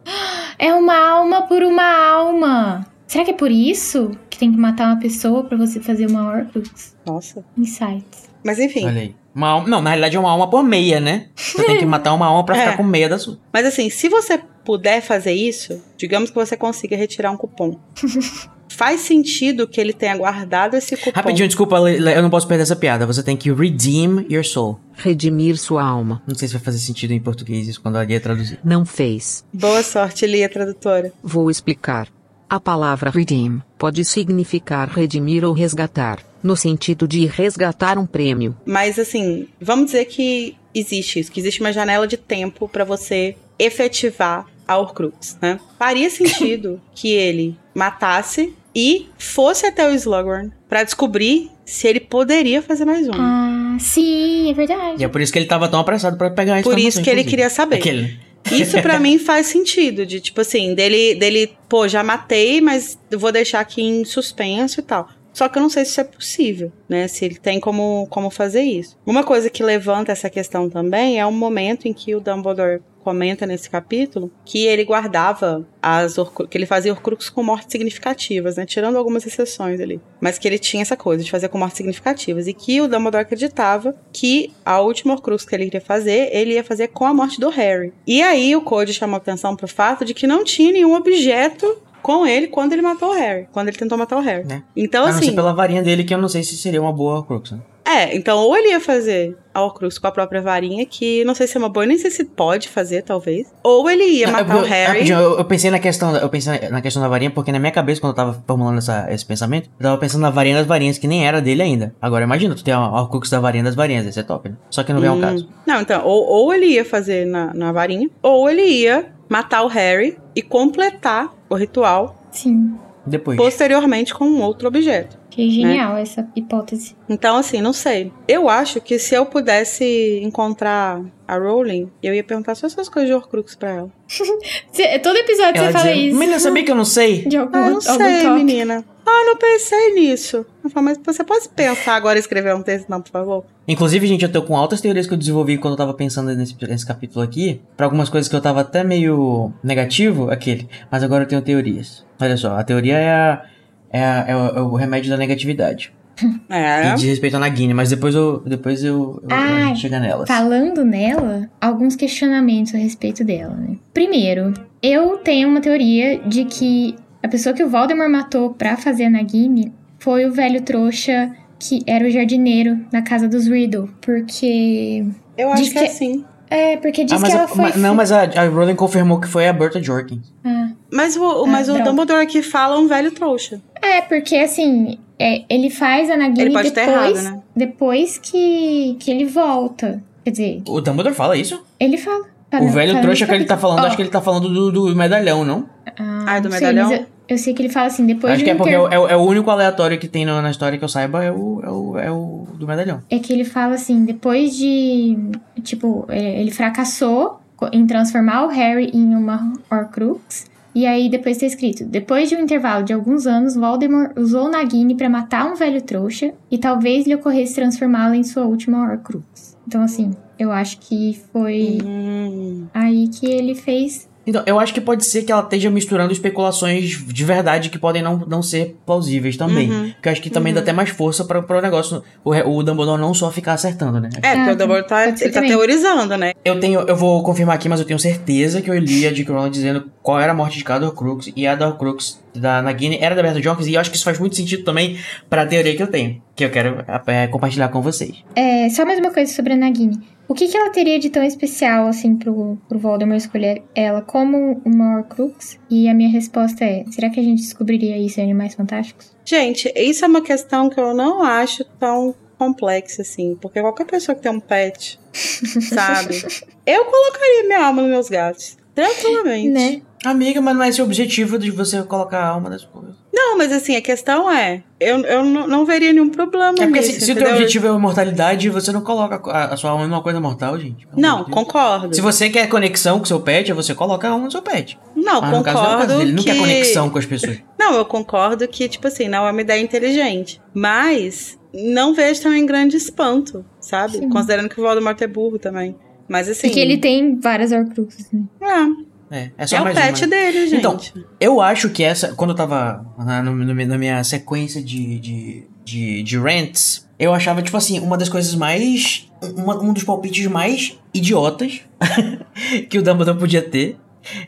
É 0.59 0.71
uma 0.71 0.95
alma 0.95 1.47
por 1.47 1.63
uma 1.63 2.11
alma. 2.11 2.85
Será 3.07 3.25
que 3.25 3.31
é 3.31 3.33
por 3.33 3.49
isso 3.49 4.11
que 4.29 4.37
tem 4.37 4.51
que 4.51 4.59
matar 4.59 4.93
uma 4.93 4.99
pessoa 4.99 5.43
para 5.43 5.57
você 5.57 5.79
fazer 5.79 6.07
uma 6.07 6.31
Horcrux? 6.31 6.95
Nossa. 7.03 7.43
Insights. 7.57 8.29
Mas 8.45 8.59
enfim. 8.59 8.85
Olha 8.85 9.01
aí. 9.01 9.15
Uma 9.37 9.49
alma, 9.49 9.67
não, 9.67 9.83
na 9.83 9.91
realidade 9.91 10.17
é 10.17 10.19
uma 10.19 10.31
alma 10.31 10.49
por 10.49 10.63
meia, 10.63 10.99
né? 10.99 11.27
Você 11.35 11.63
tem 11.63 11.77
que 11.77 11.85
matar 11.85 12.11
uma 12.15 12.25
alma 12.25 12.43
pra 12.43 12.57
é. 12.57 12.59
ficar 12.61 12.77
com 12.77 12.81
meia 12.81 13.07
da 13.07 13.19
sua. 13.19 13.37
Mas 13.53 13.67
assim, 13.67 13.87
se 13.87 14.09
você 14.09 14.41
puder 14.65 14.99
fazer 14.99 15.31
isso, 15.31 15.79
digamos 15.95 16.31
que 16.31 16.35
você 16.35 16.57
consiga 16.57 16.97
retirar 16.97 17.29
um 17.29 17.37
cupom. 17.37 17.79
faz 18.67 19.01
sentido 19.01 19.67
que 19.67 19.79
ele 19.79 19.93
tenha 19.93 20.17
guardado 20.17 20.75
esse 20.75 20.97
cupom. 20.97 21.11
Rapidinho, 21.13 21.47
desculpa, 21.47 21.77
eu 21.77 22.21
não 22.23 22.31
posso 22.31 22.47
perder 22.47 22.63
essa 22.63 22.75
piada. 22.75 23.05
Você 23.05 23.21
tem 23.21 23.37
que 23.37 23.51
redeem 23.51 24.25
your 24.27 24.43
soul. 24.43 24.79
Redimir 24.95 25.55
sua 25.57 25.83
alma. 25.83 26.21
Não 26.27 26.35
sei 26.35 26.47
se 26.47 26.55
vai 26.55 26.63
fazer 26.63 26.79
sentido 26.79 27.11
em 27.11 27.19
português 27.19 27.67
isso 27.67 27.79
quando 27.79 27.97
a 27.97 28.03
Lia 28.03 28.19
traduzir. 28.19 28.59
Não 28.63 28.85
fez. 28.85 29.45
Boa 29.53 29.83
sorte, 29.83 30.25
Lia, 30.25 30.49
tradutora. 30.49 31.13
Vou 31.23 31.51
explicar. 31.51 32.07
A 32.49 32.61
palavra 32.61 33.09
redeem 33.09 33.61
pode 33.77 34.05
significar 34.05 34.87
redimir 34.87 35.43
ou 35.43 35.51
resgatar, 35.51 36.19
no 36.41 36.55
sentido 36.55 37.05
de 37.05 37.25
resgatar 37.25 37.97
um 37.97 38.05
prêmio. 38.05 38.55
Mas 38.65 38.97
assim, 38.97 39.49
vamos 39.59 39.87
dizer 39.87 40.05
que 40.05 40.55
existe 40.73 41.19
isso, 41.19 41.31
que 41.31 41.41
existe 41.41 41.59
uma 41.59 41.73
janela 41.73 42.07
de 42.07 42.15
tempo 42.15 42.69
para 42.69 42.85
você 42.85 43.35
efetivar 43.59 44.45
a 44.65 44.77
Horcrux, 44.77 45.37
né? 45.41 45.59
Faria 45.77 46.09
sentido 46.09 46.79
que 46.95 47.11
ele 47.11 47.57
matasse 47.75 48.53
e 48.73 49.09
fosse 49.17 49.65
até 49.65 49.85
o 49.85 49.93
Slughorn 49.93 50.51
para 50.69 50.83
descobrir 50.83 51.51
se 51.65 51.85
ele 51.87 51.99
poderia 51.99 52.61
fazer 52.61 52.85
mais 52.85 53.09
um. 53.09 53.13
Ah, 53.13 53.75
sim, 53.79 54.49
é 54.49 54.53
verdade. 54.53 55.01
E 55.01 55.03
é 55.03 55.07
por 55.09 55.19
isso 55.19 55.33
que 55.33 55.39
ele 55.39 55.47
tava 55.47 55.67
tão 55.67 55.79
apressado 55.81 56.15
para 56.15 56.29
pegar 56.29 56.61
isso. 56.61 56.69
Por 56.69 56.79
isso 56.79 57.01
que 57.01 57.09
ele 57.09 57.25
queria 57.25 57.49
saber. 57.49 57.77
Aquele. 57.77 58.19
Isso 58.51 58.81
para 58.81 58.99
mim 58.99 59.17
faz 59.17 59.47
sentido, 59.47 60.05
de 60.05 60.19
tipo 60.19 60.41
assim, 60.41 60.73
dele, 60.73 61.15
dele, 61.15 61.57
pô, 61.67 61.87
já 61.87 62.03
matei, 62.03 62.61
mas 62.61 62.97
vou 63.17 63.31
deixar 63.31 63.59
aqui 63.59 63.81
em 63.81 64.05
suspenso 64.05 64.79
e 64.79 64.83
tal. 64.83 65.09
Só 65.37 65.47
que 65.47 65.57
eu 65.57 65.61
não 65.61 65.69
sei 65.69 65.85
se 65.85 65.91
isso 65.91 66.01
é 66.01 66.03
possível, 66.03 66.71
né? 66.89 67.07
Se 67.07 67.23
ele 67.23 67.35
tem 67.35 67.59
como, 67.59 68.07
como 68.09 68.27
fazer 68.31 68.63
isso. 68.63 68.97
Uma 69.05 69.23
coisa 69.23 69.51
que 69.51 69.61
levanta 69.61 70.11
essa 70.11 70.31
questão 70.31 70.67
também 70.67 71.19
é 71.19 71.25
o 71.27 71.31
momento 71.31 71.87
em 71.87 71.93
que 71.93 72.15
o 72.15 72.19
Dumbledore 72.19 72.81
comenta 73.07 73.45
nesse 73.45 73.69
capítulo 73.69 74.29
que 74.43 74.65
ele 74.65 74.83
guardava 74.83 75.65
as 75.81 76.17
que 76.49 76.57
ele 76.57 76.65
fazia 76.65 76.91
Horcrux 76.91 77.29
com 77.29 77.41
mortes 77.41 77.71
significativas, 77.71 78.57
né? 78.57 78.65
Tirando 78.65 78.97
algumas 78.97 79.25
exceções 79.25 79.79
ali. 79.79 80.01
Mas 80.19 80.37
que 80.37 80.45
ele 80.45 80.59
tinha 80.59 80.81
essa 80.81 80.97
coisa 80.97 81.23
de 81.23 81.31
fazer 81.31 81.47
com 81.47 81.57
mortes 81.57 81.77
significativas. 81.77 82.47
E 82.47 82.53
que 82.53 82.81
o 82.81 82.87
Dumbledore 82.89 83.21
acreditava 83.21 83.95
que 84.11 84.51
a 84.65 84.81
última 84.81 85.13
Horcrux 85.13 85.45
que 85.45 85.55
ele 85.55 85.63
queria 85.63 85.79
fazer, 85.79 86.29
ele 86.33 86.55
ia 86.55 86.65
fazer 86.65 86.89
com 86.89 87.05
a 87.05 87.13
morte 87.13 87.39
do 87.39 87.47
Harry. 87.47 87.93
E 88.05 88.21
aí 88.21 88.53
o 88.57 88.61
Code 88.61 88.93
chamou 88.93 89.15
atenção 89.15 89.55
pro 89.55 89.69
fato 89.69 90.03
de 90.03 90.13
que 90.13 90.27
não 90.27 90.43
tinha 90.43 90.73
nenhum 90.73 90.93
objeto 90.93 91.81
com 92.01 92.27
ele 92.27 92.47
quando 92.47 92.73
ele 92.73 92.81
matou 92.81 93.11
o 93.11 93.13
Harry. 93.13 93.47
Quando 93.53 93.69
ele 93.69 93.77
tentou 93.77 93.97
matar 93.97 94.17
o 94.17 94.21
Harry. 94.21 94.51
É. 94.51 94.61
Então, 94.75 95.05
a 95.05 95.09
assim. 95.09 95.33
pela 95.33 95.53
varinha 95.53 95.81
dele, 95.81 96.03
que 96.03 96.13
eu 96.13 96.17
não 96.17 96.27
sei 96.27 96.43
se 96.43 96.57
seria 96.57 96.81
uma 96.81 96.91
boa 96.91 97.19
Horcrux, 97.19 97.51
né? 97.51 97.59
É, 97.87 98.13
então 98.13 98.39
ou 98.39 98.57
ele 98.57 98.71
ia 98.71 98.81
fazer 98.81 99.37
a 99.53 99.63
Horcrux 99.63 99.97
com 99.97 100.07
a 100.07 100.11
própria 100.11 100.41
varinha, 100.41 100.85
que 100.85 101.23
não 101.23 101.33
sei 101.33 101.47
se 101.47 101.55
é 101.55 101.59
uma 101.59 101.69
boa, 101.69 101.85
nem 101.85 101.97
sei 101.97 102.11
se 102.11 102.25
pode 102.25 102.67
fazer, 102.67 103.01
talvez. 103.01 103.47
Ou 103.63 103.89
ele 103.89 104.03
ia 104.03 104.27
matar 104.27 104.57
eu, 104.57 104.61
o 104.61 104.65
Harry. 104.65 105.09
Eu, 105.09 105.37
eu, 105.37 105.45
pensei 105.45 105.71
na 105.71 105.79
questão, 105.79 106.13
eu 106.17 106.29
pensei 106.29 106.67
na 106.69 106.81
questão 106.81 107.01
da 107.01 107.07
varinha, 107.07 107.31
porque 107.31 107.49
na 107.49 107.59
minha 107.59 107.71
cabeça, 107.71 108.01
quando 108.01 108.11
eu 108.11 108.15
tava 108.15 108.43
formulando 108.45 108.79
essa, 108.79 109.07
esse 109.09 109.25
pensamento, 109.25 109.69
eu 109.79 109.83
tava 109.83 109.97
pensando 109.97 110.21
na 110.21 110.29
varinha 110.29 110.57
das 110.57 110.67
varinhas, 110.67 110.97
que 110.97 111.07
nem 111.07 111.25
era 111.25 111.41
dele 111.41 111.61
ainda. 111.61 111.95
Agora 112.01 112.25
imagina, 112.25 112.53
tu 112.55 112.63
tem 112.63 112.73
a 112.73 112.79
Horcrux 112.79 113.29
da 113.29 113.39
varinha 113.39 113.63
das 113.63 113.73
varinhas, 113.73 114.05
esse 114.05 114.19
é 114.19 114.23
top, 114.23 114.49
né? 114.49 114.55
Só 114.69 114.83
que 114.83 114.91
não 114.91 114.99
vem 114.99 115.09
hum. 115.09 115.13
ao 115.13 115.19
caso. 115.19 115.49
Não, 115.65 115.79
então, 115.79 116.05
ou, 116.05 116.25
ou 116.27 116.53
ele 116.53 116.65
ia 116.65 116.83
fazer 116.83 117.25
na, 117.25 117.53
na 117.53 117.71
varinha, 117.71 118.09
ou 118.21 118.49
ele 118.49 118.63
ia 118.63 119.05
matar 119.29 119.63
o 119.63 119.67
Harry 119.67 120.17
e 120.35 120.41
completar 120.41 121.33
o 121.49 121.55
ritual. 121.55 122.21
Sim. 122.31 122.75
Depois. 123.05 123.37
Posteriormente 123.37 124.13
com 124.13 124.25
um 124.25 124.41
outro 124.41 124.67
objeto. 124.67 125.17
Que 125.37 125.51
genial 125.51 125.93
né? 125.93 126.01
essa 126.01 126.27
hipótese. 126.35 126.95
Então, 127.07 127.37
assim, 127.37 127.61
não 127.61 127.71
sei. 127.71 128.11
Eu 128.27 128.49
acho 128.49 128.81
que 128.81 128.97
se 128.97 129.13
eu 129.13 129.23
pudesse 129.23 130.19
encontrar 130.23 130.99
a 131.27 131.37
Rowling, 131.37 131.91
eu 132.01 132.11
ia 132.11 132.23
perguntar 132.23 132.55
só 132.55 132.65
essas 132.65 132.89
coisas 132.89 133.07
de 133.07 133.13
Horcrux 133.13 133.53
pra 133.53 133.69
ela. 133.69 133.91
Todo 135.03 135.15
episódio 135.15 135.61
ela 135.61 135.67
você 135.67 135.77
fala 135.77 135.91
isso. 135.91 136.17
Menina, 136.17 136.39
sabia 136.39 136.63
que 136.63 136.71
eu 136.71 136.75
não 136.75 136.83
sei? 136.83 137.23
De 137.25 137.37
algum, 137.37 137.55
ah, 137.55 137.69
não 137.69 137.79
sei, 137.79 138.29
menina. 138.31 138.83
Ah, 139.05 139.25
não 139.27 139.37
pensei 139.37 139.93
nisso. 139.93 140.43
Eu 140.63 140.71
falo, 140.71 140.85
mas 140.85 140.99
você 141.05 141.23
pode 141.23 141.47
pensar 141.49 141.93
agora 141.93 142.17
e 142.17 142.19
escrever 142.19 142.55
um 142.55 142.63
texto, 142.63 142.89
não, 142.89 142.99
por 142.99 143.11
favor? 143.11 143.45
Inclusive, 143.67 144.07
gente, 144.07 144.23
eu 144.23 144.31
tô 144.31 144.41
com 144.41 144.57
altas 144.57 144.81
teorias 144.81 145.05
que 145.05 145.13
eu 145.13 145.17
desenvolvi 145.19 145.59
quando 145.59 145.73
eu 145.73 145.77
tava 145.77 145.93
pensando 145.93 146.33
nesse, 146.35 146.55
nesse 146.67 146.85
capítulo 146.85 147.23
aqui. 147.23 147.61
Para 147.75 147.85
algumas 147.85 148.09
coisas 148.09 148.27
que 148.27 148.35
eu 148.35 148.41
tava 148.41 148.61
até 148.61 148.83
meio 148.83 149.53
negativo, 149.63 150.31
aquele. 150.31 150.67
Mas 150.89 151.03
agora 151.03 151.25
eu 151.25 151.27
tenho 151.27 151.43
teorias. 151.43 152.03
Olha 152.19 152.35
só, 152.35 152.57
a 152.57 152.63
teoria 152.63 152.97
é 152.97 153.11
a 153.11 153.45
é, 153.91 154.25
é, 154.27 154.35
o, 154.35 154.47
é 154.47 154.61
o 154.61 154.75
remédio 154.75 155.09
da 155.09 155.17
negatividade. 155.17 155.93
É. 156.49 156.93
E 156.93 156.95
diz 156.95 157.03
respeito 157.03 157.35
a 157.35 157.39
Nagini, 157.39 157.73
mas 157.73 157.89
depois 157.89 158.15
eu 158.15 158.39
depois 158.39 158.83
eu, 158.83 159.21
eu 159.21 159.27
ah, 159.29 159.43
a 159.43 159.65
gente 159.65 159.81
chega 159.81 159.99
nela. 159.99 160.25
Falando 160.25 160.83
nela, 160.83 161.47
alguns 161.61 161.95
questionamentos 161.95 162.73
a 162.73 162.77
respeito 162.77 163.23
dela, 163.23 163.53
né? 163.53 163.75
Primeiro, 163.93 164.53
eu 164.81 165.17
tenho 165.17 165.47
uma 165.47 165.61
teoria 165.61 166.17
de 166.19 166.45
que 166.45 166.95
a 167.21 167.27
pessoa 167.27 167.53
que 167.53 167.63
o 167.63 167.69
Voldemort 167.69 168.09
matou 168.09 168.51
pra 168.51 168.77
fazer 168.77 169.05
a 169.05 169.09
Nagini 169.09 169.71
foi 169.99 170.25
o 170.25 170.31
velho 170.31 170.61
trouxa 170.61 171.31
que 171.59 171.83
era 171.85 172.05
o 172.05 172.09
jardineiro 172.09 172.79
na 172.91 173.01
casa 173.01 173.27
dos 173.27 173.47
Riddle, 173.47 173.89
porque 174.01 175.05
eu 175.37 175.51
acho 175.51 175.63
que, 175.63 175.71
que 175.71 175.79
é 175.79 175.85
assim. 175.85 176.25
É, 176.49 176.77
porque 176.77 177.03
diz 177.03 177.21
ah, 177.21 177.25
que 177.25 177.31
ela 177.31 177.43
a, 177.43 177.47
foi. 177.47 177.63
Mas, 177.63 177.75
não, 177.75 177.95
mas 177.95 178.11
a, 178.11 178.23
a 178.23 178.47
Rowling 178.47 178.75
confirmou 178.75 179.19
que 179.19 179.27
foi 179.27 179.47
a 179.47 179.53
Berta 179.53 179.81
Jorkins. 179.81 180.31
Ah. 180.43 180.69
Mas 180.91 181.17
o, 181.17 181.43
ah, 181.43 181.47
mas 181.47 181.69
o 181.69 181.81
Dumbledore 181.83 182.21
aqui 182.21 182.41
fala 182.41 182.77
um 182.79 182.87
velho 182.87 183.11
trouxa. 183.11 183.61
É, 183.81 184.01
porque 184.01 184.35
assim, 184.37 184.97
é, 185.19 185.43
ele 185.49 185.69
faz 185.69 186.09
a 186.09 186.17
Nagini 186.17 186.41
ele 186.41 186.53
pode 186.53 186.71
depois, 186.71 186.87
errado, 186.87 187.21
né? 187.21 187.41
depois 187.55 188.17
que, 188.17 188.95
que 188.99 189.11
ele 189.11 189.25
volta. 189.25 190.01
Quer 190.23 190.31
dizer. 190.31 190.61
O 190.67 190.81
Dumbledore 190.81 191.15
fala 191.15 191.37
isso? 191.37 191.63
Ele 191.79 191.97
fala. 191.97 192.25
Tá 192.49 192.61
o 192.61 192.69
velho 192.69 192.93
tá 192.93 193.01
trouxa 193.01 193.25
que 193.25 193.33
ele 193.33 193.45
tá 193.45 193.57
falando, 193.57 193.79
oh. 193.79 193.85
acho 193.87 193.95
que 193.95 194.01
ele 194.01 194.09
tá 194.09 194.21
falando 194.21 194.47
do, 194.49 194.71
do 194.71 194.95
medalhão, 194.95 195.43
não? 195.43 195.65
Ah, 195.99 196.25
ah 196.27 196.39
do 196.39 196.49
medalhão? 196.49 196.87
Sei, 196.87 197.05
eu 197.27 197.37
sei 197.37 197.53
que 197.53 197.61
ele 197.61 197.69
fala 197.69 197.87
assim, 197.87 198.05
depois 198.05 198.33
Acho 198.33 198.39
de 198.39 198.45
que 198.45 198.51
é 198.51 198.55
porque 198.55 198.73
é, 198.73 198.75
é, 198.75 199.17
o 199.17 199.21
único 199.21 199.49
aleatório 199.49 199.99
que 199.99 200.07
tem 200.07 200.25
na, 200.25 200.41
na, 200.41 200.49
história 200.49 200.77
que 200.77 200.83
eu 200.83 200.87
saiba 200.87 201.23
é 201.23 201.31
o, 201.31 201.61
é, 201.61 201.69
o, 201.69 201.97
é 201.99 202.11
o 202.11 202.47
do 202.53 202.65
medalhão. 202.65 203.01
É 203.09 203.19
que 203.19 203.33
ele 203.33 203.43
fala 203.43 203.75
assim, 203.75 204.05
depois 204.05 204.55
de. 204.55 205.17
Tipo, 205.61 206.05
é, 206.07 206.39
ele 206.39 206.51
fracassou 206.51 207.41
em 207.73 207.85
transformar 207.85 208.45
o 208.45 208.47
Harry 208.47 208.91
em 208.93 209.13
uma 209.13 209.53
Horcrux. 209.69 210.45
E 210.73 210.85
aí 210.85 211.09
depois 211.09 211.37
tá 211.37 211.45
escrito: 211.45 211.83
depois 211.83 212.29
de 212.29 212.35
um 212.35 212.39
intervalo 212.39 212.85
de 212.85 212.93
alguns 212.93 213.27
anos, 213.27 213.55
Voldemort 213.55 214.11
usou 214.15 214.49
Nagini 214.49 214.95
para 214.95 215.09
matar 215.09 215.51
um 215.51 215.55
velho 215.55 215.81
trouxa 215.81 216.33
e 216.49 216.57
talvez 216.57 217.05
lhe 217.05 217.15
ocorresse 217.15 217.55
transformá-la 217.55 218.15
em 218.15 218.23
sua 218.23 218.45
última 218.45 218.83
Horcrux. 218.83 219.46
Então, 219.67 219.81
assim, 219.81 220.11
eu 220.39 220.49
acho 220.49 220.79
que 220.79 221.19
foi 221.33 221.79
hum. 221.83 222.67
aí 222.73 223.09
que 223.09 223.25
ele 223.25 223.53
fez 223.53 224.06
então, 224.27 224.43
eu 224.45 224.59
acho 224.59 224.73
que 224.73 224.81
pode 224.81 225.05
ser 225.05 225.23
que 225.23 225.31
ela 225.31 225.41
esteja 225.41 225.69
misturando 225.69 226.11
especulações 226.11 226.83
de 226.83 227.23
verdade 227.23 227.69
que 227.69 227.79
podem 227.79 228.01
não, 228.01 228.17
não 228.27 228.43
ser 228.43 228.75
plausíveis 228.85 229.37
também. 229.37 229.71
Uhum. 229.71 229.93
Que 230.01 230.09
eu 230.09 230.11
acho 230.11 230.21
que 230.21 230.29
também 230.29 230.51
uhum. 230.51 230.55
dá 230.55 230.61
até 230.61 230.73
mais 230.73 230.89
força 230.89 231.23
para 231.23 231.39
o 231.39 231.61
negócio, 231.61 232.03
o, 232.25 232.31
o 232.31 232.61
Dumbledore 232.61 232.99
não 232.99 233.13
só 233.13 233.31
ficar 233.31 233.53
acertando, 233.53 234.01
né? 234.01 234.09
É, 234.21 234.35
porque 234.35 234.51
o 234.51 234.55
Dumbledore 234.57 234.85
tá, 234.85 235.07
ele 235.07 235.29
tá 235.29 235.41
teorizando, 235.41 236.17
né? 236.17 236.33
Eu 236.43 236.59
tenho, 236.59 236.81
eu 236.81 236.95
vou 236.95 237.23
confirmar 237.23 237.55
aqui, 237.55 237.69
mas 237.69 237.79
eu 237.79 237.85
tenho 237.85 237.97
certeza 237.97 238.61
que 238.61 238.69
eu 238.69 238.77
li 238.77 239.07
a 239.07 239.13
J.K. 239.13 239.33
Rowling 239.33 239.49
dizendo 239.49 239.89
qual 240.03 240.19
era 240.19 240.33
a 240.33 240.35
morte 240.35 240.57
de 240.57 240.63
cada 240.65 240.85
Horcrux 240.85 241.31
e 241.33 241.47
a 241.47 241.55
da 241.55 241.69
Horcrux 241.69 242.21
da 242.35 242.61
Nagini 242.61 242.97
era 243.01 243.15
da 243.15 243.23
Berta 243.23 243.41
Jorkins 243.41 243.67
e 243.67 243.73
eu 243.75 243.79
acho 243.79 243.89
que 243.89 243.95
isso 243.95 244.05
faz 244.05 244.19
muito 244.19 244.35
sentido 244.35 244.63
também 244.63 244.97
para 245.29 245.43
a 245.43 245.45
teoria 245.45 245.75
que 245.75 245.81
eu 245.81 245.87
tenho, 245.87 246.21
que 246.35 246.43
eu 246.43 246.49
quero 246.49 246.83
é, 247.07 247.27
compartilhar 247.27 247.69
com 247.69 247.81
vocês. 247.81 248.23
É, 248.35 248.69
só 248.69 248.85
mais 248.85 248.99
uma 248.99 249.11
coisa 249.11 249.31
sobre 249.33 249.53
a 249.53 249.55
Nagini. 249.55 250.16
O 250.27 250.33
que, 250.33 250.47
que 250.47 250.57
ela 250.57 250.69
teria 250.69 250.99
de 250.99 251.09
tão 251.09 251.23
especial, 251.23 251.87
assim, 251.87 252.17
pro, 252.17 252.57
pro 252.67 252.77
Voldemort 252.77 253.17
escolher 253.17 253.63
ela 253.73 254.01
como 254.01 254.61
uma 254.65 254.97
Horcrux? 254.97 255.57
E 255.69 255.87
a 255.87 255.93
minha 255.93 256.09
resposta 256.09 256.65
é, 256.65 256.83
será 256.91 257.09
que 257.09 257.19
a 257.19 257.23
gente 257.23 257.41
descobriria 257.41 257.97
isso 257.97 258.19
em 258.19 258.23
Animais 258.23 258.53
Fantásticos? 258.53 259.15
Gente, 259.23 259.71
isso 259.75 260.03
é 260.03 260.07
uma 260.07 260.21
questão 260.21 260.69
que 260.69 260.79
eu 260.79 260.93
não 260.93 261.23
acho 261.23 261.63
tão 261.79 262.13
complexa, 262.37 263.01
assim. 263.01 263.37
Porque 263.41 263.61
qualquer 263.61 263.85
pessoa 263.85 264.15
que 264.15 264.21
tem 264.21 264.31
um 264.31 264.39
pet, 264.39 264.99
sabe? 265.13 266.21
Eu 266.65 266.85
colocaria 266.85 267.43
minha 267.45 267.65
alma 267.65 267.81
nos 267.81 267.91
meus 267.91 268.09
gatos. 268.09 268.57
Tranquilamente. 268.75 269.49
Né? 269.49 269.81
Amiga, 270.05 270.39
mas 270.39 270.55
não 270.55 270.63
é 270.63 270.69
esse 270.69 270.81
o 270.81 270.85
objetivo 270.85 271.39
de 271.39 271.49
você 271.49 271.81
colocar 271.83 272.19
a 272.19 272.27
alma 272.27 272.49
das 272.49 272.63
coisas. 272.63 272.95
Não, 273.17 273.35
mas 273.35 273.51
assim, 273.51 273.75
a 273.75 273.81
questão 273.81 274.31
é, 274.31 274.61
eu, 274.79 274.99
eu 274.99 275.25
não, 275.25 275.47
não 275.47 275.65
veria 275.65 275.91
nenhum 275.91 276.09
problema 276.09 276.53
É 276.59 276.65
porque 276.65 276.79
nisso, 276.79 276.99
se, 276.99 277.01
se 277.01 277.11
o 277.11 277.15
teu 277.15 277.31
objetivo 277.31 277.65
é 277.65 277.69
a 277.71 277.73
imortalidade, 277.73 278.47
você 278.47 278.71
não 278.71 278.81
coloca 278.81 279.19
a, 279.31 279.53
a 279.53 279.57
sua 279.57 279.71
alma 279.71 279.87
numa 279.87 280.03
coisa 280.03 280.19
mortal, 280.19 280.59
gente. 280.59 280.87
Não, 280.95 281.23
concordo. 281.23 281.95
Se 281.95 281.99
você 282.01 282.29
quer 282.29 282.47
conexão 282.47 282.99
com 282.99 283.05
seu 283.05 283.19
pet, 283.19 283.51
você 283.53 283.73
coloca 283.73 284.07
a 284.07 284.11
alma 284.11 284.25
no 284.25 284.31
seu 284.31 284.43
pet. 284.43 284.77
Não, 284.95 285.19
mas 285.19 285.31
concordo. 285.31 285.37
No 285.37 285.43
caso, 285.43 285.63
não, 285.63 285.73
é 285.73 285.85
caso 285.87 285.97
dele, 285.97 286.11
não 286.11 286.23
quer 286.23 286.37
conexão 286.37 286.89
com 286.91 286.99
as 286.99 287.05
pessoas. 287.05 287.37
Não, 287.57 287.73
eu 287.73 287.85
concordo 287.85 288.47
que, 288.47 288.69
tipo 288.69 288.87
assim, 288.87 289.09
não 289.09 289.27
é 289.27 289.31
uma 289.31 289.41
ideia 289.41 289.61
inteligente. 289.61 290.39
Mas 290.53 291.37
não 291.53 291.93
vejo 291.93 292.21
também 292.21 292.45
grande 292.45 292.77
espanto, 292.77 293.43
sabe? 293.59 293.97
Sim. 293.97 294.09
Considerando 294.09 294.47
que 294.47 294.59
o 294.59 294.63
Voldemort 294.63 295.01
é 295.01 295.07
burro 295.07 295.37
também. 295.37 295.75
Mas 296.07 296.29
assim. 296.29 296.47
Porque 296.47 296.59
ele 296.59 296.77
tem 296.77 297.19
várias 297.19 297.51
Horcruxes, 297.51 298.09
né? 298.11 298.23
É. 298.41 298.96
É, 299.09 299.31
é, 299.37 299.47
só 299.47 299.57
é 299.57 299.59
mais 299.61 299.77
o 299.77 299.81
pet 299.81 300.03
uma. 300.03 300.07
dele, 300.07 300.47
gente. 300.47 300.59
Então, 300.59 300.79
eu 301.19 301.41
acho 301.41 301.69
que 301.69 301.83
essa. 301.83 302.13
Quando 302.13 302.31
eu 302.31 302.35
tava 302.35 302.85
na, 302.97 303.23
no, 303.23 303.35
na 303.35 303.77
minha 303.77 304.03
sequência 304.03 304.61
de, 304.61 304.99
de, 304.99 305.47
de, 305.63 306.03
de 306.03 306.17
rants, 306.17 306.87
eu 306.99 307.13
achava, 307.13 307.41
tipo 307.41 307.55
assim, 307.55 307.79
uma 307.79 307.97
das 307.97 308.09
coisas 308.09 308.35
mais. 308.35 309.09
Uma, 309.35 309.57
um 309.61 309.73
dos 309.73 309.83
palpites 309.83 310.27
mais 310.27 310.77
idiotas 310.93 311.61
que 312.69 312.77
o 312.77 312.83
Dumbledore 312.83 313.17
podia 313.17 313.41
ter. 313.41 313.77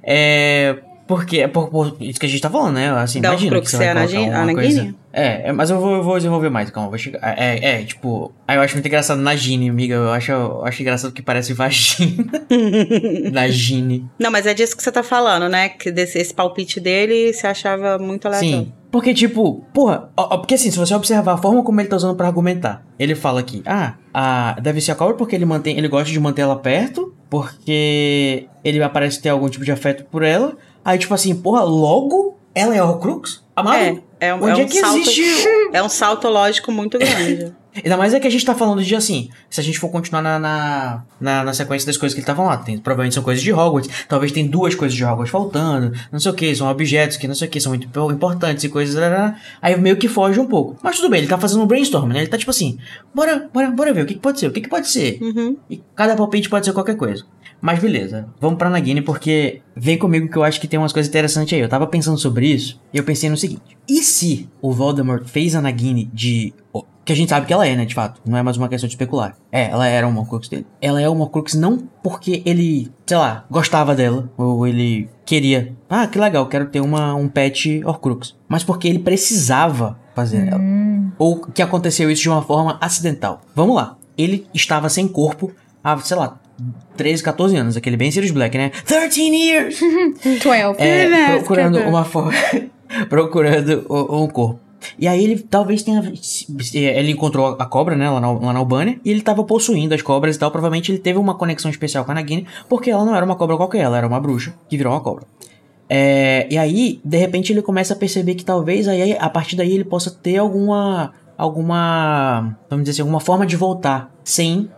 É. 0.01 0.77
Porque 1.09 1.39
é 1.39 1.47
por, 1.47 1.71
por, 1.71 1.97
isso 1.99 2.19
que 2.19 2.27
a 2.27 2.29
gente 2.29 2.39
tá 2.39 2.51
falando, 2.51 2.75
né? 2.75 2.91
Assim, 2.91 3.19
Dá 3.19 3.29
imagina 3.29 3.57
um 3.57 3.61
que 3.61 3.71
você 3.71 3.77
vai 3.77 4.07
colocar 4.07 4.43
uma 4.43 4.53
coisa... 4.53 4.95
É, 5.11 5.49
é, 5.49 5.51
mas 5.51 5.71
eu 5.71 5.79
vou, 5.79 5.95
eu 5.95 6.03
vou 6.03 6.17
desenvolver 6.17 6.51
mais, 6.51 6.69
calma, 6.69 6.87
vou 6.87 6.99
chegar. 6.99 7.19
É, 7.35 7.79
é, 7.79 7.83
tipo, 7.83 8.31
aí 8.47 8.57
eu 8.57 8.61
acho 8.61 8.75
muito 8.75 8.85
engraçado 8.85 9.19
Nagini, 9.19 9.67
amiga. 9.67 9.95
Eu 9.95 10.11
acho, 10.11 10.31
eu 10.31 10.63
acho 10.63 10.83
engraçado 10.83 11.11
que 11.11 11.23
parece 11.23 11.51
vagina. 11.51 12.31
Nagini. 13.33 14.07
Não, 14.19 14.29
mas 14.29 14.45
é 14.45 14.53
disso 14.53 14.77
que 14.77 14.83
você 14.83 14.91
tá 14.91 15.01
falando, 15.01 15.49
né? 15.49 15.69
Que 15.69 15.91
desse 15.91 16.19
esse 16.19 16.31
palpite 16.31 16.79
dele 16.79 17.33
você 17.33 17.47
achava 17.47 17.97
muito 17.97 18.27
aleatório. 18.27 18.65
Sim. 18.65 18.73
Porque, 18.91 19.11
tipo, 19.11 19.65
porra, 19.73 20.11
ó, 20.15 20.35
ó, 20.35 20.37
porque 20.37 20.53
assim, 20.53 20.69
se 20.69 20.77
você 20.77 20.93
observar 20.93 21.33
a 21.33 21.37
forma 21.37 21.63
como 21.63 21.81
ele 21.81 21.89
tá 21.89 21.95
usando 21.95 22.15
para 22.15 22.27
argumentar, 22.27 22.85
ele 22.99 23.15
fala 23.15 23.39
aqui, 23.39 23.63
ah, 23.65 23.95
a, 24.13 24.59
deve 24.61 24.79
ser 24.79 24.91
a 24.91 24.95
cobra 24.95 25.15
porque 25.15 25.35
ele 25.35 25.45
mantém, 25.45 25.75
ele 25.75 25.87
gosta 25.87 26.11
de 26.11 26.19
manter 26.19 26.43
ela 26.43 26.55
perto, 26.55 27.15
porque 27.29 28.47
ele 28.63 28.87
parece 28.89 29.19
ter 29.21 29.29
algum 29.29 29.49
tipo 29.49 29.65
de 29.65 29.71
afeto 29.71 30.05
por 30.05 30.23
ela. 30.23 30.55
Aí, 30.83 30.97
tipo 30.97 31.13
assim, 31.13 31.35
porra, 31.35 31.63
logo 31.63 32.37
ela 32.53 32.75
é 32.75 32.83
Horcrux? 32.83 33.43
Amado? 33.55 34.03
É, 34.19 34.27
é, 34.27 34.33
um, 34.33 34.43
Onde 34.43 34.51
é, 34.51 34.55
um 34.55 34.61
é 34.61 34.65
que 34.65 34.79
salto, 34.79 34.97
existe... 34.97 35.47
É 35.71 35.83
um 35.83 35.89
salto 35.89 36.27
lógico 36.27 36.71
muito 36.71 36.97
grande. 36.97 37.53
Ainda 37.83 37.97
mais 37.97 38.13
é 38.13 38.19
que 38.19 38.27
a 38.27 38.29
gente 38.29 38.43
tá 38.43 38.55
falando 38.55 38.83
de 38.83 38.95
assim, 38.95 39.29
se 39.49 39.59
a 39.59 39.63
gente 39.63 39.79
for 39.79 39.89
continuar 39.89 40.21
na, 40.21 40.39
na, 40.39 41.03
na, 41.21 41.43
na 41.43 41.53
sequência 41.53 41.85
das 41.85 41.97
coisas 41.97 42.13
que 42.13 42.19
ele 42.19 42.25
tá 42.25 42.35
falando, 42.35 42.63
tem, 42.63 42.77
provavelmente 42.77 43.13
são 43.13 43.23
coisas 43.23 43.43
de 43.43 43.53
Hogwarts, 43.53 43.89
talvez 44.07 44.31
tem 44.31 44.47
duas 44.47 44.73
coisas 44.73 44.97
de 44.97 45.05
Hogwarts 45.05 45.29
faltando, 45.29 45.95
não 46.11 46.19
sei 46.19 46.31
o 46.31 46.33
que, 46.33 46.53
são 46.55 46.67
objetos 46.67 47.15
que 47.17 47.27
não 47.27 47.35
sei 47.35 47.47
o 47.47 47.51
que, 47.51 47.61
são 47.61 47.71
muito 47.71 47.87
importantes 48.11 48.63
e 48.63 48.69
coisas, 48.69 49.01
aí 49.61 49.79
meio 49.79 49.97
que 49.97 50.07
foge 50.07 50.39
um 50.39 50.47
pouco. 50.47 50.77
Mas 50.81 50.97
tudo 50.97 51.09
bem, 51.09 51.19
ele 51.19 51.27
tá 51.27 51.37
fazendo 51.37 51.63
um 51.63 51.67
brainstorm, 51.67 52.09
né? 52.09 52.19
Ele 52.19 52.27
tá 52.27 52.37
tipo 52.37 52.51
assim, 52.51 52.77
bora, 53.13 53.47
bora, 53.53 53.69
bora 53.69 53.93
ver 53.93 54.03
o 54.03 54.05
que, 54.05 54.15
que 54.15 54.19
pode 54.19 54.39
ser, 54.39 54.47
o 54.47 54.51
que, 54.51 54.61
que 54.61 54.69
pode 54.69 54.89
ser. 54.89 55.19
Uhum. 55.21 55.55
E 55.69 55.81
cada 55.95 56.15
palpite 56.15 56.49
pode 56.49 56.65
ser 56.65 56.73
qualquer 56.73 56.95
coisa. 56.97 57.23
Mas 57.61 57.79
beleza, 57.79 58.27
vamos 58.39 58.57
pra 58.57 58.69
Nagini 58.69 59.01
porque 59.01 59.61
vem 59.75 59.97
comigo 59.97 60.29
que 60.29 60.37
eu 60.37 60.43
acho 60.43 60.59
que 60.59 60.67
tem 60.67 60.79
umas 60.79 60.93
coisas 60.93 61.09
interessantes 61.09 61.53
aí. 61.53 61.59
Eu 61.59 61.69
tava 61.69 61.87
pensando 61.87 62.17
sobre 62.17 62.47
isso 62.47 62.79
e 62.93 62.97
eu 62.97 63.03
pensei 63.03 63.29
no 63.29 63.37
seguinte: 63.37 63.77
e 63.87 64.01
se 64.01 64.49
o 64.61 64.71
Voldemort 64.71 65.25
fez 65.25 65.55
a 65.55 65.61
Nagini 65.61 66.09
de. 66.13 66.53
Que 67.03 67.13
a 67.13 67.15
gente 67.15 67.29
sabe 67.29 67.47
que 67.47 67.53
ela 67.53 67.65
é, 67.65 67.75
né, 67.75 67.85
de 67.85 67.95
fato. 67.95 68.21
Não 68.23 68.37
é 68.37 68.43
mais 68.43 68.55
uma 68.55 68.69
questão 68.69 68.87
de 68.87 68.93
especular. 68.93 69.35
É, 69.51 69.71
ela 69.71 69.87
era 69.87 70.07
uma 70.07 70.21
Horcrux 70.21 70.47
dele. 70.47 70.67
Ela 70.79 71.01
é 71.01 71.09
uma 71.09 71.23
Horcrux 71.23 71.55
não 71.55 71.79
porque 72.03 72.43
ele, 72.45 72.91
sei 73.07 73.17
lá, 73.17 73.45
gostava 73.49 73.95
dela. 73.95 74.29
Ou 74.37 74.67
ele 74.67 75.09
queria. 75.25 75.73
Ah, 75.89 76.05
que 76.05 76.19
legal, 76.19 76.45
quero 76.45 76.67
ter 76.67 76.81
uma, 76.81 77.15
um 77.15 77.27
pet 77.27 77.83
Horcrux. 77.83 78.37
Mas 78.47 78.63
porque 78.63 78.87
ele 78.87 78.99
precisava 78.99 79.97
fazer 80.13 80.49
ela. 80.49 80.61
Hum. 80.61 81.11
Ou 81.17 81.39
que 81.39 81.63
aconteceu 81.63 82.11
isso 82.11 82.21
de 82.21 82.29
uma 82.29 82.43
forma 82.43 82.77
acidental. 82.79 83.41
Vamos 83.55 83.75
lá. 83.75 83.97
Ele 84.15 84.45
estava 84.53 84.87
sem 84.87 85.07
corpo 85.07 85.51
há, 85.83 85.97
sei 85.97 86.15
lá, 86.15 86.39
13, 86.97 87.23
14 87.23 87.55
anos, 87.55 87.77
aquele 87.77 87.97
bem 87.97 88.11
Sirius 88.11 88.31
Black, 88.31 88.57
né? 88.57 88.71
13 88.85 89.21
years! 89.21 89.79
12. 90.43 90.81
É, 90.81 91.37
procurando 91.37 91.79
uma 91.79 92.03
forma. 92.03 92.33
procurando 93.09 93.85
um 93.89 94.27
corpo. 94.27 94.59
E 94.97 95.07
aí 95.07 95.23
ele 95.23 95.39
talvez 95.39 95.83
tenha. 95.83 96.01
Ele 96.73 97.11
encontrou 97.11 97.55
a 97.59 97.65
cobra, 97.65 97.95
né, 97.95 98.09
lá 98.09 98.19
na, 98.19 98.31
lá 98.31 98.53
na 98.53 98.59
Albânia, 98.59 98.99
e 99.03 99.11
ele 99.11 99.21
tava 99.21 99.43
possuindo 99.43 99.93
as 99.93 100.01
cobras 100.01 100.35
e 100.35 100.39
tal. 100.39 100.51
Provavelmente 100.51 100.91
ele 100.91 100.99
teve 100.99 101.19
uma 101.19 101.35
conexão 101.35 101.69
especial 101.69 102.05
com 102.05 102.11
a 102.11 102.15
Nagini, 102.15 102.47
porque 102.67 102.89
ela 102.89 103.05
não 103.05 103.15
era 103.15 103.25
uma 103.25 103.35
cobra 103.35 103.57
qualquer, 103.57 103.81
ela 103.81 103.97
era 103.97 104.07
uma 104.07 104.19
bruxa 104.19 104.53
que 104.69 104.77
virou 104.77 104.93
uma 104.93 105.01
cobra. 105.01 105.25
É, 105.89 106.47
e 106.51 106.57
aí, 106.57 107.01
de 107.03 107.17
repente, 107.17 107.51
ele 107.51 107.63
começa 107.63 107.93
a 107.93 107.97
perceber 107.97 108.35
que 108.35 108.45
talvez 108.45 108.87
aí, 108.87 109.17
a 109.17 109.29
partir 109.29 109.55
daí 109.55 109.73
ele 109.73 109.83
possa 109.83 110.11
ter 110.11 110.37
alguma 110.37 111.13
alguma, 111.39 112.57
vamos 112.69 112.83
dizer 112.83 112.91
assim, 112.91 113.01
alguma 113.01 113.21
forma 113.21 113.45
de 113.45 113.55
voltar 113.55 114.13
sem, 114.25 114.69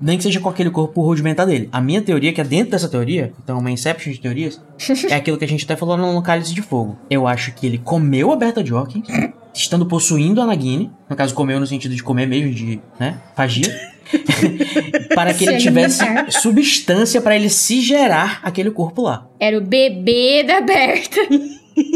nem 0.00 0.16
que 0.16 0.24
seja 0.24 0.40
com 0.40 0.48
aquele 0.48 0.68
corpo 0.68 1.00
rudimentar 1.02 1.46
dele. 1.46 1.68
A 1.70 1.80
minha 1.80 2.02
teoria, 2.02 2.32
que 2.32 2.40
é 2.40 2.44
dentro 2.44 2.72
dessa 2.72 2.88
teoria, 2.88 3.32
então 3.42 3.60
uma 3.60 3.70
inception 3.70 4.12
de 4.12 4.20
teorias, 4.20 4.60
é 5.08 5.14
aquilo 5.14 5.38
que 5.38 5.44
a 5.44 5.48
gente 5.48 5.64
até 5.64 5.76
falou 5.76 5.96
no, 5.96 6.12
no 6.12 6.20
Cálice 6.20 6.52
de 6.52 6.62
Fogo. 6.62 6.98
Eu 7.08 7.28
acho 7.28 7.54
que 7.54 7.64
ele 7.64 7.78
comeu 7.78 8.32
a 8.32 8.36
Berta 8.36 8.66
Jorkins, 8.66 9.06
estando 9.54 9.86
possuindo 9.86 10.42
a 10.42 10.46
Nagini, 10.46 10.90
no 11.08 11.14
caso 11.14 11.32
comeu 11.32 11.60
no 11.60 11.66
sentido 11.66 11.94
de 11.94 12.02
comer 12.02 12.26
mesmo, 12.26 12.52
de, 12.52 12.80
né, 12.98 13.20
fagia. 13.36 13.72
para 15.14 15.32
que 15.32 15.44
ele 15.44 15.58
tivesse 15.58 16.04
substância 16.30 17.20
para 17.20 17.36
ele 17.36 17.48
se 17.48 17.80
gerar 17.80 18.40
aquele 18.42 18.72
corpo 18.72 19.02
lá. 19.02 19.28
Era 19.38 19.56
o 19.56 19.60
bebê 19.60 20.42
da 20.42 20.60
Berta. 20.60 21.20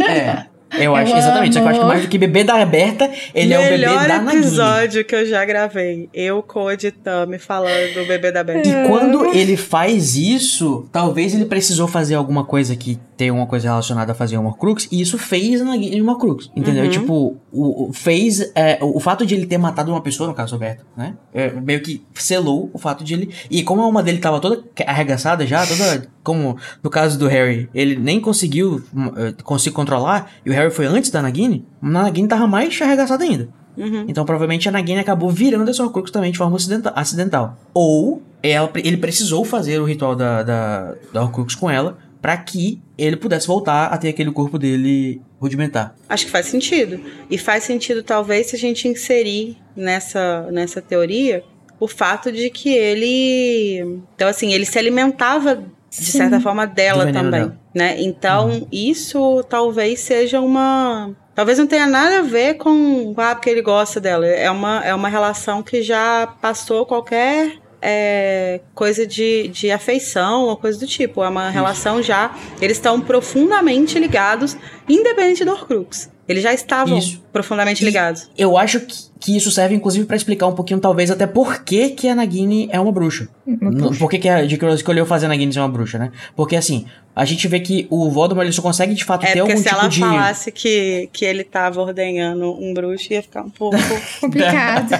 É. 0.09 0.54
Eu 0.79 0.95
acho, 0.95 1.13
eu 1.13 1.19
exatamente. 1.19 1.55
Só 1.55 1.61
que 1.61 1.67
eu 1.67 1.71
acho 1.71 1.81
que 1.81 1.87
mais 1.87 2.03
do 2.03 2.09
que 2.09 2.19
bebê 2.19 2.45
da 2.45 2.55
aberta, 2.55 3.11
ele 3.35 3.49
Melhor 3.49 3.63
é 3.63 3.67
o 3.67 3.71
bebê 3.71 4.09
da 4.09 4.23
Nagini. 4.23 4.43
episódio 4.43 5.05
que 5.05 5.15
eu 5.15 5.27
já 5.27 5.45
gravei. 5.45 6.09
Eu, 6.13 6.43
Code 6.43 6.89
e 6.89 6.91
Tami 6.91 7.39
falando 7.39 7.95
do 7.95 8.07
bebê 8.07 8.33
da 8.33 8.41
aberta. 8.41 8.69
E 8.69 8.89
quando 8.89 9.27
ele 9.35 9.57
faz 9.57 10.17
isso, 10.17 10.89
talvez 10.93 11.35
ele 11.35 11.45
precisou 11.45 11.87
fazer 11.87 12.15
alguma 12.15 12.45
coisa 12.45 12.75
que 12.77 12.99
tem 13.17 13.31
uma 13.31 13.47
coisa 13.47 13.69
relacionada 13.69 14.13
a 14.13 14.15
fazer 14.15 14.37
uma 14.37 14.57
Crux, 14.57 14.89
e 14.91 15.01
isso 15.01 15.17
fez 15.19 15.61
a 15.61 15.65
Nagini 15.65 16.01
uma 16.01 16.19
Crux. 16.19 16.51
Entendeu? 16.57 16.85
Uhum. 16.85 16.91
Tipo, 16.91 17.37
o, 17.53 17.89
o 17.89 17.93
fez. 17.93 18.53
É, 18.55 18.79
o, 18.81 18.97
o 18.97 19.01
fato 19.01 19.25
de 19.25 19.35
ele 19.35 19.47
ter 19.47 19.59
matado 19.59 19.91
uma 19.91 20.01
pessoa, 20.01 20.29
no 20.29 20.35
caso 20.35 20.59
Berta, 20.59 20.85
né? 20.97 21.15
É, 21.33 21.51
meio 21.51 21.81
que 21.81 22.03
selou 22.15 22.71
o 22.73 22.79
fato 22.79 23.05
de 23.05 23.15
ele. 23.15 23.31
E 23.51 23.63
como 23.63 23.81
a 23.83 23.85
alma 23.85 24.03
dele 24.03 24.19
tava 24.19 24.41
toda 24.41 24.63
arregaçada 24.87 25.47
já, 25.47 25.67
toda. 25.67 26.09
Como 26.25 26.57
no 26.83 26.91
caso 26.91 27.19
do 27.19 27.29
Harry, 27.29 27.69
ele 27.73 27.95
nem 27.95 28.21
conseguiu 28.21 28.83
uh, 28.93 29.43
conseguir 29.45 29.77
controlar, 29.77 30.33
e 30.45 30.51
o 30.51 30.53
Harry 30.53 30.71
foi 30.71 30.87
antes 30.87 31.11
da 31.11 31.23
Nagini, 31.23 31.65
a 31.81 31.87
Nagini 31.87 32.27
tava 32.27 32.47
mais 32.47 32.81
arregaçada 32.81 33.23
ainda. 33.23 33.49
Uhum. 33.77 34.07
Então 34.09 34.25
provavelmente 34.25 34.69
a 34.69 34.73
Nagini 34.73 35.01
acabou 35.01 35.31
virando 35.31 35.71
essa 35.71 35.85
Horcrux 35.85 36.11
também 36.11 36.33
de 36.33 36.39
forma 36.39 36.57
acidental. 36.95 37.59
Ou 37.73 38.23
ela, 38.43 38.71
ele 38.77 38.97
precisou 38.97 39.45
fazer 39.45 39.79
o 39.81 39.85
ritual 39.85 40.17
da, 40.17 40.43
da, 40.43 40.95
da 41.13 41.23
Horcrux 41.23 41.55
com 41.55 41.71
ela 41.71 41.99
para 42.23 42.39
que 42.39 42.81
ele 42.97 43.17
pudesse 43.17 43.47
voltar 43.47 43.89
a 43.89 43.99
ter 43.99 44.09
aquele 44.09 44.31
corpo 44.31 44.59
dele 44.59 45.21
rudimentar. 45.39 45.95
Acho 46.09 46.25
que 46.25 46.31
faz 46.31 46.47
sentido. 46.47 46.99
E 47.31 47.37
faz 47.37 47.65
sentido 47.65 48.03
talvez 48.03 48.47
se 48.47 48.57
a 48.57 48.59
gente 48.59 48.89
inserir 48.89 49.59
nessa, 49.77 50.49
nessa 50.51 50.81
teoria 50.81 51.45
o 51.79 51.87
fato 51.87 52.33
de 52.33 52.49
que 52.49 52.73
ele. 52.73 54.01
Então, 54.15 54.27
assim, 54.27 54.55
ele 54.55 54.65
se 54.65 54.79
alimentava 54.79 55.65
de 55.99 56.07
Sim. 56.07 56.19
certa 56.19 56.41
forma 56.41 56.67
dela 56.67 57.13
também, 57.13 57.41
dela. 57.41 57.59
né? 57.75 57.97
Então, 58.01 58.49
uhum. 58.49 58.69
isso 58.73 59.45
talvez 59.49 60.01
seja 60.01 60.41
uma 60.41 61.15
Talvez 61.35 61.59
não 61.59 61.67
tenha 61.67 61.87
nada 61.87 62.21
a 62.21 62.23
ver 62.23 62.55
com 62.55 63.13
ah, 63.17 63.35
porque 63.35 63.51
ele 63.51 63.61
gosta 63.61 64.01
dela. 64.01 64.25
É 64.25 64.49
uma, 64.51 64.85
é 64.85 64.95
uma 64.95 65.09
relação 65.09 65.63
que 65.63 65.83
já 65.83 66.29
passou 66.41 66.87
qualquer 66.87 67.59
é, 67.83 68.61
coisa 68.73 69.05
de, 69.05 69.49
de 69.49 69.71
afeição 69.71 70.45
ou 70.45 70.57
coisa 70.57 70.79
do 70.79 70.87
tipo. 70.87 71.25
É 71.25 71.29
uma 71.29 71.51
relação 71.51 72.01
já. 72.01 72.33
Eles 72.61 72.77
estão 72.77 73.01
profundamente 73.01 73.99
ligados, 73.99 74.57
independente 74.89 75.45
do 75.45 75.51
Horcrux. 75.51 76.09
Eles 76.27 76.43
já 76.43 76.55
estavam 76.55 76.99
Isso. 76.99 77.23
profundamente 77.33 77.83
e 77.83 77.85
ligados. 77.85 78.31
Eu 78.37 78.57
acho 78.57 78.81
que, 78.81 78.95
que 79.21 79.37
isso 79.37 79.51
serve, 79.51 79.75
inclusive, 79.75 80.07
para 80.07 80.17
explicar 80.17 80.47
um 80.47 80.55
pouquinho, 80.55 80.81
talvez, 80.81 81.11
até 81.11 81.27
por 81.27 81.63
que, 81.63 81.91
que 81.91 82.09
a 82.09 82.15
Nagini 82.15 82.69
é 82.73 82.81
uma 82.81 82.91
bruxa. 82.91 83.29
bruxa. 83.47 83.99
Por 83.99 84.11
que, 84.11 84.19
que 84.19 84.29
a 84.29 84.45
J.K. 84.47 84.75
escolheu 84.75 85.05
fazer 85.05 85.27
a 85.27 85.29
Nagini 85.29 85.53
ser 85.53 85.61
uma 85.61 85.69
bruxa, 85.69 85.99
né? 85.99 86.13
Porque, 86.35 86.57
assim, 86.57 86.87
a 87.15 87.25
gente 87.27 87.47
vê 87.47 87.61
que 87.61 87.87
o 87.91 88.11
Voldemort 88.11 88.47
ele 88.47 88.55
só 88.55 88.63
consegue, 88.63 88.95
de 88.95 89.05
fato, 89.05 89.27
é 89.27 89.33
ter 89.33 89.41
algum 89.41 89.55
tipo 89.55 89.63
de... 89.63 89.69
se 89.69 90.03
ela 90.03 90.11
falasse 90.13 90.51
que, 90.51 91.11
que 91.13 91.25
ele 91.27 91.45
tava 91.45 91.81
ordenhando 91.83 92.53
um 92.53 92.73
bruxo, 92.73 93.13
ia 93.13 93.23
ficar 93.23 93.43
um 93.43 93.51
pouco... 93.51 93.77
complicado. 94.21 94.91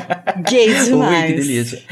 Gay 0.43 0.75
demais. 0.85 1.31
Ui, 1.31 1.35
que 1.35 1.41
delícia. 1.41 1.83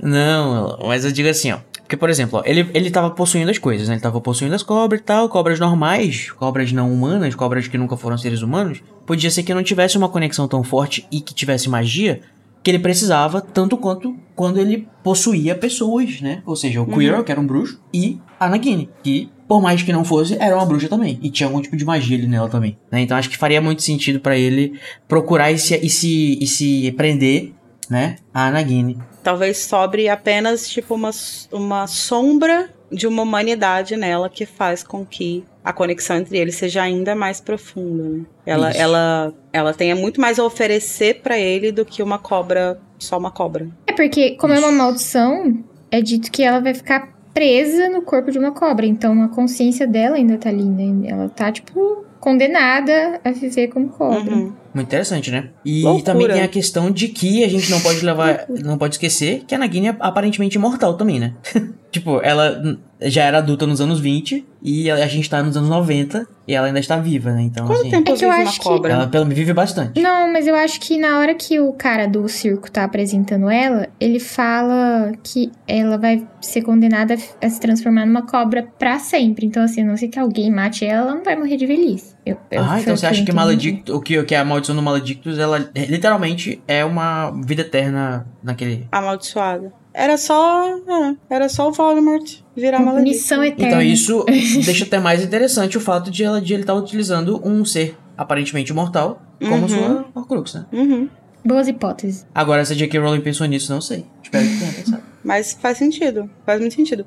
Não, 0.00 0.78
mas 0.86 1.04
eu 1.04 1.10
digo 1.10 1.28
assim, 1.28 1.50
ó. 1.50 1.58
Porque, 1.86 1.96
por 1.96 2.10
exemplo, 2.10 2.40
ó, 2.40 2.42
ele, 2.44 2.68
ele 2.74 2.90
tava 2.90 3.10
possuindo 3.10 3.48
as 3.48 3.58
coisas, 3.58 3.86
né? 3.86 3.94
Ele 3.94 4.02
tava 4.02 4.20
possuindo 4.20 4.54
as 4.56 4.62
cobras 4.64 5.00
e 5.00 5.04
tal, 5.04 5.28
cobras 5.28 5.60
normais, 5.60 6.32
cobras 6.32 6.72
não 6.72 6.92
humanas, 6.92 7.32
cobras 7.36 7.68
que 7.68 7.78
nunca 7.78 7.96
foram 7.96 8.18
seres 8.18 8.42
humanos. 8.42 8.82
Podia 9.06 9.30
ser 9.30 9.44
que 9.44 9.54
não 9.54 9.62
tivesse 9.62 9.96
uma 9.96 10.08
conexão 10.08 10.48
tão 10.48 10.64
forte 10.64 11.06
e 11.12 11.20
que 11.20 11.32
tivesse 11.32 11.68
magia, 11.70 12.20
que 12.60 12.72
ele 12.72 12.80
precisava, 12.80 13.40
tanto 13.40 13.76
quanto 13.76 14.16
quando 14.34 14.58
ele 14.58 14.88
possuía 15.04 15.54
pessoas, 15.54 16.20
né? 16.20 16.42
Ou 16.44 16.56
seja, 16.56 16.82
o 16.82 16.86
Quirrell, 16.86 17.18
uhum. 17.18 17.22
que 17.22 17.30
era 17.30 17.40
um 17.40 17.46
bruxo, 17.46 17.80
e 17.94 18.20
a 18.40 18.48
Nagini, 18.48 18.90
que 19.04 19.30
por 19.46 19.62
mais 19.62 19.80
que 19.80 19.92
não 19.92 20.04
fosse, 20.04 20.36
era 20.40 20.56
uma 20.56 20.66
bruxa 20.66 20.88
também. 20.88 21.20
E 21.22 21.30
tinha 21.30 21.46
algum 21.46 21.60
tipo 21.60 21.76
de 21.76 21.84
magia 21.84 22.18
ali 22.18 22.26
nela 22.26 22.48
também. 22.48 22.76
Né? 22.90 23.02
Então 23.02 23.16
acho 23.16 23.30
que 23.30 23.36
faria 23.36 23.60
muito 23.60 23.82
sentido 23.82 24.18
para 24.18 24.36
ele 24.36 24.78
procurar 25.06 25.52
e 25.52 25.58
se, 25.60 25.76
e, 25.76 25.88
se, 25.88 26.38
e 26.40 26.46
se 26.48 26.90
prender, 26.96 27.52
né? 27.88 28.16
A 28.32 28.50
Nagini. 28.50 28.98
Talvez 29.22 29.58
sobre 29.58 30.08
apenas, 30.08 30.68
tipo, 30.68 30.94
uma, 30.94 31.10
uma 31.52 31.86
sombra 31.86 32.70
de 32.90 33.06
uma 33.06 33.22
humanidade 33.22 33.96
nela 33.96 34.28
que 34.28 34.46
faz 34.46 34.82
com 34.82 35.04
que 35.04 35.44
a 35.64 35.72
conexão 35.72 36.16
entre 36.16 36.38
eles 36.38 36.54
seja 36.54 36.82
ainda 36.82 37.14
mais 37.14 37.40
profunda. 37.40 38.04
Né? 38.04 38.24
Ela, 38.44 38.70
ela, 38.70 39.34
ela 39.52 39.74
tenha 39.74 39.96
muito 39.96 40.20
mais 40.20 40.38
a 40.38 40.44
oferecer 40.44 41.20
para 41.22 41.36
ele 41.38 41.72
do 41.72 41.84
que 41.84 42.02
uma 42.02 42.18
cobra, 42.18 42.80
só 42.98 43.18
uma 43.18 43.30
cobra. 43.30 43.68
É 43.86 43.92
porque, 43.92 44.36
como 44.36 44.54
Isso. 44.54 44.62
é 44.62 44.68
uma 44.68 44.76
maldição, 44.76 45.64
é 45.90 46.00
dito 46.00 46.30
que 46.30 46.42
ela 46.42 46.60
vai 46.60 46.74
ficar 46.74 47.16
presa 47.34 47.88
no 47.88 48.02
corpo 48.02 48.30
de 48.30 48.38
uma 48.38 48.52
cobra. 48.52 48.86
Então 48.86 49.22
a 49.22 49.28
consciência 49.28 49.86
dela 49.86 50.16
ainda 50.16 50.38
tá 50.38 50.48
ali, 50.48 50.64
né? 50.64 51.08
Ela 51.10 51.28
tá, 51.28 51.50
tipo, 51.50 52.04
condenada 52.26 53.20
a 53.24 53.30
viver 53.30 53.68
como 53.68 53.88
cobra. 53.88 54.34
Uhum. 54.34 54.52
Muito 54.74 54.88
interessante, 54.88 55.30
né? 55.30 55.50
E 55.64 55.84
Loucura. 55.84 56.04
também 56.04 56.28
tem 56.28 56.42
a 56.42 56.48
questão 56.48 56.90
de 56.90 57.06
que 57.06 57.44
a 57.44 57.48
gente 57.48 57.70
não 57.70 57.80
pode 57.80 58.04
levar, 58.04 58.46
não 58.48 58.76
pode 58.76 58.96
esquecer 58.96 59.44
que 59.46 59.54
a 59.54 59.58
Nagini 59.58 59.86
é 59.86 59.96
aparentemente 60.00 60.56
imortal 60.56 60.94
também, 60.94 61.20
né? 61.20 61.34
tipo, 61.90 62.20
ela 62.20 62.60
já 63.00 63.22
era 63.22 63.38
adulta 63.38 63.64
nos 63.64 63.80
anos 63.80 64.00
20 64.00 64.44
e 64.60 64.90
a 64.90 65.06
gente 65.06 65.30
tá 65.30 65.40
nos 65.40 65.56
anos 65.56 65.70
90 65.70 66.26
e 66.48 66.52
ela 66.52 66.66
ainda 66.66 66.80
está 66.80 66.96
viva, 66.96 67.30
né? 67.30 67.42
Então, 67.42 67.64
Quanto 67.64 67.82
assim, 67.82 67.90
tempo 67.90 68.12
é 68.12 68.16
que 68.16 68.24
eu 68.24 68.30
acho 68.30 68.60
cobra? 68.60 68.92
Ela 68.92 69.06
pelo 69.06 69.24
vive 69.26 69.52
bastante. 69.52 70.00
Não, 70.02 70.32
mas 70.32 70.48
eu 70.48 70.56
acho 70.56 70.80
que 70.80 70.98
na 70.98 71.20
hora 71.20 71.32
que 71.32 71.60
o 71.60 71.72
cara 71.74 72.06
do 72.08 72.28
circo 72.28 72.68
tá 72.68 72.82
apresentando 72.82 73.48
ela, 73.48 73.88
ele 74.00 74.18
fala 74.18 75.12
que 75.22 75.52
ela 75.66 75.96
vai 75.96 76.26
ser 76.40 76.62
condenada 76.62 77.16
a 77.40 77.48
se 77.48 77.60
transformar 77.60 78.04
numa 78.04 78.26
cobra 78.26 78.66
para 78.76 78.98
sempre. 78.98 79.46
Então, 79.46 79.62
assim, 79.62 79.82
a 79.82 79.84
não 79.84 79.96
ser 79.96 80.08
que 80.08 80.18
alguém 80.18 80.50
mate 80.50 80.84
ela, 80.84 81.02
ela 81.02 81.14
não 81.14 81.22
vai 81.22 81.36
morrer 81.36 81.56
de 81.56 81.66
velhice. 81.66 82.15
Eu, 82.26 82.36
eu 82.50 82.60
ah, 82.60 82.80
então 82.80 82.96
você 82.96 83.06
acha 83.06 83.24
que 83.24 83.30
Maledicto, 83.30 83.96
o 83.96 84.00
que, 84.00 84.18
o 84.18 84.26
que 84.26 84.34
é 84.34 84.38
a 84.38 84.44
maldição 84.44 84.74
do 84.74 84.82
Maledictus, 84.82 85.38
ela 85.38 85.70
literalmente 85.72 86.60
é 86.66 86.84
uma 86.84 87.30
vida 87.30 87.62
eterna 87.62 88.26
naquele. 88.42 88.88
Amaldiçoada. 88.90 89.72
Era 89.94 90.18
só. 90.18 90.66
É, 90.66 91.16
era 91.30 91.48
só 91.48 91.68
o 91.68 91.72
Voldemort 91.72 92.40
virar 92.56 92.80
uma 92.80 92.94
Missão 92.94 93.44
eterna. 93.44 93.68
Então 93.68 93.80
isso 93.80 94.24
deixa 94.64 94.84
até 94.84 94.98
mais 94.98 95.22
interessante 95.22 95.78
o 95.78 95.80
fato 95.80 96.10
de, 96.10 96.24
ela, 96.24 96.40
de 96.40 96.52
ele 96.52 96.64
estar 96.64 96.74
tá 96.74 96.78
utilizando 96.78 97.40
um 97.46 97.64
ser 97.64 97.96
aparentemente 98.18 98.72
mortal 98.72 99.22
como 99.38 99.62
uhum. 99.62 99.68
sua 99.68 100.06
Horcrux, 100.14 100.54
né? 100.54 100.66
Uhum. 100.72 101.08
Boas 101.44 101.68
hipóteses. 101.68 102.26
Agora, 102.34 102.64
se 102.64 102.72
a 102.72 102.76
J.K. 102.76 102.98
Rowling 102.98 103.20
pensou 103.20 103.46
nisso, 103.46 103.72
não 103.72 103.80
sei. 103.80 104.04
Espero 104.20 104.44
que 104.44 104.58
tenha 104.58 104.72
pensado. 104.74 105.02
Mas 105.22 105.52
faz 105.52 105.78
sentido. 105.78 106.28
Faz 106.44 106.60
muito 106.60 106.74
sentido. 106.74 107.06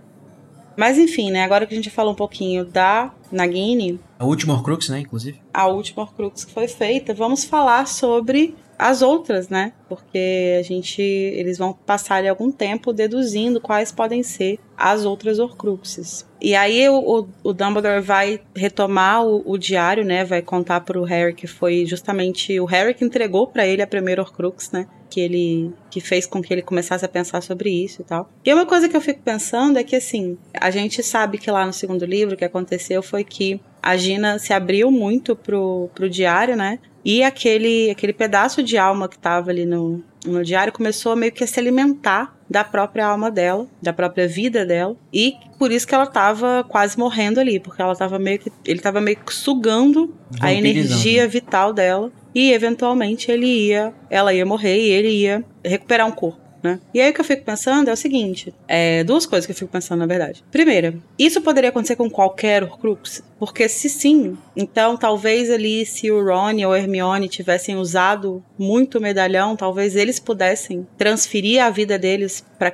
Mas 0.77 0.97
enfim, 0.97 1.29
né? 1.29 1.43
Agora 1.43 1.65
que 1.67 1.73
a 1.73 1.75
gente 1.75 1.89
falou 1.89 2.13
um 2.13 2.15
pouquinho 2.15 2.63
da 2.63 3.11
Nagini. 3.29 3.99
A 4.19 4.25
última 4.25 4.53
Horcrux, 4.53 4.89
né? 4.89 4.99
Inclusive. 4.99 5.39
A 5.53 5.67
última 5.67 6.03
Horcrux 6.03 6.43
que 6.43 6.51
foi 6.51 6.67
feita. 6.67 7.13
Vamos 7.13 7.45
falar 7.45 7.87
sobre 7.87 8.53
as 8.77 9.01
outras, 9.01 9.47
né? 9.47 9.71
Porque 9.87 10.57
a 10.59 10.61
gente, 10.61 11.01
eles 11.01 11.57
vão 11.57 11.71
passar 11.73 12.15
ali 12.15 12.27
algum 12.27 12.51
tempo 12.51 12.91
deduzindo 12.91 13.61
quais 13.61 13.93
podem 13.93 14.21
ser 14.21 14.59
as 14.77 15.05
outras 15.05 15.39
Horcruxes. 15.39 16.25
E 16.41 16.55
aí 16.55 16.87
o, 16.87 17.27
o, 17.43 17.53
Dumbledore 17.53 18.01
vai 18.01 18.41
retomar 18.55 19.25
o, 19.25 19.41
o, 19.45 19.57
diário, 19.57 20.05
né? 20.05 20.23
Vai 20.23 20.41
contar 20.41 20.81
pro 20.81 21.03
Harry 21.03 21.33
que 21.33 21.47
foi 21.47 21.85
justamente 21.85 22.57
o 22.59 22.65
Harry 22.65 22.93
que 22.93 23.03
entregou 23.03 23.47
para 23.47 23.67
ele 23.67 23.81
a 23.81 23.87
primeira 23.87 24.21
Horcrux, 24.21 24.71
né? 24.71 24.87
Que 25.09 25.19
ele 25.19 25.73
que 25.89 25.99
fez 25.99 26.25
com 26.25 26.41
que 26.41 26.53
ele 26.53 26.61
começasse 26.61 27.03
a 27.03 27.09
pensar 27.09 27.41
sobre 27.41 27.69
isso 27.69 28.01
e 28.01 28.05
tal. 28.05 28.29
E 28.45 28.53
uma 28.53 28.65
coisa 28.65 28.87
que 28.87 28.95
eu 28.95 29.01
fico 29.01 29.21
pensando 29.21 29.77
é 29.77 29.83
que 29.83 29.95
assim, 29.95 30.37
a 30.53 30.71
gente 30.71 31.03
sabe 31.03 31.37
que 31.37 31.51
lá 31.51 31.65
no 31.65 31.73
segundo 31.73 32.05
livro 32.05 32.35
o 32.35 32.37
que 32.37 32.45
aconteceu 32.45 33.01
foi 33.01 33.25
que 33.25 33.59
a 33.81 33.95
Gina 33.97 34.39
se 34.39 34.53
abriu 34.53 34.91
muito 34.91 35.35
pro, 35.35 35.89
pro 35.93 36.09
diário, 36.09 36.55
né? 36.55 36.79
E 37.03 37.23
aquele, 37.23 37.89
aquele 37.89 38.13
pedaço 38.13 38.61
de 38.61 38.77
alma 38.77 39.07
que 39.07 39.15
estava 39.15 39.49
ali 39.49 39.65
no, 39.65 40.03
no 40.25 40.43
diário 40.43 40.73
começou 40.73 41.15
meio 41.15 41.31
que 41.31 41.43
a 41.43 41.47
se 41.47 41.59
alimentar 41.59 42.35
da 42.49 42.63
própria 42.63 43.05
alma 43.05 43.29
dela, 43.31 43.67
da 43.81 43.93
própria 43.93 44.27
vida 44.27 44.65
dela, 44.65 44.95
e 45.13 45.35
por 45.57 45.71
isso 45.71 45.87
que 45.87 45.93
ela 45.93 46.03
estava 46.03 46.65
quase 46.67 46.97
morrendo 46.97 47.39
ali, 47.39 47.59
porque 47.59 47.81
ela 47.81 47.95
tava 47.95 48.17
meio 48.17 48.39
que 48.39 48.51
ele 48.65 48.79
estava 48.79 48.99
meio 48.99 49.17
que 49.17 49.33
sugando 49.33 50.13
a 50.39 50.51
energia 50.51 51.27
vital 51.27 51.73
dela. 51.73 52.11
E 52.33 52.51
eventualmente 52.53 53.31
ele 53.31 53.47
ia, 53.47 53.91
ela 54.07 54.31
ia 54.31 54.45
morrer 54.45 54.77
e 54.77 54.89
ele 54.89 55.09
ia 55.09 55.43
recuperar 55.63 56.07
um 56.07 56.11
corpo 56.11 56.48
né? 56.61 56.79
E 56.93 56.99
aí 56.99 57.11
o 57.11 57.13
que 57.13 57.21
eu 57.21 57.25
fico 57.25 57.43
pensando 57.43 57.89
é 57.89 57.93
o 57.93 57.97
seguinte: 57.97 58.53
é, 58.67 59.03
duas 59.03 59.25
coisas 59.25 59.45
que 59.45 59.51
eu 59.51 59.55
fico 59.55 59.71
pensando, 59.71 59.99
na 59.99 60.05
verdade. 60.05 60.43
Primeira, 60.51 60.95
isso 61.17 61.41
poderia 61.41 61.69
acontecer 61.69 61.95
com 61.95 62.09
qualquer 62.09 62.63
Horcrux? 62.63 63.23
Porque 63.39 63.69
se 63.69 63.89
sim, 63.89 64.37
então 64.55 64.97
talvez 64.97 65.49
ali 65.49 65.85
se 65.85 66.11
o 66.11 66.21
Ron 66.21 66.65
ou 66.65 66.73
a 66.73 66.79
Hermione 66.79 67.29
tivessem 67.29 67.77
usado 67.77 68.43
muito 68.57 68.99
medalhão, 68.99 69.55
talvez 69.55 69.95
eles 69.95 70.19
pudessem 70.19 70.85
transferir 70.97 71.63
a 71.63 71.69
vida 71.69 71.97
deles 71.97 72.43
para 72.57 72.67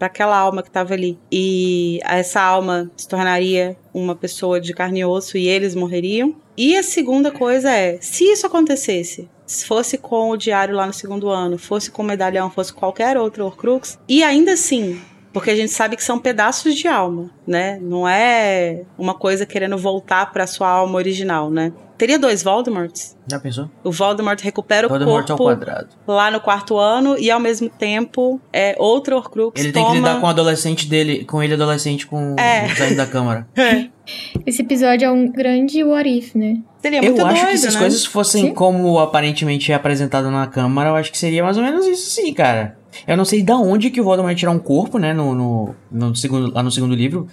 aquela 0.00 0.36
alma 0.36 0.60
que 0.60 0.68
estava 0.68 0.94
ali. 0.94 1.16
E 1.30 2.00
essa 2.02 2.40
alma 2.40 2.90
se 2.96 3.06
tornaria 3.06 3.76
uma 3.94 4.16
pessoa 4.16 4.60
de 4.60 4.74
carne 4.74 5.00
e 5.00 5.04
osso 5.04 5.38
e 5.38 5.46
eles 5.46 5.76
morreriam. 5.76 6.34
E 6.56 6.76
a 6.76 6.82
segunda 6.82 7.30
coisa 7.30 7.70
é, 7.70 7.98
se 8.00 8.24
isso 8.24 8.44
acontecesse, 8.44 9.28
se 9.48 9.64
fosse 9.64 9.96
com 9.96 10.30
o 10.30 10.36
diário 10.36 10.76
lá 10.76 10.86
no 10.86 10.92
segundo 10.92 11.30
ano, 11.30 11.58
fosse 11.58 11.90
com 11.90 12.02
o 12.02 12.04
medalhão, 12.04 12.50
fosse 12.50 12.70
qualquer 12.70 13.16
outro 13.16 13.46
Horcrux, 13.46 13.98
e 14.06 14.22
ainda 14.22 14.52
assim, 14.52 15.00
porque 15.38 15.52
a 15.52 15.56
gente 15.56 15.70
sabe 15.70 15.94
que 15.94 16.02
são 16.02 16.18
pedaços 16.18 16.74
de 16.74 16.88
alma, 16.88 17.30
né? 17.46 17.78
Não 17.80 18.08
é 18.08 18.82
uma 18.98 19.14
coisa 19.14 19.46
querendo 19.46 19.78
voltar 19.78 20.32
para 20.32 20.48
sua 20.48 20.68
alma 20.68 20.96
original, 20.96 21.48
né? 21.48 21.72
Teria 21.96 22.18
dois 22.18 22.42
Voldemorts. 22.42 23.16
Já 23.30 23.38
pensou? 23.38 23.70
O 23.84 23.92
Voldemort 23.92 24.40
recupera 24.40 24.88
Voldemort 24.88 25.30
o 25.30 25.36
corpo 25.36 25.66
lá 26.08 26.28
no 26.28 26.40
quarto 26.40 26.76
ano 26.76 27.16
e 27.16 27.30
ao 27.30 27.38
mesmo 27.38 27.68
tempo 27.68 28.40
é 28.52 28.74
outro 28.78 29.14
Horcrux 29.14 29.60
Ele 29.60 29.70
tem 29.70 29.86
que 29.86 29.92
lidar 29.92 30.20
com 30.20 30.26
o 30.26 30.28
adolescente 30.28 30.88
dele, 30.88 31.24
com 31.24 31.40
ele 31.40 31.54
adolescente 31.54 32.04
com 32.04 32.34
é. 32.36 32.66
o 32.92 32.96
da 32.96 33.06
câmara. 33.06 33.46
É. 33.58 33.90
Esse 34.46 34.62
episódio 34.62 35.04
é 35.04 35.10
um 35.10 35.30
grande 35.30 35.84
what 35.84 36.08
if, 36.08 36.34
né? 36.34 36.62
Seria 36.80 37.02
muito 37.02 37.20
eu 37.20 37.26
acho 37.26 37.42
doido, 37.42 37.50
que 37.50 37.58
se 37.58 37.66
as 37.66 37.74
né? 37.74 37.80
coisas 37.80 38.06
fossem 38.06 38.46
sim? 38.46 38.54
como 38.54 38.98
aparentemente 38.98 39.70
é 39.70 39.74
apresentado 39.74 40.30
na 40.30 40.46
câmara, 40.46 40.88
eu 40.88 40.96
acho 40.96 41.12
que 41.12 41.18
seria 41.18 41.44
mais 41.44 41.58
ou 41.58 41.62
menos 41.62 41.86
isso 41.86 42.10
sim, 42.10 42.32
cara. 42.32 42.77
Eu 43.06 43.16
não 43.16 43.24
sei 43.24 43.42
da 43.42 43.56
onde 43.56 43.90
que 43.90 44.00
o 44.00 44.04
Voldemort 44.04 44.36
tirar 44.36 44.50
um 44.50 44.58
corpo, 44.58 44.98
né, 44.98 45.12
no, 45.12 45.34
no, 45.34 45.74
no, 45.90 46.14
segundo, 46.16 46.52
lá 46.52 46.62
no 46.62 46.70
segundo 46.70 46.94
livro. 46.94 47.26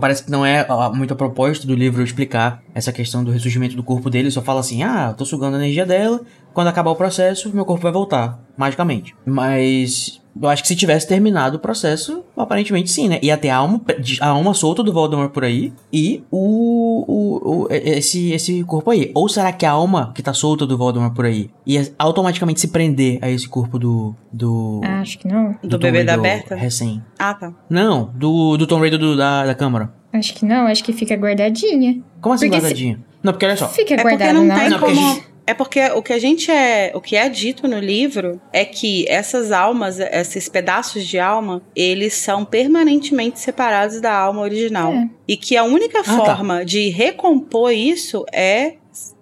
Parece 0.00 0.24
que 0.24 0.30
não 0.30 0.44
é 0.44 0.66
muito 0.92 1.12
a 1.12 1.16
propósito 1.16 1.66
do 1.66 1.74
livro 1.74 2.02
explicar 2.02 2.62
essa 2.74 2.92
questão 2.92 3.22
do 3.24 3.30
ressurgimento 3.30 3.76
do 3.76 3.82
corpo 3.82 4.08
dele. 4.08 4.30
Só 4.30 4.42
fala 4.42 4.60
assim, 4.60 4.82
ah, 4.82 5.14
tô 5.16 5.24
sugando 5.24 5.56
a 5.56 5.58
energia 5.58 5.86
dela, 5.86 6.20
quando 6.52 6.68
acabar 6.68 6.90
o 6.90 6.96
processo, 6.96 7.54
meu 7.54 7.64
corpo 7.64 7.82
vai 7.82 7.92
voltar, 7.92 8.40
magicamente. 8.56 9.14
Mas 9.26 10.20
eu 10.40 10.48
acho 10.48 10.62
que 10.62 10.68
se 10.68 10.76
tivesse 10.76 11.06
terminado 11.06 11.56
o 11.56 11.60
processo, 11.60 12.24
aparentemente 12.36 12.90
sim, 12.90 13.08
né? 13.08 13.18
Ia 13.22 13.36
ter 13.36 13.50
a 13.50 13.56
alma, 13.56 13.80
a 14.20 14.28
alma 14.28 14.52
solta 14.54 14.82
do 14.82 14.92
Voldemort 14.92 15.30
por 15.30 15.44
aí 15.44 15.72
e 15.92 16.24
o, 16.30 17.04
o, 17.06 17.64
o, 17.64 17.68
esse, 17.70 18.32
esse 18.32 18.64
corpo 18.64 18.90
aí. 18.90 19.10
Ou 19.14 19.28
será 19.28 19.52
que 19.52 19.64
a 19.64 19.70
alma 19.70 20.12
que 20.14 20.22
tá 20.22 20.32
solta 20.32 20.66
do 20.66 20.76
Voldemort 20.76 21.14
por 21.14 21.24
aí 21.24 21.50
ia 21.66 21.92
automaticamente 21.98 22.60
se 22.60 22.68
prender 22.68 23.18
a 23.22 23.30
esse 23.30 23.48
corpo 23.48 23.78
do. 23.78 24.14
do 24.32 24.80
ah, 24.84 25.00
acho 25.00 25.18
que 25.18 25.28
não. 25.28 25.56
Do, 25.62 25.68
do 25.68 25.78
bebê 25.78 26.04
da 26.04 26.16
Berta? 26.16 26.54
Recém. 26.54 27.02
Ah, 27.18 27.34
tá. 27.34 27.52
Não, 27.70 28.10
do, 28.14 28.56
do 28.56 28.66
Tom 28.66 28.80
Raider 28.80 28.98
do, 28.98 29.16
da, 29.16 29.46
da 29.46 29.54
Câmara. 29.54 29.92
Acho 30.12 30.34
que 30.34 30.44
não, 30.44 30.66
acho 30.66 30.82
que 30.82 30.92
fica 30.92 31.14
guardadinha. 31.16 32.00
Como 32.20 32.34
assim 32.34 32.46
porque 32.46 32.60
guardadinha? 32.60 32.96
Se... 32.96 33.14
Não, 33.22 33.32
porque 33.32 33.46
olha 33.46 33.56
só. 33.56 33.68
Fica 33.68 33.94
é 33.94 34.02
guardada, 34.02 34.32
não, 34.32 34.44
não 34.44 34.78
como. 34.78 35.33
É 35.46 35.52
porque 35.52 35.80
o 35.90 36.02
que 36.02 36.12
a 36.12 36.18
gente 36.18 36.50
é, 36.50 36.92
o 36.94 37.00
que 37.00 37.16
é 37.16 37.28
dito 37.28 37.68
no 37.68 37.78
livro 37.78 38.40
é 38.52 38.64
que 38.64 39.04
essas 39.08 39.52
almas, 39.52 39.98
esses 40.00 40.48
pedaços 40.48 41.06
de 41.06 41.18
alma, 41.18 41.62
eles 41.76 42.14
são 42.14 42.44
permanentemente 42.44 43.38
separados 43.38 44.00
da 44.00 44.12
alma 44.12 44.40
original. 44.40 44.92
É. 44.92 45.08
E 45.28 45.36
que 45.36 45.56
a 45.56 45.64
única 45.64 46.00
ah, 46.00 46.04
tá. 46.04 46.16
forma 46.16 46.58
tá. 46.58 46.64
de 46.64 46.88
recompor 46.88 47.72
isso 47.72 48.24
é 48.32 48.74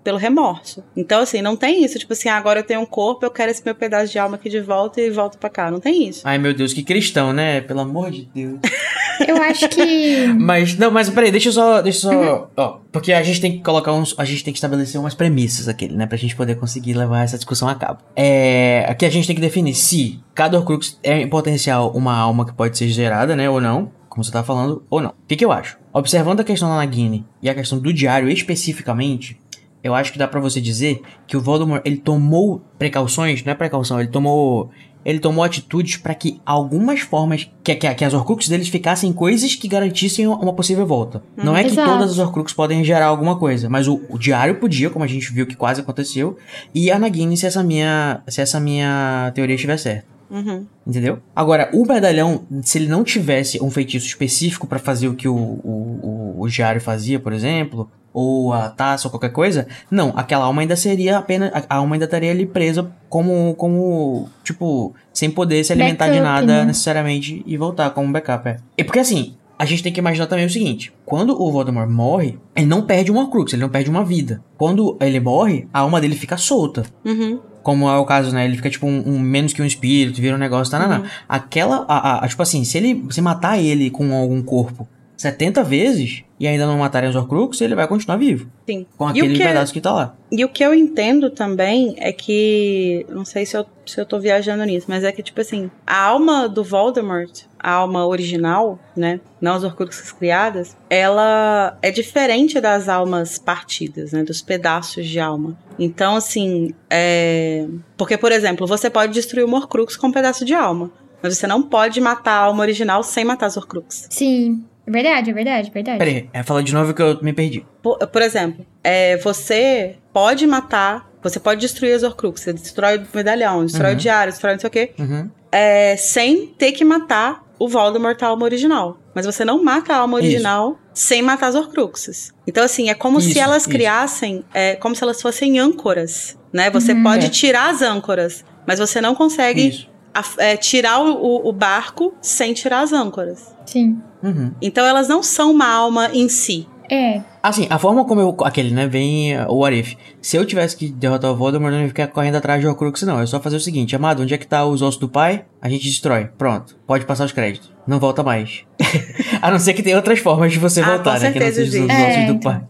pelo 0.03 0.19
remorso. 0.19 0.83
Então, 0.97 1.23
assim, 1.23 1.41
não 1.41 1.57
tem 1.57 1.85
isso, 1.85 1.99
tipo 1.99 2.13
assim, 2.13 2.29
ah, 2.29 2.37
agora 2.37 2.61
eu 2.61 2.65
tenho 2.65 2.81
um 2.81 2.87
corpo, 2.87 3.25
eu 3.25 3.31
quero 3.31 3.51
esse 3.51 3.63
meu 3.65 3.75
pedaço 3.75 4.13
de 4.13 4.19
alma 4.19 4.37
aqui 4.37 4.49
de 4.49 4.61
volta 4.61 5.01
e 5.01 5.11
volto 5.11 5.39
para 5.39 5.51
cá. 5.51 5.71
Não 5.71 5.81
tem 5.81 6.09
isso. 6.09 6.23
Ai, 6.25 6.39
meu 6.39 6.53
Deus, 6.55 6.73
que 6.73 6.83
cristão, 6.83 7.33
né? 7.33 7.61
Pelo 7.61 7.81
amor 7.81 8.11
de 8.11 8.29
Deus. 8.35 8.59
eu 9.27 9.37
acho 9.43 9.69
que. 9.69 10.27
Mas, 10.39 10.77
não, 10.77 10.91
mas 10.91 11.09
peraí, 11.11 11.31
deixa 11.31 11.49
eu 11.49 11.53
só. 11.53 11.81
Deixa 11.81 12.07
eu 12.07 12.13
só. 12.13 12.41
Uhum. 12.43 12.47
Ó, 12.57 12.79
porque 12.91 13.13
a 13.13 13.23
gente 13.23 13.41
tem 13.41 13.53
que 13.53 13.63
colocar 13.63 13.93
uns. 13.93 14.15
A 14.19 14.25
gente 14.25 14.43
tem 14.43 14.53
que 14.53 14.59
estabelecer 14.59 15.01
umas 15.01 15.15
premissas 15.15 15.69
aqui, 15.69 15.89
né? 15.89 16.07
Pra 16.07 16.17
gente 16.17 16.35
poder 16.35 16.57
conseguir 16.57 16.95
levar 16.95 17.23
essa 17.23 17.37
discussão 17.37 17.69
a 17.69 17.75
cabo. 17.75 18.01
É. 18.17 18.85
Aqui 18.89 19.05
a 19.05 19.11
gente 19.11 19.27
tem 19.27 19.37
que 19.37 19.43
definir 19.43 19.75
se 19.75 20.21
cada 20.35 20.59
Horcrux 20.59 20.99
é 21.03 21.21
em 21.21 21.29
potencial 21.29 21.93
uma 21.95 22.17
alma 22.17 22.45
que 22.47 22.53
pode 22.53 22.77
ser 22.77 22.89
gerada, 22.89 23.37
né? 23.37 23.49
Ou 23.49 23.61
não 23.61 23.91
como 24.13 24.23
você 24.23 24.31
tá 24.31 24.45
falando, 24.45 24.85
ou 24.91 25.01
não. 25.01 25.09
O 25.09 25.15
que, 25.27 25.37
que 25.37 25.45
eu 25.45 25.51
acho? 25.51 25.79
Observando 25.91 26.41
a 26.41 26.45
questão 26.45 26.69
da 26.69 26.77
Nagini 26.77 27.25
e 27.41 27.49
a 27.49 27.55
questão 27.55 27.79
do 27.79 27.91
diário 27.95 28.29
especificamente, 28.29 29.41
eu 29.83 29.95
acho 29.95 30.13
que 30.13 30.19
dá 30.19 30.29
para 30.29 30.41
você 30.41 30.61
dizer 30.61 31.03
que 31.27 31.37
o 31.37 31.41
Voldemort, 31.41 31.83
ele 31.85 31.97
tomou 31.97 32.63
precauções, 32.79 33.45
não 33.45 33.53
é 33.53 33.55
precaução, 33.55 34.01
ele 34.01 34.11
tomou 34.11 34.71
ele 35.05 35.19
tomou 35.19 35.43
atitudes 35.43 35.97
para 35.97 36.15
que 36.15 36.41
algumas 36.47 37.01
formas 37.01 37.51
que, 37.63 37.75
que, 37.75 37.95
que, 37.95 38.05
as 38.05 38.15
Horcruxes 38.15 38.49
deles 38.49 38.69
ficassem 38.69 39.13
coisas 39.13 39.55
que 39.55 39.67
garantissem 39.67 40.27
uma 40.27 40.53
possível 40.53 40.87
volta. 40.87 41.23
Hum, 41.37 41.43
não 41.45 41.57
é 41.57 41.65
que 41.65 41.75
todas 41.75 42.13
as 42.13 42.19
Horcruxes 42.19 42.55
podem 42.55 42.85
gerar 42.85 43.07
alguma 43.07 43.37
coisa, 43.37 43.69
mas 43.69 43.89
o, 43.89 44.01
o, 44.09 44.19
diário 44.19 44.57
podia, 44.61 44.91
como 44.91 45.05
a 45.05 45.09
gente 45.09 45.33
viu 45.33 45.47
que 45.47 45.57
quase 45.57 45.81
aconteceu, 45.81 46.37
e 46.75 46.91
a 46.91 46.99
Nagini 46.99 47.37
se 47.37 47.47
essa 47.47 47.63
minha 47.63 48.23
se 48.29 48.41
essa 48.41 48.61
minha 48.61 49.33
teoria 49.35 49.57
estiver 49.57 49.77
certa. 49.77 50.07
Uhum. 50.31 50.67
Entendeu? 50.87 51.19
Agora, 51.37 51.69
o 51.75 51.85
medalhão, 51.85 52.45
se 52.63 52.79
ele 52.79 52.89
não 52.89 53.05
tivesse 53.05 53.63
um 53.63 53.71
feitiço 53.71 54.07
específico 54.07 54.67
para 54.67 54.79
fazer 54.79 55.09
o 55.09 55.15
que 55.15 55.29
o, 55.29 55.35
o, 55.35 56.35
o, 56.39 56.43
o 56.43 56.49
diário 56.49 56.81
fazia, 56.81 57.21
por 57.21 57.35
exemplo, 57.35 57.91
ou 58.13 58.53
a 58.53 58.69
taça 58.69 59.07
ou 59.07 59.11
qualquer 59.11 59.31
coisa, 59.31 59.67
não, 59.91 60.13
aquela 60.17 60.45
alma 60.45 60.63
ainda 60.63 60.77
seria 60.77 61.19
apenas. 61.19 61.51
A 61.69 61.77
alma 61.77 61.95
ainda 61.95 62.05
estaria 62.05 62.31
ali 62.31 62.47
presa 62.47 62.91
como. 63.09 63.55
como. 63.55 64.29
Tipo, 64.45 64.95
sem 65.13 65.31
poder 65.31 65.65
se 65.65 65.73
alimentar 65.73 66.07
backup, 66.07 66.19
de 66.19 66.25
nada 66.25 66.59
né? 66.61 66.65
necessariamente 66.65 67.43
e 67.47 67.57
voltar 67.57 67.91
como 67.91 68.09
um 68.09 68.13
backup. 68.13 68.49
É. 68.49 68.57
E 68.77 68.85
porque 68.85 68.99
assim, 68.99 69.35
a 69.59 69.65
gente 69.65 69.83
tem 69.83 69.93
que 69.93 70.01
imaginar 70.01 70.27
também 70.27 70.45
o 70.45 70.51
seguinte: 70.51 70.93
quando 71.05 71.41
o 71.41 71.51
Voldemort 71.51 71.89
morre, 71.89 72.39
ele 72.55 72.67
não 72.67 72.83
perde 72.83 73.11
uma 73.11 73.31
crux, 73.31 73.53
ele 73.53 73.63
não 73.63 73.69
perde 73.69 73.89
uma 73.89 74.05
vida. 74.05 74.43
Quando 74.57 74.97
ele 75.01 75.21
morre, 75.21 75.69
a 75.73 75.81
alma 75.81 76.01
dele 76.01 76.17
fica 76.17 76.37
solta. 76.37 76.85
Uhum. 77.05 77.39
Como 77.63 77.89
é 77.89 77.97
o 77.97 78.05
caso, 78.05 78.35
né? 78.35 78.45
Ele 78.45 78.57
fica 78.57 78.69
tipo 78.69 78.89
um, 78.89 79.03
um 79.07 79.21
menos 79.21 79.53
que 79.53 79.63
um 79.63 79.65
espírito, 79.65 80.21
vira 80.21 80.35
um 80.35 80.39
negócio, 80.39 80.71
tá, 80.71 80.85
uhum. 80.85 81.05
Aquela. 81.29 81.85
A, 81.89 82.25
a, 82.25 82.29
tipo 82.29 82.43
assim, 82.43 82.65
se 82.65 82.77
ele 82.77 83.07
se 83.11 83.21
matar 83.21 83.57
ele 83.57 83.89
com 83.89 84.13
algum 84.13 84.43
corpo 84.43 84.89
70 85.23 85.63
vezes 85.63 86.25
e 86.39 86.49
ainda 86.49 86.67
não 86.67 86.77
matarem 86.77 87.09
os 87.09 87.15
Horcrux, 87.15 87.61
ele 87.61 87.77
vai 87.77 87.87
continuar 87.87 88.17
vivo. 88.17 88.51
Sim. 88.67 88.85
Com 88.99 89.07
aquele 89.07 89.37
que, 89.37 89.45
pedaço 89.45 89.73
que 89.73 89.81
tá 89.81 89.93
lá. 89.93 90.17
E 90.33 90.45
o 90.45 90.49
que 90.49 90.65
eu 90.65 90.75
entendo 90.75 91.31
também 91.31 91.95
é 91.97 92.13
que. 92.13 93.07
Não 93.09 93.25
sei 93.25 93.47
se 93.47 93.57
eu, 93.57 93.65
se 93.87 94.01
eu 94.01 94.05
tô 94.05 94.19
viajando 94.19 94.65
nisso, 94.65 94.87
mas 94.89 95.05
é 95.05 95.13
que, 95.13 95.23
tipo 95.23 95.41
assim, 95.41 95.71
a 95.87 95.97
alma 95.97 96.49
do 96.49 96.65
Voldemort, 96.65 97.43
a 97.57 97.71
alma 97.71 98.05
original, 98.05 98.81
né? 98.97 99.21
Não 99.41 99.55
as 99.55 99.63
Horcruxes 99.63 100.11
criadas, 100.11 100.77
ela 100.91 101.79
é 101.81 101.93
diferente 101.93 102.61
das 102.61 102.89
almas 102.89 103.39
partidas, 103.39 104.11
né? 104.11 104.25
Dos 104.25 104.43
pedaços 104.43 105.07
de 105.07 105.21
alma. 105.21 105.57
Então, 105.79 106.17
assim, 106.17 106.75
é. 106.91 107.69
Porque, 107.97 108.19
por 108.19 108.33
exemplo, 108.33 108.67
você 108.67 108.91
pode 108.91 109.13
destruir 109.13 109.45
o 109.45 109.55
Horcrux 109.55 109.97
com 109.97 110.09
um 110.09 110.13
pedaço 110.13 110.45
de 110.45 110.55
alma. 110.55 110.91
Mas 111.23 111.39
você 111.39 111.47
não 111.47 111.63
pode 111.63 112.01
matar 112.01 112.33
a 112.33 112.45
alma 112.47 112.63
original 112.63 113.05
sem 113.05 113.25
matar 113.25 113.47
as 113.47 113.57
Horcruxes. 113.57 114.09
Sim. 114.11 114.65
É 114.87 114.91
verdade, 114.91 115.31
é 115.31 115.33
verdade, 115.33 115.69
é 115.69 115.73
verdade. 115.73 115.99
Peraí, 115.99 116.31
é, 116.33 116.43
fala 116.43 116.63
de 116.63 116.75
novo 116.75 116.93
que 116.93 117.03
eu 117.03 117.23
me 117.23 117.33
perdi. 117.33 117.65
Por, 117.83 117.99
por 117.99 118.23
exemplo, 118.23 118.67
é, 118.83 119.17
você 119.19 119.97
pode 120.13 120.47
matar, 120.47 121.11
você 121.23 121.39
pode 121.39 121.61
destruir 121.61 121.95
as 121.95 122.03
Horcruxes, 122.03 122.45
você 122.45 122.53
destrói 122.53 122.99
o 122.99 123.07
medalhão, 123.15 123.65
destrói 123.65 123.91
uhum. 123.91 123.97
o 123.97 123.99
diário, 123.99 124.33
destrói 124.33 124.55
não 124.55 124.61
sei 124.61 124.69
o 124.69 124.71
quê, 124.71 124.93
uhum. 124.99 125.31
é, 125.51 125.97
sem 125.97 126.49
ter 126.49 126.73
que 126.73 126.85
matar 126.85 127.45
o 127.59 127.69
Voldemort 127.69 128.21
a 128.21 128.27
alma 128.27 128.45
original. 128.45 128.99
Mas 129.15 129.25
você 129.25 129.45
não 129.45 129.63
mata 129.63 129.95
a 129.95 129.99
alma 129.99 130.17
original 130.17 130.71
isso. 130.93 131.05
sem 131.07 131.23
matar 131.23 131.47
as 131.47 131.55
Horcruxes. 131.55 132.33
Então, 132.47 132.65
assim, 132.65 132.91
é 132.91 132.95
como 132.95 133.21
isso, 133.21 133.31
se 133.33 133.39
elas 133.39 133.63
isso. 133.63 133.71
criassem, 133.71 134.45
é, 134.53 134.75
como 134.75 134.97
se 134.97 135.05
elas 135.05 135.23
fossem 135.23 135.61
âncoras, 135.61 136.37
né? 136.53 136.71
Você 136.71 136.93
uhum, 136.93 137.05
pode 137.05 137.27
é. 137.27 137.29
tirar 137.29 137.71
as 137.71 137.83
âncoras, 137.83 138.45
mas 138.67 138.81
você 138.81 139.01
não 139.01 139.15
consegue 139.15 139.87
a, 140.15 140.23
é, 140.39 140.57
tirar 140.57 141.01
o, 141.01 141.49
o 141.49 141.53
barco 141.53 142.15
sem 142.21 142.53
tirar 142.53 142.81
as 142.81 142.93
âncoras. 142.93 143.55
Sim. 143.67 143.99
Uhum. 144.23 144.53
Então 144.61 144.85
elas 144.85 145.09
não 145.09 145.23
são 145.23 145.51
uma 145.51 145.69
alma 145.69 146.11
em 146.13 146.29
si. 146.29 146.67
É. 146.91 147.23
Assim, 147.43 147.67
a 147.71 147.79
forma 147.79 148.05
como 148.05 148.21
eu. 148.21 148.37
Aquele, 148.45 148.71
né? 148.71 148.87
Vem 148.87 149.35
uh, 149.35 149.51
o 149.51 149.65
Arif. 149.65 149.97
Se 150.21 150.37
eu 150.37 150.45
tivesse 150.45 150.77
que 150.77 150.91
derrotar 150.91 151.31
o 151.31 151.35
Voldemort, 151.35 151.73
eu 151.73 151.79
não 151.79 151.83
ia 151.83 151.89
ficar 151.89 152.07
correndo 152.09 152.37
atrás 152.37 152.61
de 152.61 152.67
Horcrux, 152.67 153.03
não. 153.03 153.19
É 153.19 153.25
só 153.25 153.41
fazer 153.41 153.57
o 153.57 153.61
seguinte: 153.61 153.97
Amado, 153.97 154.23
onde 154.23 154.35
é 154.35 154.39
que 154.39 154.47
tá 154.47 154.65
os 154.67 154.83
ossos 154.83 155.01
do 155.01 155.09
pai? 155.09 155.47
A 155.61 155.71
gente 155.71 155.85
destrói. 155.85 156.29
Pronto. 156.37 156.77
Pode 156.87 157.07
passar 157.07 157.25
os 157.25 157.33
créditos. 157.33 157.73
Não 157.87 157.99
volta 157.99 158.23
mais. 158.23 158.65
a 159.41 159.51
não 159.51 159.59
ser 159.59 159.73
que 159.73 159.83
tenha 159.83 159.97
outras 159.97 160.19
formas 160.19 160.53
de 160.53 160.59
você 160.59 160.83
ah, 160.83 160.97
voltar, 160.97 161.19
né? 161.19 161.33
Que 161.33 161.41
não 161.41 161.47
seja 161.47 161.63
os 161.63 161.91
ossos 161.91 161.99
é, 161.99 162.27
do 162.27 162.33
então. 162.33 162.39
pai. 162.39 162.63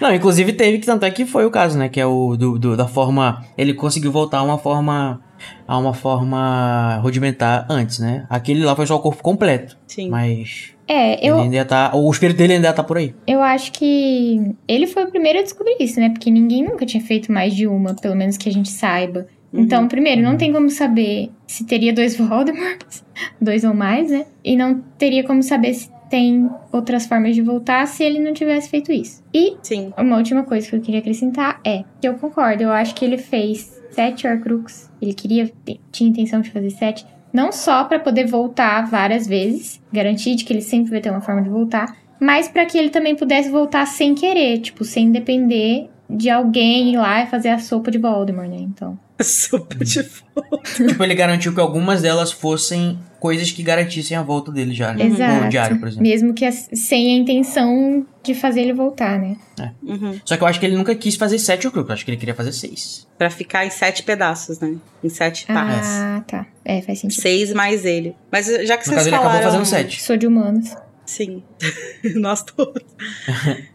Não, 0.00 0.14
inclusive 0.14 0.52
teve 0.52 0.78
que 0.78 0.86
tanto 0.86 1.06
é 1.06 1.10
que 1.10 1.24
foi 1.24 1.46
o 1.46 1.50
caso, 1.50 1.78
né? 1.78 1.88
Que 1.88 2.00
é 2.00 2.06
o 2.06 2.36
do, 2.36 2.58
do, 2.58 2.76
da 2.76 2.86
forma. 2.86 3.42
Ele 3.56 3.72
conseguiu 3.72 4.12
voltar 4.12 4.42
uma 4.42 4.58
forma. 4.58 5.22
A 5.66 5.78
uma 5.78 5.94
forma 5.94 6.96
rudimentar 7.02 7.66
antes, 7.68 7.98
né? 7.98 8.26
Aquele 8.28 8.64
lá 8.64 8.74
foi 8.74 8.86
só 8.86 8.96
o 8.96 9.00
corpo 9.00 9.22
completo. 9.22 9.76
Sim. 9.86 10.08
Mas. 10.08 10.74
É, 10.86 11.26
eu. 11.26 11.36
Ele 11.36 11.44
ainda 11.44 11.64
tá, 11.64 11.92
o 11.94 12.10
espírito 12.10 12.36
dele 12.36 12.54
ainda 12.54 12.72
tá 12.72 12.82
por 12.82 12.98
aí. 12.98 13.14
Eu 13.26 13.40
acho 13.42 13.72
que 13.72 14.54
ele 14.66 14.86
foi 14.86 15.04
o 15.04 15.10
primeiro 15.10 15.38
a 15.38 15.42
descobrir 15.42 15.76
isso, 15.80 16.00
né? 16.00 16.10
Porque 16.10 16.30
ninguém 16.30 16.64
nunca 16.64 16.84
tinha 16.84 17.02
feito 17.02 17.32
mais 17.32 17.54
de 17.54 17.66
uma, 17.66 17.94
pelo 17.94 18.16
menos 18.16 18.36
que 18.36 18.48
a 18.48 18.52
gente 18.52 18.70
saiba. 18.70 19.26
Uhum. 19.52 19.62
Então, 19.62 19.88
primeiro, 19.88 20.22
não 20.22 20.32
uhum. 20.32 20.36
tem 20.36 20.52
como 20.52 20.70
saber 20.70 21.30
se 21.46 21.64
teria 21.64 21.92
dois 21.92 22.16
Voldemorts, 22.18 23.04
dois 23.40 23.64
ou 23.64 23.74
mais, 23.74 24.10
né? 24.10 24.26
E 24.44 24.56
não 24.56 24.82
teria 24.98 25.24
como 25.24 25.42
saber 25.42 25.74
se 25.74 25.90
tem 26.10 26.50
outras 26.72 27.06
formas 27.06 27.36
de 27.36 27.40
voltar 27.40 27.86
se 27.86 28.02
ele 28.02 28.18
não 28.18 28.34
tivesse 28.34 28.68
feito 28.68 28.90
isso. 28.90 29.22
E 29.32 29.56
Sim. 29.62 29.92
uma 29.96 30.16
última 30.16 30.42
coisa 30.42 30.68
que 30.68 30.74
eu 30.74 30.80
queria 30.80 30.98
acrescentar 30.98 31.60
é 31.64 31.84
que 32.00 32.08
eu 32.08 32.14
concordo, 32.14 32.64
eu 32.64 32.72
acho 32.72 32.94
que 32.96 33.04
ele 33.04 33.16
fez 33.16 33.79
sete 33.90 34.26
Horcrux, 34.26 34.90
ele 35.00 35.14
queria, 35.14 35.50
tinha 35.90 36.10
intenção 36.10 36.40
de 36.40 36.50
fazer 36.50 36.70
sete, 36.70 37.06
não 37.32 37.52
só 37.52 37.84
para 37.84 38.00
poder 38.00 38.26
voltar 38.26 38.86
várias 38.88 39.26
vezes, 39.26 39.80
garantir 39.92 40.34
de 40.34 40.44
que 40.44 40.52
ele 40.52 40.62
sempre 40.62 40.90
vai 40.90 41.00
ter 41.00 41.10
uma 41.10 41.20
forma 41.20 41.42
de 41.42 41.48
voltar, 41.48 41.96
mas 42.20 42.48
para 42.48 42.66
que 42.66 42.76
ele 42.76 42.90
também 42.90 43.16
pudesse 43.16 43.48
voltar 43.48 43.86
sem 43.86 44.14
querer, 44.14 44.58
tipo, 44.58 44.84
sem 44.84 45.10
depender 45.10 45.88
de 46.10 46.28
alguém 46.28 46.92
ir 46.92 46.96
lá 46.96 47.22
e 47.22 47.26
fazer 47.26 47.50
a 47.50 47.58
sopa 47.58 47.90
de 47.90 47.98
Voldemort, 47.98 48.48
né? 48.48 48.56
Então. 48.58 48.98
Sopa 49.22 49.84
de 49.84 50.02
fogo. 50.02 50.62
tipo, 50.64 51.04
ele 51.04 51.14
garantiu 51.14 51.54
que 51.54 51.60
algumas 51.60 52.02
delas 52.02 52.32
fossem 52.32 52.98
coisas 53.18 53.52
que 53.52 53.62
garantissem 53.62 54.16
a 54.16 54.22
volta 54.22 54.50
dele 54.50 54.72
já, 54.72 54.94
né? 54.94 55.04
Exato. 55.04 55.44
No 55.44 55.50
diário, 55.50 55.78
por 55.78 55.88
exemplo. 55.88 56.02
Mesmo 56.02 56.32
que 56.32 56.50
sem 56.50 57.14
a 57.14 57.18
intenção 57.18 58.06
de 58.22 58.34
fazer 58.34 58.62
ele 58.62 58.72
voltar, 58.72 59.18
né? 59.18 59.36
É. 59.58 59.70
Uhum. 59.82 60.18
Só 60.24 60.36
que 60.36 60.42
eu 60.42 60.46
acho 60.46 60.58
que 60.58 60.66
ele 60.66 60.76
nunca 60.76 60.94
quis 60.94 61.16
fazer 61.16 61.38
sete 61.38 61.66
Horcruxes, 61.66 61.92
acho 61.92 62.04
que 62.04 62.10
ele 62.10 62.18
queria 62.18 62.34
fazer 62.34 62.52
seis. 62.52 63.06
Pra 63.18 63.28
ficar 63.28 63.66
em 63.66 63.70
sete 63.70 64.02
pedaços, 64.02 64.58
né? 64.58 64.76
Em 65.04 65.08
sete 65.10 65.44
ah, 65.48 65.52
partes. 65.52 65.88
Ah, 65.90 66.24
tá. 66.26 66.46
É, 66.64 66.80
faz 66.80 67.00
sentido. 67.00 67.20
Seis 67.20 67.52
mais 67.52 67.84
ele. 67.84 68.16
Mas 68.32 68.46
já 68.46 68.78
que 68.78 68.88
no 68.88 68.94
vocês 68.94 68.96
caso, 68.96 69.10
falaram... 69.10 69.10
ele 69.10 69.16
acabou 69.16 69.42
fazendo 69.42 69.66
sete. 69.66 70.02
Sou 70.02 70.16
de 70.16 70.26
humanos. 70.26 70.74
Sim, 71.10 71.42
nós 72.14 72.44
todos. 72.44 72.84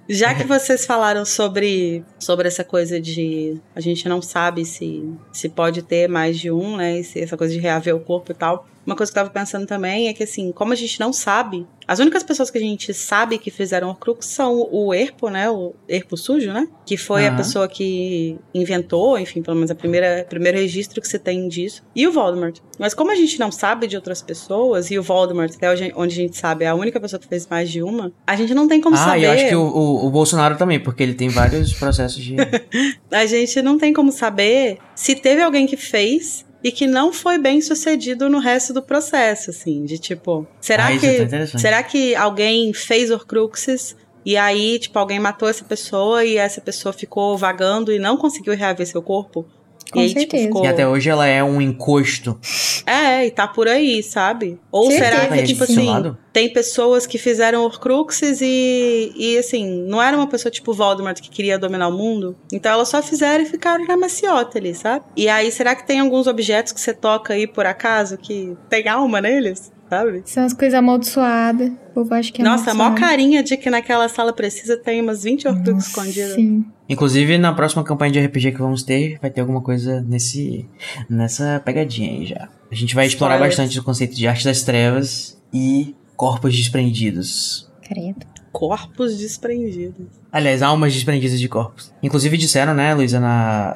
Já 0.08 0.34
que 0.34 0.46
vocês 0.46 0.86
falaram 0.86 1.26
sobre, 1.26 2.02
sobre 2.18 2.48
essa 2.48 2.64
coisa 2.64 2.98
de 2.98 3.60
a 3.76 3.82
gente 3.82 4.08
não 4.08 4.22
sabe 4.22 4.64
se, 4.64 5.04
se 5.34 5.50
pode 5.50 5.82
ter 5.82 6.08
mais 6.08 6.40
de 6.40 6.50
um, 6.50 6.78
né? 6.78 6.98
Essa 6.98 7.36
coisa 7.36 7.54
de 7.54 7.60
reaver 7.60 7.94
o 7.94 8.00
corpo 8.00 8.32
e 8.32 8.36
tal. 8.36 8.66
Uma 8.86 8.96
coisa 8.96 9.12
que 9.12 9.18
eu 9.18 9.24
tava 9.24 9.34
pensando 9.34 9.66
também 9.66 10.08
é 10.08 10.14
que, 10.14 10.24
assim, 10.24 10.52
como 10.52 10.74
a 10.74 10.76
gente 10.76 11.00
não 11.00 11.12
sabe, 11.12 11.66
as 11.88 12.00
únicas 12.00 12.24
pessoas 12.24 12.50
que 12.50 12.58
a 12.58 12.62
gente 12.62 12.94
sabe 12.94 13.38
que 13.38 13.52
fizeram 13.52 13.90
o 13.90 13.96
Crux 13.96 14.26
são 14.26 14.68
o 14.72 14.94
Erpo, 14.94 15.30
né? 15.30 15.50
O 15.50 15.74
Erpo 15.88 16.18
sujo, 16.18 16.52
né? 16.52 16.68
Que 16.86 16.98
foi 16.98 17.24
uhum. 17.24 17.34
a 17.34 17.38
pessoa 17.38 17.68
que 17.68 18.38
inventou, 18.54 19.20
enfim, 19.20 19.42
pelo 19.42 19.56
menos 19.56 19.70
a 19.70 19.76
primeira 19.76 20.26
primeiro 20.28 20.58
registro 20.58 21.00
que 21.00 21.08
você 21.08 21.20
tem 21.20 21.48
disso. 21.48 21.84
E 21.96 22.08
o 22.08 22.12
Voldemort. 22.12 22.58
Mas 22.80 22.94
como 22.94 23.12
a 23.12 23.16
gente 23.16 23.40
não 23.40 23.52
sabe 23.52 23.88
de 23.88 23.96
outras 23.96 24.22
pessoas, 24.22 24.90
e 24.90 24.98
o 24.98 25.04
Voldemort, 25.04 25.52
até 25.56 25.70
onde 25.96 26.14
a 26.14 26.24
gente 26.24 26.38
sabe, 26.38 26.66
é 26.66 26.70
a 26.70 26.76
única 26.76 27.00
pessoa 27.00 27.20
que 27.20 27.28
fez 27.28 27.48
mais 27.48 27.70
de 27.70 27.84
uma, 27.84 28.12
a 28.26 28.36
gente 28.36 28.54
não 28.54 28.68
tem 28.68 28.82
como 28.82 28.96
ah, 28.96 29.00
saber. 29.00 29.26
Ah, 29.26 29.30
eu 29.30 29.32
acho 29.32 29.48
que 29.50 29.56
o, 29.56 29.62
o, 29.62 30.08
o 30.08 30.10
Bolsonaro 30.10 30.58
também, 30.58 30.80
porque 30.80 31.04
ele 31.04 31.14
tem 31.14 31.30
vários 31.30 31.74
processos 31.74 32.24
de. 32.24 32.36
a 33.12 33.26
gente 33.26 33.62
não 33.62 33.78
tem 33.78 33.94
como 33.94 34.12
saber 34.12 34.80
se 34.96 35.16
teve 35.16 35.42
alguém 35.42 35.68
que 35.68 35.78
fez 35.78 36.46
e 36.66 36.72
que 36.72 36.88
não 36.88 37.14
foi 37.14 37.38
bem 37.38 37.62
sucedido 37.62 38.28
no 38.28 38.40
resto 38.40 38.74
do 38.74 38.82
processo, 38.82 39.52
assim, 39.52 39.86
de 39.86 40.00
tipo, 40.00 40.48
será 40.60 40.88
ah, 40.88 40.98
que 40.98 41.06
é 41.06 41.46
será 41.46 41.84
que 41.84 42.16
alguém 42.16 42.74
fez 42.74 43.12
Horcruxes 43.12 43.96
e 44.26 44.36
aí, 44.36 44.80
tipo, 44.80 44.98
alguém 44.98 45.20
matou 45.20 45.48
essa 45.48 45.64
pessoa 45.64 46.26
e 46.26 46.38
essa 46.38 46.60
pessoa 46.60 46.92
ficou 46.92 47.38
vagando 47.38 47.92
e 47.92 48.00
não 48.00 48.18
conseguiu 48.18 48.56
reaver 48.56 48.88
seu 48.88 49.00
corpo? 49.00 49.46
Com 49.92 50.00
e 50.00 50.04
aí, 50.04 50.10
certeza. 50.10 50.44
Tipo, 50.44 50.56
ficou... 50.60 50.66
E 50.66 50.68
até 50.68 50.88
hoje 50.88 51.10
ela 51.10 51.28
é 51.28 51.44
um 51.44 51.62
encosto. 51.62 52.40
É, 52.86 53.26
e 53.26 53.32
tá 53.32 53.48
por 53.48 53.68
aí, 53.68 54.02
sabe? 54.04 54.60
Ou 54.72 54.92
certeza 54.92 55.20
será 55.20 55.28
que, 55.28 55.44
tipo 55.44 55.64
assim, 55.64 56.16
tem 56.34 56.52
pessoas 56.52 57.06
que 57.06 57.18
fizeram 57.18 57.64
Horcruxes 57.64 58.42
e, 58.42 59.14
e, 59.16 59.38
assim, 59.38 59.66
não 59.88 60.02
era 60.02 60.18
uma 60.18 60.28
pessoa 60.28 60.52
tipo 60.52 60.74
Voldemort 60.74 61.20
que 61.22 61.30
queria 61.30 61.58
dominar 61.58 61.88
o 61.88 61.92
mundo. 61.98 62.36
Então 62.52 62.72
elas 62.72 62.90
só 62.90 63.02
fizeram 63.02 63.44
e 63.44 63.48
ficaram 63.48 63.86
na 63.86 63.96
maciota 63.96 64.58
ali, 64.58 64.76
sabe? 64.76 65.06
E 65.16 65.30
aí, 65.30 65.52
será 65.52 65.76
que 65.76 65.86
tem 65.86 66.00
alguns 66.00 66.28
objetos 66.28 66.74
que 66.74 66.82
você 66.82 66.94
toca 66.94 67.34
aí 67.34 67.48
por 67.48 67.66
acaso 67.66 68.18
que 68.18 68.56
tem 68.70 68.88
alma 68.88 69.22
neles? 69.22 69.72
Sabe? 69.90 70.24
São 70.26 70.46
as 70.46 70.54
coisas 70.54 70.78
amaldiçoadas. 70.78 71.70
O 71.70 71.94
povo 71.94 72.14
acha 72.14 72.32
que 72.32 72.42
é 72.42 72.46
Nossa, 72.46 72.72
a 72.72 72.74
maior 72.74 72.96
carinha 72.96 73.42
de 73.44 73.56
que 73.56 73.70
naquela 73.70 74.10
sala 74.10 74.34
precisa 74.34 74.78
tem 74.78 75.02
umas 75.02 75.24
20 75.24 75.48
Horcruxes 75.48 75.88
escondidas. 75.88 76.34
Sim. 76.34 76.66
Inclusive, 76.88 77.38
na 77.38 77.54
próxima 77.54 77.84
campanha 77.84 78.12
de 78.12 78.20
RPG 78.20 78.52
que 78.52 78.60
vamos 78.60 78.84
ter, 78.84 79.18
vai 79.22 79.32
ter 79.32 79.42
alguma 79.42 79.62
coisa 79.62 80.02
nesse 80.02 80.68
nessa 81.10 81.62
pegadinha 81.64 82.12
aí 82.12 82.26
já. 82.26 82.50
A 82.72 82.76
gente 82.76 82.94
vai 82.94 83.06
explorar 83.06 83.40
bastante 83.40 83.80
o 83.80 83.84
conceito 83.84 84.16
de 84.16 84.28
arte 84.28 84.44
das 84.46 84.64
trevas 84.64 85.42
e 85.54 85.96
corpos 86.16 86.56
desprendidos. 86.56 87.72
Credo. 87.82 88.26
Corpos 88.52 89.18
desprendidos. 89.18 90.08
Aliás, 90.32 90.62
almas 90.62 90.94
desprendidas 90.94 91.40
de 91.40 91.48
corpos. 91.48 91.94
Inclusive 92.02 92.38
disseram, 92.38 92.74
né, 92.74 92.94
Luísa, 92.94 93.22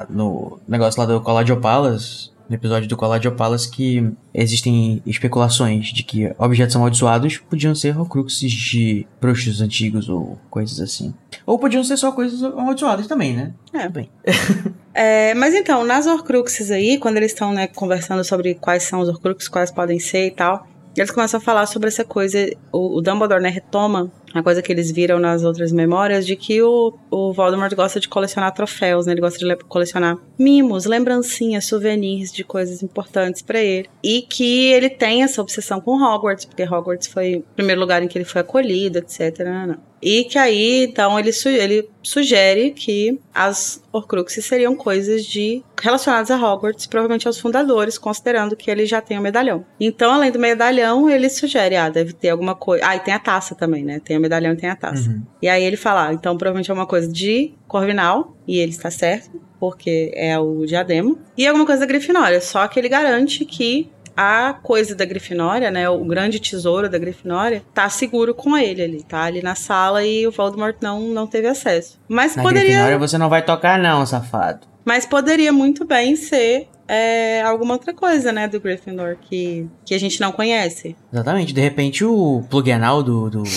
no 0.08 0.58
negócio 0.68 1.00
lá 1.00 1.06
do 1.06 1.20
Collage 1.20 1.52
Opalas, 1.52 2.29
no 2.50 2.56
episódio 2.56 2.88
do 2.88 2.96
Collage 2.96 3.28
Opalas, 3.28 3.64
que 3.64 4.12
existem 4.34 5.00
especulações 5.06 5.86
de 5.86 6.02
que 6.02 6.34
objetos 6.36 6.74
amaldiçoados 6.74 7.38
podiam 7.38 7.76
ser 7.76 7.96
horcruxes 7.96 8.50
de 8.50 9.06
bruxos 9.20 9.60
antigos 9.60 10.08
ou 10.08 10.36
coisas 10.50 10.80
assim. 10.80 11.14
Ou 11.46 11.60
podiam 11.60 11.84
ser 11.84 11.96
só 11.96 12.10
coisas 12.10 12.42
amaldiçoadas 12.42 13.06
também, 13.06 13.34
né? 13.34 13.54
É, 13.72 13.88
bem. 13.88 14.10
é, 14.92 15.32
mas 15.34 15.54
então, 15.54 15.86
nas 15.86 16.08
horcruxes 16.08 16.72
aí, 16.72 16.98
quando 16.98 17.18
eles 17.18 17.30
estão 17.30 17.52
né, 17.52 17.68
conversando 17.68 18.24
sobre 18.24 18.56
quais 18.56 18.82
são 18.82 18.98
os 18.98 19.08
horcruxes, 19.08 19.48
quais 19.48 19.70
podem 19.70 20.00
ser 20.00 20.26
e 20.26 20.30
tal, 20.32 20.66
eles 20.96 21.12
começam 21.12 21.38
a 21.38 21.40
falar 21.40 21.66
sobre 21.66 21.86
essa 21.86 22.04
coisa, 22.04 22.50
o, 22.72 22.98
o 22.98 23.00
Dumbledore, 23.00 23.40
né, 23.40 23.48
retoma 23.48 24.10
a 24.32 24.42
coisa 24.42 24.62
que 24.62 24.70
eles 24.72 24.90
viram 24.90 25.18
nas 25.18 25.42
outras 25.42 25.72
memórias 25.72 26.26
de 26.26 26.36
que 26.36 26.62
o, 26.62 26.94
o 27.10 27.32
Voldemort 27.32 27.74
gosta 27.74 27.98
de 27.98 28.08
colecionar 28.08 28.52
troféus, 28.52 29.06
né? 29.06 29.12
Ele 29.12 29.20
gosta 29.20 29.38
de 29.38 29.56
colecionar 29.64 30.16
mimos, 30.38 30.84
lembrancinhas, 30.84 31.66
souvenirs 31.66 32.32
de 32.32 32.44
coisas 32.44 32.82
importantes 32.82 33.42
para 33.42 33.60
ele. 33.60 33.88
E 34.02 34.22
que 34.22 34.66
ele 34.72 34.88
tem 34.88 35.22
essa 35.22 35.40
obsessão 35.40 35.80
com 35.80 36.00
Hogwarts, 36.02 36.44
porque 36.44 36.62
Hogwarts 36.62 37.08
foi 37.08 37.36
o 37.36 37.54
primeiro 37.54 37.80
lugar 37.80 38.02
em 38.02 38.08
que 38.08 38.16
ele 38.16 38.24
foi 38.24 38.40
acolhido, 38.40 38.98
etc. 38.98 39.38
Não, 39.40 39.66
não. 39.66 39.89
E 40.02 40.24
que 40.24 40.38
aí, 40.38 40.84
então, 40.84 41.18
ele, 41.18 41.32
su 41.32 41.48
ele 41.48 41.88
sugere 42.02 42.70
que 42.70 43.18
as 43.34 43.82
Horcruxes 43.92 44.44
seriam 44.44 44.74
coisas 44.74 45.24
de 45.24 45.62
relacionadas 45.80 46.30
a 46.30 46.36
Hogwarts, 46.36 46.86
provavelmente 46.86 47.26
aos 47.26 47.38
fundadores, 47.38 47.98
considerando 47.98 48.56
que 48.56 48.70
ele 48.70 48.86
já 48.86 49.00
tem 49.00 49.18
o 49.18 49.22
medalhão. 49.22 49.64
Então, 49.78 50.12
além 50.12 50.30
do 50.30 50.38
medalhão, 50.38 51.08
ele 51.08 51.28
sugere, 51.28 51.76
ah, 51.76 51.88
deve 51.88 52.12
ter 52.12 52.30
alguma 52.30 52.54
coisa. 52.54 52.86
Ah, 52.86 52.96
e 52.96 53.00
tem 53.00 53.12
a 53.12 53.18
taça 53.18 53.54
também, 53.54 53.84
né? 53.84 54.00
Tem 54.02 54.16
o 54.16 54.20
medalhão 54.20 54.52
e 54.52 54.56
tem 54.56 54.70
a 54.70 54.76
taça. 54.76 55.10
Uhum. 55.10 55.22
E 55.42 55.48
aí 55.48 55.62
ele 55.62 55.76
fala, 55.76 56.08
ah, 56.08 56.12
então 56.14 56.36
provavelmente 56.36 56.70
é 56.70 56.74
uma 56.74 56.86
coisa 56.86 57.10
de 57.10 57.52
Corvinal, 57.68 58.36
e 58.48 58.58
ele 58.58 58.72
está 58.72 58.90
certo, 58.90 59.40
porque 59.60 60.10
é 60.14 60.38
o 60.38 60.64
diadema. 60.64 61.16
E 61.36 61.46
alguma 61.46 61.66
coisa 61.66 61.80
da 61.80 61.86
Grifinória, 61.86 62.40
só 62.40 62.66
que 62.66 62.80
ele 62.80 62.88
garante 62.88 63.44
que 63.44 63.90
a 64.22 64.52
coisa 64.52 64.94
da 64.94 65.06
Grifinória, 65.06 65.70
né, 65.70 65.88
o 65.88 66.04
grande 66.04 66.38
tesouro 66.38 66.90
da 66.90 66.98
Grifinória, 66.98 67.62
tá 67.72 67.88
seguro 67.88 68.34
com 68.34 68.54
ele 68.54 68.82
ali, 68.82 69.02
tá 69.02 69.22
ali 69.22 69.40
na 69.40 69.54
sala 69.54 70.04
e 70.04 70.26
o 70.26 70.30
Voldemort 70.30 70.76
não, 70.82 71.00
não 71.00 71.26
teve 71.26 71.48
acesso. 71.48 71.98
Mas 72.06 72.36
na 72.36 72.42
poderia... 72.42 72.68
Grifinória 72.68 72.98
você 72.98 73.16
não 73.16 73.30
vai 73.30 73.42
tocar 73.42 73.78
não, 73.78 74.04
safado. 74.04 74.66
Mas 74.84 75.06
poderia 75.06 75.50
muito 75.54 75.86
bem 75.86 76.16
ser 76.16 76.68
é, 76.86 77.40
alguma 77.40 77.72
outra 77.72 77.94
coisa, 77.94 78.30
né, 78.30 78.46
do 78.46 78.60
Gryffindor 78.60 79.16
que, 79.22 79.66
que 79.86 79.94
a 79.94 79.98
gente 79.98 80.20
não 80.20 80.32
conhece. 80.32 80.94
Exatamente. 81.10 81.54
De 81.54 81.60
repente 81.62 82.04
o 82.04 82.44
Plugenal 82.50 83.02
do... 83.02 83.30
do... 83.30 83.42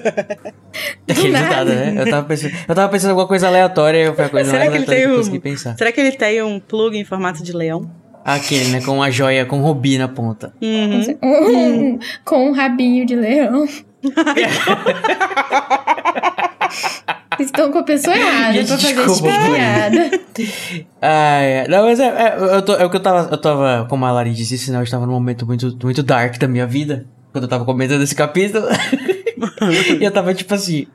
Daquele 1.06 1.36
ditado, 1.36 1.68
né? 1.68 1.94
Eu 1.94 2.08
tava, 2.08 2.26
pensando, 2.26 2.54
eu 2.66 2.74
tava 2.74 2.90
pensando 2.90 3.08
em 3.08 3.10
alguma 3.10 3.28
coisa 3.28 3.48
aleatória 3.48 4.08
e 4.08 4.14
foi 4.14 4.24
a 4.24 4.28
coisa 4.30 4.50
será 4.50 4.64
mais 4.64 4.72
que 4.72 4.78
ele 4.78 4.86
tem 4.86 5.12
um, 5.12 5.40
pensar. 5.40 5.76
Será 5.76 5.92
que 5.92 6.00
ele 6.00 6.12
tem 6.12 6.42
um 6.42 6.58
plug 6.58 6.96
em 6.96 7.04
formato 7.04 7.42
de 7.42 7.52
leão? 7.52 8.07
Aquele, 8.24 8.68
né? 8.70 8.80
Com 8.80 8.96
uma 8.96 9.10
joia 9.10 9.44
com 9.46 9.60
rubi 9.60 9.98
na 9.98 10.08
ponta. 10.08 10.52
Uhum. 10.60 11.98
com 12.24 12.48
um 12.50 12.52
rabinho 12.52 13.06
de 13.06 13.16
leão. 13.16 13.66
Estão 17.40 17.70
com 17.70 17.78
a 17.78 17.82
pessoa 17.84 18.16
errada 18.16 18.52
Gente, 18.52 18.94
pra 18.94 19.04
fazer 19.04 19.22
piada. 19.22 20.10
Ah, 21.00 21.40
é. 21.40 21.68
Não, 21.68 21.84
mas 21.84 22.00
é, 22.00 22.06
é, 22.06 22.36
eu 22.36 22.62
tô, 22.62 22.74
é 22.74 22.84
o 22.84 22.90
que 22.90 22.96
eu 22.96 23.00
tava, 23.00 23.28
eu 23.30 23.38
tava, 23.38 23.86
como 23.88 24.04
a 24.04 24.10
Lari 24.10 24.32
disse, 24.32 24.58
senão 24.58 24.80
eu 24.80 24.84
estava 24.84 25.06
num 25.06 25.12
momento 25.12 25.46
muito, 25.46 25.76
muito 25.82 26.02
dark 26.02 26.36
da 26.36 26.48
minha 26.48 26.66
vida. 26.66 27.06
Quando 27.32 27.44
eu 27.44 27.48
tava 27.48 27.64
comentando 27.64 28.02
esse 28.02 28.14
capítulo. 28.14 28.66
e 30.00 30.04
eu 30.04 30.10
tava 30.10 30.34
tipo 30.34 30.54
assim. 30.54 30.86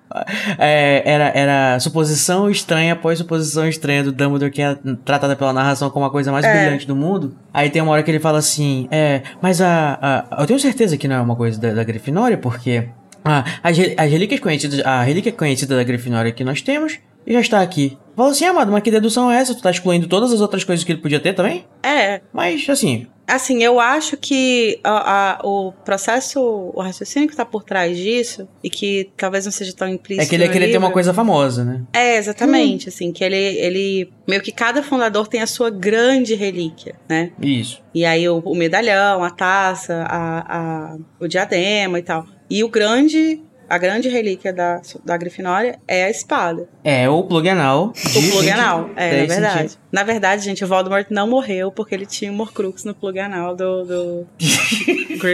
É, 0.57 1.01
era, 1.05 1.31
era 1.35 1.79
suposição 1.79 2.49
estranha 2.49 2.93
após 2.93 3.17
suposição 3.17 3.67
estranha 3.67 4.03
do 4.03 4.11
Dumbledore, 4.11 4.51
que 4.51 4.61
é 4.61 4.77
tratada 5.03 5.35
pela 5.35 5.53
narração 5.53 5.89
como 5.89 6.05
a 6.05 6.11
coisa 6.11 6.31
mais 6.31 6.45
é. 6.45 6.51
brilhante 6.51 6.87
do 6.87 6.95
mundo. 6.95 7.35
Aí 7.53 7.69
tem 7.69 7.81
uma 7.81 7.91
hora 7.91 8.03
que 8.03 8.11
ele 8.11 8.19
fala 8.19 8.39
assim: 8.39 8.87
É, 8.91 9.21
mas 9.41 9.61
a. 9.61 10.25
a 10.31 10.41
eu 10.41 10.47
tenho 10.47 10.59
certeza 10.59 10.97
que 10.97 11.07
não 11.07 11.15
é 11.15 11.21
uma 11.21 11.35
coisa 11.35 11.59
da, 11.59 11.73
da 11.73 11.83
Grifinória, 11.83 12.37
porque. 12.37 12.89
Ah, 13.25 13.45
as, 13.63 13.77
as 13.79 14.11
relíquias 14.11 14.41
conhecidas, 14.41 14.81
a 14.85 15.01
relíquia 15.01 15.31
conhecida 15.31 15.77
da 15.77 15.83
Grifinória 15.83 16.31
que 16.33 16.43
nós 16.43 16.61
temos 16.61 16.99
já 17.27 17.39
está 17.39 17.61
aqui. 17.61 17.97
Fala 18.15 18.29
assim, 18.29 18.45
amado, 18.45 18.71
mas 18.71 18.83
que 18.83 18.91
dedução 18.91 19.31
é 19.31 19.37
essa? 19.37 19.55
Tu 19.55 19.61
tá 19.61 19.71
excluindo 19.71 20.07
todas 20.07 20.31
as 20.31 20.39
outras 20.39 20.63
coisas 20.63 20.83
que 20.85 20.91
ele 20.91 21.01
podia 21.01 21.19
ter 21.19 21.33
também? 21.33 21.65
É. 21.81 22.21
Mas, 22.31 22.69
assim, 22.69 23.07
Assim, 23.25 23.63
eu 23.63 23.79
acho 23.79 24.17
que 24.17 24.79
a, 24.83 25.37
a, 25.39 25.47
o 25.47 25.71
processo, 25.85 26.41
o 26.73 26.81
raciocínio 26.81 27.29
que 27.29 27.35
tá 27.35 27.45
por 27.45 27.63
trás 27.63 27.97
disso, 27.97 28.47
e 28.61 28.69
que 28.69 29.09
talvez 29.15 29.45
não 29.45 29.51
seja 29.51 29.73
tão 29.73 29.87
implícito. 29.87 30.25
É 30.25 30.29
que 30.29 30.35
ele 30.35 30.43
ia 30.43 30.51
querer 30.51 30.71
ter 30.71 30.77
uma 30.77 30.91
coisa 30.91 31.13
famosa, 31.13 31.63
né? 31.63 31.83
É, 31.93 32.17
exatamente. 32.17 32.87
Hum. 32.87 32.89
Assim, 32.89 33.11
que 33.13 33.23
ele, 33.23 33.37
ele. 33.37 34.11
Meio 34.27 34.41
que 34.41 34.51
cada 34.51 34.83
fundador 34.83 35.27
tem 35.27 35.41
a 35.41 35.47
sua 35.47 35.69
grande 35.69 36.35
relíquia, 36.35 36.95
né? 37.07 37.31
Isso. 37.41 37.81
E 37.93 38.03
aí 38.03 38.27
o, 38.27 38.39
o 38.39 38.55
medalhão, 38.55 39.23
a 39.23 39.29
taça, 39.29 40.05
a, 40.09 40.57
a, 40.57 40.97
o 41.19 41.27
diadema 41.27 41.97
e 41.99 42.03
tal. 42.03 42.25
E 42.49 42.61
o 42.63 42.69
grande 42.69 43.41
a 43.69 43.77
grande 43.77 44.09
relíquia 44.09 44.53
da, 44.53 44.81
da 45.03 45.17
Grifinória 45.17 45.79
é 45.87 46.05
a 46.05 46.09
espada. 46.09 46.67
É, 46.83 47.07
o 47.09 47.23
Plugenal. 47.23 47.93
O 48.15 48.31
Plugenal, 48.31 48.89
é, 48.95 49.21
na 49.21 49.25
verdade. 49.27 49.59
Sentido. 49.61 49.79
Na 49.91 50.03
verdade, 50.03 50.43
gente, 50.43 50.63
o 50.63 50.67
Voldemort 50.67 51.07
não 51.09 51.27
morreu 51.27 51.71
porque 51.71 51.95
ele 51.95 52.05
tinha 52.05 52.31
um 52.31 52.35
Morcrux 52.35 52.83
no 52.83 52.93
Plugenal 52.93 53.55
do, 53.55 53.83
do 53.83 54.27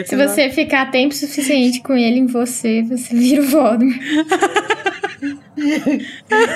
Se 0.06 0.16
você 0.16 0.50
ficar 0.50 0.92
tempo 0.92 1.14
suficiente 1.14 1.82
com 1.82 1.94
ele 1.94 2.20
em 2.20 2.28
você, 2.28 2.84
você 2.84 3.16
vira 3.16 3.42
o 3.42 3.48
Voldemort. 3.48 4.00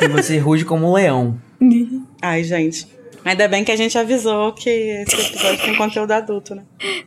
e 0.02 0.08
você 0.08 0.38
ruge 0.38 0.66
como 0.66 0.90
um 0.90 0.94
leão. 0.94 1.40
Ai, 2.22 2.44
gente. 2.44 2.88
Ainda 3.26 3.48
bem 3.48 3.64
que 3.64 3.72
a 3.72 3.76
gente 3.76 3.98
avisou 3.98 4.52
que 4.52 4.70
esse 4.70 5.16
episódio 5.16 5.64
tem 5.64 5.76
conteúdo 5.76 6.12
adulto, 6.12 6.56
né? 6.56 6.64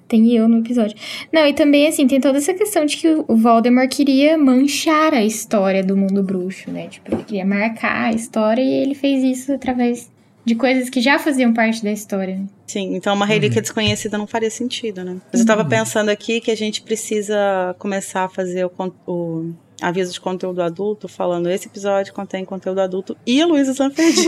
Tem 0.09 0.35
eu 0.35 0.49
no 0.49 0.61
episódio. 0.61 0.97
Não, 1.33 1.47
e 1.47 1.53
também, 1.53 1.87
assim, 1.87 2.07
tem 2.07 2.21
toda 2.21 2.39
essa 2.39 2.55
questão 2.55 2.87
de 2.87 2.97
que 2.97 3.09
o 3.09 3.37
Voldemort 3.37 3.89
queria 3.89 4.39
manchar 4.39 5.13
a 5.13 5.25
história 5.25 5.83
do 5.83 5.97
mundo 5.97 6.23
bruxo, 6.23 6.71
né? 6.71 6.89
Tipo, 6.89 7.15
ele 7.15 7.25
queria 7.25 7.45
marcar 7.45 8.07
a 8.07 8.13
história 8.13 8.63
e 8.63 8.83
ele 8.83 8.95
fez 8.95 9.23
isso 9.23 9.53
através 9.53 10.11
de 10.45 10.55
coisas 10.55 10.89
que 10.89 11.01
já 11.01 11.19
faziam 11.19 11.53
parte 11.53 11.83
da 11.83 11.91
história. 11.91 12.41
Sim, 12.67 12.95
então 12.95 13.13
uma 13.15 13.27
relíquia 13.27 13.59
uhum. 13.59 13.63
desconhecida 13.63 14.17
não 14.17 14.29
faria 14.29 14.51
sentido, 14.51 15.05
né? 15.05 15.17
Mas 15.33 15.41
eu 15.41 15.47
tava 15.47 15.63
uhum. 15.63 15.69
pensando 15.69 16.09
aqui 16.09 16.41
que 16.41 16.53
a 16.53 16.57
gente 16.57 16.83
precisa 16.83 17.75
começar 17.81 18.25
a 18.25 18.29
fazer 18.29 18.65
o, 18.65 18.71
o 19.07 19.53
aviso 19.83 20.13
de 20.13 20.21
conteúdo 20.21 20.63
adulto, 20.63 21.09
falando 21.09 21.51
esse 21.51 21.67
episódio 21.67 22.15
contém 22.15 22.45
conteúdo 22.45 22.81
adulto 22.81 23.17
e 23.27 23.43
a 23.43 23.47
Luísa 23.47 23.75
Sanferdi. 23.75 24.27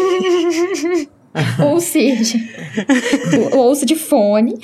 Ou 1.65 1.81
seja, 1.81 2.39
ouço 3.52 3.86
de 3.86 3.94
fone. 3.94 4.55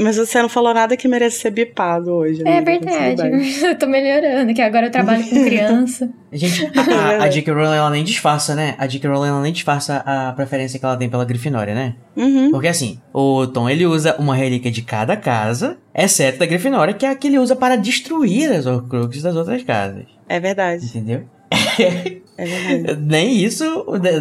Mas 0.00 0.16
você 0.16 0.40
não 0.40 0.48
falou 0.48 0.72
nada 0.74 0.96
que 0.96 1.06
merece 1.06 1.40
ser 1.40 1.50
bipado 1.50 2.12
hoje. 2.12 2.42
Né? 2.42 2.58
É 2.58 2.60
verdade. 2.60 3.22
Eu 3.62 3.78
tô 3.78 3.86
melhorando, 3.86 4.52
que 4.54 4.62
agora 4.62 4.86
eu 4.86 4.90
trabalho 4.90 5.24
com 5.24 5.44
criança. 5.44 6.10
Gente, 6.32 6.66
a, 6.76 7.22
a 7.22 7.28
J.K. 7.28 7.52
Rowling 7.52 7.76
ela 7.76 7.90
nem 7.90 8.02
disfarça, 8.02 8.54
né? 8.54 8.74
A 8.76 8.86
J.K. 8.86 9.08
Rowling 9.08 9.28
ela 9.28 9.42
nem 9.42 9.52
disfarça 9.52 10.02
a 10.04 10.32
preferência 10.32 10.78
que 10.78 10.84
ela 10.84 10.96
tem 10.96 11.08
pela 11.08 11.24
Grifinória, 11.24 11.74
né? 11.74 11.94
Uhum. 12.16 12.50
Porque 12.50 12.66
assim, 12.66 13.00
o 13.12 13.46
Tom 13.46 13.68
ele 13.68 13.86
usa 13.86 14.16
uma 14.18 14.34
relíquia 14.34 14.70
de 14.70 14.82
cada 14.82 15.16
casa, 15.16 15.76
exceto 15.94 16.38
da 16.38 16.46
Grifinória, 16.46 16.94
que 16.94 17.06
é 17.06 17.10
a 17.10 17.14
que 17.14 17.28
ele 17.28 17.38
usa 17.38 17.54
para 17.54 17.76
destruir 17.76 18.50
as 18.50 18.66
Horcruxes 18.66 19.22
das 19.22 19.36
outras 19.36 19.62
casas. 19.62 20.04
É 20.28 20.40
verdade. 20.40 20.86
Entendeu? 20.86 21.24
É 22.36 22.96
nem 22.96 23.44
isso 23.44 23.64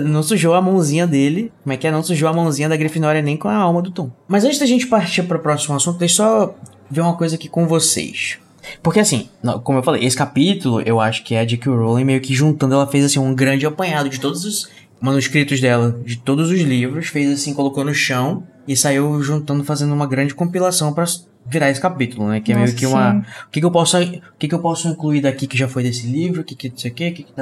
não 0.06 0.22
sujou 0.22 0.54
a 0.54 0.62
mãozinha 0.62 1.08
dele. 1.08 1.52
Como 1.64 1.74
é 1.74 1.78
que 1.78 1.88
é? 1.88 1.92
Não 1.92 2.04
sujou 2.04 2.30
a 2.30 2.34
mãozinha 2.34 2.70
da 2.70 2.78
Grifinória 2.78 3.22
nem 3.22 3.36
com 3.36 3.48
a 3.48 3.56
alma 3.56 3.82
do 3.82 3.90
Tom. 3.90 4.12
Mas 4.28 4.44
antes 4.44 4.60
da 4.60 4.66
gente 4.66 4.86
partir 4.86 5.24
para 5.24 5.38
o 5.38 5.42
próximo 5.42 5.76
assunto, 5.76 5.98
deixa 5.98 6.22
eu 6.22 6.28
só 6.28 6.56
ver 6.90 7.02
uma 7.02 7.18
coisa 7.18 7.36
aqui 7.36 7.50
com 7.50 7.68
vocês. 7.68 8.38
Porque 8.82 9.00
assim, 9.00 9.30
como 9.64 9.80
eu 9.80 9.84
falei, 9.84 10.06
esse 10.06 10.16
capítulo 10.16 10.82
eu 10.82 11.00
acho 11.00 11.24
que 11.24 11.36
é 11.36 11.40
a 11.40 11.46
J.K. 11.46 11.70
Rowling 11.72 12.06
meio 12.06 12.22
que 12.22 12.34
juntando, 12.34 12.76
ela 12.76 12.88
fez 12.88 13.04
assim 13.04 13.20
um 13.20 13.34
grande 13.34 13.66
apanhado 13.66 14.10
de 14.10 14.20
todos 14.20 14.46
os 14.46 14.70
manuscritos 15.02 15.60
dela, 15.60 16.00
de 16.06 16.16
todos 16.16 16.50
os 16.50 16.62
livros, 16.62 17.08
fez 17.08 17.34
assim, 17.34 17.54
colocou 17.54 17.84
no 17.84 17.94
chão 17.94 18.44
e 18.66 18.78
saiu 18.78 19.22
juntando, 19.22 19.64
fazendo 19.64 19.94
uma 19.94 20.08
grande 20.08 20.34
compilação 20.34 20.94
para 20.94 21.06
virar 21.46 21.70
esse 21.70 21.82
capítulo, 21.82 22.28
né? 22.28 22.40
Que 22.40 22.52
é 22.52 22.56
Nossa, 22.56 22.66
meio 22.66 22.78
que 22.78 22.86
uma. 22.86 23.20
O 23.48 23.50
que, 23.52 23.60
que 23.60 23.66
eu 23.66 23.72
posso. 23.72 23.98
O 23.98 24.22
que, 24.38 24.48
que 24.48 24.56
eu 24.56 24.60
posso 24.60 24.88
incluir 24.88 25.22
daqui 25.22 25.48
que 25.48 25.58
já 25.58 25.68
foi 25.68 25.84
desse 25.84 26.08
livro? 26.08 26.42
O 26.42 26.44
que, 26.44 26.56
que 26.56 26.72
isso 26.76 26.88
aqui? 26.88 27.12
Que, 27.12 27.24
que... 27.24 27.34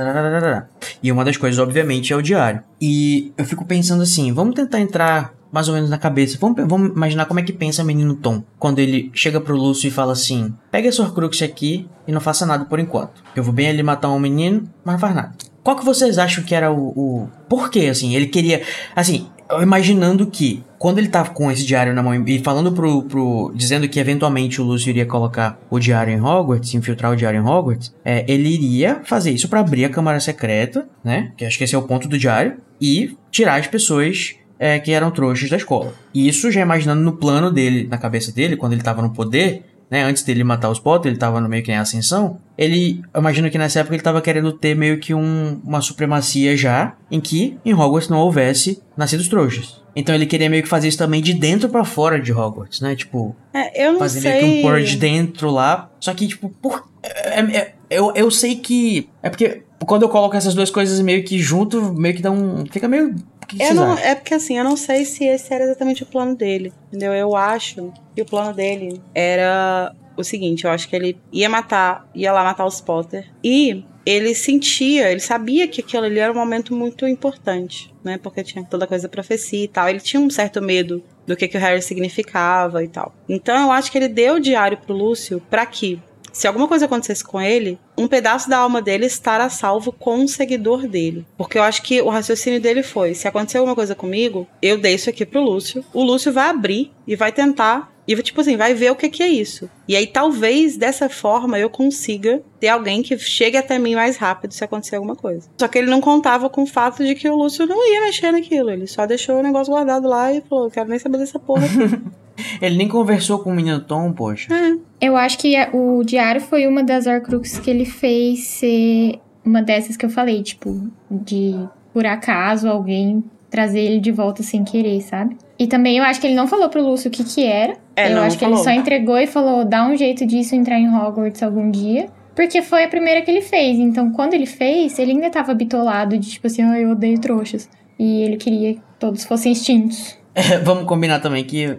E 1.03 1.11
uma 1.11 1.23
das 1.23 1.37
coisas, 1.37 1.59
obviamente, 1.59 2.13
é 2.13 2.15
o 2.15 2.21
diário. 2.21 2.63
E 2.79 3.31
eu 3.37 3.45
fico 3.45 3.65
pensando 3.65 4.03
assim, 4.03 4.31
vamos 4.33 4.55
tentar 4.55 4.79
entrar 4.79 5.33
mais 5.51 5.67
ou 5.67 5.75
menos 5.75 5.89
na 5.89 5.97
cabeça. 5.97 6.37
Vamos, 6.39 6.63
vamos 6.67 6.95
imaginar 6.95 7.25
como 7.25 7.39
é 7.39 7.43
que 7.43 7.53
pensa 7.53 7.83
o 7.83 7.85
menino 7.85 8.15
Tom. 8.15 8.43
Quando 8.57 8.79
ele 8.79 9.11
chega 9.13 9.41
pro 9.41 9.55
Lúcio 9.55 9.87
e 9.87 9.91
fala 9.91 10.13
assim: 10.13 10.53
pega 10.71 10.87
essa 10.87 11.03
Horcrux 11.03 11.41
aqui 11.41 11.87
e 12.07 12.11
não 12.11 12.21
faça 12.21 12.45
nada 12.45 12.65
por 12.65 12.79
enquanto. 12.79 13.21
Eu 13.35 13.43
vou 13.43 13.53
bem 13.53 13.69
ali 13.69 13.83
matar 13.83 14.09
um 14.09 14.19
menino, 14.19 14.63
mas 14.83 14.93
não 14.93 14.99
faz 14.99 15.15
nada. 15.15 15.31
Qual 15.63 15.77
que 15.77 15.85
vocês 15.85 16.17
acham 16.17 16.43
que 16.43 16.55
era 16.55 16.71
o, 16.71 16.89
o... 16.89 17.29
Por 17.47 17.69
quê, 17.69 17.87
assim? 17.87 18.15
Ele 18.15 18.27
queria... 18.27 18.61
Assim, 18.95 19.27
imaginando 19.61 20.27
que 20.27 20.63
quando 20.77 20.99
ele 20.99 21.09
tava 21.09 21.31
com 21.31 21.51
esse 21.51 21.65
diário 21.65 21.93
na 21.93 22.01
mão 22.01 22.13
e 22.27 22.39
falando 22.39 22.71
pro, 22.71 23.03
pro. 23.03 23.51
dizendo 23.53 23.87
que 23.89 23.99
eventualmente 23.99 24.61
o 24.61 24.63
Lúcio 24.63 24.89
iria 24.89 25.05
colocar 25.05 25.59
o 25.69 25.79
diário 25.79 26.13
em 26.13 26.21
Hogwarts, 26.21 26.73
infiltrar 26.73 27.11
o 27.11 27.15
diário 27.15 27.39
em 27.39 27.43
Hogwarts, 27.43 27.93
é, 28.05 28.23
ele 28.27 28.49
iria 28.49 29.01
fazer 29.03 29.31
isso 29.31 29.49
para 29.49 29.59
abrir 29.59 29.85
a 29.85 29.89
Câmara 29.89 30.19
Secreta, 30.19 30.87
né? 31.03 31.31
Que 31.35 31.45
acho 31.45 31.57
que 31.57 31.63
esse 31.63 31.75
é 31.75 31.77
o 31.77 31.83
ponto 31.83 32.07
do 32.07 32.17
diário, 32.17 32.57
e 32.79 33.17
tirar 33.29 33.59
as 33.59 33.67
pessoas 33.67 34.35
é, 34.57 34.79
que 34.79 34.91
eram 34.91 35.11
trouxas 35.11 35.49
da 35.49 35.57
escola. 35.57 35.93
E 36.13 36.27
isso 36.27 36.51
já 36.51 36.61
imaginando 36.61 37.01
no 37.01 37.13
plano 37.13 37.51
dele, 37.51 37.87
na 37.87 37.97
cabeça 37.97 38.31
dele, 38.31 38.55
quando 38.55 38.73
ele 38.73 38.83
tava 38.83 39.01
no 39.01 39.11
poder, 39.11 39.63
né, 39.91 40.03
antes 40.03 40.23
dele 40.23 40.41
matar 40.41 40.69
os 40.69 40.79
Potter, 40.79 41.11
ele 41.11 41.19
tava 41.19 41.41
no 41.41 41.49
meio 41.49 41.61
que 41.61 41.71
em 41.71 41.75
ascensão, 41.75 42.39
ele, 42.57 43.01
eu 43.13 43.19
imagino 43.19 43.51
que 43.51 43.57
nessa 43.57 43.81
época 43.81 43.93
ele 43.93 44.01
tava 44.01 44.21
querendo 44.21 44.53
ter 44.53 44.73
meio 44.73 44.97
que 44.99 45.13
um, 45.13 45.59
uma 45.65 45.81
supremacia 45.81 46.55
já, 46.55 46.95
em 47.11 47.19
que 47.19 47.57
em 47.65 47.73
Hogwarts 47.73 48.07
não 48.07 48.19
houvesse 48.19 48.81
nascidos 48.95 49.27
trouxas. 49.27 49.81
Então 49.93 50.15
ele 50.15 50.25
queria 50.25 50.49
meio 50.49 50.63
que 50.63 50.69
fazer 50.69 50.87
isso 50.87 50.97
também 50.97 51.21
de 51.21 51.33
dentro 51.33 51.67
para 51.67 51.83
fora 51.83 52.21
de 52.21 52.31
Hogwarts, 52.31 52.79
né? 52.79 52.95
Tipo, 52.95 53.35
é, 53.53 53.85
eu 53.85 53.91
não 53.91 53.99
fazer 53.99 54.21
sei. 54.21 54.31
meio 54.31 54.41
que 54.41 54.59
um 54.59 54.61
purge 54.69 54.95
dentro 54.95 55.51
lá. 55.51 55.91
Só 55.99 56.13
que, 56.13 56.27
tipo, 56.27 56.47
por... 56.61 56.87
É, 57.03 57.41
é, 57.41 57.73
eu, 57.89 58.13
eu 58.15 58.31
sei 58.31 58.55
que. 58.55 59.09
É 59.21 59.29
porque 59.29 59.63
quando 59.85 60.03
eu 60.03 60.09
coloco 60.09 60.35
essas 60.35 60.53
duas 60.53 60.69
coisas 60.69 60.99
meio 61.01 61.23
que 61.25 61.37
junto, 61.37 61.93
meio 61.93 62.15
que 62.15 62.21
dá 62.21 62.31
um. 62.31 62.65
Fica 62.71 62.87
meio. 62.87 63.15
Que 63.57 63.63
eu 63.63 63.73
não, 63.73 63.97
é 63.97 64.15
porque 64.15 64.33
assim, 64.33 64.57
eu 64.57 64.63
não 64.63 64.77
sei 64.77 65.05
se 65.05 65.25
esse 65.25 65.53
era 65.53 65.63
exatamente 65.63 66.03
o 66.03 66.05
plano 66.05 66.35
dele. 66.35 66.73
Entendeu? 66.87 67.13
Eu 67.13 67.35
acho 67.35 67.91
que 68.15 68.21
o 68.21 68.25
plano 68.25 68.53
dele 68.53 69.01
era 69.13 69.93
o 70.15 70.23
seguinte: 70.23 70.65
eu 70.65 70.71
acho 70.71 70.87
que 70.87 70.95
ele 70.95 71.17
ia 71.31 71.49
matar, 71.49 72.09
ia 72.15 72.31
lá 72.31 72.43
matar 72.43 72.65
os 72.65 72.81
Potter. 72.81 73.29
E 73.43 73.83
ele 74.05 74.33
sentia, 74.33 75.11
ele 75.11 75.19
sabia 75.19 75.67
que 75.67 75.81
aquilo 75.81 76.05
ali 76.05 76.19
era 76.19 76.31
um 76.31 76.35
momento 76.35 76.75
muito 76.75 77.07
importante, 77.07 77.93
né? 78.03 78.17
Porque 78.17 78.43
tinha 78.43 78.63
toda 78.63 78.85
a 78.85 78.87
coisa 78.87 79.03
da 79.03 79.09
profecia 79.09 79.63
e 79.63 79.67
tal. 79.67 79.87
Ele 79.87 79.99
tinha 79.99 80.19
um 80.19 80.29
certo 80.29 80.61
medo 80.61 81.03
do 81.27 81.35
que, 81.35 81.47
que 81.47 81.57
o 81.57 81.59
Harry 81.59 81.81
significava 81.81 82.83
e 82.83 82.87
tal. 82.87 83.13
Então 83.29 83.55
eu 83.65 83.71
acho 83.71 83.91
que 83.91 83.97
ele 83.97 84.07
deu 84.07 84.35
o 84.35 84.39
diário 84.39 84.77
pro 84.77 84.95
Lúcio 84.95 85.41
para 85.49 85.65
que 85.65 86.01
se 86.31 86.47
alguma 86.47 86.67
coisa 86.67 86.85
acontecesse 86.85 87.23
com 87.23 87.41
ele, 87.41 87.77
um 87.97 88.07
pedaço 88.07 88.49
da 88.49 88.57
alma 88.57 88.81
dele 88.81 89.05
estará 89.05 89.49
salvo 89.49 89.91
com 89.91 90.17
um 90.17 90.27
seguidor 90.27 90.87
dele. 90.87 91.25
Porque 91.37 91.57
eu 91.57 91.63
acho 91.63 91.81
que 91.81 92.01
o 92.01 92.09
raciocínio 92.09 92.61
dele 92.61 92.83
foi: 92.83 93.13
se 93.13 93.27
acontecer 93.27 93.57
alguma 93.57 93.75
coisa 93.75 93.93
comigo, 93.95 94.47
eu 94.61 94.77
dei 94.77 94.95
isso 94.95 95.09
aqui 95.09 95.25
pro 95.25 95.43
Lúcio. 95.43 95.83
O 95.93 96.03
Lúcio 96.03 96.31
vai 96.31 96.49
abrir 96.49 96.91
e 97.05 97.15
vai 97.15 97.31
tentar. 97.31 97.91
E, 98.07 98.15
tipo 98.23 98.41
assim, 98.41 98.57
vai 98.57 98.73
ver 98.73 98.91
o 98.91 98.95
que, 98.95 99.07
que 99.09 99.21
é 99.21 99.27
isso. 99.27 99.69
E 99.87 99.95
aí, 99.95 100.07
talvez 100.07 100.75
dessa 100.75 101.07
forma 101.07 101.59
eu 101.59 101.69
consiga 101.69 102.41
ter 102.59 102.67
alguém 102.67 103.03
que 103.03 103.17
chegue 103.17 103.55
até 103.55 103.77
mim 103.77 103.93
mais 103.93 104.17
rápido 104.17 104.53
se 104.53 104.63
acontecer 104.63 104.95
alguma 104.95 105.15
coisa. 105.15 105.47
Só 105.57 105.67
que 105.67 105.77
ele 105.77 105.89
não 105.89 106.01
contava 106.01 106.49
com 106.49 106.63
o 106.63 106.67
fato 106.67 107.05
de 107.05 107.13
que 107.13 107.29
o 107.29 107.35
Lúcio 107.35 107.65
não 107.67 107.87
ia 107.93 108.01
mexer 108.01 108.31
naquilo. 108.31 108.71
Ele 108.71 108.87
só 108.87 109.05
deixou 109.05 109.39
o 109.39 109.43
negócio 109.43 109.71
guardado 109.71 110.07
lá 110.07 110.33
e 110.33 110.41
falou: 110.41 110.69
quero 110.69 110.89
nem 110.89 110.97
saber 110.97 111.19
dessa 111.19 111.39
porra 111.39 111.65
aqui. 111.65 112.01
Ele 112.61 112.77
nem 112.77 112.87
conversou 112.87 113.39
com 113.39 113.51
o 113.51 113.55
menino 113.55 113.79
Tom, 113.79 114.11
poxa. 114.13 114.53
É. 114.53 115.07
Eu 115.07 115.17
acho 115.17 115.37
que 115.37 115.55
o 115.73 116.03
diário 116.03 116.41
foi 116.41 116.67
uma 116.67 116.83
das 116.83 117.07
Horcruxes 117.07 117.59
que 117.59 117.69
ele 117.69 117.85
fez 117.85 118.47
ser 118.47 119.19
uma 119.43 119.61
dessas 119.61 119.97
que 119.97 120.05
eu 120.05 120.09
falei, 120.09 120.43
tipo, 120.43 120.89
de 121.09 121.55
por 121.93 122.05
acaso 122.05 122.69
alguém 122.69 123.23
trazer 123.49 123.81
ele 123.81 123.99
de 123.99 124.11
volta 124.11 124.41
sem 124.41 124.63
querer, 124.63 125.01
sabe? 125.01 125.35
E 125.59 125.67
também 125.67 125.97
eu 125.97 126.03
acho 126.03 126.21
que 126.21 126.27
ele 126.27 126.35
não 126.35 126.47
falou 126.47 126.69
pro 126.69 126.81
Lúcio 126.81 127.09
o 127.09 127.11
que 127.11 127.23
que 127.23 127.43
era. 127.43 127.75
É, 127.95 128.09
eu 128.09 128.15
não, 128.15 128.23
acho 128.23 128.37
que 128.37 128.45
falou. 128.45 128.57
ele 128.57 128.63
só 128.63 128.71
entregou 128.71 129.17
e 129.17 129.27
falou, 129.27 129.65
dá 129.65 129.85
um 129.85 129.95
jeito 129.95 130.25
disso 130.25 130.55
entrar 130.55 130.79
em 130.79 130.89
Hogwarts 130.89 131.43
algum 131.43 131.69
dia. 131.69 132.07
Porque 132.33 132.61
foi 132.61 132.85
a 132.85 132.87
primeira 132.87 133.21
que 133.21 133.29
ele 133.29 133.41
fez. 133.41 133.77
Então, 133.77 134.11
quando 134.11 134.33
ele 134.33 134.45
fez, 134.45 134.97
ele 134.97 135.11
ainda 135.11 135.29
tava 135.29 135.53
bitolado 135.53 136.17
de 136.17 136.31
tipo 136.31 136.47
assim, 136.47 136.63
ah, 136.63 136.79
eu 136.79 136.91
odeio 136.91 137.19
trouxas. 137.19 137.69
E 137.99 138.21
ele 138.23 138.37
queria 138.37 138.75
que 138.75 138.81
todos 138.97 139.25
fossem 139.25 139.51
extintos. 139.51 140.17
É, 140.33 140.57
vamos 140.63 140.85
combinar 140.85 141.19
também 141.19 141.43
que 141.43 141.77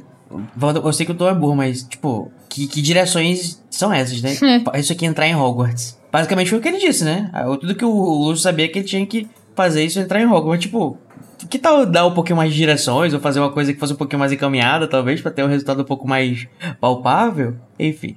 eu 0.84 0.92
sei 0.92 1.06
que 1.06 1.12
o 1.12 1.14
Tom 1.14 1.28
é 1.28 1.34
burro, 1.34 1.56
mas, 1.56 1.82
tipo, 1.82 2.30
que, 2.48 2.66
que 2.66 2.82
direções 2.82 3.62
são 3.70 3.92
essas, 3.92 4.20
né? 4.22 4.32
isso 4.78 4.92
aqui 4.92 5.06
entrar 5.06 5.26
em 5.26 5.34
Hogwarts. 5.34 5.98
Basicamente 6.10 6.50
foi 6.50 6.58
o 6.58 6.62
que 6.62 6.68
ele 6.68 6.78
disse, 6.78 7.04
né? 7.04 7.30
Tudo 7.60 7.74
que 7.74 7.84
o 7.84 7.90
Lúcio 7.90 8.42
sabia 8.42 8.68
que 8.68 8.78
ele 8.78 8.86
tinha 8.86 9.06
que 9.06 9.28
fazer 9.54 9.84
isso 9.84 9.98
entrar 9.98 10.20
em 10.20 10.26
Hogwarts. 10.26 10.62
Tipo, 10.62 10.98
que 11.48 11.58
tal 11.58 11.86
dar 11.86 12.06
um 12.06 12.14
pouquinho 12.14 12.36
mais 12.36 12.50
de 12.50 12.56
direções 12.56 13.14
ou 13.14 13.20
fazer 13.20 13.40
uma 13.40 13.50
coisa 13.50 13.72
que 13.72 13.78
fosse 13.78 13.92
um 13.92 13.96
pouquinho 13.96 14.20
mais 14.20 14.32
encaminhada, 14.32 14.86
talvez, 14.86 15.20
para 15.20 15.30
ter 15.30 15.42
um 15.42 15.48
resultado 15.48 15.82
um 15.82 15.86
pouco 15.86 16.06
mais 16.06 16.46
palpável? 16.80 17.56
Enfim. 17.78 18.16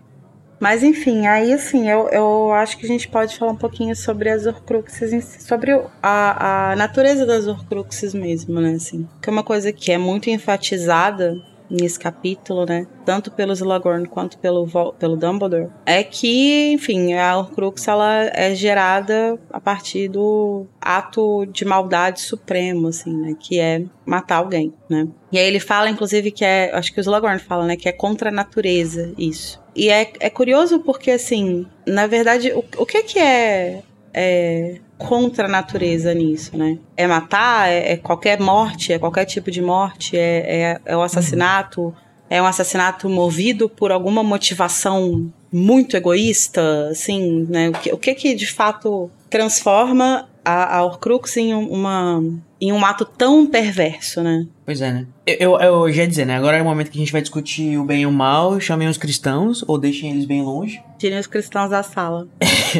Mas 0.60 0.84
enfim, 0.84 1.28
aí 1.28 1.52
assim, 1.52 1.90
eu, 1.90 2.08
eu 2.10 2.54
acho 2.54 2.78
que 2.78 2.86
a 2.86 2.88
gente 2.88 3.08
pode 3.08 3.38
falar 3.38 3.52
um 3.52 3.58
pouquinho 3.58 3.96
sobre 3.96 4.30
as 4.30 4.46
Horcruxes, 4.46 5.38
sobre 5.42 5.72
a, 6.02 6.72
a 6.72 6.76
natureza 6.76 7.26
das 7.26 7.46
Horcruxes 7.46 8.14
mesmo, 8.14 8.62
né? 8.62 8.74
Assim, 8.74 9.08
que 9.22 9.30
é 9.30 9.34
uma 9.34 9.44
coisa 9.44 9.72
que 9.74 9.92
é 9.92 9.98
muito 9.98 10.30
enfatizada 10.30 11.36
nesse 11.70 12.00
capítulo, 12.00 12.66
né? 12.66 12.88
Tanto 13.06 13.32
pelo 13.32 13.54
Slughorn 13.54 14.08
quanto 14.08 14.38
pelo, 14.38 14.68
pelo 14.98 15.16
Dumbledore, 15.16 15.70
é 15.86 16.04
que, 16.04 16.72
enfim, 16.72 17.14
a 17.14 17.38
Horcrux 17.38 17.88
ela 17.88 18.26
é 18.34 18.54
gerada 18.56 19.40
a 19.52 19.60
partir 19.60 20.08
do 20.08 20.66
ato 20.80 21.46
de 21.48 21.66
maldade 21.66 22.22
supremo, 22.22 22.88
assim, 22.88 23.16
né? 23.16 23.36
Que 23.40 23.60
é 23.60 23.84
matar 24.06 24.38
alguém, 24.38 24.74
né? 24.90 25.08
E 25.32 25.38
aí 25.38 25.46
ele 25.46 25.60
fala, 25.60 25.90
inclusive, 25.90 26.32
que 26.32 26.46
é, 26.46 26.72
acho 26.74 26.94
que 26.94 27.00
o 27.00 27.02
Slughorn 27.02 27.40
fala, 27.40 27.66
né? 27.66 27.76
Que 27.76 27.90
é 27.90 27.92
contra 27.92 28.30
a 28.30 28.34
natureza 28.34 29.14
isso. 29.18 29.64
E 29.76 29.90
é, 29.90 30.14
é 30.20 30.30
curioso 30.30 30.80
porque, 30.80 31.12
assim, 31.12 31.66
na 31.86 32.08
verdade, 32.08 32.52
o, 32.54 32.64
o 32.78 32.86
que 32.86 33.04
que 33.04 33.20
é, 33.20 33.84
é 34.14 34.80
contra 34.98 35.46
a 35.46 35.50
natureza 35.50 36.14
nisso, 36.14 36.58
né? 36.58 36.78
É 36.96 37.08
matar, 37.08 37.70
é, 37.70 37.94
é 37.94 37.98
qualquer 37.98 38.40
morte, 38.40 38.94
é 38.94 39.00
qualquer 39.00 39.26
tipo 39.26 39.52
de 39.52 39.62
morte, 39.62 40.18
é, 40.18 40.62
é, 40.62 40.82
é 40.86 40.98
o 40.98 41.02
assassinato, 41.02 41.94
é 42.30 42.42
um 42.42 42.46
assassinato 42.46 43.10
movido 43.10 43.70
por 43.70 43.92
alguma 43.92 44.24
motivação 44.24 45.32
muito 45.52 45.96
egoísta, 45.96 46.90
assim, 46.90 47.46
né? 47.50 47.70
O 47.70 47.74
que, 47.74 47.94
o 47.94 47.98
que 47.98 48.14
que 48.14 48.34
de 48.34 48.48
fato 48.48 49.10
transforma 49.30 50.28
a, 50.44 50.78
a 50.78 50.84
Horcrux 50.84 51.38
em 51.38 51.54
uma 51.54 52.22
em 52.60 52.72
um 52.72 52.86
ato 52.86 53.04
tão 53.04 53.46
perverso, 53.46 54.22
né? 54.24 54.48
Pois 54.66 54.82
é, 54.82 54.92
né? 54.92 55.06
Eu, 55.26 55.60
eu, 55.60 55.86
eu 55.86 55.92
já 55.92 56.04
ia 56.04 56.08
dizer, 56.08 56.26
né? 56.26 56.36
Agora 56.36 56.58
é 56.58 56.62
o 56.62 56.66
momento 56.66 56.90
que 56.90 56.98
a 56.98 57.00
gente 57.00 57.12
vai 57.12 57.22
discutir 57.22 57.78
o 57.78 57.84
bem 57.84 58.04
e 58.04 58.06
o 58.06 58.12
mal, 58.12 58.60
chamem 58.60 58.88
os 58.88 58.98
cristãos, 58.98 59.64
ou 59.68 59.78
deixem 59.78 60.12
eles 60.12 60.26
bem 60.26 60.42
longe. 60.42 60.82
Tirem 61.06 61.20
os 61.20 61.28
cristãos 61.28 61.70
da 61.70 61.84
sala. 61.84 62.28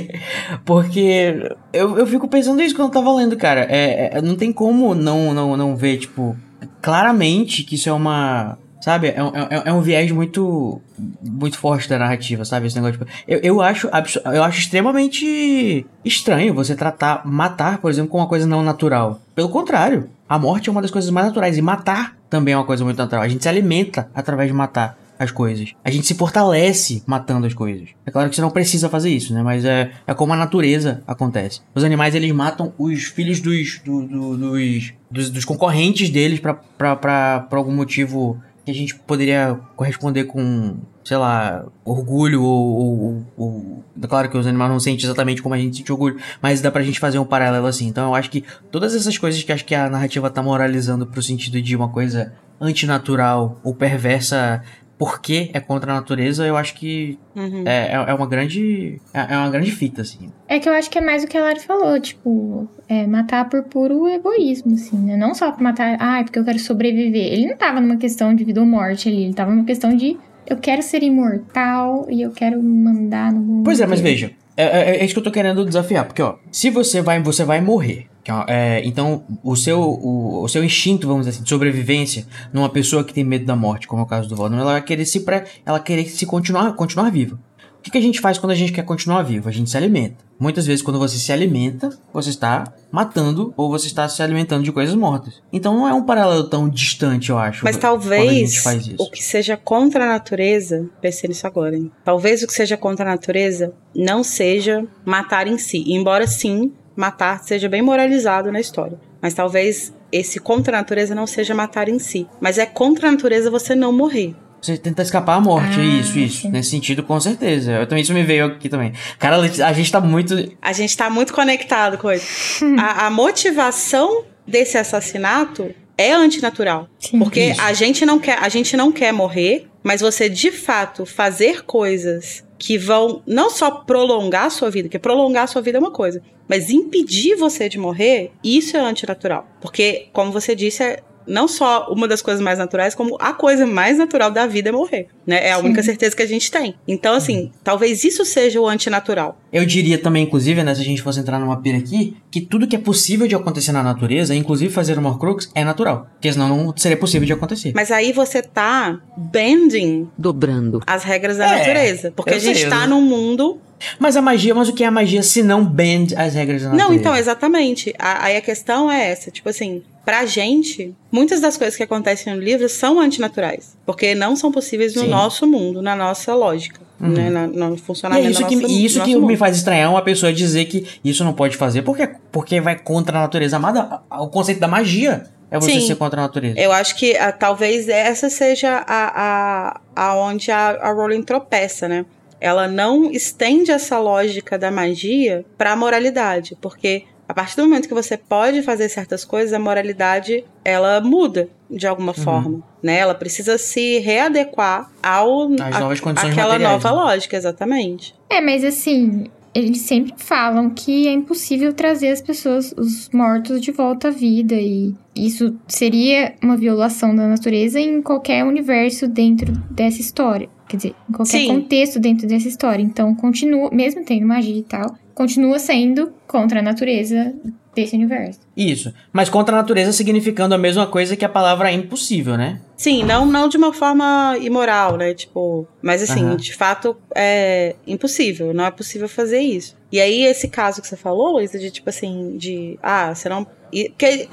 Porque 0.66 1.48
eu, 1.72 2.00
eu 2.00 2.08
fico 2.08 2.28
pensando 2.28 2.60
isso 2.60 2.76
quando 2.76 2.88
eu 2.88 2.92
tava 2.92 3.14
lendo, 3.14 3.38
cara. 3.38 3.68
É, 3.70 4.18
é, 4.18 4.22
não 4.24 4.36
tem 4.36 4.52
como 4.52 4.96
não, 4.96 5.32
não, 5.32 5.56
não 5.56 5.76
ver, 5.76 5.98
tipo, 5.98 6.36
claramente 6.82 7.64
que 7.64 7.76
isso 7.76 7.88
é 7.88 7.94
uma 7.94 8.58
Sabe? 8.82 9.10
É, 9.10 9.18
é, 9.18 9.70
é, 9.70 9.74
um 9.74 9.82
viés 9.82 10.12
muito 10.12 10.82
muito 11.22 11.58
forte 11.58 11.88
da 11.88 12.00
narrativa, 12.00 12.44
sabe? 12.46 12.66
Esse 12.66 12.76
negócio. 12.76 12.98
Tipo, 12.98 13.12
eu, 13.28 13.40
eu, 13.44 13.62
acho, 13.62 13.90
eu 14.34 14.44
acho 14.44 14.60
extremamente 14.60 15.86
estranho 16.04 16.54
você 16.54 16.76
tratar 16.76 17.28
matar, 17.28 17.78
por 17.78 17.92
exemplo, 17.92 18.10
como 18.10 18.24
uma 18.24 18.30
coisa 18.30 18.48
não 18.48 18.64
natural. 18.64 19.22
Pelo 19.36 19.50
contrário, 19.50 20.10
a 20.28 20.40
morte 20.40 20.68
é 20.70 20.72
uma 20.72 20.82
das 20.82 20.92
coisas 20.92 21.12
mais 21.12 21.28
naturais. 21.28 21.60
E 21.60 21.62
matar 21.62 22.16
também 22.28 22.56
é 22.56 22.58
uma 22.58 22.66
coisa 22.66 22.84
muito 22.84 22.98
natural. 22.98 23.24
A 23.24 23.28
gente 23.28 23.44
se 23.44 23.50
alimenta 23.50 24.10
através 24.16 24.50
de 24.50 24.54
matar 24.54 24.98
as 25.18 25.32
coisas. 25.32 25.74
A 25.84 25.90
gente 25.90 26.06
se 26.06 26.14
fortalece 26.14 27.04
matando 27.06 27.48
as 27.48 27.54
coisas. 27.54 27.90
É 28.06 28.12
claro 28.12 28.30
que 28.30 28.36
você 28.36 28.42
não 28.42 28.50
precisa 28.50 28.90
fazer 28.90 29.10
isso, 29.10 29.34
né? 29.34 29.42
Mas 29.42 29.66
é, 29.66 29.92
é 30.06 30.14
como 30.14 30.34
a 30.34 30.38
natureza 30.38 31.04
acontece. 31.08 31.62
Os 31.74 31.84
animais, 31.84 32.16
eles 32.16 32.32
matam 32.32 32.74
os 32.78 33.04
filhos 33.04 33.40
dos, 33.40 33.80
do, 33.84 34.02
do, 34.08 34.38
dos, 34.38 34.94
dos, 35.10 35.30
dos, 35.30 35.46
concorrentes 35.46 36.10
deles 36.10 36.40
para 36.40 37.48
algum 37.52 37.72
motivo 37.72 38.40
que 38.66 38.72
a 38.72 38.74
gente 38.74 38.96
poderia 38.96 39.60
corresponder 39.76 40.24
com, 40.24 40.78
sei 41.04 41.18
lá, 41.18 41.66
orgulho 41.84 42.42
ou, 42.42 42.78
ou, 42.78 43.26
ou, 43.38 43.84
Claro 44.10 44.28
que 44.28 44.38
os 44.38 44.48
animais 44.48 44.72
não 44.72 44.80
sentem 44.80 45.06
exatamente 45.06 45.42
como 45.42 45.54
a 45.54 45.58
gente 45.58 45.78
sente 45.78 45.92
orgulho, 45.92 46.18
mas 46.42 46.62
dá 46.62 46.72
pra 46.72 46.82
gente 46.82 47.00
fazer 47.00 47.20
um 47.20 47.26
paralelo 47.26 47.68
assim. 47.68 47.88
Então 47.88 48.10
eu 48.10 48.16
acho 48.16 48.32
que 48.32 48.44
todas 48.72 48.96
essas 48.96 49.18
coisas 49.18 49.42
que 49.44 49.52
acho 49.52 49.64
que 49.64 49.76
a 49.76 49.88
narrativa 49.88 50.30
tá 50.32 50.42
moralizando 50.42 51.06
pro 51.06 51.22
sentido 51.22 51.62
de 51.62 51.76
uma 51.76 51.90
coisa 51.90 52.34
antinatural 52.60 53.60
ou 53.64 53.76
perversa 53.76 54.64
porque 54.98 55.50
é 55.54 55.60
contra 55.60 55.92
a 55.92 55.96
natureza, 55.96 56.46
eu 56.46 56.56
acho 56.56 56.74
que 56.76 57.20
uhum. 57.36 57.64
é, 57.66 57.92
é, 57.92 58.06
é 58.08 58.14
uma 58.14 58.28
grande 58.28 59.00
é, 59.14 59.34
é 59.34 59.38
uma 59.38 59.50
grande 59.50 59.72
fita, 59.72 60.02
assim. 60.02 60.32
É 60.48 60.60
que 60.60 60.70
eu 60.70 60.74
acho 60.74 60.90
que 60.90 60.98
é 60.98 61.02
mais 61.02 61.24
o 61.24 61.28
que 61.28 61.38
a 61.38 61.44
Lari 61.44 61.60
falou, 61.60 62.00
tipo, 62.00 62.68
é 62.88 63.06
matar 63.06 63.50
por 63.50 63.64
puro 63.64 64.08
egoísmo, 64.08 64.74
assim, 64.74 64.98
né? 64.98 65.18
Não 65.18 65.34
só 65.34 65.52
pra 65.52 65.64
matar, 65.64 65.98
ah, 66.00 66.20
é 66.20 66.24
porque 66.24 66.40
eu 66.40 66.46
quero 66.46 66.60
sobreviver. 66.60 67.34
Ele 67.34 67.48
não 67.48 67.58
tava 67.58 67.82
numa 67.82 67.98
questão 67.98 68.34
de 68.34 68.44
vida 68.44 68.60
ou 68.60 68.66
morte 68.66 69.10
ali, 69.10 69.26
ele 69.26 69.34
tava 69.34 69.52
numa 69.52 69.66
questão 69.66 69.96
de 69.96 70.18
eu 70.48 70.58
quero 70.58 70.82
ser 70.82 71.04
imortal 71.04 72.06
e 72.10 72.22
eu 72.22 72.32
quero 72.32 72.62
mandar 72.62 73.32
no 73.34 73.40
mundo. 73.40 73.64
Pois 73.66 73.80
é, 73.80 73.88
mas 73.88 74.00
veja, 74.00 74.32
é, 74.56 74.64
é, 74.64 74.98
é, 74.98 75.06
isso 75.06 75.14
que 75.14 75.20
eu 75.20 75.24
tô 75.24 75.32
querendo 75.32 75.66
desafiar, 75.66 76.06
porque 76.06 76.22
ó, 76.22 76.36
se 76.52 76.70
você 76.70 77.02
vai, 77.02 77.22
você 77.22 77.44
vai 77.44 77.60
morrer. 77.62 78.08
É, 78.48 78.82
então, 78.86 79.24
o 79.44 79.56
seu, 79.56 79.80
o, 79.80 80.44
o, 80.44 80.48
seu 80.48 80.64
instinto, 80.64 81.08
vamos 81.08 81.26
dizer 81.26 81.36
assim, 81.36 81.44
de 81.44 81.50
sobrevivência 81.50 82.26
numa 82.52 82.70
pessoa 82.70 83.04
que 83.04 83.14
tem 83.14 83.24
medo 83.24 83.46
da 83.46 83.56
morte, 83.56 83.88
como 83.88 84.02
é 84.02 84.06
o 84.06 84.08
caso 84.08 84.28
do 84.28 84.36
Voldemort, 84.36 84.64
ela 84.64 84.72
vai 84.74 84.82
querer 84.82 85.06
se 85.06 85.22
pré, 85.22 85.46
ela 85.66 85.80
querer 85.80 86.06
se 86.06 86.26
continuar, 86.26 86.74
continuar 86.74 87.12
viva. 87.12 87.40
que, 87.86 87.92
que 87.92 87.98
a 88.00 88.02
gente 88.02 88.20
faz 88.20 88.40
quando 88.40 88.52
a 88.52 88.56
gente 88.56 88.72
quer 88.72 88.84
continuar 88.84 89.22
vivo? 89.22 89.48
A 89.48 89.52
gente 89.52 89.70
se 89.70 89.78
alimenta. 89.78 90.26
Muitas 90.40 90.66
vezes, 90.66 90.82
quando 90.82 90.98
você 90.98 91.18
se 91.18 91.32
alimenta, 91.32 91.90
você 92.12 92.32
está 92.32 92.74
matando 92.92 93.54
ou 93.56 93.70
você 93.70 93.86
está 93.86 94.10
se 94.10 94.22
alimentando 94.24 94.64
de 94.64 94.72
coisas 94.72 94.96
mortas. 94.96 95.42
Então 95.54 95.76
não 95.76 95.88
é 95.88 95.94
um 95.94 96.04
paralelo 96.04 96.46
tão 96.46 96.68
distante, 96.68 97.30
eu 97.30 97.38
acho. 97.38 97.64
Mas 97.64 97.78
talvez 97.78 98.66
o 99.00 99.10
que 99.10 99.24
seja 99.24 99.56
contra 99.56 100.04
a 100.04 100.08
natureza, 100.08 100.90
pensei 101.00 101.28
nisso 101.28 101.46
agora, 101.46 101.76
hein? 101.78 101.92
Talvez 102.04 102.42
o 102.42 102.48
que 102.48 102.54
seja 102.54 102.76
contra 102.76 103.06
a 103.06 103.12
natureza 103.12 103.72
não 103.96 104.24
seja 104.24 104.84
matar 105.06 105.48
em 105.48 105.60
si. 105.60 105.84
Embora 105.88 106.26
sim, 106.26 106.74
matar 106.96 107.44
seja 107.44 107.68
bem 107.68 107.82
moralizado 107.82 108.52
na 108.52 108.60
história. 108.60 109.00
Mas 109.22 109.34
talvez 109.34 109.94
esse 110.12 110.40
contra 110.40 110.78
a 110.78 110.80
natureza 110.82 111.16
não 111.16 111.28
seja 111.28 111.54
matar 111.54 111.90
em 111.90 112.00
si. 112.00 112.28
Mas 112.40 112.58
é 112.58 112.66
contra 112.66 113.08
a 113.08 113.12
natureza 113.12 113.50
você 113.52 113.76
não 113.76 113.92
morrer. 113.92 114.36
Você 114.62 114.78
tenta 114.78 115.04
escapar 115.04 115.36
à 115.36 115.40
morte, 115.40 115.80
ah, 115.80 115.84
isso, 115.84 116.18
isso. 116.18 116.42
Sim. 116.42 116.50
Nesse 116.50 116.72
sentido, 116.72 117.04
com 117.04 117.20
certeza. 117.20 117.74
Eu 117.74 117.88
também, 117.88 118.02
isso 118.02 118.14
me 118.14 118.24
veio 118.24 118.46
aqui 118.46 118.68
também. 118.68 118.94
Cara, 119.20 119.38
a 119.38 119.74
gente 119.74 119.92
tá 119.92 120.02
muito. 120.02 120.34
A 120.60 120.74
gente 120.74 120.98
tá 120.98 121.08
muito 121.08 121.34
conectado 121.34 122.00
com 122.00 122.12
isso. 122.12 122.66
a, 122.80 123.06
a 123.06 123.10
motivação 123.12 124.24
desse 124.48 124.78
assassinato 124.78 125.74
é 125.98 126.14
antinatural. 126.14 126.88
Sim, 127.00 127.20
porque 127.20 127.52
isso. 127.52 127.62
a 127.62 127.74
gente 127.74 128.06
não 128.06 128.20
quer, 128.20 128.40
a 128.42 128.50
gente 128.50 128.76
não 128.76 128.92
quer 128.92 129.12
morrer, 129.12 129.68
mas 129.84 130.02
você 130.02 130.28
de 130.28 130.52
fato 130.52 131.06
fazer 131.06 131.64
coisas 131.64 132.44
que 132.58 132.78
vão 132.78 133.22
não 133.28 133.50
só 133.50 133.70
prolongar 133.70 134.46
a 134.46 134.50
sua 134.50 134.70
vida, 134.70 134.90
que 134.90 134.98
prolongar 134.98 135.44
a 135.44 135.48
sua 135.48 135.62
vida 135.62 135.78
é 135.78 135.80
uma 135.82 135.92
coisa, 135.92 136.22
mas 136.48 136.70
impedir 136.70 137.36
você 137.36 137.68
de 137.68 137.78
morrer, 137.78 138.32
isso 138.44 138.78
é 138.78 138.80
antinatural. 138.80 139.48
Porque, 139.60 140.08
como 140.14 140.32
você 140.32 140.56
disse, 140.56 140.84
é 140.84 141.04
não 141.28 141.48
só 141.48 141.88
uma 141.92 142.08
das 142.08 142.22
coisas 142.22 142.42
mais 142.42 142.60
naturais, 142.60 142.96
como 142.96 143.18
a 143.20 143.34
coisa 143.34 143.66
mais 143.66 143.98
natural 143.98 144.32
da 144.32 144.46
vida 144.48 144.70
é 144.70 144.72
morrer, 144.72 145.08
né? 145.26 145.48
É 145.48 145.52
a 145.52 145.58
Sim. 145.58 145.66
única 145.66 145.84
certeza 145.84 146.16
que 146.16 146.24
a 146.24 146.28
gente 146.28 146.50
tem. 146.52 146.76
Então, 146.88 147.14
assim, 147.14 147.52
talvez 147.64 148.04
isso 148.04 148.26
seja 148.26 148.60
o 148.60 148.68
antinatural. 148.68 149.40
Eu 149.52 149.66
diria 149.66 149.98
também, 149.98 150.24
inclusive, 150.24 150.64
né, 150.64 150.74
se 150.76 150.82
a 150.82 150.84
gente 150.84 151.02
fosse 151.02 151.20
entrar 151.20 151.40
numa 151.40 151.62
pira 151.62 151.78
aqui, 151.78 152.18
que 152.30 152.42
tudo 152.42 152.68
que 152.68 152.76
é 152.76 152.80
possível 152.80 153.28
de 153.28 153.36
acontecer 153.36 153.72
na 153.72 153.84
natureza, 153.84 154.36
inclusive 154.36 154.74
fazer 154.74 154.98
uma 154.98 155.18
crux, 155.18 155.50
é 155.56 155.64
natural. 155.64 156.08
Porque 156.14 156.32
senão 156.32 156.50
não 156.50 156.74
seria 156.78 156.98
possível 156.98 157.26
de 157.26 157.34
acontecer. 157.34 157.72
Mas 157.76 157.92
aí 157.92 158.12
você 158.12 158.42
tá 158.42 159.00
bending... 159.18 160.10
Dobrando. 160.18 160.82
As 160.86 161.04
regras 161.04 161.38
da 161.38 161.48
é, 161.48 161.58
natureza. 161.60 162.14
Porque 162.16 162.34
a 162.34 162.40
gente 162.40 162.60
sei, 162.60 162.70
tá 162.70 162.84
eu... 162.84 162.90
num 162.90 163.02
mundo 163.02 163.60
mas 164.00 164.16
a 164.16 164.22
magia, 164.22 164.56
mas 164.56 164.70
o 164.70 164.74
que 164.74 164.84
é 164.84 164.88
a 164.88 164.92
magia 164.92 165.22
se 165.22 165.44
não 165.44 165.64
bend 165.66 166.16
as 166.16 166.34
regras 166.34 166.64
da 166.64 166.70
natureza? 166.70 166.90
Não, 166.90 166.96
então, 166.96 167.16
exatamente. 167.16 167.94
Aí 168.00 168.38
a 168.38 168.42
questão 168.42 168.92
é 168.92 169.12
essa, 169.12 169.32
tipo 169.32 169.50
assim, 169.50 169.84
pra 170.06 170.26
gente, 170.26 170.96
muitas 171.12 171.42
das 171.42 171.58
coisas 171.58 171.76
que 171.76 171.84
acontecem 171.84 172.34
no 172.34 172.40
livro 172.40 172.70
são 172.70 173.00
antinaturais. 173.00 173.76
Porque 173.86 174.14
não 174.14 174.36
são 174.36 174.52
possíveis 174.52 174.96
no 174.96 175.02
Sim. 175.02 175.10
nosso 175.10 175.48
mundo, 175.48 175.82
na 175.82 175.96
nossa 175.96 176.34
lógica. 176.34 176.86
Uhum. 176.98 177.10
Né, 177.10 177.30
na, 177.30 177.48
no 177.48 177.76
funcionamento 177.76 178.26
e 178.26 178.28
é 178.28 178.32
isso 178.32 178.48
que, 178.48 178.56
nossa, 178.56 178.74
isso 178.74 179.04
que 179.04 179.16
me 179.18 179.36
faz 179.36 179.58
estranhar 179.58 179.92
uma 179.92 180.02
pessoa 180.02 180.32
dizer 180.32 180.64
que 180.64 180.88
isso 181.04 181.26
não 181.26 181.34
pode 181.34 181.58
fazer 181.58 181.82
porque, 181.82 182.10
porque 182.32 182.62
vai 182.62 182.80
contra 182.80 183.18
a 183.18 183.22
natureza 183.22 183.58
amada. 183.58 184.00
O 184.12 184.30
conceito 184.30 184.62
da 184.62 184.68
magia 184.68 185.26
é 185.52 185.60
você 185.60 185.72
Sim, 185.72 185.88
ser 185.88 185.96
contra 185.98 186.22
a 186.22 186.24
natureza. 186.24 186.58
Eu 186.58 186.72
acho 186.72 186.96
que 186.96 187.18
a, 187.18 187.28
ah, 187.28 187.32
talvez 187.34 187.90
essa 187.90 188.30
seja 188.30 188.82
a, 188.88 189.76
a, 189.76 189.82
a 189.94 190.16
onde 190.16 190.50
a, 190.52 190.70
a 190.70 190.94
Rowling 190.94 191.24
tropeça, 191.24 191.90
né? 191.90 192.06
ela 192.40 192.68
não 192.68 193.10
estende 193.10 193.72
essa 193.72 193.98
lógica 193.98 194.58
da 194.58 194.70
magia 194.70 195.44
para 195.58 195.72
a 195.72 195.76
moralidade, 195.76 196.56
porque 196.62 197.04
a 197.28 197.34
partir 197.34 197.56
do 197.56 197.64
momento 197.64 197.88
que 197.88 197.94
você 197.94 198.18
pode 198.18 198.62
fazer 198.62 198.90
certas 198.90 199.26
coisas, 199.26 199.54
a 199.54 199.60
moralidade 199.60 200.46
ela 200.64 201.02
muda 201.02 201.50
de 201.70 201.88
alguma 201.88 202.14
uhum. 202.16 202.24
forma, 202.24 202.64
né? 202.82 202.98
Ela 202.98 203.16
precisa 203.16 203.58
se 203.58 204.00
readequar 204.00 204.92
ao 205.02 205.52
As 205.54 205.80
novas 205.80 206.00
condições 206.00 206.32
aquela 206.32 206.60
nova 206.60 206.90
né? 206.90 206.96
lógica, 206.96 207.36
exatamente. 207.36 208.16
É, 208.30 208.40
mas 208.40 208.64
assim, 208.64 209.26
eles 209.56 209.80
sempre 209.80 210.14
falam 210.18 210.70
que 210.70 211.08
é 211.08 211.12
impossível 211.12 211.74
trazer 211.74 212.10
as 212.10 212.22
pessoas, 212.22 212.74
os 212.78 213.10
mortos, 213.14 213.62
de 213.62 213.72
volta 213.72 214.10
à 214.10 214.12
vida. 214.12 214.56
E 214.56 214.94
isso 215.16 215.56
seria 215.66 216.36
uma 216.44 216.58
violação 216.58 217.16
da 217.16 217.26
natureza 217.26 217.80
em 217.80 218.02
qualquer 218.02 218.44
universo 218.44 219.08
dentro 219.08 219.54
dessa 219.72 220.02
história. 220.02 220.50
Quer 220.68 220.78
dizer, 220.78 220.96
em 221.10 221.14
qualquer 221.14 221.40
Sim. 221.40 221.48
contexto 221.48 222.00
dentro 222.00 222.28
dessa 222.28 222.48
história. 222.48 222.82
Então, 222.82 223.14
continua, 223.16 223.70
mesmo 223.72 224.04
tendo 224.04 224.26
magia 224.26 224.58
e 224.58 224.64
tal, 224.64 224.96
continua 225.14 225.60
sendo 225.60 226.12
contra 226.28 226.60
a 226.60 226.64
natureza 226.64 227.34
desse 227.76 227.96
universo. 227.96 228.40
Isso. 228.56 228.94
Mas 229.12 229.30
contra 229.30 229.56
a 229.56 229.60
natureza 229.60 229.92
significando 229.92 230.56
a 230.56 230.58
mesma 230.58 230.88
coisa 230.88 231.16
que 231.16 231.26
a 231.26 231.30
palavra 231.30 231.72
impossível, 231.72 232.38
né? 232.38 232.62
Sim, 232.78 233.04
não, 233.04 233.26
não 233.26 233.50
de 233.50 233.58
uma 233.58 233.74
forma 233.74 234.38
imoral, 234.40 234.98
né? 234.98 235.14
Tipo, 235.14 235.68
mas 235.82 236.02
assim, 236.02 236.24
uhum. 236.24 236.36
de 236.38 236.54
fato 236.54 236.96
é 237.14 237.76
impossível, 237.86 238.54
não 238.54 238.66
é 238.66 238.72
possível 238.72 239.10
fazer 239.10 239.42
isso. 239.42 239.76
E 239.92 240.00
aí, 240.00 240.24
esse 240.24 240.48
caso 240.48 240.82
que 240.82 240.88
você 240.88 240.96
falou, 240.98 241.34
Luísa, 241.34 241.60
de 241.60 241.70
tipo 241.70 241.90
assim, 241.90 242.38
de 242.38 242.80
ah, 242.82 243.14
você 243.14 243.30
não 243.30 243.46
e, 243.76 243.90
porque 243.90 244.30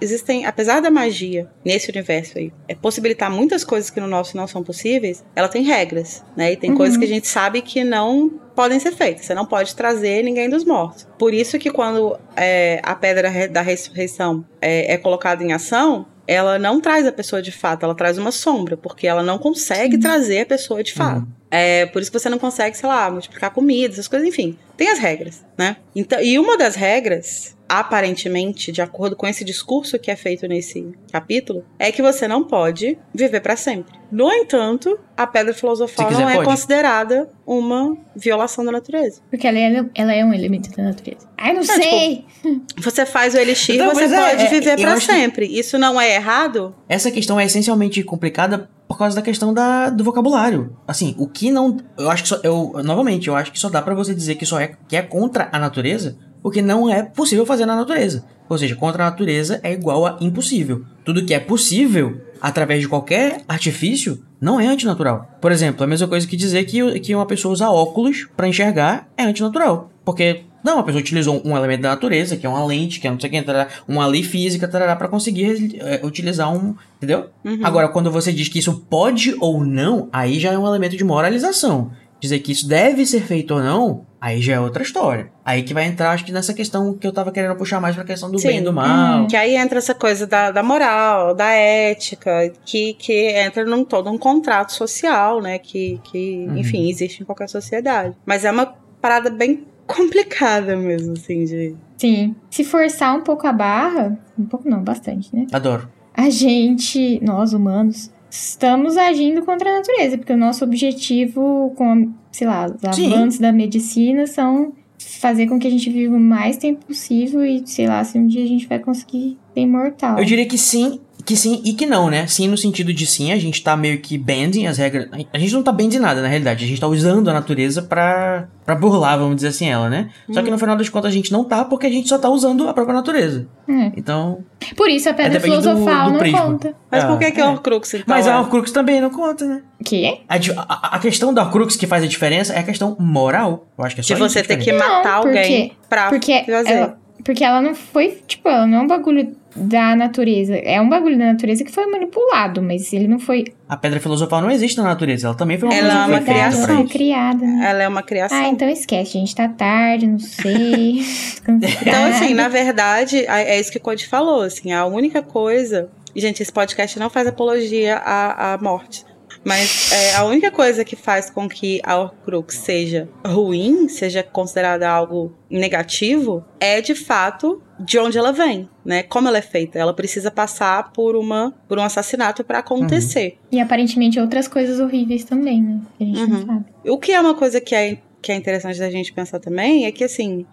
existem, 0.00 0.44
apesar 0.44 0.80
da 0.80 0.90
magia 0.90 1.48
nesse 1.64 1.88
universo 1.88 2.38
aí, 2.38 2.52
é 2.66 2.74
possibilitar 2.74 3.30
muitas 3.30 3.62
coisas 3.62 3.88
que 3.88 4.00
no 4.00 4.08
nosso 4.08 4.36
não 4.36 4.48
são 4.48 4.64
possíveis, 4.64 5.24
ela 5.36 5.46
tem 5.46 5.62
regras, 5.62 6.24
né? 6.36 6.52
E 6.52 6.56
tem 6.56 6.70
uhum. 6.70 6.76
coisas 6.76 6.98
que 6.98 7.04
a 7.04 7.08
gente 7.08 7.28
sabe 7.28 7.62
que 7.62 7.84
não 7.84 8.28
podem 8.56 8.80
ser 8.80 8.90
feitas. 8.90 9.26
Você 9.26 9.34
não 9.34 9.46
pode 9.46 9.76
trazer 9.76 10.24
ninguém 10.24 10.50
dos 10.50 10.64
mortos. 10.64 11.06
Por 11.16 11.32
isso 11.32 11.56
que 11.56 11.70
quando 11.70 12.18
é, 12.36 12.80
a 12.82 12.96
pedra 12.96 13.48
da 13.48 13.60
ressurreição 13.60 14.44
é, 14.60 14.94
é 14.94 14.96
colocada 14.96 15.44
em 15.44 15.52
ação, 15.52 16.04
ela 16.26 16.58
não 16.58 16.80
traz 16.80 17.06
a 17.06 17.12
pessoa 17.12 17.40
de 17.40 17.52
fato, 17.52 17.84
ela 17.84 17.94
traz 17.94 18.18
uma 18.18 18.32
sombra, 18.32 18.76
porque 18.76 19.06
ela 19.06 19.22
não 19.22 19.38
consegue 19.38 19.94
Sim. 19.94 20.00
trazer 20.00 20.40
a 20.40 20.46
pessoa 20.46 20.82
de 20.82 20.92
fato. 20.92 21.20
Uhum. 21.20 21.39
É 21.50 21.86
por 21.86 22.00
isso 22.00 22.10
que 22.10 22.18
você 22.18 22.28
não 22.28 22.38
consegue, 22.38 22.76
sei 22.76 22.88
lá, 22.88 23.10
multiplicar 23.10 23.50
comida, 23.50 23.92
essas 23.92 24.06
coisas, 24.06 24.28
enfim. 24.28 24.56
Tem 24.76 24.88
as 24.88 24.98
regras, 24.98 25.44
né? 25.58 25.76
Então, 25.94 26.20
e 26.22 26.38
uma 26.38 26.56
das 26.56 26.74
regras 26.76 27.56
aparentemente, 27.70 28.72
de 28.72 28.82
acordo 28.82 29.14
com 29.14 29.28
esse 29.28 29.44
discurso 29.44 29.96
que 29.96 30.10
é 30.10 30.16
feito 30.16 30.48
nesse 30.48 30.92
capítulo, 31.12 31.64
é 31.78 31.92
que 31.92 32.02
você 32.02 32.26
não 32.26 32.42
pode 32.42 32.98
viver 33.14 33.40
para 33.40 33.54
sempre. 33.54 33.96
No 34.10 34.28
entanto, 34.32 34.98
a 35.16 35.24
pedra 35.24 35.54
filosofal 35.54 36.10
não 36.10 36.28
é 36.28 36.34
pode. 36.34 36.48
considerada 36.48 37.30
uma 37.46 37.96
violação 38.16 38.64
da 38.64 38.72
natureza. 38.72 39.22
Porque 39.30 39.46
ela 39.46 39.56
é, 39.56 39.84
ela 39.94 40.12
é 40.12 40.24
um 40.24 40.34
elemento 40.34 40.68
da 40.76 40.82
natureza. 40.82 41.28
Ai, 41.38 41.52
não, 41.52 41.60
não 41.60 41.64
sei! 41.64 42.24
Tipo, 42.42 42.64
você 42.82 43.06
faz 43.06 43.34
o 43.34 43.38
elixir, 43.38 43.78
não, 43.78 43.94
você 43.94 44.08
pode 44.08 44.42
é, 44.46 44.48
viver 44.48 44.76
para 44.76 45.00
sempre. 45.00 45.46
Que... 45.46 45.60
Isso 45.60 45.78
não 45.78 46.00
é 46.00 46.16
errado? 46.16 46.74
Essa 46.88 47.08
questão 47.12 47.38
é 47.38 47.44
essencialmente 47.44 48.02
complicada 48.02 48.68
por 48.90 48.98
causa 48.98 49.14
da 49.14 49.22
questão 49.22 49.54
da, 49.54 49.88
do 49.88 50.02
vocabulário. 50.02 50.76
Assim, 50.84 51.14
o 51.16 51.28
que 51.28 51.52
não. 51.52 51.76
Eu 51.96 52.10
acho 52.10 52.24
que 52.24 52.28
só. 52.28 52.40
Eu, 52.42 52.72
novamente, 52.82 53.28
eu 53.28 53.36
acho 53.36 53.52
que 53.52 53.60
só 53.60 53.70
dá 53.70 53.80
para 53.80 53.94
você 53.94 54.12
dizer 54.12 54.34
que 54.34 54.44
só 54.44 54.58
é, 54.58 54.72
que 54.88 54.96
é 54.96 55.02
contra 55.02 55.48
a 55.52 55.60
natureza 55.60 56.18
porque 56.42 56.60
não 56.60 56.92
é 56.92 57.04
possível 57.04 57.46
fazer 57.46 57.66
na 57.66 57.76
natureza. 57.76 58.24
Ou 58.48 58.58
seja, 58.58 58.74
contra 58.74 59.06
a 59.06 59.10
natureza 59.10 59.60
é 59.62 59.72
igual 59.72 60.06
a 60.06 60.18
impossível. 60.20 60.84
Tudo 61.04 61.24
que 61.24 61.32
é 61.32 61.38
possível 61.38 62.20
através 62.40 62.80
de 62.80 62.88
qualquer 62.88 63.42
artifício 63.46 64.24
não 64.40 64.58
é 64.58 64.66
antinatural. 64.66 65.38
Por 65.40 65.52
exemplo, 65.52 65.84
a 65.84 65.86
mesma 65.86 66.08
coisa 66.08 66.26
que 66.26 66.36
dizer 66.36 66.64
que, 66.64 66.98
que 66.98 67.14
uma 67.14 67.26
pessoa 67.26 67.52
usa 67.52 67.70
óculos 67.70 68.26
para 68.36 68.48
enxergar 68.48 69.08
é 69.16 69.22
antinatural. 69.22 69.92
Porque 70.04 70.46
não, 70.64 70.78
a 70.78 70.82
pessoa 70.82 71.00
utilizou 71.00 71.40
um 71.44 71.56
elemento 71.56 71.82
da 71.82 71.90
natureza, 71.90 72.36
que 72.36 72.46
é 72.46 72.48
uma 72.48 72.64
lente, 72.64 73.00
que 73.00 73.06
é 73.06 73.10
não 73.10 73.18
sei 73.18 73.28
o 73.28 73.32
que, 73.32 73.66
uma 73.88 74.06
lei 74.06 74.22
física, 74.22 74.68
para 74.68 75.08
conseguir 75.08 75.78
é, 75.80 76.00
utilizar 76.04 76.52
um. 76.52 76.74
Entendeu? 76.96 77.30
Uhum. 77.44 77.60
Agora, 77.62 77.88
quando 77.88 78.10
você 78.10 78.32
diz 78.32 78.48
que 78.48 78.58
isso 78.58 78.84
pode 78.88 79.34
ou 79.40 79.64
não, 79.64 80.08
aí 80.12 80.38
já 80.38 80.52
é 80.52 80.58
um 80.58 80.66
elemento 80.66 80.96
de 80.96 81.04
moralização. 81.04 81.90
Dizer 82.20 82.38
que 82.40 82.52
isso 82.52 82.68
deve 82.68 83.06
ser 83.06 83.22
feito 83.22 83.54
ou 83.54 83.62
não, 83.62 84.04
Aí 84.20 84.42
já 84.42 84.54
é 84.54 84.60
outra 84.60 84.82
história. 84.82 85.32
Aí 85.42 85.62
que 85.62 85.72
vai 85.72 85.86
entrar, 85.86 86.10
acho 86.10 86.26
que 86.26 86.32
nessa 86.32 86.52
questão 86.52 86.92
que 86.92 87.06
eu 87.06 87.12
tava 87.12 87.32
querendo 87.32 87.56
puxar 87.56 87.80
mais 87.80 87.94
pra 87.94 88.04
questão 88.04 88.30
do 88.30 88.38
Sim. 88.38 88.48
bem 88.48 88.58
e 88.58 88.60
do 88.60 88.72
mal. 88.72 89.22
Hum, 89.22 89.26
que 89.26 89.34
aí 89.34 89.56
entra 89.56 89.78
essa 89.78 89.94
coisa 89.94 90.26
da, 90.26 90.50
da 90.50 90.62
moral, 90.62 91.34
da 91.34 91.48
ética, 91.50 92.52
que, 92.66 92.92
que 92.94 93.30
entra 93.30 93.64
num 93.64 93.82
todo 93.82 94.10
um 94.10 94.18
contrato 94.18 94.74
social, 94.74 95.40
né? 95.40 95.58
Que, 95.58 95.98
que 96.04 96.46
uhum. 96.46 96.58
enfim, 96.58 96.90
existe 96.90 97.22
em 97.22 97.24
qualquer 97.24 97.48
sociedade. 97.48 98.14
Mas 98.26 98.44
é 98.44 98.50
uma 98.50 98.74
parada 99.00 99.30
bem 99.30 99.66
complicada 99.94 100.76
mesmo, 100.76 101.12
assim, 101.12 101.44
de. 101.44 101.74
Sim. 101.96 102.34
Se 102.50 102.64
forçar 102.64 103.16
um 103.16 103.22
pouco 103.22 103.46
a 103.46 103.52
barra, 103.52 104.18
um 104.38 104.44
pouco 104.44 104.68
não, 104.68 104.82
bastante, 104.82 105.34
né? 105.34 105.46
Adoro. 105.52 105.88
A 106.14 106.28
gente, 106.28 107.20
nós 107.22 107.52
humanos, 107.52 108.10
estamos 108.30 108.96
agindo 108.96 109.42
contra 109.42 109.70
a 109.70 109.78
natureza, 109.78 110.16
porque 110.16 110.32
o 110.32 110.36
nosso 110.36 110.64
objetivo 110.64 111.72
com, 111.76 112.12
sei 112.32 112.46
lá, 112.46 112.66
os 112.66 112.98
avanços 112.98 113.40
da 113.40 113.52
medicina 113.52 114.26
são 114.26 114.72
fazer 114.98 115.46
com 115.46 115.58
que 115.58 115.66
a 115.66 115.70
gente 115.70 115.90
viva 115.90 116.14
o 116.14 116.20
mais 116.20 116.56
tempo 116.56 116.84
possível 116.86 117.44
e, 117.44 117.66
sei 117.66 117.86
lá, 117.86 118.04
se 118.04 118.18
um 118.18 118.26
dia 118.26 118.44
a 118.44 118.46
gente 118.46 118.66
vai 118.66 118.78
conseguir 118.78 119.38
ser 119.54 119.60
imortal. 119.60 120.18
Eu 120.18 120.24
diria 120.24 120.46
que 120.46 120.58
sim, 120.58 121.00
que 121.30 121.36
sim 121.36 121.62
e 121.64 121.74
que 121.74 121.86
não, 121.86 122.10
né? 122.10 122.26
Sim 122.26 122.48
no 122.48 122.56
sentido 122.56 122.92
de 122.92 123.06
sim, 123.06 123.30
a 123.30 123.36
gente 123.36 123.62
tá 123.62 123.76
meio 123.76 124.00
que 124.00 124.18
bending 124.18 124.66
as 124.66 124.78
regras. 124.78 125.08
A 125.32 125.38
gente 125.38 125.52
não 125.52 125.62
tá 125.62 125.70
bending 125.70 126.00
nada, 126.00 126.20
na 126.20 126.26
realidade. 126.26 126.64
A 126.64 126.66
gente 126.66 126.80
tá 126.80 126.88
usando 126.88 127.30
a 127.30 127.32
natureza 127.32 127.82
pra, 127.82 128.48
pra 128.66 128.74
burlar, 128.74 129.16
vamos 129.16 129.36
dizer 129.36 129.48
assim, 129.48 129.68
ela, 129.68 129.88
né? 129.88 130.10
Hum. 130.28 130.34
Só 130.34 130.42
que 130.42 130.50
no 130.50 130.58
final 130.58 130.76
das 130.76 130.88
contas 130.88 131.12
a 131.12 131.14
gente 131.14 131.30
não 131.30 131.44
tá 131.44 131.64
porque 131.64 131.86
a 131.86 131.90
gente 131.90 132.08
só 132.08 132.18
tá 132.18 132.28
usando 132.28 132.68
a 132.68 132.74
própria 132.74 132.96
natureza. 132.96 133.46
É. 133.68 133.92
Então... 133.96 134.44
Por 134.76 134.90
isso 134.90 135.08
a 135.08 135.14
pedra 135.14 135.38
é, 135.38 135.40
filosofal 135.40 136.10
do, 136.10 136.18
do 136.18 136.24
não 136.24 136.32
conta. 136.32 136.74
Mas 136.90 137.04
por 137.04 137.18
que, 137.20 137.30
que 137.30 137.40
é. 137.40 137.44
a 137.44 137.50
Horcrux 137.50 137.94
então? 137.94 138.04
Mas 138.08 138.26
a 138.26 138.40
Horcrux 138.40 138.72
também 138.72 139.00
não 139.00 139.10
conta, 139.10 139.46
né? 139.46 139.62
Que? 139.84 140.20
A, 140.28 140.34
a, 140.34 140.96
a 140.96 140.98
questão 140.98 141.32
da 141.32 141.44
Horcrux 141.44 141.76
que 141.76 141.86
faz 141.86 142.02
a 142.02 142.08
diferença 142.08 142.52
é 142.54 142.58
a 142.58 142.64
questão 142.64 142.96
moral. 142.98 143.68
Eu 143.78 143.84
acho 143.84 143.94
que 143.94 144.00
é 144.00 144.04
só 144.04 144.14
De 144.14 144.20
você 144.20 144.42
ter 144.42 144.56
que 144.56 144.72
matar 144.72 145.22
não, 145.22 145.28
alguém 145.28 145.72
pra 145.88 146.08
porque 146.08 146.44
fazer. 146.44 146.72
Ela, 146.72 146.99
porque 147.24 147.44
ela 147.44 147.60
não 147.60 147.74
foi, 147.74 148.22
tipo, 148.26 148.48
ela 148.48 148.66
não 148.66 148.78
é 148.78 148.80
um 148.82 148.86
bagulho 148.86 149.36
da 149.54 149.96
natureza. 149.96 150.54
É 150.56 150.80
um 150.80 150.88
bagulho 150.88 151.18
da 151.18 151.26
natureza 151.26 151.64
que 151.64 151.72
foi 151.72 151.86
manipulado, 151.86 152.62
mas 152.62 152.92
ele 152.92 153.08
não 153.08 153.18
foi. 153.18 153.44
A 153.68 153.76
pedra 153.76 154.00
filosofal 154.00 154.40
não 154.40 154.50
existe 154.50 154.76
na 154.78 154.84
natureza, 154.84 155.28
ela 155.28 155.36
também 155.36 155.58
foi 155.58 155.68
uma 155.68 155.74
ela 155.74 156.04
é 156.04 156.06
uma 156.06 156.20
criação. 156.20 156.86
criada. 156.86 157.44
Né? 157.44 157.68
Ela 157.68 157.82
é 157.82 157.88
uma 157.88 158.02
criação. 158.02 158.38
Ah, 158.38 158.48
então 158.48 158.68
esquece, 158.68 159.16
a 159.16 159.20
gente 159.20 159.34
tá 159.34 159.48
tarde, 159.48 160.06
não 160.06 160.18
sei. 160.18 161.00
então, 161.82 162.04
assim, 162.06 162.34
na 162.34 162.48
verdade, 162.48 163.24
é 163.26 163.58
isso 163.58 163.70
que 163.70 163.78
o 163.78 163.80
Code 163.80 164.06
falou, 164.06 164.42
assim, 164.42 164.72
a 164.72 164.84
única 164.86 165.22
coisa. 165.22 165.88
Gente, 166.14 166.42
esse 166.42 166.52
podcast 166.52 166.98
não 166.98 167.08
faz 167.08 167.26
apologia 167.26 167.96
à, 167.96 168.54
à 168.54 168.58
morte. 168.58 169.04
Mas 169.44 169.90
é, 169.92 170.16
a 170.16 170.24
única 170.24 170.50
coisa 170.50 170.84
que 170.84 170.94
faz 170.94 171.30
com 171.30 171.48
que 171.48 171.80
a 171.82 171.96
Horcrux 171.96 172.54
seja 172.54 173.08
ruim, 173.26 173.88
seja 173.88 174.22
considerada 174.22 174.88
algo 174.88 175.34
negativo, 175.48 176.44
é 176.58 176.80
de 176.80 176.94
fato 176.94 177.62
de 177.78 177.98
onde 177.98 178.18
ela 178.18 178.32
vem, 178.32 178.68
né? 178.84 179.02
Como 179.02 179.28
ela 179.28 179.38
é 179.38 179.42
feita. 179.42 179.78
Ela 179.78 179.94
precisa 179.94 180.30
passar 180.30 180.92
por 180.92 181.16
uma 181.16 181.54
por 181.66 181.78
um 181.78 181.82
assassinato 181.82 182.44
para 182.44 182.58
acontecer. 182.58 183.38
Uhum. 183.44 183.58
E 183.58 183.60
aparentemente 183.60 184.20
outras 184.20 184.46
coisas 184.46 184.78
horríveis 184.78 185.24
também, 185.24 185.62
né? 185.62 185.80
Que 185.96 186.04
a 186.04 186.06
gente 186.06 186.20
uhum. 186.20 186.28
não 186.28 186.46
sabe. 186.46 186.64
O 186.86 186.98
que 186.98 187.12
é 187.12 187.20
uma 187.20 187.34
coisa 187.34 187.60
que 187.60 187.74
é 187.74 187.98
que 188.22 188.30
é 188.30 188.34
interessante 188.34 188.78
da 188.78 188.90
gente 188.90 189.12
pensar 189.12 189.38
também 189.38 189.86
é 189.86 189.92
que 189.92 190.04
assim 190.04 190.44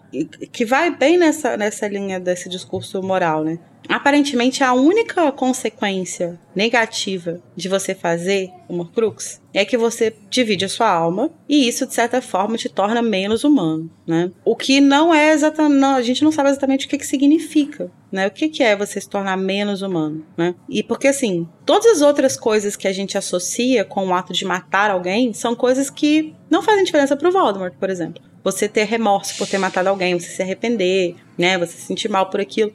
que 0.54 0.66
vai 0.66 0.96
bem 0.96 1.18
nessa, 1.18 1.58
nessa 1.58 1.86
linha 1.88 2.20
desse 2.20 2.48
discurso 2.48 3.02
moral, 3.02 3.44
né? 3.44 3.60
Aparentemente, 3.88 4.64
a 4.64 4.74
única 4.74 5.32
consequência 5.32 6.40
negativa 6.56 7.42
de 7.56 7.70
você 7.70 7.96
fazer 7.96 8.50
uma 8.68 8.86
crux 8.86 9.42
é 9.54 9.64
que 9.64 9.78
você 9.78 10.14
divide 10.30 10.66
a 10.66 10.70
sua 10.70 10.90
alma 10.90 11.32
e 11.48 11.68
isso, 11.68 11.86
de 11.86 11.94
certa 11.94 12.22
forma, 12.22 12.58
te 12.58 12.68
torna 12.68 13.02
menos 13.02 13.44
humano, 13.44 13.90
né? 14.06 14.32
O 14.44 14.56
que 14.56 14.82
não 14.82 15.14
é 15.14 15.32
exatamente... 15.32 15.80
Não, 15.80 15.96
a 15.96 16.02
gente 16.02 16.24
não 16.24 16.32
sabe 16.32 16.50
exatamente 16.50 16.86
o 16.86 16.90
que, 16.90 16.98
que 16.98 17.06
significa, 17.06 17.90
né? 18.12 18.28
O 18.28 18.32
que, 18.32 18.50
que 18.50 18.62
é 18.62 18.76
você 18.76 19.00
se 19.00 19.10
tornar 19.10 19.38
menos 19.38 19.82
humano, 19.82 20.26
né? 20.36 20.54
E 20.70 20.84
porque, 20.84 21.08
assim, 21.08 21.48
todas 21.66 21.86
as 21.86 22.02
outras 22.02 22.36
coisas 22.36 22.76
que 22.76 22.88
a 22.88 22.94
gente 22.94 23.18
associa 23.18 23.86
com 23.86 24.08
o 24.08 24.14
ato 24.14 24.34
de 24.34 24.46
matar 24.46 24.92
alguém 24.92 25.34
são 25.34 25.56
coisas 25.56 25.90
que 25.90 26.34
não 26.50 26.62
fazem 26.62 26.84
diferença 26.84 27.16
pro 27.16 27.32
Voldemort, 27.32 27.74
por 27.80 27.90
exemplo. 27.90 28.22
Você 28.44 28.68
ter 28.68 28.84
remorso 28.84 29.38
por 29.38 29.48
ter 29.48 29.58
matado 29.58 29.90
alguém, 29.90 30.18
você 30.18 30.30
se 30.30 30.42
arrepender, 30.42 31.16
né? 31.38 31.58
Você 31.58 31.74
se 31.74 31.86
sentir 31.86 32.10
mal 32.10 32.30
por 32.30 32.40
aquilo 32.40 32.74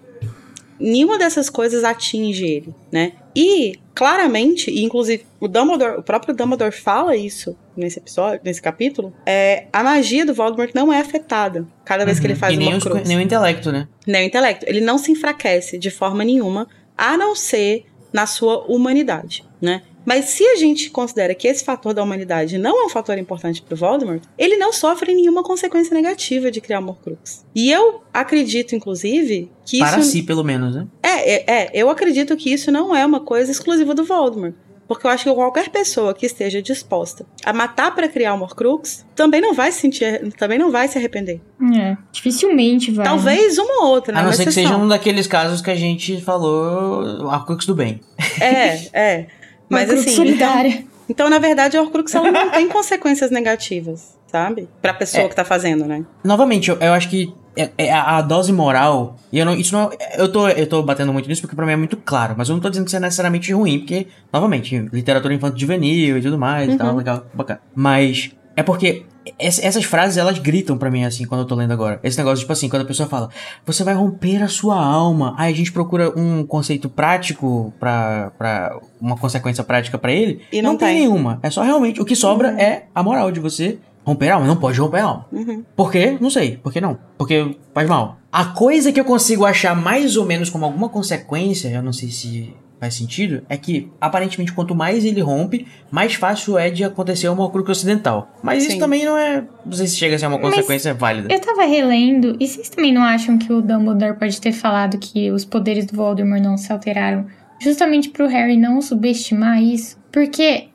nenhuma 0.82 1.18
dessas 1.18 1.48
coisas 1.48 1.84
atinge 1.84 2.44
ele, 2.44 2.74
né? 2.90 3.12
E 3.34 3.78
claramente, 3.94 4.70
e 4.70 4.82
inclusive 4.82 5.24
o 5.40 5.48
Dumbledore, 5.48 5.98
o 5.98 6.02
próprio 6.02 6.34
Dumbledore 6.34 6.72
fala 6.72 7.16
isso 7.16 7.56
nesse 7.76 7.98
episódio, 7.98 8.40
nesse 8.44 8.60
capítulo, 8.60 9.14
é 9.24 9.66
a 9.72 9.82
magia 9.82 10.26
do 10.26 10.34
Voldemort 10.34 10.72
não 10.74 10.92
é 10.92 11.00
afetada 11.00 11.66
cada 11.84 12.04
vez 12.04 12.18
uhum. 12.18 12.20
que 12.20 12.26
ele 12.26 12.34
uhum. 12.34 12.40
faz 12.40 12.54
e 12.54 12.58
uma 12.58 12.80
cruz. 12.80 13.08
nem 13.08 13.16
o 13.16 13.20
intelecto, 13.20 13.72
né? 13.72 13.88
Nem 14.06 14.24
o 14.24 14.26
intelecto. 14.26 14.66
Ele 14.68 14.80
não 14.80 14.98
se 14.98 15.12
enfraquece 15.12 15.78
de 15.78 15.90
forma 15.90 16.24
nenhuma, 16.24 16.68
a 16.96 17.16
não 17.16 17.34
ser 17.34 17.86
na 18.12 18.26
sua 18.26 18.64
humanidade, 18.66 19.44
né? 19.60 19.82
Mas 20.04 20.26
se 20.26 20.44
a 20.44 20.56
gente 20.56 20.90
considera 20.90 21.34
que 21.34 21.46
esse 21.46 21.64
fator 21.64 21.94
da 21.94 22.02
humanidade 22.02 22.58
não 22.58 22.82
é 22.82 22.86
um 22.86 22.88
fator 22.88 23.16
importante 23.18 23.62
para 23.62 23.74
o 23.74 23.76
Voldemort, 23.76 24.22
ele 24.36 24.56
não 24.56 24.72
sofre 24.72 25.14
nenhuma 25.14 25.42
consequência 25.42 25.94
negativa 25.94 26.50
de 26.50 26.60
criar 26.60 26.80
Horcrux. 26.80 27.44
E 27.54 27.70
eu 27.70 28.02
acredito, 28.12 28.74
inclusive, 28.74 29.50
que 29.64 29.78
para 29.78 30.00
isso... 30.00 30.10
si, 30.10 30.22
pelo 30.22 30.42
menos, 30.42 30.74
né? 30.74 30.86
É, 31.02 31.34
é, 31.34 31.44
é, 31.46 31.70
eu 31.74 31.88
acredito 31.88 32.36
que 32.36 32.52
isso 32.52 32.70
não 32.72 32.94
é 32.94 33.04
uma 33.06 33.20
coisa 33.20 33.50
exclusiva 33.50 33.94
do 33.94 34.04
Voldemort. 34.04 34.54
Porque 34.86 35.06
eu 35.06 35.10
acho 35.10 35.24
que 35.24 35.34
qualquer 35.34 35.70
pessoa 35.70 36.12
que 36.12 36.26
esteja 36.26 36.60
disposta 36.60 37.24
a 37.44 37.52
matar 37.52 37.94
para 37.94 38.08
criar 38.08 38.34
um 38.34 38.42
Horcrux 38.42 39.06
também 39.14 39.40
não 39.40 39.54
vai 39.54 39.72
se 39.72 39.80
sentir, 39.80 40.32
também 40.36 40.58
não 40.58 40.70
vai 40.70 40.86
se 40.86 40.98
arrepender. 40.98 41.40
É, 41.74 41.96
dificilmente 42.12 42.90
vai. 42.90 43.06
Talvez 43.06 43.56
uma 43.56 43.84
ou 43.84 43.90
outra, 43.90 44.12
né? 44.12 44.20
A 44.20 44.24
não 44.24 44.32
ser 44.32 44.44
que 44.44 44.52
seja 44.52 44.76
um 44.76 44.86
daqueles 44.86 45.26
casos 45.26 45.62
que 45.62 45.70
a 45.70 45.74
gente 45.74 46.20
falou, 46.20 47.24
Horcrux 47.24 47.64
do 47.64 47.74
bem. 47.74 48.00
É, 48.38 48.88
é. 48.92 49.26
Mas 49.72 49.90
assim, 49.90 50.10
solidária. 50.10 50.70
Então, 50.70 50.92
então, 51.08 51.28
na 51.28 51.38
verdade, 51.38 51.76
a 51.76 51.82
Horcrux 51.82 52.14
ela 52.14 52.30
não 52.30 52.50
tem 52.50 52.68
consequências 52.68 53.30
negativas, 53.30 54.16
sabe? 54.26 54.68
Pra 54.80 54.94
pessoa 54.94 55.24
é, 55.24 55.28
que 55.28 55.34
tá 55.34 55.44
fazendo, 55.44 55.84
né? 55.84 56.04
Novamente, 56.24 56.70
eu, 56.70 56.78
eu 56.78 56.92
acho 56.92 57.08
que 57.08 57.34
é, 57.56 57.70
é 57.76 57.92
a, 57.92 58.16
a, 58.16 58.22
dose 58.22 58.52
moral, 58.52 59.16
e 59.30 59.38
eu 59.38 59.44
não, 59.44 59.54
isso 59.54 59.74
não, 59.74 59.90
eu 60.16 60.30
tô, 60.30 60.48
eu 60.48 60.66
tô 60.66 60.82
batendo 60.82 61.12
muito 61.12 61.28
nisso 61.28 61.42
porque 61.42 61.54
pra 61.54 61.66
mim 61.66 61.72
é 61.72 61.76
muito 61.76 61.96
claro, 61.98 62.34
mas 62.36 62.48
eu 62.48 62.54
não 62.54 62.62
tô 62.62 62.70
dizendo 62.70 62.84
que 62.84 62.90
isso 62.90 62.96
é 62.96 63.00
necessariamente 63.00 63.52
ruim, 63.52 63.80
porque, 63.80 64.06
novamente, 64.32 64.88
literatura 64.92 65.34
infanto-juvenil 65.34 66.16
e 66.16 66.22
tudo 66.22 66.38
mais 66.38 66.68
uhum. 66.68 66.74
e 66.74 66.78
tal, 66.78 66.96
legal, 66.96 67.26
bacana. 67.34 67.60
Mas 67.74 68.30
é 68.56 68.62
porque 68.62 69.04
essas 69.38 69.84
frases, 69.84 70.16
elas 70.16 70.38
gritam 70.38 70.76
para 70.76 70.90
mim, 70.90 71.04
assim, 71.04 71.24
quando 71.26 71.42
eu 71.42 71.46
tô 71.46 71.54
lendo 71.54 71.72
agora. 71.72 72.00
Esse 72.02 72.18
negócio, 72.18 72.40
tipo 72.40 72.52
assim, 72.52 72.68
quando 72.68 72.82
a 72.82 72.86
pessoa 72.86 73.08
fala, 73.08 73.28
você 73.64 73.84
vai 73.84 73.94
romper 73.94 74.42
a 74.42 74.48
sua 74.48 74.76
alma. 74.76 75.34
Aí 75.38 75.52
a 75.52 75.56
gente 75.56 75.72
procura 75.72 76.12
um 76.18 76.44
conceito 76.44 76.88
prático 76.88 77.72
pra, 77.78 78.32
pra 78.36 78.78
uma 79.00 79.16
consequência 79.16 79.62
prática 79.62 79.96
para 79.98 80.12
ele. 80.12 80.42
E 80.52 80.60
não, 80.60 80.72
não 80.72 80.78
tem. 80.78 80.88
tem. 80.88 80.98
nenhuma. 81.00 81.38
É 81.42 81.50
só 81.50 81.62
realmente, 81.62 82.00
o 82.00 82.04
que 82.04 82.16
sobra 82.16 82.50
uhum. 82.50 82.58
é 82.58 82.84
a 82.94 83.02
moral 83.02 83.30
de 83.30 83.40
você 83.40 83.78
romper 84.04 84.30
a 84.30 84.34
alma. 84.34 84.46
Não 84.46 84.56
pode 84.56 84.80
romper 84.80 85.00
a 85.00 85.04
alma. 85.04 85.26
Uhum. 85.32 85.64
Por 85.76 85.90
quê? 85.90 86.16
Não 86.20 86.30
sei. 86.30 86.56
Por 86.56 86.72
que 86.72 86.80
não? 86.80 86.98
Porque 87.16 87.56
faz 87.72 87.88
mal. 87.88 88.18
A 88.30 88.46
coisa 88.46 88.92
que 88.92 88.98
eu 88.98 89.04
consigo 89.04 89.44
achar 89.44 89.76
mais 89.76 90.16
ou 90.16 90.24
menos 90.24 90.50
como 90.50 90.64
alguma 90.64 90.88
consequência, 90.88 91.68
eu 91.68 91.82
não 91.82 91.92
sei 91.92 92.10
se 92.10 92.54
faz 92.82 92.94
sentido, 92.94 93.42
é 93.48 93.56
que 93.56 93.92
aparentemente 94.00 94.52
quanto 94.52 94.74
mais 94.74 95.04
ele 95.04 95.20
rompe, 95.20 95.68
mais 95.88 96.14
fácil 96.14 96.58
é 96.58 96.68
de 96.68 96.82
acontecer 96.82 97.28
uma 97.28 97.44
Horcrux 97.44 97.70
ocidental. 97.70 98.28
Mas 98.42 98.64
Sim. 98.64 98.70
isso 98.70 98.78
também 98.80 99.04
não 99.04 99.16
é. 99.16 99.44
Não 99.64 99.72
sei 99.72 99.86
se 99.86 99.96
chega 99.96 100.16
a 100.16 100.18
ser 100.18 100.26
uma 100.26 100.40
consequência 100.40 100.90
Mas 100.90 101.00
válida. 101.00 101.32
Eu 101.32 101.38
tava 101.38 101.62
relendo, 101.62 102.36
e 102.40 102.48
vocês 102.48 102.68
também 102.68 102.92
não 102.92 103.02
acham 103.02 103.38
que 103.38 103.52
o 103.52 103.62
Dumbledore 103.62 104.18
pode 104.18 104.40
ter 104.40 104.50
falado 104.50 104.98
que 104.98 105.30
os 105.30 105.44
poderes 105.44 105.86
do 105.86 105.96
Voldemort 105.96 106.42
não 106.42 106.56
se 106.56 106.72
alteraram 106.72 107.24
justamente 107.60 108.08
pro 108.08 108.26
Harry 108.26 108.56
não 108.56 108.82
subestimar 108.82 109.62
isso? 109.62 109.96
Porque 110.10 110.66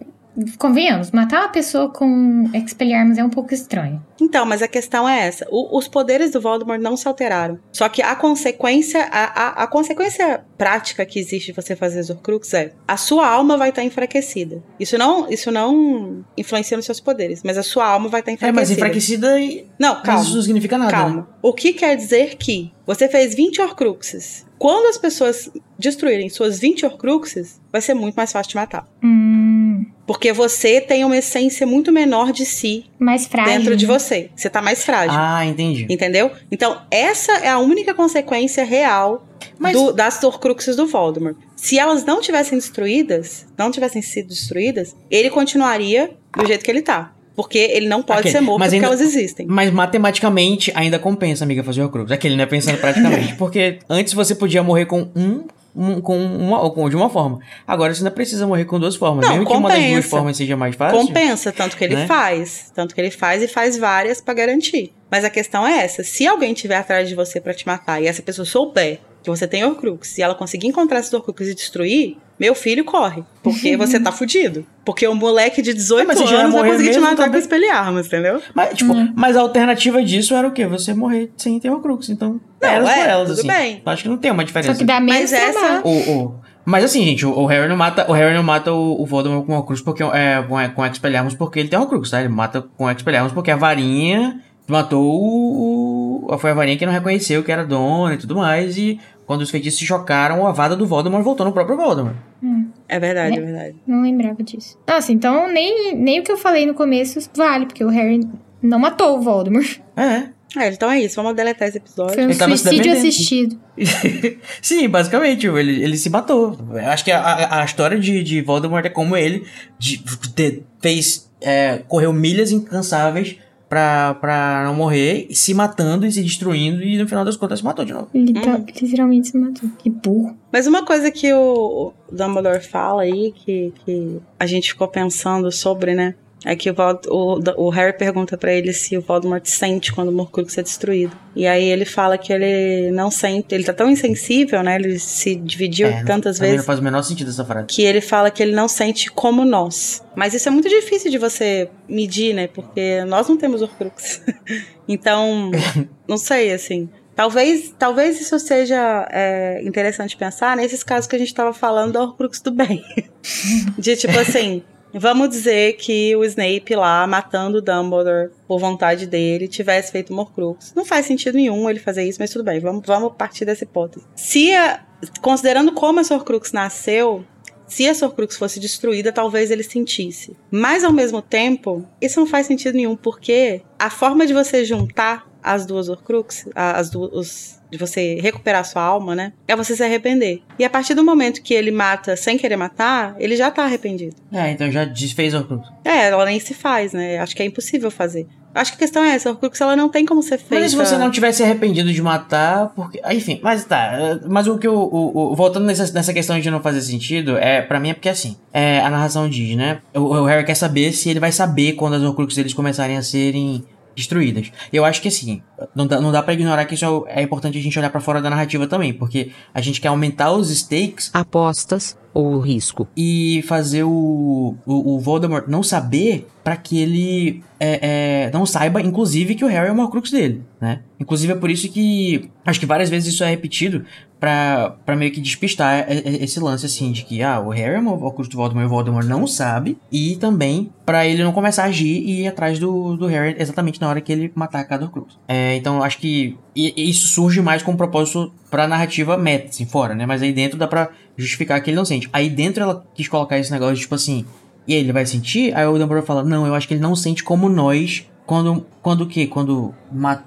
convenhamos, 0.58 1.12
matar 1.12 1.42
uma 1.42 1.50
pessoa 1.50 1.90
com 1.90 2.44
Expelliarmus 2.54 3.18
é 3.18 3.24
um 3.24 3.30
pouco 3.30 3.54
estranho. 3.54 4.04
Então, 4.22 4.46
mas 4.46 4.62
a 4.62 4.68
questão 4.68 5.08
é 5.08 5.28
essa. 5.28 5.48
O, 5.50 5.78
os 5.78 5.88
poderes 5.88 6.32
do 6.32 6.42
Voldemort 6.42 6.80
não 6.80 6.96
se 6.98 7.08
alteraram. 7.08 7.60
Só 7.72 7.88
que 7.90 8.02
a 8.02 8.16
consequência, 8.16 9.04
a, 9.12 9.26
a, 9.26 9.64
a 9.64 9.68
consequência 9.68 10.44
prática 10.58 11.06
que 11.06 11.20
existe 11.20 11.48
de 11.48 11.54
você 11.54 11.76
fazer 11.76 12.00
Horcrux 12.12 12.54
é 12.54 12.74
a 12.88 12.98
sua 12.98 13.28
alma 13.28 13.58
vai 13.58 13.70
estar 13.70 13.84
enfraquecida. 13.84 14.64
Isso 14.80 14.98
não, 14.98 15.30
isso 15.30 15.52
não 15.52 16.24
influencia 16.38 16.78
nos 16.78 16.86
seus 16.86 17.00
poderes, 17.00 17.42
mas 17.44 17.58
a 17.58 17.64
sua 17.64 17.88
alma 17.88 18.10
vai 18.10 18.20
estar 18.20 18.32
enfraquecida. 18.32 18.60
É, 18.60 18.62
mas 18.62 18.72
enfraquecida 18.72 19.40
e... 19.40 19.68
Não, 19.80 20.02
calma. 20.02 20.20
Mas 20.20 20.28
isso 20.28 20.36
não 20.36 20.44
significa 20.44 20.78
nada. 20.78 20.92
Calma. 20.92 21.16
Né? 21.18 21.28
O 21.42 21.54
que 21.54 21.74
quer 21.74 21.96
dizer 21.96 22.36
que 22.36 22.72
você 22.86 23.08
fez 23.08 23.36
20 23.36 23.62
Horcruxes. 23.62 24.46
Quando 24.58 24.88
as 24.88 24.98
pessoas 24.98 25.52
destruírem 25.78 26.30
suas 26.30 26.58
20 26.60 26.86
Horcruxes, 26.86 27.60
vai 27.72 27.82
ser 27.82 27.94
muito 27.94 28.16
mais 28.16 28.32
fácil 28.32 28.50
de 28.50 28.56
matar. 28.56 28.88
Hum. 29.04 29.86
Porque 30.08 30.32
você 30.32 30.80
tem 30.80 31.04
uma 31.04 31.18
essência 31.18 31.68
muito 31.68 31.92
menor 31.92 32.32
de 32.32 32.46
si. 32.46 32.86
Mais 32.98 33.28
frágil. 33.28 33.58
Dentro 33.58 33.76
de 33.76 33.86
você. 33.86 34.30
Você 34.34 34.50
tá 34.50 34.62
mais 34.62 34.86
frágil. 34.86 35.20
Ah, 35.20 35.46
entendi. 35.46 35.86
Entendeu? 35.90 36.32
Então, 36.50 36.82
essa 36.90 37.34
é 37.34 37.50
a 37.50 37.60
única 37.60 37.94
consequência 37.94 38.64
real 38.64 39.28
Mas... 39.60 39.74
do, 39.74 39.92
das 39.92 40.24
Horcruxes 40.24 40.78
do 40.78 40.88
Voldemort. 40.88 41.36
Se 41.58 41.78
elas 41.78 42.06
não 42.06 42.22
tivessem 42.22 42.58
destruídas, 42.58 43.46
não 43.58 43.70
tivessem 43.70 44.02
sido 44.02 44.30
destruídas, 44.30 44.96
ele 45.12 45.30
continuaria 45.30 46.12
do 46.36 46.48
jeito 46.48 46.64
que 46.64 46.72
ele 46.72 46.82
tá. 46.82 47.12
Porque 47.36 47.58
ele 47.58 47.88
não 47.88 48.02
pode 48.02 48.22
okay, 48.22 48.32
ser 48.32 48.42
morto 48.42 48.64
porque 48.64 48.76
ainda, 48.76 48.88
elas 48.88 49.02
existem. 49.02 49.46
Mas 49.46 49.70
matematicamente 49.72 50.72
ainda 50.74 50.98
compensa, 50.98 51.44
amiga, 51.44 51.64
fazer 51.64 51.82
o 51.82 51.84
Horcrux. 51.84 52.12
Aquele, 52.12 52.36
né? 52.36 52.46
Pensando 52.48 52.80
praticamente. 52.80 53.36
porque 53.38 53.78
antes 53.88 54.14
você 54.14 54.34
podia 54.34 54.64
morrer 54.64 54.86
com 54.86 55.12
um 55.16 55.44
um, 55.78 56.02
com 56.02 56.18
uma, 56.18 56.62
ou 56.62 56.90
de 56.90 56.96
uma 56.96 57.10
forma. 57.10 57.40
Agora 57.66 57.94
você 57.94 58.00
ainda 58.00 58.12
precisa 58.12 58.48
morrer 58.48 58.66
com 58.66 58.80
duas 58.80 58.96
formas. 58.96 59.26
Não, 59.26 59.34
Mesmo 59.34 59.46
compensa. 59.46 59.68
que 59.68 59.76
uma 59.76 59.82
das 59.82 59.92
duas 59.92 60.06
formas 60.10 60.38
seja 60.38 60.58
mais 60.58 60.76
fácil. 60.76 61.00
Compensa, 61.00 61.52
tanto 61.52 61.78
que 61.78 61.84
ele 61.84 61.96
né? 61.96 62.08
faz. 62.08 62.72
Tanto 62.74 62.96
que 62.96 63.00
ele 63.00 63.12
faz 63.12 63.44
e 63.44 63.48
faz 63.48 63.78
várias 63.78 64.20
para 64.20 64.34
garantir. 64.34 64.94
Mas 65.10 65.24
a 65.24 65.30
questão 65.30 65.66
é 65.66 65.84
essa: 65.84 66.04
se 66.04 66.26
alguém 66.26 66.54
tiver 66.54 66.78
atrás 66.78 67.08
de 67.08 67.16
você 67.16 67.40
para 67.40 67.54
te 67.54 67.66
matar 67.68 68.02
e 68.02 68.08
essa 68.08 68.22
pessoa 68.22 68.46
souber 68.46 69.00
que 69.34 69.40
você 69.40 69.48
tem 69.48 69.66
Horcrux 69.66 70.18
e 70.18 70.22
ela 70.22 70.34
conseguir 70.34 70.68
encontrar 70.68 71.00
esses 71.00 71.14
Horcrux 71.14 71.42
e 71.42 71.54
destruir, 71.54 72.18
meu 72.40 72.56
filho 72.56 72.86
corre. 72.86 73.24
Porque 73.44 73.76
você 73.78 74.00
tá 74.00 74.12
fudido. 74.12 74.66
Porque 74.86 75.06
o 75.08 75.14
moleque 75.14 75.62
de 75.62 75.74
18 75.74 76.08
mas 76.08 76.20
anos 76.20 76.54
vai 76.54 76.72
conseguir 76.72 76.92
te 76.92 77.00
matar 77.00 77.16
também. 77.16 77.32
com 77.32 77.38
espelharmos, 77.38 78.08
entendeu? 78.08 78.42
Mas, 78.54 78.78
tipo, 78.78 78.94
hum. 78.94 79.12
mas 79.16 79.36
a 79.36 79.42
alternativa 79.42 80.02
disso 80.04 80.34
era 80.34 80.48
o 80.48 80.52
quê? 80.52 80.66
Você 80.68 80.94
morrer 80.94 81.32
sem 81.36 81.60
ter 81.60 81.70
Horcrux. 81.70 82.10
Então, 82.10 82.40
não, 82.62 82.70
elas 82.70 82.90
é, 82.90 82.96
por 82.96 83.10
elas, 83.10 83.30
tudo 83.30 83.40
assim. 83.40 83.48
bem. 83.48 83.82
Acho 83.86 84.04
que 84.04 84.10
não 84.10 84.18
tem 84.18 84.32
uma 84.32 84.46
diferença. 84.46 84.74
Só 84.74 84.80
que 84.80 84.86
dá 84.86 85.00
menos 85.00 85.32
mas 85.32 85.34
essa... 85.34 85.82
O, 85.84 85.90
o, 85.90 86.36
Mas 86.64 86.86
assim, 86.86 87.04
gente, 87.04 87.26
o, 87.26 87.32
o, 87.32 87.46
Harry 87.46 87.68
não 87.68 87.78
mata, 87.78 88.10
o 88.10 88.14
Harry 88.14 88.34
não 88.34 88.44
mata 88.44 88.72
o, 88.72 89.02
o 89.02 89.06
Voldemort 89.06 89.46
com 89.46 89.54
o 89.54 89.58
Horcrux 89.58 89.82
porque 89.82 90.04
é 90.04 90.42
com, 90.48 90.56
com 90.74 90.86
Expelliarmus 90.86 91.36
porque 91.36 91.60
ele 91.60 91.70
tem 91.70 91.78
Horcrux, 91.78 92.10
tá? 92.10 92.20
Ele 92.22 92.30
mata 92.30 92.62
com 92.78 92.90
Expelliarmus 92.90 93.34
porque 93.34 93.52
a 93.52 93.58
varinha 93.58 94.42
matou 94.68 95.02
o, 95.02 96.28
o 96.30 96.38
foi 96.38 96.52
a 96.52 96.54
varinha 96.54 96.78
que 96.78 96.86
não 96.86 96.94
reconheceu 96.94 97.44
que 97.44 97.52
era 97.52 97.66
dona 97.66 98.14
e 98.14 98.18
tudo 98.18 98.36
mais 98.36 98.78
e 98.78 99.00
quando 99.28 99.42
os 99.42 99.50
feitiços 99.52 99.78
se 99.78 99.86
chocaram, 99.86 100.48
a 100.48 100.54
vada 100.54 100.74
do 100.74 100.88
Voldemort 100.88 101.22
voltou 101.22 101.46
no 101.46 101.52
próprio 101.52 101.76
Voldemort. 101.76 102.16
Hum. 102.42 102.70
É 102.88 102.98
verdade, 102.98 103.36
é, 103.36 103.38
é 103.38 103.46
verdade. 103.46 103.76
Não 103.86 104.02
lembrava 104.02 104.42
disso. 104.42 104.80
Nossa, 104.88 105.12
então 105.12 105.52
nem, 105.52 105.94
nem 105.96 106.22
o 106.22 106.24
que 106.24 106.32
eu 106.32 106.38
falei 106.38 106.66
no 106.66 106.74
começo 106.74 107.20
vale, 107.36 107.66
porque 107.66 107.84
o 107.84 107.90
Harry 107.90 108.26
não 108.62 108.80
matou 108.80 109.18
o 109.18 109.22
Voldemort. 109.22 109.80
É. 109.98 110.30
É, 110.56 110.70
então 110.70 110.90
é 110.90 111.02
isso, 111.02 111.18
vamos 111.18 111.36
deletar 111.36 111.68
esse 111.68 111.78
episódio. 111.78 112.16
Foi 112.16 112.26
um 112.26 112.30
ele 112.30 112.58
suicídio 112.58 112.94
assistido. 112.94 113.60
Sim, 114.62 114.88
basicamente, 114.88 115.46
ele, 115.46 115.84
ele 115.84 115.98
se 115.98 116.10
matou. 116.10 116.58
Acho 116.86 117.04
que 117.04 117.12
a, 117.12 117.20
a, 117.20 117.62
a 117.62 117.66
história 117.66 118.00
de, 118.00 118.24
de 118.24 118.42
Voldemort 118.42 118.86
é 118.86 118.90
como 118.90 119.18
ele 119.18 119.46
de, 119.78 120.02
de, 120.34 120.64
fez. 120.80 121.28
É, 121.40 121.84
correu 121.88 122.12
milhas 122.12 122.52
incansáveis 122.52 123.38
pra, 123.70 124.16
pra 124.16 124.64
não 124.66 124.76
morrer, 124.76 125.28
se 125.32 125.54
matando 125.54 126.06
e 126.06 126.12
se 126.12 126.22
destruindo, 126.24 126.82
e 126.84 126.98
no 126.98 127.08
final 127.08 127.26
das 127.26 127.36
contas 127.36 127.60
se 127.60 127.66
matou 127.66 127.86
de 127.86 127.94
novo. 127.94 128.10
Ele 128.14 128.34
tá, 128.34 128.56
uhum. 128.56 128.66
literalmente 128.82 129.28
se 129.30 129.38
matou. 129.38 129.70
Que 129.78 129.90
burro. 129.90 130.36
Mas 130.52 130.68
uma 130.68 130.86
coisa 130.86 131.12
que 131.12 131.32
o 131.34 131.94
Dumbledore 132.12 132.62
fala 132.62 133.04
aí, 133.04 133.32
que, 133.32 133.74
que 133.84 134.20
a 134.40 134.46
gente 134.46 134.70
ficou 134.70 134.88
pensando 134.88 135.52
sobre, 135.52 135.94
né? 135.94 136.16
É 136.46 136.56
que 136.56 136.70
o, 136.70 136.76
o, 137.10 137.66
o 137.66 137.70
Harry 137.70 137.98
pergunta 137.98 138.38
para 138.38 138.54
ele 138.54 138.72
se 138.72 138.96
o 138.96 139.02
Voldemort 139.02 139.44
sente 139.46 139.92
quando 139.92 140.10
o 140.10 140.12
Morcrux 140.12 140.58
é 140.58 140.64
destruído. 140.64 141.18
E 141.36 141.48
aí 141.48 141.66
ele 141.66 141.84
fala 141.84 142.18
que 142.18 142.32
ele 142.32 142.92
não 142.92 143.10
sente, 143.10 143.54
ele 143.56 143.64
tá 143.64 143.74
tão 143.74 143.90
insensível, 143.90 144.62
né? 144.62 144.76
Ele 144.76 145.00
se 145.00 145.36
dividiu 145.36 145.88
é, 145.88 146.04
tantas 146.04 146.38
vezes. 146.38 146.58
Não 146.58 146.64
faz 146.64 146.80
o 146.80 146.84
menor 146.84 147.02
sentido 147.02 147.30
essa 147.30 147.44
frase. 147.44 147.68
Que 147.68 147.82
ele 147.84 148.02
fala 148.02 148.30
que 148.30 148.42
ele 148.42 148.54
não 148.54 148.68
sente 148.68 149.12
como 149.12 149.44
nós. 149.44 150.04
Mas 150.16 150.34
isso 150.34 150.48
é 150.48 150.52
muito 150.52 150.70
difícil 150.70 151.10
de 151.10 151.18
você 151.18 151.70
medir, 151.90 152.34
né? 152.34 152.48
Porque 152.48 153.04
nós 153.06 153.28
não 153.28 153.38
temos 153.38 153.62
Horcrux. 153.62 154.22
então, 154.88 155.52
não 156.08 156.18
sei, 156.18 156.54
assim. 156.54 156.88
Talvez, 157.16 157.74
talvez 157.80 158.22
isso 158.22 158.38
seja 158.38 159.08
é, 159.12 159.60
interessante 159.64 160.16
pensar 160.16 160.56
nesses 160.56 160.84
casos 160.84 161.08
que 161.08 161.16
a 161.16 161.20
gente 161.20 161.30
estava 161.30 161.52
falando 161.52 161.94
do 161.94 162.00
Horcrux 162.00 162.40
do 162.42 162.52
bem. 162.52 162.86
de 163.76 163.96
tipo 163.96 164.18
assim, 164.20 164.62
Vamos 165.00 165.30
dizer 165.30 165.74
que 165.74 166.16
o 166.16 166.24
Snape 166.24 166.76
lá, 166.76 167.06
matando 167.06 167.60
o 167.60 167.62
Dumbledore 167.62 168.32
por 168.48 168.60
vontade 168.60 169.06
dele, 169.06 169.48
tivesse 169.48 169.92
feito 169.92 170.12
Morcrux. 170.12 170.74
Não 170.76 170.84
faz 170.84 171.06
sentido 171.06 171.36
nenhum 171.36 171.70
ele 171.70 171.80
fazer 171.80 172.04
isso, 172.04 172.20
mas 172.20 172.32
tudo 172.32 172.44
bem, 172.44 172.60
vamos, 172.60 172.84
vamos 172.86 173.14
partir 173.16 173.46
dessa 173.46 173.64
hipótese. 173.64 174.06
Se, 174.16 174.54
a, 174.54 174.84
considerando 175.22 175.72
como 175.72 176.00
a 176.00 176.04
Horcrux 176.04 176.52
nasceu, 176.52 177.24
se 177.68 177.88
a 177.88 177.92
Horcrux 177.92 178.38
fosse 178.38 178.60
destruída, 178.60 179.12
talvez 179.12 179.52
ele 179.52 179.64
sentisse. 179.64 180.36
Mas 180.50 180.84
ao 180.84 180.94
mesmo 180.94 181.22
tempo, 181.22 181.86
isso 182.02 182.20
não 182.20 182.26
faz 182.26 182.48
sentido 182.48 182.76
nenhum, 182.76 182.96
porque 182.96 183.62
a 183.78 183.90
forma 183.90 184.26
de 184.26 184.34
você 184.34 184.66
juntar 184.66 185.30
as 185.44 185.66
duas 185.66 185.90
Horcrux, 185.90 186.48
as 186.56 186.90
duas, 186.90 187.57
de 187.70 187.78
você 187.78 188.20
recuperar 188.22 188.64
sua 188.66 188.82
alma, 188.82 189.16
né? 189.16 189.34
É 189.48 189.56
você 189.56 189.76
se 189.76 189.84
arrepender. 189.84 190.42
E 190.58 190.66
a 190.66 190.70
partir 190.70 190.94
do 190.94 191.04
momento 191.04 191.42
que 191.42 191.54
ele 191.54 191.72
mata 191.72 192.16
sem 192.16 192.38
querer 192.38 192.58
matar, 192.58 193.16
ele 193.20 193.36
já 193.36 193.52
tá 193.52 193.64
arrependido. 193.64 194.16
É, 194.32 194.52
então 194.52 194.72
já 194.72 194.86
desfez 194.86 195.34
a 195.34 195.40
Horcrux. 195.40 195.68
É, 195.84 196.08
ela 196.08 196.26
nem 196.26 196.40
se 196.40 196.54
faz, 196.54 196.94
né? 196.94 197.20
Acho 197.20 197.36
que 197.36 197.42
é 197.42 197.46
impossível 197.46 197.92
fazer. 197.92 198.28
Acho 198.56 198.72
que 198.72 198.78
a 198.78 198.80
questão 198.80 199.04
é 199.04 199.14
essa, 199.14 199.30
a 199.30 199.32
Horcrux 199.34 199.62
ela 199.62 199.76
não 199.76 199.88
tem 199.88 200.06
como 200.06 200.24
ser 200.24 200.40
feita. 200.40 200.64
Mas 200.64 200.72
se 200.72 200.78
você 200.78 200.98
não 200.98 201.12
tivesse 201.12 201.44
arrependido 201.44 201.94
de 201.94 202.02
matar, 202.02 202.70
porque. 202.70 203.00
Ah, 203.04 203.14
enfim, 203.14 203.40
mas 203.44 203.64
tá. 203.66 204.20
Mas 204.28 204.48
o 204.48 204.58
que 204.58 204.68
o. 204.68 204.74
o, 204.74 205.32
o 205.32 205.36
voltando 205.36 205.66
nessa, 205.66 205.92
nessa 205.94 206.14
questão 206.14 206.40
de 206.40 206.50
não 206.50 206.60
fazer 206.60 206.82
sentido, 206.82 207.38
é 207.38 207.62
para 207.62 207.80
mim 207.80 207.92
é 207.92 207.94
porque 207.94 208.10
assim, 208.10 208.36
é, 208.52 208.80
a 208.80 208.90
narração 208.90 209.30
diz, 209.30 209.56
né? 209.56 209.80
O, 209.94 210.00
o 210.00 210.26
Harry 210.26 210.44
quer 210.44 210.56
saber 210.56 210.92
se 210.94 211.10
ele 211.10 211.20
vai 211.20 211.32
saber 211.32 211.74
quando 211.74 211.96
as 211.96 212.02
Horcruxes 212.02 212.38
deles 212.38 212.54
começarem 212.54 212.98
a 212.98 213.04
serem 213.04 213.64
destruídas. 213.98 214.52
Eu 214.72 214.86
acho 214.86 215.02
que 215.02 215.08
assim, 215.08 215.42
não 215.76 215.88
dá, 215.88 216.00
não 216.00 216.12
dá 216.12 216.22
para 216.22 216.34
ignorar 216.34 216.64
que 216.66 216.76
isso 216.76 217.06
é, 217.08 217.22
é 217.22 217.24
importante 217.24 217.58
a 217.58 217.62
gente 217.62 217.78
olhar 217.78 217.90
para 217.90 218.00
fora 218.00 218.22
da 218.22 218.30
narrativa 218.30 218.68
também, 218.68 218.94
porque 218.94 219.32
a 219.54 219.60
gente 219.60 219.82
quer 219.82 219.88
aumentar 219.88 220.32
os 220.32 220.50
stakes, 220.50 221.10
apostas 221.14 221.98
ou 222.14 222.34
o 222.34 222.40
risco 222.40 222.88
e 222.96 223.44
fazer 223.48 223.84
o, 223.84 224.56
o, 224.66 224.96
o 224.96 225.00
Voldemort 225.00 225.48
não 225.48 225.62
saber 225.62 226.28
para 226.44 226.56
que 226.56 226.80
ele 226.80 227.44
é, 227.60 228.28
é, 228.28 228.32
não 228.32 228.46
saiba, 228.46 228.82
inclusive, 228.82 229.36
que 229.36 229.44
o 229.44 229.48
Harry 229.48 229.68
é 229.68 229.72
o 229.72 229.80
Horcrux 229.80 230.12
dele, 230.12 230.44
né? 230.62 230.82
Inclusive 231.00 231.34
é 231.34 231.36
por 231.36 231.50
isso 231.50 231.70
que 231.70 232.30
acho 232.46 232.60
que 232.60 232.66
várias 232.66 232.90
vezes 232.90 233.14
isso 233.14 233.24
é 233.24 233.30
repetido 233.30 233.86
pra, 234.20 234.76
pra 234.86 234.96
meio 234.96 235.12
que 235.12 235.22
despistar 235.22 235.86
esse 235.90 236.40
lance, 236.40 236.66
assim, 236.66 236.92
de 236.92 237.04
que, 237.04 237.22
ah, 237.22 237.40
o 237.40 237.50
Harry 237.50 237.76
é 237.76 237.80
o 237.80 237.96
do 237.96 238.38
Voldemort 238.38 238.64
e 238.64 238.66
o 238.66 238.70
Voldemort 238.70 239.06
não 239.06 239.28
sabe, 239.28 239.78
e 239.92 240.16
também 240.16 240.72
para 240.86 241.06
ele 241.06 241.24
não 241.24 241.32
começar 241.32 241.64
a 241.64 241.68
agir 241.68 242.02
e 242.02 242.22
ir 242.22 242.28
atrás 242.28 242.60
do, 242.60 242.96
do 242.96 243.08
Harry 243.08 243.36
exatamente 243.38 243.80
na 243.80 243.90
hora 243.90 244.02
que 244.02 244.12
ele 244.12 244.32
matar 244.36 244.64
cada 244.64 244.86
Horcrux. 244.86 245.18
É, 245.28 245.56
então 245.56 245.84
acho 245.84 245.98
que 246.00 246.38
isso 246.56 247.08
surge 247.08 247.42
mais 247.42 247.62
com 247.62 247.72
um 247.72 247.78
propósito 247.78 248.34
pra 248.50 248.68
narrativa 248.68 249.18
meta, 249.18 249.50
assim, 249.50 249.66
fora, 249.66 249.94
né? 249.94 250.06
Mas 250.06 250.22
aí 250.22 250.34
dentro 250.34 250.58
dá 250.58 250.68
pra 250.68 250.90
justificar 251.16 251.62
que 251.62 251.70
ele 251.70 251.78
não 251.78 251.86
sente. 251.86 252.10
Aí 252.12 252.30
dentro 252.30 252.64
ela 252.64 252.86
quis 252.96 253.08
colocar 253.08 253.38
esse 253.38 253.52
negócio, 253.52 253.78
tipo 253.78 253.96
assim, 253.96 254.26
e 254.68 254.74
aí 254.74 254.80
ele 254.80 254.92
vai 254.92 255.06
sentir? 255.06 255.56
Aí 255.56 255.66
o 255.66 255.78
Dumbledore 255.78 256.06
fala, 256.06 256.24
não, 256.24 256.46
eu 256.46 256.54
acho 256.54 256.68
que 256.68 256.74
ele 256.74 256.82
não 256.82 256.96
sente 256.96 257.24
como 257.24 257.48
nós 257.48 258.06
quando. 258.26 258.66
Quando 258.82 259.02
o 259.02 259.08
quê? 259.08 259.26
Quando, 259.26 259.74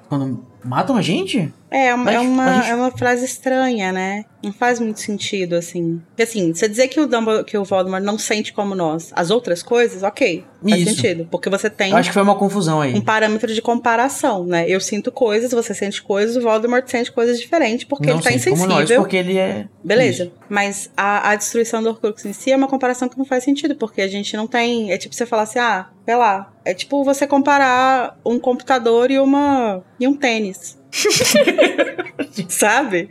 quando 0.09 0.43
matam 0.65 0.97
a 0.97 1.03
gente? 1.03 1.53
É, 1.71 1.95
uma, 1.95 2.11
é, 2.11 2.19
uma, 2.19 2.55
gente... 2.55 2.71
é 2.71 2.75
uma 2.75 2.91
frase 2.91 3.25
estranha, 3.25 3.93
né? 3.93 4.25
Não 4.43 4.53
faz 4.53 4.81
muito 4.81 5.01
sentido, 5.01 5.55
assim. 5.55 6.03
Porque, 6.09 6.23
assim, 6.23 6.53
você 6.53 6.69
dizer 6.69 6.89
que 6.89 6.99
o, 6.99 7.07
Dumbledore, 7.07 7.45
que 7.45 7.57
o 7.57 7.63
Voldemort 7.63 8.03
não 8.03 8.19
sente 8.19 8.53
como 8.53 8.75
nós 8.75 9.13
as 9.15 9.31
outras 9.31 9.63
coisas, 9.63 10.03
ok. 10.03 10.45
Faz 10.63 10.81
Isso. 10.81 10.97
sentido. 10.97 11.29
Porque 11.31 11.49
você 11.49 11.71
tem. 11.71 11.93
Eu 11.93 11.97
acho 11.97 12.11
que 12.11 12.15
foi 12.15 12.23
uma 12.23 12.35
confusão 12.35 12.81
aí. 12.81 12.95
Um 12.95 13.01
parâmetro 13.01 13.55
de 13.55 13.63
comparação, 13.63 14.45
né? 14.45 14.65
Eu 14.69 14.81
sinto 14.81 15.13
coisas, 15.13 15.53
você 15.53 15.73
sente 15.73 16.03
coisas, 16.03 16.37
o 16.37 16.41
Voldemort 16.41 16.87
sente 16.89 17.13
coisas 17.13 17.39
diferentes, 17.39 17.85
porque 17.85 18.09
não 18.09 18.15
ele 18.17 18.23
tá 18.23 18.31
insensível. 18.31 18.67
Como 18.67 18.81
nós, 18.81 18.91
porque 18.91 19.17
ele 19.17 19.39
é. 19.39 19.69
Beleza. 19.85 20.25
Isso. 20.25 20.33
Mas 20.49 20.91
a, 20.97 21.31
a 21.31 21.37
destruição 21.37 21.83
do 21.83 21.91
Horcrux 21.91 22.25
em 22.25 22.33
si 22.33 22.51
é 22.51 22.57
uma 22.57 22.69
comparação 22.69 23.09
que 23.09 23.17
não 23.17 23.25
faz 23.25 23.45
sentido, 23.45 23.77
porque 23.77 24.03
a 24.03 24.09
gente 24.09 24.37
não 24.37 24.47
tem. 24.47 24.91
É 24.91 24.99
tipo 24.99 25.15
você 25.15 25.25
falar 25.25 25.43
assim, 25.43 25.59
ah, 25.61 25.89
sei 26.05 26.17
lá. 26.17 26.53
É 26.65 26.75
tipo 26.75 27.05
você 27.05 27.27
comparar 27.27 28.19
um 28.25 28.39
computador 28.39 29.11
e 29.11 29.19
uma. 29.19 29.83
e 29.99 30.09
um 30.09 30.15
tênis. 30.15 30.80
Sabe? 32.49 33.11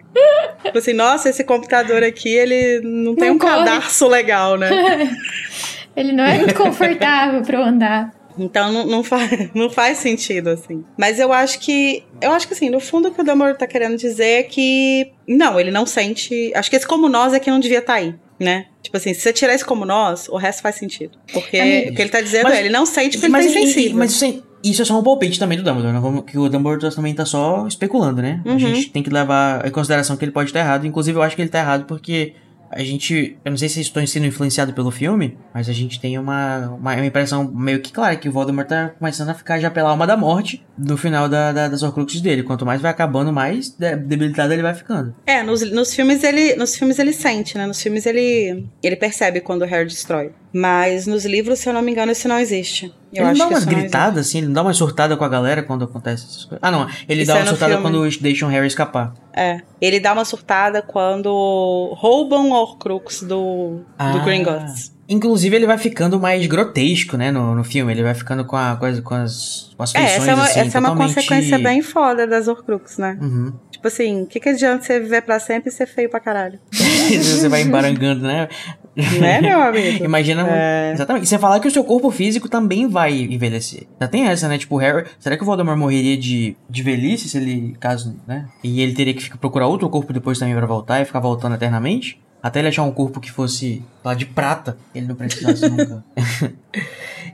Tipo 0.63 0.77
assim, 0.77 0.93
nossa, 0.93 1.29
esse 1.29 1.43
computador 1.43 2.03
aqui, 2.03 2.29
ele 2.29 2.81
não, 2.81 3.03
não 3.03 3.15
tem 3.15 3.31
um 3.31 3.37
corre. 3.37 3.53
cadarço 3.53 4.07
legal, 4.07 4.57
né? 4.57 4.69
ele 5.95 6.11
não 6.11 6.23
é 6.23 6.37
muito 6.37 6.55
confortável 6.55 7.41
para 7.41 7.57
eu 7.57 7.63
andar. 7.63 8.11
Então 8.37 8.71
não, 8.71 8.85
não, 8.85 9.03
faz, 9.03 9.29
não 9.53 9.69
faz 9.69 9.97
sentido, 9.97 10.49
assim. 10.49 10.83
Mas 10.97 11.19
eu 11.19 11.33
acho 11.33 11.59
que. 11.59 12.03
Eu 12.21 12.31
acho 12.31 12.47
que 12.47 12.53
assim, 12.53 12.69
no 12.69 12.79
fundo 12.79 13.09
o 13.09 13.11
que 13.11 13.21
o 13.21 13.23
Damor 13.23 13.55
tá 13.55 13.67
querendo 13.67 13.97
dizer 13.97 14.39
é 14.39 14.43
que. 14.43 15.11
Não, 15.27 15.59
ele 15.59 15.71
não 15.71 15.85
sente. 15.85 16.51
Acho 16.55 16.69
que 16.69 16.75
esse 16.75 16.87
como 16.87 17.09
nós 17.09 17.33
é 17.33 17.39
que 17.39 17.51
não 17.51 17.59
devia 17.59 17.79
estar 17.79 17.93
tá 17.93 17.99
aí, 17.99 18.15
né? 18.39 18.67
Tipo 18.81 18.97
assim, 18.97 19.13
se 19.13 19.21
você 19.21 19.33
tirar 19.33 19.53
esse 19.53 19.65
como 19.65 19.85
nós, 19.85 20.29
o 20.29 20.37
resto 20.37 20.61
faz 20.61 20.75
sentido. 20.75 21.17
Porque 21.33 21.89
o 21.89 21.95
que 21.95 22.01
ele 22.01 22.09
tá 22.09 22.21
dizendo 22.21 22.43
mas, 22.43 22.55
é, 22.55 22.59
ele 22.61 22.69
não 22.69 22.85
sente 22.85 23.17
porque 23.17 23.29
mas, 23.29 23.45
ele 23.45 23.53
tá 23.53 23.59
insensível. 23.59 23.97
Mas, 23.97 24.21
mas 24.21 24.43
isso 24.63 24.81
é 24.81 24.85
só 24.85 24.99
um 24.99 25.03
palpite 25.03 25.39
também 25.39 25.57
do 25.57 25.63
Dumbledore, 25.63 25.93
né? 25.93 25.99
Vamos, 25.99 26.25
que 26.25 26.37
o 26.37 26.49
Dumbledore 26.49 26.93
também 26.93 27.13
tá 27.13 27.25
só 27.25 27.67
especulando, 27.67 28.21
né? 28.21 28.41
Uhum. 28.45 28.55
A 28.55 28.59
gente 28.59 28.89
tem 28.89 29.01
que 29.01 29.09
levar 29.09 29.65
em 29.65 29.71
consideração 29.71 30.17
que 30.17 30.25
ele 30.25 30.31
pode 30.31 30.49
estar 30.49 30.59
errado. 30.59 30.85
Inclusive, 30.85 31.17
eu 31.17 31.21
acho 31.21 31.35
que 31.35 31.41
ele 31.41 31.49
tá 31.49 31.59
errado 31.59 31.85
porque 31.85 32.33
a 32.71 32.83
gente. 32.83 33.37
Eu 33.43 33.51
não 33.51 33.57
sei 33.57 33.67
se 33.67 33.81
estou 33.81 34.05
sendo 34.05 34.25
influenciado 34.25 34.73
pelo 34.73 34.91
filme, 34.91 35.37
mas 35.53 35.67
a 35.69 35.73
gente 35.73 35.99
tem 35.99 36.17
uma, 36.17 36.69
uma, 36.69 36.93
uma, 36.93 37.05
impressão 37.05 37.49
meio 37.51 37.79
que 37.81 37.91
clara 37.91 38.15
que 38.15 38.29
o 38.29 38.31
Voldemort 38.31 38.67
tá 38.67 38.89
começando 38.89 39.29
a 39.29 39.33
ficar 39.33 39.59
já 39.59 39.71
pela 39.71 39.89
alma 39.89 40.05
da 40.05 40.15
morte 40.15 40.63
no 40.77 40.95
final 40.95 41.27
da, 41.27 41.51
da, 41.51 41.67
das 41.67 41.81
Horcruxes 41.81 42.21
dele. 42.21 42.43
Quanto 42.43 42.65
mais 42.65 42.81
vai 42.81 42.91
acabando, 42.91 43.33
mais 43.33 43.69
debilitado 43.69 44.53
ele 44.53 44.61
vai 44.61 44.73
ficando. 44.73 45.15
É, 45.25 45.41
nos, 45.41 45.61
nos 45.71 45.93
filmes 45.93 46.23
ele. 46.23 46.55
Nos 46.55 46.75
filmes 46.75 46.99
ele 46.99 47.13
sente, 47.13 47.57
né? 47.57 47.65
Nos 47.65 47.81
filmes 47.81 48.05
ele. 48.05 48.67
ele 48.83 48.95
percebe 48.95 49.41
quando 49.41 49.63
o 49.63 49.65
Harry 49.65 49.87
destrói. 49.87 50.31
Mas 50.53 51.07
nos 51.07 51.25
livros, 51.25 51.59
se 51.59 51.69
eu 51.69 51.73
não 51.73 51.81
me 51.81 51.91
engano, 51.91 52.11
isso 52.11 52.27
não 52.27 52.39
existe. 52.39 52.93
Eu 53.13 53.27
ele 53.27 53.39
não 53.39 53.49
dá 53.49 53.55
umas 53.55 53.65
gritadas, 53.65 54.27
assim, 54.27 54.39
ele 54.39 54.47
não 54.47 54.53
dá 54.53 54.61
uma 54.61 54.73
surtada 54.73 55.17
com 55.17 55.23
a 55.23 55.29
galera 55.29 55.63
quando 55.63 55.83
acontece 55.83 56.25
essas 56.25 56.45
coisas. 56.45 56.59
Ah, 56.61 56.71
não. 56.71 56.87
Ele 57.07 57.23
isso 57.23 57.31
dá 57.31 57.39
é 57.39 57.41
uma 57.41 57.47
surtada 57.47 57.77
filme. 57.77 57.89
quando 57.89 58.19
deixam 58.19 58.49
Harry 58.49 58.67
escapar. 58.67 59.13
É. 59.33 59.61
Ele 59.81 59.99
dá 59.99 60.13
uma 60.13 60.25
surtada 60.25 60.81
quando 60.81 61.93
roubam 61.97 62.51
o 62.51 62.53
Horcrux 62.53 63.23
do, 63.23 63.81
ah. 63.97 64.11
do 64.11 64.21
Gringotts. 64.21 64.93
Inclusive, 65.07 65.55
ele 65.55 65.65
vai 65.65 65.79
ficando 65.79 66.19
mais 66.19 66.45
grotesco, 66.45 67.17
né, 67.17 67.31
no, 67.31 67.55
no 67.55 67.63
filme. 67.63 67.91
Ele 67.91 68.03
vai 68.03 68.13
ficando 68.13 68.45
com, 68.45 68.55
a, 68.55 68.75
com, 68.75 68.85
as, 68.85 68.99
com 68.99 69.15
as, 69.15 69.71
com 69.75 69.81
as 69.81 69.91
feições, 69.91 70.11
é, 70.11 70.17
essa 70.17 70.31
é 70.31 70.35
uma, 70.35 70.43
assim, 70.43 70.59
essa 70.59 70.77
é 70.77 70.81
uma 70.81 70.95
consequência 70.95 71.57
bem 71.57 71.81
foda 71.81 72.27
das 72.27 72.47
Horcrux, 72.47 72.99
né? 72.99 73.17
Uhum. 73.19 73.51
Tipo 73.71 73.87
assim, 73.87 74.23
o 74.23 74.27
que, 74.27 74.39
que 74.39 74.49
adianta 74.49 74.83
você 74.83 74.99
viver 74.99 75.21
pra 75.21 75.39
sempre 75.39 75.69
e 75.69 75.71
ser 75.71 75.87
feio 75.87 76.09
pra 76.09 76.19
caralho? 76.19 76.59
você 76.71 77.47
vai 77.49 77.61
embarangando, 77.65 78.21
né? 78.21 78.49
Né, 78.95 79.41
meu 79.41 79.61
amigo? 79.63 80.03
Imagina. 80.03 80.47
É... 80.49 80.91
Exatamente. 80.93 81.23
E 81.23 81.27
você 81.27 81.37
falar 81.37 81.59
que 81.59 81.67
o 81.67 81.71
seu 81.71 81.83
corpo 81.83 82.09
físico 82.11 82.49
também 82.49 82.87
vai 82.87 83.13
envelhecer. 83.13 83.83
Já 83.99 84.07
tem 84.07 84.27
essa, 84.27 84.47
né? 84.47 84.57
Tipo, 84.57 84.77
Harry. 84.77 85.05
Será 85.19 85.37
que 85.37 85.43
o 85.43 85.45
Voldemort 85.45 85.77
morreria 85.77 86.17
de, 86.17 86.55
de 86.69 86.83
velhice 86.83 87.29
se 87.29 87.37
ele. 87.37 87.75
caso, 87.79 88.19
né? 88.27 88.47
E 88.63 88.81
ele 88.81 88.93
teria 88.93 89.13
que 89.13 89.37
procurar 89.37 89.67
outro 89.67 89.89
corpo 89.89 90.11
depois 90.13 90.39
também 90.39 90.55
pra 90.55 90.65
voltar 90.65 91.01
e 91.01 91.05
ficar 91.05 91.19
voltando 91.19 91.55
eternamente? 91.55 92.19
Até 92.41 92.59
ele 92.59 92.69
achar 92.69 92.83
um 92.83 92.91
corpo 92.91 93.19
que 93.19 93.29
fosse 93.29 93.83
lá 94.03 94.13
de 94.13 94.25
prata, 94.25 94.77
ele 94.95 95.07
não 95.07 95.15
precisasse 95.15 95.67
nunca. 95.69 96.03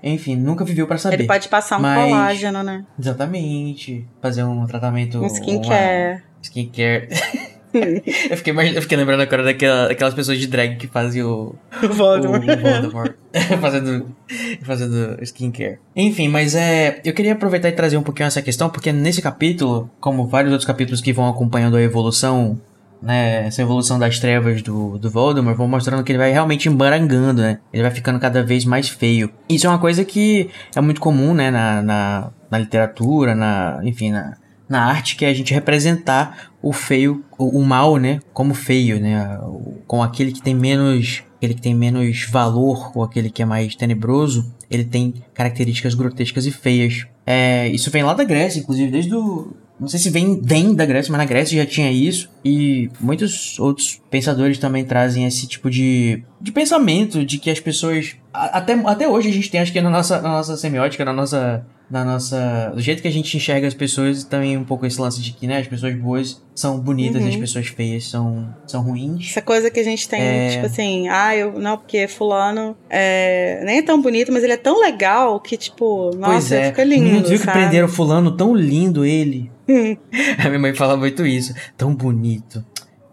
Enfim, 0.01 0.35
nunca 0.35 0.65
viveu 0.65 0.87
para 0.87 0.97
saber. 0.97 1.17
Ele 1.19 1.27
pode 1.27 1.47
passar 1.47 1.77
um 1.77 1.81
Mas, 1.81 2.09
colágeno, 2.09 2.63
né? 2.63 2.85
Exatamente. 2.99 4.07
Fazer 4.21 4.43
um 4.43 4.65
tratamento. 4.65 5.21
Um 5.21 5.27
skincare. 5.27 6.23
Skincare. 6.41 7.09
eu, 8.29 8.37
fiquei, 8.37 8.53
eu 8.53 8.81
fiquei 8.81 8.97
lembrando 8.97 9.21
agora 9.21 9.43
daquela, 9.43 9.87
daquelas 9.87 10.13
pessoas 10.13 10.39
de 10.39 10.47
drag 10.47 10.77
que 10.77 10.87
fazem 10.87 11.23
o. 11.23 11.55
Voldemort. 11.91 12.43
O 12.43 12.61
Voldemort. 12.61 13.13
fazendo, 13.59 14.15
fazendo 14.63 15.17
skincare. 15.23 15.79
Enfim, 15.95 16.27
mas 16.27 16.55
é. 16.55 17.01
Eu 17.03 17.13
queria 17.13 17.33
aproveitar 17.33 17.69
e 17.69 17.73
trazer 17.73 17.97
um 17.97 18.03
pouquinho 18.03 18.27
essa 18.27 18.41
questão, 18.41 18.69
porque 18.69 18.91
nesse 18.91 19.21
capítulo, 19.21 19.89
como 19.99 20.27
vários 20.27 20.51
outros 20.51 20.65
capítulos 20.65 21.01
que 21.01 21.11
vão 21.11 21.27
acompanhando 21.29 21.77
a 21.77 21.81
evolução 21.81 22.59
né, 23.01 23.45
essa 23.45 23.61
evolução 23.61 23.99
das 23.99 24.19
trevas 24.19 24.61
do, 24.61 24.97
do 24.97 25.11
Voldemort, 25.11 25.55
vão 25.55 25.67
mostrando 25.67 26.03
que 26.03 26.11
ele 26.11 26.17
vai 26.17 26.31
realmente 26.31 26.67
embarangando, 26.67 27.41
né? 27.41 27.59
Ele 27.71 27.83
vai 27.83 27.91
ficando 27.91 28.19
cada 28.19 28.43
vez 28.43 28.65
mais 28.65 28.89
feio. 28.89 29.29
Isso 29.47 29.67
é 29.67 29.69
uma 29.69 29.77
coisa 29.77 30.03
que 30.03 30.49
é 30.75 30.81
muito 30.81 30.99
comum, 30.99 31.33
né, 31.33 31.51
na, 31.51 31.81
na, 31.83 32.31
na 32.49 32.57
literatura, 32.57 33.35
na, 33.35 33.79
enfim, 33.83 34.11
na, 34.11 34.37
na 34.67 34.85
arte 34.85 35.15
que 35.15 35.25
é 35.25 35.29
a 35.29 35.33
gente 35.33 35.53
representar 35.53 36.51
o 36.61 36.73
feio, 36.73 37.23
o, 37.37 37.59
o 37.59 37.65
mal, 37.65 37.97
né, 37.97 38.19
como 38.33 38.53
feio, 38.53 38.99
né, 38.99 39.39
com 39.87 40.01
aquele 40.01 40.31
que 40.31 40.41
tem 40.41 40.55
menos, 40.55 41.23
aquele 41.37 41.53
que 41.53 41.61
tem 41.61 41.75
menos 41.75 42.25
valor 42.29 42.91
ou 42.95 43.03
aquele 43.03 43.29
que 43.29 43.41
é 43.41 43.45
mais 43.45 43.75
tenebroso, 43.75 44.51
ele 44.69 44.83
tem 44.83 45.13
características 45.33 45.93
grotescas 45.93 46.45
e 46.45 46.51
feias. 46.51 47.05
É, 47.25 47.67
isso 47.69 47.91
vem 47.91 48.03
lá 48.03 48.13
da 48.13 48.23
Grécia, 48.23 48.59
inclusive 48.59 48.91
desde 48.91 49.13
o 49.13 49.53
não 49.79 49.89
sei 49.89 49.99
se 49.99 50.09
vem, 50.09 50.39
vem 50.41 50.73
da 50.73 50.85
Grécia, 50.85 51.11
mas 51.11 51.19
na 51.19 51.25
Grécia 51.25 51.61
já 51.61 51.69
tinha 51.69 51.91
isso. 51.91 52.29
E 52.43 52.89
muitos 52.99 53.59
outros 53.59 54.01
pensadores 54.09 54.57
também 54.57 54.85
trazem 54.85 55.25
esse 55.25 55.47
tipo 55.47 55.69
de, 55.69 56.23
de 56.39 56.51
pensamento 56.51 57.25
de 57.25 57.37
que 57.37 57.49
as 57.49 57.59
pessoas. 57.59 58.15
Até, 58.33 58.73
até 58.73 59.07
hoje 59.07 59.29
a 59.29 59.33
gente 59.33 59.51
tem, 59.51 59.59
acho 59.59 59.73
que 59.73 59.81
na 59.81 59.89
nossa, 59.89 60.21
na 60.21 60.29
nossa 60.29 60.55
semiótica, 60.55 61.03
na 61.03 61.11
nossa 61.11 61.65
na 61.89 62.03
nossa. 62.03 62.71
Do 62.73 62.81
jeito 62.81 63.01
que 63.01 63.07
a 63.07 63.11
gente 63.11 63.35
enxerga 63.35 63.67
as 63.67 63.73
pessoas, 63.73 64.23
também 64.23 64.57
um 64.57 64.63
pouco 64.63 64.85
esse 64.85 64.99
lance 64.99 65.21
de 65.21 65.31
que, 65.31 65.47
né, 65.47 65.59
as 65.59 65.67
pessoas 65.67 65.95
boas 65.95 66.41
são 66.53 66.79
bonitas 66.79 67.21
uhum. 67.21 67.27
e 67.27 67.29
as 67.29 67.35
uhum. 67.35 67.41
pessoas 67.41 67.67
feias 67.67 68.09
são, 68.09 68.53
são 68.65 68.81
ruins. 68.81 69.29
Essa 69.31 69.41
coisa 69.41 69.69
que 69.69 69.79
a 69.79 69.83
gente 69.83 70.07
tem, 70.07 70.21
é... 70.21 70.49
tipo 70.49 70.65
assim, 70.65 71.07
ah, 71.09 71.35
eu. 71.35 71.59
Não, 71.59 71.77
porque 71.77 72.07
fulano 72.07 72.75
é, 72.89 73.61
nem 73.65 73.79
é 73.79 73.81
tão 73.81 74.01
bonito, 74.01 74.31
mas 74.31 74.43
ele 74.43 74.53
é 74.53 74.57
tão 74.57 74.79
legal 74.79 75.39
que, 75.39 75.57
tipo, 75.57 76.11
nossa, 76.15 76.31
pois 76.31 76.51
é. 76.51 76.67
fica 76.67 76.83
lindo. 76.83 77.09
Não 77.09 77.23
viu 77.23 77.39
que 77.39 77.45
prenderam 77.45 77.87
fulano 77.87 78.35
tão 78.35 78.55
lindo 78.55 79.05
ele. 79.05 79.51
a 80.37 80.47
minha 80.47 80.59
mãe 80.59 80.73
fala 80.73 80.97
muito 80.97 81.25
isso. 81.25 81.53
Tão 81.77 81.93
bonito. 81.93 82.63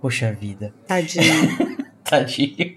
Poxa 0.01 0.33
vida. 0.33 0.75
Tadinho. 0.87 1.77
Tadinho 2.05 2.77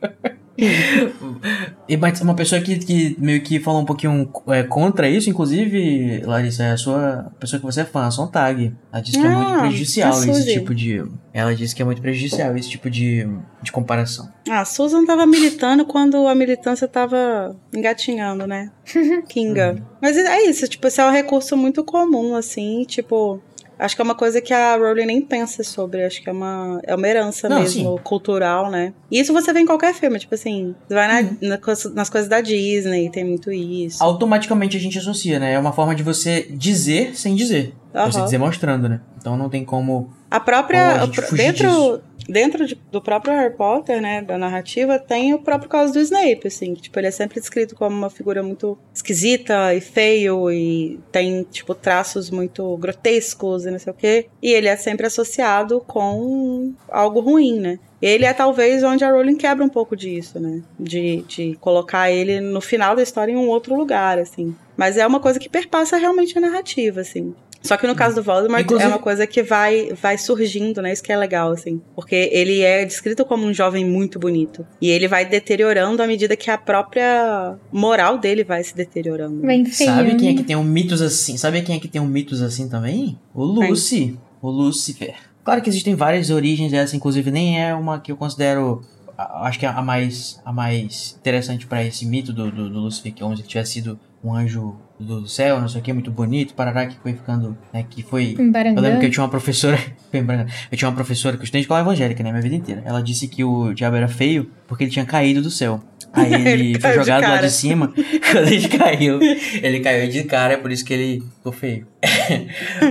e 1.88 1.96
uma 2.22 2.34
pessoa 2.34 2.62
que, 2.62 2.78
que 2.80 3.16
meio 3.20 3.42
que 3.42 3.60
falou 3.60 3.82
um 3.82 3.86
pouquinho 3.86 4.32
é, 4.48 4.64
contra 4.64 5.10
isso, 5.10 5.30
inclusive, 5.30 6.22
Larissa, 6.26 6.64
é 6.64 6.72
a 6.72 6.78
sua 6.78 7.32
pessoa 7.40 7.60
que 7.60 7.66
você 7.66 7.82
é 7.82 7.86
fã, 7.86 8.06
a 8.06 8.12
Sontag. 8.12 8.74
Ela 8.92 9.02
disse 9.02 9.20
que 9.20 9.26
é 9.26 9.30
muito 9.30 9.54
ah, 9.54 9.60
prejudicial 9.60 10.12
esse 10.12 10.54
tipo 10.54 10.74
de. 10.74 11.06
Ela 11.34 11.54
disse 11.54 11.76
que 11.76 11.82
é 11.82 11.86
muito 11.86 12.02
prejudicial 12.02 12.56
esse 12.56 12.70
tipo 12.70 12.90
de, 12.90 13.28
de 13.62 13.72
comparação. 13.72 14.32
Ah, 14.50 14.62
a 14.62 14.66
Susan 14.66 15.06
tava 15.06 15.26
militando 15.26 15.86
quando 15.86 16.26
a 16.28 16.34
militância 16.34 16.88
tava 16.88 17.56
engatinhando, 17.74 18.48
né? 18.48 18.72
Kinga. 19.28 19.74
Uhum. 19.74 19.82
Mas 20.02 20.18
é 20.18 20.44
isso, 20.44 20.68
tipo, 20.68 20.88
esse 20.88 21.02
é 21.02 21.06
um 21.06 21.12
recurso 21.12 21.58
muito 21.58 21.84
comum, 21.84 22.36
assim, 22.36 22.86
tipo. 22.88 23.42
Acho 23.78 23.96
que 23.96 24.02
é 24.02 24.06
uma 24.06 24.16
coisa 24.16 24.42
que 24.42 24.54
a 24.54 24.76
Rowling 24.78 25.06
nem 25.06 25.22
pensa 25.22 25.64
sobre. 25.64 26.04
Acho 26.04 26.22
que 26.22 26.30
é 26.30 26.32
uma, 26.32 26.80
é 26.84 26.96
uma 26.96 27.08
herança 27.08 27.50
Não, 27.50 27.60
mesmo, 27.60 28.00
cultural, 28.04 28.72
né? 28.72 28.94
E 29.12 29.20
isso 29.20 29.34
você 29.34 29.52
vê 29.52 29.60
em 29.60 29.66
qualquer 29.66 29.94
filme, 29.94 30.18
tipo 30.20 30.34
assim, 30.36 30.76
vai 30.90 31.08
na, 31.08 31.30
uhum. 31.30 31.38
na, 31.42 31.60
nas 31.94 32.10
coisas 32.10 32.30
da 32.30 32.42
Disney, 32.42 33.10
tem 33.10 33.24
muito 33.24 33.52
isso. 33.52 34.04
Automaticamente 34.04 34.78
a 34.78 34.80
gente 34.80 34.98
associa, 34.98 35.40
né? 35.40 35.54
É 35.54 35.60
uma 35.60 35.74
forma 35.74 35.94
de 35.96 36.04
você 36.04 36.48
dizer 36.50 37.16
sem 37.16 37.36
dizer. 37.36 37.74
Uhum. 37.94 38.12
Você 38.12 38.22
dizer 38.22 38.38
mostrando, 38.38 38.90
né? 38.90 39.02
Então 39.18 39.38
não 39.38 39.50
tem 39.50 39.64
como. 39.64 40.14
A 40.30 40.40
própria. 40.40 41.04
A 41.04 41.06
dentro, 41.06 41.68
disso 41.68 42.02
dentro 42.28 42.66
de, 42.66 42.76
do 42.92 43.02
próprio 43.02 43.34
Harry 43.34 43.54
Potter, 43.54 44.02
né, 44.02 44.22
da 44.22 44.38
narrativa, 44.38 45.00
tem 45.00 45.34
o 45.34 45.40
próprio 45.40 45.70
caso 45.70 45.94
do 45.94 46.00
Snape, 46.00 46.48
assim, 46.48 46.74
que, 46.74 46.84
tipo, 46.84 47.00
ele 47.00 47.08
é 47.08 47.12
sempre 47.12 47.40
descrito 47.40 47.76
como 47.76 47.96
uma 47.96 48.10
figura 48.10 48.42
muito 48.44 48.78
esquisita 48.94 49.74
e 49.74 49.82
feio 49.82 50.52
e 50.52 51.00
tem, 51.12 51.44
tipo, 51.44 51.74
traços 51.74 52.30
muito 52.30 52.76
grotescos 52.78 53.66
e 53.66 53.72
não 53.72 53.80
sei 53.80 53.92
o 53.92 53.96
quê. 53.96 54.28
E 54.42 54.52
ele 54.52 54.68
é 54.68 54.76
sempre 54.76 55.08
associado 55.08 55.82
com 55.82 56.74
algo 56.90 57.20
ruim, 57.20 57.60
né? 57.60 57.80
Ele 58.02 58.26
é 58.26 58.34
talvez 58.34 58.84
onde 58.84 59.04
a 59.04 59.12
Rowling 59.12 59.38
quebra 59.38 59.66
um 59.66 59.70
pouco 59.70 59.96
disso, 59.96 60.40
né? 60.40 60.62
De, 60.80 61.24
de 61.24 61.58
colocar 61.60 62.12
ele 62.12 62.40
no 62.40 62.62
final 62.62 62.96
da 62.96 63.02
história 63.02 63.32
em 63.32 63.36
um 63.36 63.48
outro 63.48 63.76
lugar, 63.76 64.20
assim. 64.20 64.56
Mas 64.78 64.98
é 64.98 65.08
uma 65.08 65.20
coisa 65.20 65.40
que 65.40 65.50
perpassa 65.50 65.98
realmente 65.98 66.38
a 66.38 66.42
narrativa, 66.42 67.02
assim. 67.02 67.34
Só 67.66 67.78
que 67.78 67.88
no 67.88 67.96
caso 67.96 68.16
do 68.16 68.24
Voldemort 68.24 68.62
Inclusive... 68.62 68.90
é 68.90 68.94
uma 68.94 69.00
coisa 69.00 69.26
que 69.26 69.42
vai, 69.42 69.90
vai 69.94 70.18
surgindo, 70.18 70.82
né? 70.82 70.94
Isso 70.94 71.04
que 71.04 71.12
é 71.12 71.18
legal, 71.18 71.52
assim. 71.52 71.82
Porque 71.96 72.30
ele 72.32 72.62
é 72.62 72.86
descrito 72.86 73.26
como 73.26 73.46
um 73.46 73.54
jovem 73.54 73.84
muito 73.84 74.20
bonito. 74.20 74.66
E 74.82 74.90
ele 74.90 75.08
vai 75.08 75.26
deteriorando 75.26 76.02
à 76.02 76.08
medida 76.08 76.36
que 76.36 76.52
a 76.52 76.58
própria 76.58 77.58
moral 77.72 78.18
dele 78.18 78.44
vai 78.44 78.64
se 78.64 78.76
deteriorando. 78.76 79.42
Bem 79.42 79.66
feio. 79.66 79.90
Sabe 79.90 80.16
quem 80.16 80.30
é 80.30 80.34
que 80.36 80.44
tem 80.44 80.56
um 80.56 80.64
mitos 80.64 81.02
assim? 81.02 81.38
Sabe 81.38 81.62
quem 81.62 81.78
é 81.78 81.80
que 81.80 81.88
tem 81.88 82.02
um 82.02 82.08
mitos 82.08 82.42
assim 82.42 82.70
também? 82.70 83.20
O 83.34 83.44
Lucy. 83.44 84.18
O 84.42 84.50
Lucifer. 84.50 85.16
Claro 85.44 85.62
que 85.62 85.70
existem 85.70 85.96
várias 85.96 86.30
origens 86.30 86.72
dessa, 86.72 86.96
inclusive 86.96 87.30
nem 87.32 87.62
é 87.62 87.74
uma 87.74 88.00
que 88.00 88.12
eu 88.12 88.18
considero 88.18 88.82
acho 89.18 89.60
que 89.60 89.66
é 89.66 89.70
a 89.70 89.82
mais, 89.82 90.42
a 90.44 90.52
mais 90.52 91.16
interessante 91.20 91.66
para 91.66 91.84
esse 91.84 92.06
mito 92.06 92.34
do, 92.34 92.52
do, 92.52 92.70
do 92.70 92.80
Lucifer, 92.80 93.14
que 93.14 93.24
é 93.24 93.26
onde 93.26 93.42
ele 93.42 93.48
tivesse 93.48 93.74
sido 93.74 94.00
um 94.24 94.34
anjo 94.34 94.76
do 95.00 95.28
céu, 95.28 95.60
não 95.60 95.68
sei 95.68 95.82
o 95.82 95.84
que, 95.84 95.92
muito 95.92 96.10
bonito, 96.10 96.54
Parará, 96.54 96.86
que 96.86 96.96
foi 96.98 97.14
ficando, 97.14 97.58
né, 97.74 97.86
que 97.90 98.02
foi... 98.02 98.36
Eu 98.38 98.82
lembro 98.82 99.00
que 99.00 99.06
eu 99.08 99.12
tinha 99.12 99.24
uma 99.24 99.30
professora, 99.30 99.78
eu 100.14 100.78
tinha 100.78 100.88
uma 100.88 100.96
professora 100.96 101.36
que 101.36 101.42
eu 101.42 101.44
estudei 101.44 101.62
de 101.62 101.66
escola 101.66 101.82
evangélica, 101.82 102.24
né, 102.24 102.32
minha 102.32 102.42
vida 102.42 102.56
inteira. 102.56 102.82
Ela 102.86 103.02
disse 103.02 103.28
que 103.28 103.44
o 103.44 103.74
diabo 103.74 103.98
era 103.98 104.08
feio 104.08 104.50
porque 104.68 104.86
ele 104.86 104.92
tinha 104.92 105.06
caído 105.06 105.42
do 105.42 105.50
céu. 105.50 105.82
Aí 106.14 106.34
ele, 106.48 106.80
foi 106.80 106.94
jogado 106.94 107.24
lá 107.24 107.42
de 107.42 107.52
cima, 107.52 107.94
quando 108.32 108.48
ele 108.48 108.68
caiu, 108.70 109.20
ele 109.62 109.80
caiu 109.82 110.10
de 110.10 110.24
cara, 110.24 110.54
é 110.54 110.58
por 110.58 110.72
isso 110.72 110.86
que 110.86 110.94
ele 110.94 111.24
ficou 111.38 111.52
feio. 111.52 111.86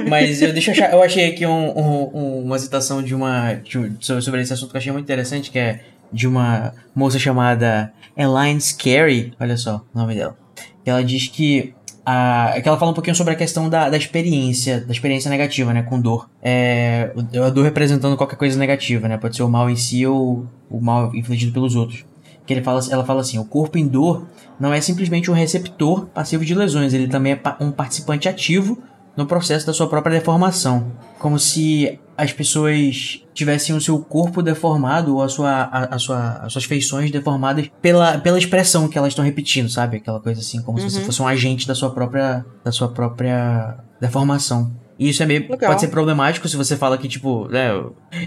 Mas 0.09 0.43
eu, 0.43 0.52
deixa 0.52 0.70
eu, 0.70 0.74
achar, 0.74 0.93
eu 0.93 1.02
achei 1.02 1.26
aqui 1.26 1.47
um, 1.47 1.78
um, 1.78 2.44
uma 2.44 2.59
citação 2.59 3.02
de 3.02 3.14
uma, 3.14 3.55
de, 3.55 3.97
sobre 4.01 4.43
esse 4.43 4.52
assunto 4.52 4.70
que 4.70 4.76
eu 4.76 4.81
achei 4.81 4.93
muito 4.93 5.05
interessante, 5.05 5.51
que 5.51 5.59
é 5.59 5.81
de 6.12 6.28
uma 6.28 6.74
moça 6.94 7.18
chamada 7.18 7.93
Elaine 8.16 8.60
Scary, 8.60 9.32
olha 9.40 9.56
só 9.56 9.85
o 9.94 9.98
nome 9.98 10.14
dela. 10.14 10.36
Ela 10.85 11.02
diz 11.02 11.28
que 11.28 11.74
a, 12.05 12.55
que 12.62 12.68
ela 12.68 12.78
fala 12.78 12.90
um 12.90 12.94
pouquinho 12.94 13.16
sobre 13.16 13.32
a 13.32 13.36
questão 13.36 13.68
da, 13.68 13.89
da 13.89 13.97
experiência, 13.97 14.81
da 14.81 14.93
experiência 14.93 15.31
negativa, 15.31 15.72
né, 15.72 15.82
com 15.82 16.01
dor. 16.01 16.28
É, 16.43 17.12
a 17.44 17.51
dor 17.51 17.64
representando 17.64 18.16
qualquer 18.16 18.36
coisa 18.36 18.59
negativa, 18.59 19.09
né, 19.09 19.16
pode 19.16 19.36
ser 19.36 19.43
o 19.43 19.48
mal 19.48 19.70
em 19.70 19.76
si 19.76 20.06
ou 20.06 20.47
o 20.70 20.81
mal 20.81 21.14
infligido 21.14 21.52
pelos 21.52 21.74
outros. 21.74 22.05
Que 22.47 22.52
ele 22.52 22.62
fala, 22.62 22.81
ela 22.90 23.05
fala 23.05 23.22
assim, 23.22 23.39
o 23.39 23.44
corpo 23.44 23.78
em 23.78 23.86
dor 23.86 24.26
não 24.60 24.72
é 24.72 24.81
simplesmente 24.81 25.31
um 25.31 25.35
receptor 25.35 26.06
passivo 26.06 26.44
de 26.44 26.55
lesões, 26.55 26.93
ele 26.93 27.09
também 27.09 27.32
é 27.32 27.40
um 27.59 27.70
participante 27.70 28.28
ativo 28.28 28.82
no 29.16 29.27
processo 29.27 29.66
da 29.66 29.73
sua 29.73 29.89
própria 29.89 30.19
deformação. 30.19 30.93
Como 31.19 31.39
se 31.39 31.99
as 32.16 32.32
pessoas 32.32 33.23
tivessem 33.32 33.74
o 33.74 33.81
seu 33.81 33.99
corpo 33.99 34.43
deformado 34.43 35.16
ou 35.16 35.23
a 35.23 35.28
sua, 35.28 35.51
a, 35.51 35.95
a 35.97 35.99
sua, 35.99 36.32
as 36.43 36.53
suas 36.53 36.65
feições 36.65 37.11
deformadas 37.11 37.69
pela, 37.82 38.19
pela 38.19 38.39
expressão 38.39 38.89
que 38.89 38.97
elas 38.97 39.11
estão 39.11 39.24
repetindo, 39.24 39.69
sabe? 39.69 39.97
Aquela 39.97 40.20
coisa 40.20 40.41
assim, 40.41 40.62
como 40.62 40.78
uhum. 40.78 40.89
se 40.89 40.95
você 40.95 41.01
uhum. 41.01 41.07
fosse 41.07 41.23
um 41.23 41.27
agente 41.27 41.66
da 41.66 41.74
sua 41.74 41.91
própria, 41.91 42.45
da 42.62 42.70
sua 42.70 42.89
própria 42.89 43.77
deformação. 44.01 44.70
E 44.99 45.09
isso 45.09 45.23
é 45.23 45.27
meio. 45.27 45.43
Legal. 45.43 45.71
Pode 45.71 45.81
ser 45.81 45.89
problemático 45.89 46.49
se 46.49 46.57
você 46.57 46.77
fala 46.77 46.97
que, 46.97 47.09
tipo, 47.09 47.49
né, 47.49 47.71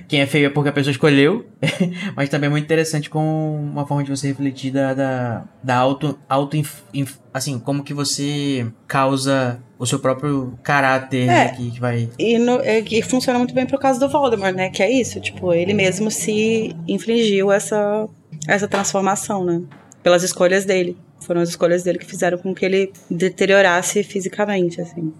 quem 0.07 0.21
é 0.21 0.25
feio 0.25 0.47
é 0.47 0.49
porque 0.49 0.69
a 0.69 0.73
pessoa 0.73 0.91
escolheu. 0.91 1.45
mas 2.15 2.29
também 2.29 2.47
é 2.47 2.51
muito 2.51 2.65
interessante 2.65 3.09
com 3.09 3.55
uma 3.55 3.85
forma 3.85 4.03
de 4.03 4.09
você 4.09 4.27
refletir 4.27 4.71
da, 4.71 4.93
da, 4.93 5.43
da 5.63 5.75
auto. 5.75 6.17
auto 6.27 6.57
inf, 6.57 6.81
inf, 6.93 7.15
assim, 7.33 7.57
como 7.59 7.83
que 7.83 7.93
você 7.93 8.67
causa 8.87 9.61
o 9.79 9.85
seu 9.85 9.99
próprio 9.99 10.57
caráter, 10.63 11.27
né, 11.27 11.33
é, 11.33 11.45
né, 11.45 11.55
que, 11.55 11.71
que, 11.71 11.79
vai. 11.79 12.09
E, 12.17 12.37
no, 12.37 12.59
é, 12.61 12.79
e 12.79 13.01
funciona 13.01 13.37
muito 13.37 13.53
bem 13.53 13.65
pro 13.65 13.77
caso 13.77 13.99
do 13.99 14.09
Voldemort, 14.09 14.55
né? 14.55 14.69
Que 14.69 14.83
é 14.83 14.91
isso, 14.91 15.19
tipo, 15.19 15.53
ele 15.53 15.73
mesmo 15.73 16.09
se 16.11 16.75
infligiu 16.87 17.51
essa, 17.51 18.07
essa 18.47 18.67
transformação, 18.67 19.45
né? 19.45 19.61
Pelas 20.03 20.23
escolhas 20.23 20.65
dele. 20.65 20.97
Foram 21.19 21.41
as 21.41 21.49
escolhas 21.49 21.83
dele 21.83 21.97
que 21.99 22.05
fizeram 22.05 22.37
com 22.37 22.53
que 22.53 22.65
ele 22.65 22.91
deteriorasse 23.09 24.03
fisicamente, 24.03 24.79
assim. 24.79 25.13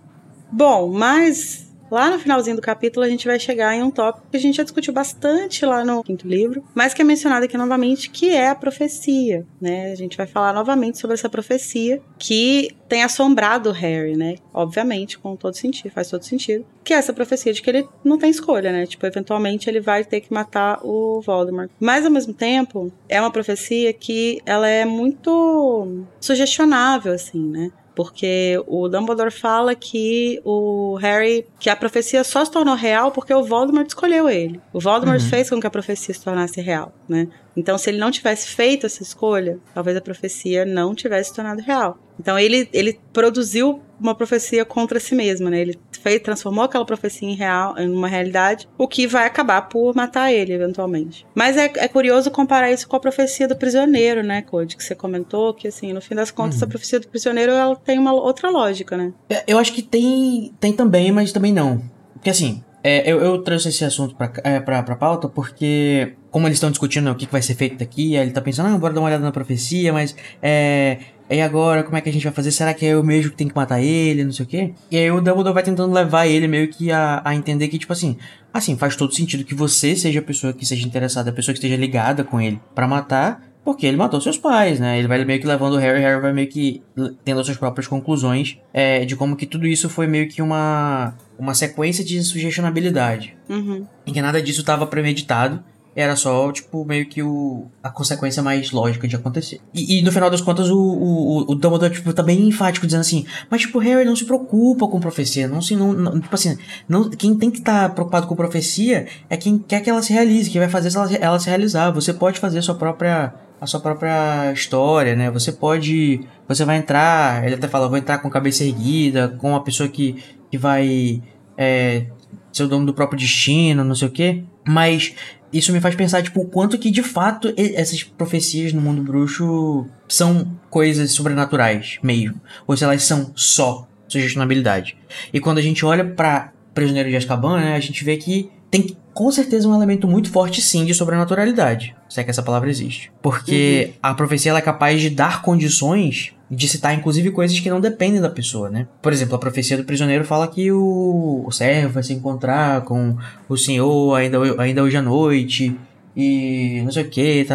Bom, 0.52 0.92
mas 0.92 1.68
lá 1.90 2.10
no 2.10 2.20
finalzinho 2.20 2.56
do 2.56 2.62
capítulo 2.62 3.06
a 3.06 3.10
gente 3.10 3.26
vai 3.26 3.40
chegar 3.40 3.76
em 3.76 3.84
um 3.84 3.90
tópico 3.90 4.28
que 4.30 4.38
a 4.38 4.40
gente 4.40 4.58
já 4.58 4.64
discutiu 4.64 4.94
bastante 4.94 5.66
lá 5.66 5.84
no 5.84 6.04
quinto 6.04 6.28
livro, 6.28 6.64
mas 6.74 6.94
que 6.94 7.02
é 7.02 7.06
mencionado 7.06 7.46
aqui 7.46 7.58
novamente, 7.58 8.10
que 8.10 8.30
é 8.30 8.50
a 8.50 8.56
profecia, 8.56 9.46
né? 9.60 9.92
A 9.92 9.96
gente 9.96 10.18
vai 10.18 10.28
falar 10.28 10.54
novamente 10.54 10.98
sobre 10.98 11.16
essa 11.16 11.30
profecia 11.30 12.02
que 12.18 12.76
tem 12.88 13.04
assombrado 13.04 13.72
Harry, 13.72 14.16
né? 14.16 14.36
Obviamente, 14.54 15.18
com 15.18 15.36
todo 15.36 15.56
sentido, 15.56 15.92
faz 15.92 16.10
todo 16.10 16.24
sentido. 16.24 16.66
Que 16.84 16.94
é 16.94 16.98
essa 16.98 17.14
profecia 17.14 17.52
de 17.52 17.62
que 17.62 17.70
ele 17.70 17.88
não 18.04 18.18
tem 18.18 18.30
escolha, 18.30 18.72
né? 18.72 18.86
Tipo, 18.86 19.06
eventualmente 19.06 19.70
ele 19.70 19.82
vai 19.82 20.04
ter 20.04 20.22
que 20.22 20.34
matar 20.34 20.80
o 20.84 21.22
Voldemort. 21.22 21.70
Mas 21.80 22.06
ao 22.06 22.12
mesmo 22.12 22.34
tempo, 22.34 22.92
é 23.10 23.20
uma 23.20 23.32
profecia 23.32 23.92
que 23.94 24.42
ela 24.46 24.68
é 24.68 24.86
muito 24.86 26.06
sugestionável, 26.20 27.14
assim, 27.14 27.46
né? 27.46 27.72
Porque 27.98 28.62
o 28.68 28.88
Dumbledore 28.88 29.32
fala 29.32 29.74
que 29.74 30.40
o 30.46 31.00
Harry, 31.02 31.48
que 31.60 31.68
a 31.68 31.76
profecia 31.76 32.24
só 32.24 32.46
se 32.46 32.52
tornou 32.52 32.76
real 32.76 33.12
porque 33.12 33.34
o 33.34 33.44
Voldemort 33.44 33.88
escolheu 33.88 34.30
ele. 34.30 34.62
O 34.72 34.80
Voldemort 34.80 35.20
uhum. 35.20 35.28
fez 35.28 35.50
com 35.50 35.60
que 35.60 35.66
a 35.66 35.72
profecia 35.72 36.14
se 36.14 36.24
tornasse 36.24 36.62
real, 36.62 36.94
né? 37.10 37.28
Então, 37.56 37.76
se 37.76 37.90
ele 37.90 37.98
não 37.98 38.12
tivesse 38.12 38.50
feito 38.50 38.86
essa 38.86 39.02
escolha, 39.02 39.58
talvez 39.74 39.98
a 39.98 40.02
profecia 40.02 40.64
não 40.64 40.94
tivesse 40.94 41.32
se 41.32 41.36
tornado 41.36 41.60
real. 41.60 41.98
Então, 42.20 42.38
ele, 42.38 42.70
ele 42.72 43.00
produziu 43.12 43.82
uma 44.00 44.14
profecia 44.14 44.64
contra 44.64 45.00
si 45.00 45.16
mesmo, 45.16 45.50
né? 45.50 45.60
Ele 45.60 45.80
fez, 46.08 46.22
transformou 46.22 46.64
aquela 46.64 46.86
profecia 46.86 47.28
em, 47.28 47.36
real, 47.36 47.78
em 47.78 47.90
uma 47.90 48.08
realidade, 48.08 48.68
o 48.78 48.88
que 48.88 49.06
vai 49.06 49.26
acabar 49.26 49.62
por 49.64 49.94
matar 49.94 50.32
ele, 50.32 50.54
eventualmente. 50.54 51.26
Mas 51.36 51.58
é, 51.58 51.70
é 51.76 51.88
curioso 51.88 52.32
comparar 52.32 52.72
isso 52.72 52.88
com 52.88 52.96
a 52.96 53.00
profecia 53.00 53.48
do 53.48 53.56
prisioneiro, 53.56 54.24
né, 54.24 54.42
Code? 54.42 54.78
Que 54.78 54.84
você 54.84 54.96
comentou, 54.96 55.54
que, 55.54 55.68
assim, 55.68 55.92
no 55.92 56.02
fim 56.02 56.16
das 56.16 56.32
contas, 56.32 56.62
uhum. 56.62 56.68
a 56.68 56.70
profecia 56.70 57.00
do 57.00 57.08
prisioneiro, 57.08 57.52
ela 57.52 57.76
tem 57.76 58.00
uma 58.00 58.14
outra 58.14 58.50
lógica, 58.50 58.96
né? 58.96 59.14
É, 59.30 59.44
eu 59.48 59.60
acho 59.60 59.74
que 59.74 59.82
tem, 59.82 60.54
tem 60.60 60.72
também, 60.72 61.12
mas 61.12 61.34
também 61.34 61.52
não. 61.52 61.82
Porque, 62.14 62.30
assim, 62.30 62.64
é, 62.84 63.12
eu, 63.12 63.20
eu, 63.20 63.42
trouxe 63.44 63.68
esse 63.68 63.84
assunto 63.84 64.16
pra, 64.16 64.32
é, 64.44 64.62
pra, 64.62 64.82
pra 64.82 64.96
pauta 64.96 65.28
porque, 65.28 66.14
como 66.32 66.48
eles 66.48 66.56
estão 66.56 66.70
discutindo 66.70 67.12
o 67.12 67.16
que, 67.16 67.26
que, 67.26 67.32
vai 67.32 67.42
ser 67.42 67.56
feito 67.56 67.78
daqui, 67.78 68.16
aí 68.16 68.24
ele 68.24 68.32
tá 68.32 68.42
pensando, 68.42 68.74
ah, 68.74 68.78
bora 68.78 68.94
dar 68.94 69.02
uma 69.02 69.08
olhada 69.08 69.24
na 69.24 69.32
profecia, 69.32 69.92
mas 69.92 70.16
é. 70.42 71.00
E 71.30 71.42
agora, 71.42 71.84
como 71.84 71.98
é 71.98 72.02
que 72.02 72.10
a 72.10 72.14
gente 72.14 72.24
vai 72.24 72.34
fazer? 72.34 72.52
Será 72.52 72.74
que 72.74 72.86
é 72.86 72.90
eu 72.90 73.04
mesmo 73.04 73.32
que 73.32 73.38
tenho 73.38 73.50
que 73.50 73.56
matar 73.56 73.82
ele? 73.82 74.24
Não 74.24 74.32
sei 74.32 74.46
o 74.46 74.48
quê. 74.48 74.74
E 74.90 74.98
aí 74.98 75.12
o 75.12 75.20
Dumbledore 75.20 75.54
vai 75.54 75.64
tentando 75.64 75.94
levar 75.94 76.26
ele 76.26 76.48
meio 76.48 76.70
que 76.70 76.92
a, 76.92 77.22
a 77.24 77.36
entender 77.36 77.68
que, 77.68 77.78
tipo 77.78 77.92
assim, 77.92 78.18
assim, 78.54 78.78
faz 78.78 78.96
todo 78.96 79.14
sentido 79.14 79.44
que 79.44 79.54
você 79.54 79.96
seja 79.96 80.20
a 80.20 80.24
pessoa 80.24 80.54
que 80.54 80.66
seja 80.66 80.88
interessada, 80.88 81.30
a 81.30 81.34
pessoa 81.34 81.54
que 81.54 81.60
esteja 81.60 81.76
ligada 81.76 82.24
com 82.24 82.40
ele 82.40 82.60
para 82.74 82.88
matar, 82.88 83.44
porque 83.68 83.86
ele 83.86 83.98
matou 83.98 84.22
seus 84.22 84.38
pais, 84.38 84.80
né? 84.80 84.98
Ele 84.98 85.10
vai 85.10 85.26
meio 85.26 85.42
que 85.42 85.46
levando 85.46 85.74
o 85.74 85.78
Harry, 85.78 86.00
Harry 86.00 86.22
vai 86.22 86.32
meio 86.32 86.48
que 86.48 86.82
tendo 87.26 87.42
as 87.42 87.46
suas 87.46 87.58
próprias 87.58 87.86
conclusões 87.86 88.58
é, 88.74 89.04
de 89.04 89.14
como 89.18 89.36
que 89.36 89.46
tudo 89.46 89.68
isso 89.68 89.90
foi 89.90 90.08
meio 90.08 90.30
que 90.30 90.42
uma, 90.42 91.14
uma 91.38 91.54
sequência 91.54 92.02
de 92.02 92.24
sugestionabilidade. 92.24 93.36
Uhum. 93.50 93.86
Em 94.06 94.14
que 94.14 94.22
nada 94.22 94.42
disso 94.42 94.62
estava 94.62 94.88
premeditado. 94.88 95.62
Era 96.00 96.16
só, 96.16 96.52
tipo, 96.52 96.86
meio 96.86 97.08
que 97.08 97.24
o, 97.24 97.66
a 97.82 97.90
consequência 97.90 98.44
mais 98.44 98.70
lógica 98.70 99.08
de 99.08 99.16
acontecer. 99.16 99.60
E, 99.74 99.98
e 99.98 100.04
no 100.04 100.12
final 100.12 100.30
das 100.30 100.42
contas, 100.42 100.70
o, 100.70 100.78
o, 100.78 101.52
o 101.52 101.56
Dumbledore, 101.56 101.92
tipo, 101.92 102.14
tá 102.14 102.22
bem 102.22 102.48
enfático, 102.48 102.86
dizendo 102.86 103.02
assim, 103.02 103.26
mas, 103.50 103.62
tipo, 103.62 103.80
Harry 103.80 104.06
não 104.06 104.16
se 104.16 104.24
preocupa 104.24 104.88
com 104.88 105.00
profecia, 105.00 105.48
não 105.48 105.60
se, 105.60 105.76
não, 105.76 105.94
não 105.94 106.22
tipo 106.22 106.36
assim, 106.36 106.56
não, 106.88 107.10
quem 107.10 107.36
tem 107.36 107.50
que 107.50 107.58
estar 107.58 107.90
tá 107.90 107.96
preocupado 107.96 108.28
com 108.28 108.36
profecia 108.36 109.08
é 109.28 109.36
quem 109.36 109.58
quer 109.58 109.82
que 109.82 109.90
ela 109.90 110.04
se 110.04 110.14
realize, 110.14 110.52
quem 110.52 110.62
vai 110.62 110.70
fazer 110.70 110.96
ela, 110.96 111.12
ela 111.16 111.40
se 111.40 111.50
realizar. 111.50 111.90
Você 111.90 112.14
pode 112.14 112.40
fazer 112.40 112.60
a 112.60 112.62
sua 112.62 112.76
própria 112.76 113.34
a 113.60 113.66
sua 113.66 113.80
própria 113.80 114.52
história, 114.54 115.16
né? 115.16 115.32
Você 115.32 115.52
pode. 115.52 116.22
Você 116.48 116.64
vai 116.64 116.78
entrar. 116.78 117.44
Ele 117.44 117.56
até 117.56 117.68
fala, 117.68 117.90
vou 117.90 117.98
entrar 117.98 118.20
com 118.20 118.30
cabeça 118.30 118.64
erguida, 118.64 119.30
com 119.30 119.50
uma 119.50 119.64
pessoa 119.64 119.90
que, 119.90 120.24
que 120.52 120.60
vai 120.60 121.24
é, 121.58 122.06
ser 122.54 122.64
o 122.64 122.68
dono 122.68 122.86
do 122.86 122.94
próprio 122.94 123.20
destino, 123.20 123.84
não 123.84 123.96
sei 123.96 124.08
o 124.08 124.12
quê. 124.12 124.44
Mas 124.66 125.16
isso 125.52 125.72
me 125.72 125.80
faz 125.80 125.96
pensar, 125.96 126.22
tipo, 126.22 126.42
o 126.42 126.46
quanto 126.46 126.78
que 126.78 126.92
de 126.92 127.04
fato 127.04 127.54
essas 127.58 128.04
profecias 128.04 128.74
no 128.74 128.82
mundo 128.82 129.02
bruxo 129.02 129.86
são 130.08 130.52
coisas 130.70 131.12
sobrenaturais 131.12 131.98
mesmo. 132.04 132.40
Ou 132.66 132.76
se 132.76 132.84
elas 132.84 133.04
são 133.04 133.32
só 133.36 133.88
sugestionabilidade. 134.08 134.98
E 135.34 135.40
quando 135.40 135.58
a 135.58 135.62
gente 135.62 135.86
olha 135.86 136.06
pra 136.06 136.52
Prisioneiro 136.74 137.10
de 137.10 137.16
Azkaban, 137.16 137.60
né, 137.60 137.76
a 137.76 137.80
gente 137.80 138.04
vê 138.04 138.18
que 138.18 138.50
tem 138.70 138.96
com 139.14 139.32
certeza 139.32 139.68
um 139.68 139.74
elemento 139.74 140.08
muito 140.08 140.30
forte 140.30 140.62
sim 140.62 140.86
de 140.86 140.94
sobrenaturalidade, 140.94 141.96
se 142.08 142.20
é 142.20 142.24
que 142.24 142.30
essa 142.30 142.44
palavra 142.44 142.70
existe. 142.70 143.12
Porque 143.22 143.88
uhum. 143.88 143.94
a 144.04 144.14
profecia 144.14 144.54
é 144.54 144.62
capaz 144.62 145.02
de 145.02 145.10
dar 145.10 145.42
condições 145.42 146.34
de 146.50 146.68
citar 146.68 146.94
inclusive 146.94 147.32
coisas 147.32 147.60
que 147.60 147.70
não 147.70 147.82
dependem 147.82 148.22
da 148.22 148.30
pessoa, 148.30 148.70
né? 148.70 148.88
Por 149.02 149.12
exemplo, 149.12 149.36
a 149.36 149.40
profecia 149.40 149.78
do 149.78 149.84
prisioneiro 149.84 150.24
fala 150.24 150.48
que 150.48 150.72
o, 150.72 151.44
o 151.46 151.52
servo 151.52 151.94
vai 151.94 152.04
se 152.04 152.14
encontrar 152.14 152.82
com 152.82 153.18
o 153.50 153.58
senhor 153.58 154.16
ainda, 154.16 154.38
ainda 154.62 154.84
hoje 154.84 154.98
à 154.98 155.02
noite 155.02 155.78
e 156.16 156.82
não 156.84 156.92
sei 156.92 157.04
o 157.04 157.10
que, 157.10 157.46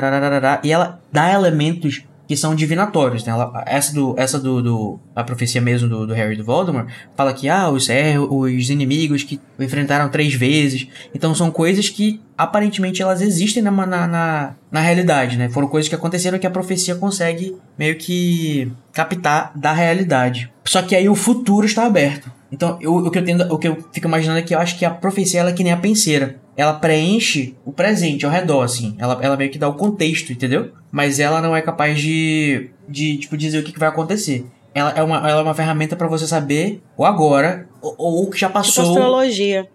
e 0.62 0.72
ela 0.72 1.00
dá 1.10 1.32
elementos 1.32 2.04
que 2.26 2.36
são 2.36 2.54
divinatórios, 2.54 3.24
né? 3.24 3.32
Essa 3.66 3.92
do, 3.94 4.14
essa 4.16 4.38
do, 4.38 4.62
do, 4.62 5.00
a 5.14 5.24
profecia 5.24 5.60
mesmo 5.60 5.88
do, 5.88 6.06
do 6.06 6.14
Harry 6.14 6.36
do 6.36 6.44
Voldemort 6.44 6.88
fala 7.16 7.32
que 7.32 7.48
ah, 7.48 7.68
os, 7.68 7.88
é, 7.88 8.18
os 8.18 8.70
inimigos 8.70 9.22
que 9.22 9.40
enfrentaram 9.58 10.08
três 10.08 10.34
vezes. 10.34 10.86
Então 11.14 11.34
são 11.34 11.50
coisas 11.50 11.88
que 11.88 12.20
aparentemente 12.36 13.02
elas 13.02 13.20
existem 13.20 13.62
na, 13.62 13.70
na, 13.70 14.06
na, 14.06 14.54
na 14.70 14.80
realidade, 14.80 15.36
né? 15.36 15.48
Foram 15.48 15.68
coisas 15.68 15.88
que 15.88 15.94
aconteceram 15.94 16.38
que 16.38 16.46
a 16.46 16.50
profecia 16.50 16.94
consegue 16.94 17.56
meio 17.78 17.96
que 17.96 18.70
captar 18.92 19.52
da 19.54 19.72
realidade. 19.72 20.50
Só 20.64 20.82
que 20.82 20.94
aí 20.94 21.08
o 21.08 21.14
futuro 21.14 21.66
está 21.66 21.84
aberto. 21.84 22.30
Então, 22.50 22.78
eu, 22.82 22.94
o, 22.96 23.10
que 23.10 23.18
eu 23.18 23.24
tendo, 23.24 23.52
o 23.52 23.58
que 23.58 23.66
eu 23.66 23.82
fico 23.92 24.06
imaginando 24.06 24.38
é 24.38 24.42
que 24.42 24.54
eu 24.54 24.58
acho 24.58 24.78
que 24.78 24.84
a 24.84 24.90
profecia 24.90 25.40
ela 25.40 25.50
é 25.50 25.52
que 25.54 25.64
nem 25.64 25.72
a 25.72 25.76
penseira. 25.76 26.36
Ela 26.56 26.74
preenche 26.74 27.54
o 27.64 27.72
presente 27.72 28.26
ao 28.26 28.32
redor, 28.32 28.62
assim. 28.62 28.94
Ela, 28.98 29.18
ela 29.22 29.36
meio 29.36 29.50
que 29.50 29.58
dá 29.58 29.68
o 29.68 29.74
contexto, 29.74 30.32
entendeu? 30.32 30.72
Mas 30.90 31.18
ela 31.18 31.40
não 31.40 31.56
é 31.56 31.62
capaz 31.62 31.98
de, 31.98 32.70
de 32.88 33.16
tipo, 33.16 33.36
dizer 33.36 33.58
o 33.58 33.62
que, 33.62 33.72
que 33.72 33.78
vai 33.78 33.88
acontecer. 33.88 34.44
Ela 34.74 34.90
é 34.92 35.02
uma, 35.02 35.16
ela 35.16 35.40
é 35.40 35.42
uma 35.42 35.54
ferramenta 35.54 35.96
para 35.96 36.08
você 36.08 36.26
saber 36.26 36.82
o 36.96 37.04
agora 37.04 37.68
ou 37.80 38.24
o 38.24 38.30
que 38.30 38.38
já 38.38 38.46
tipo 38.46 38.58
passou. 38.58 38.84
Tipo 38.84 38.98
astrologia. 38.98 39.68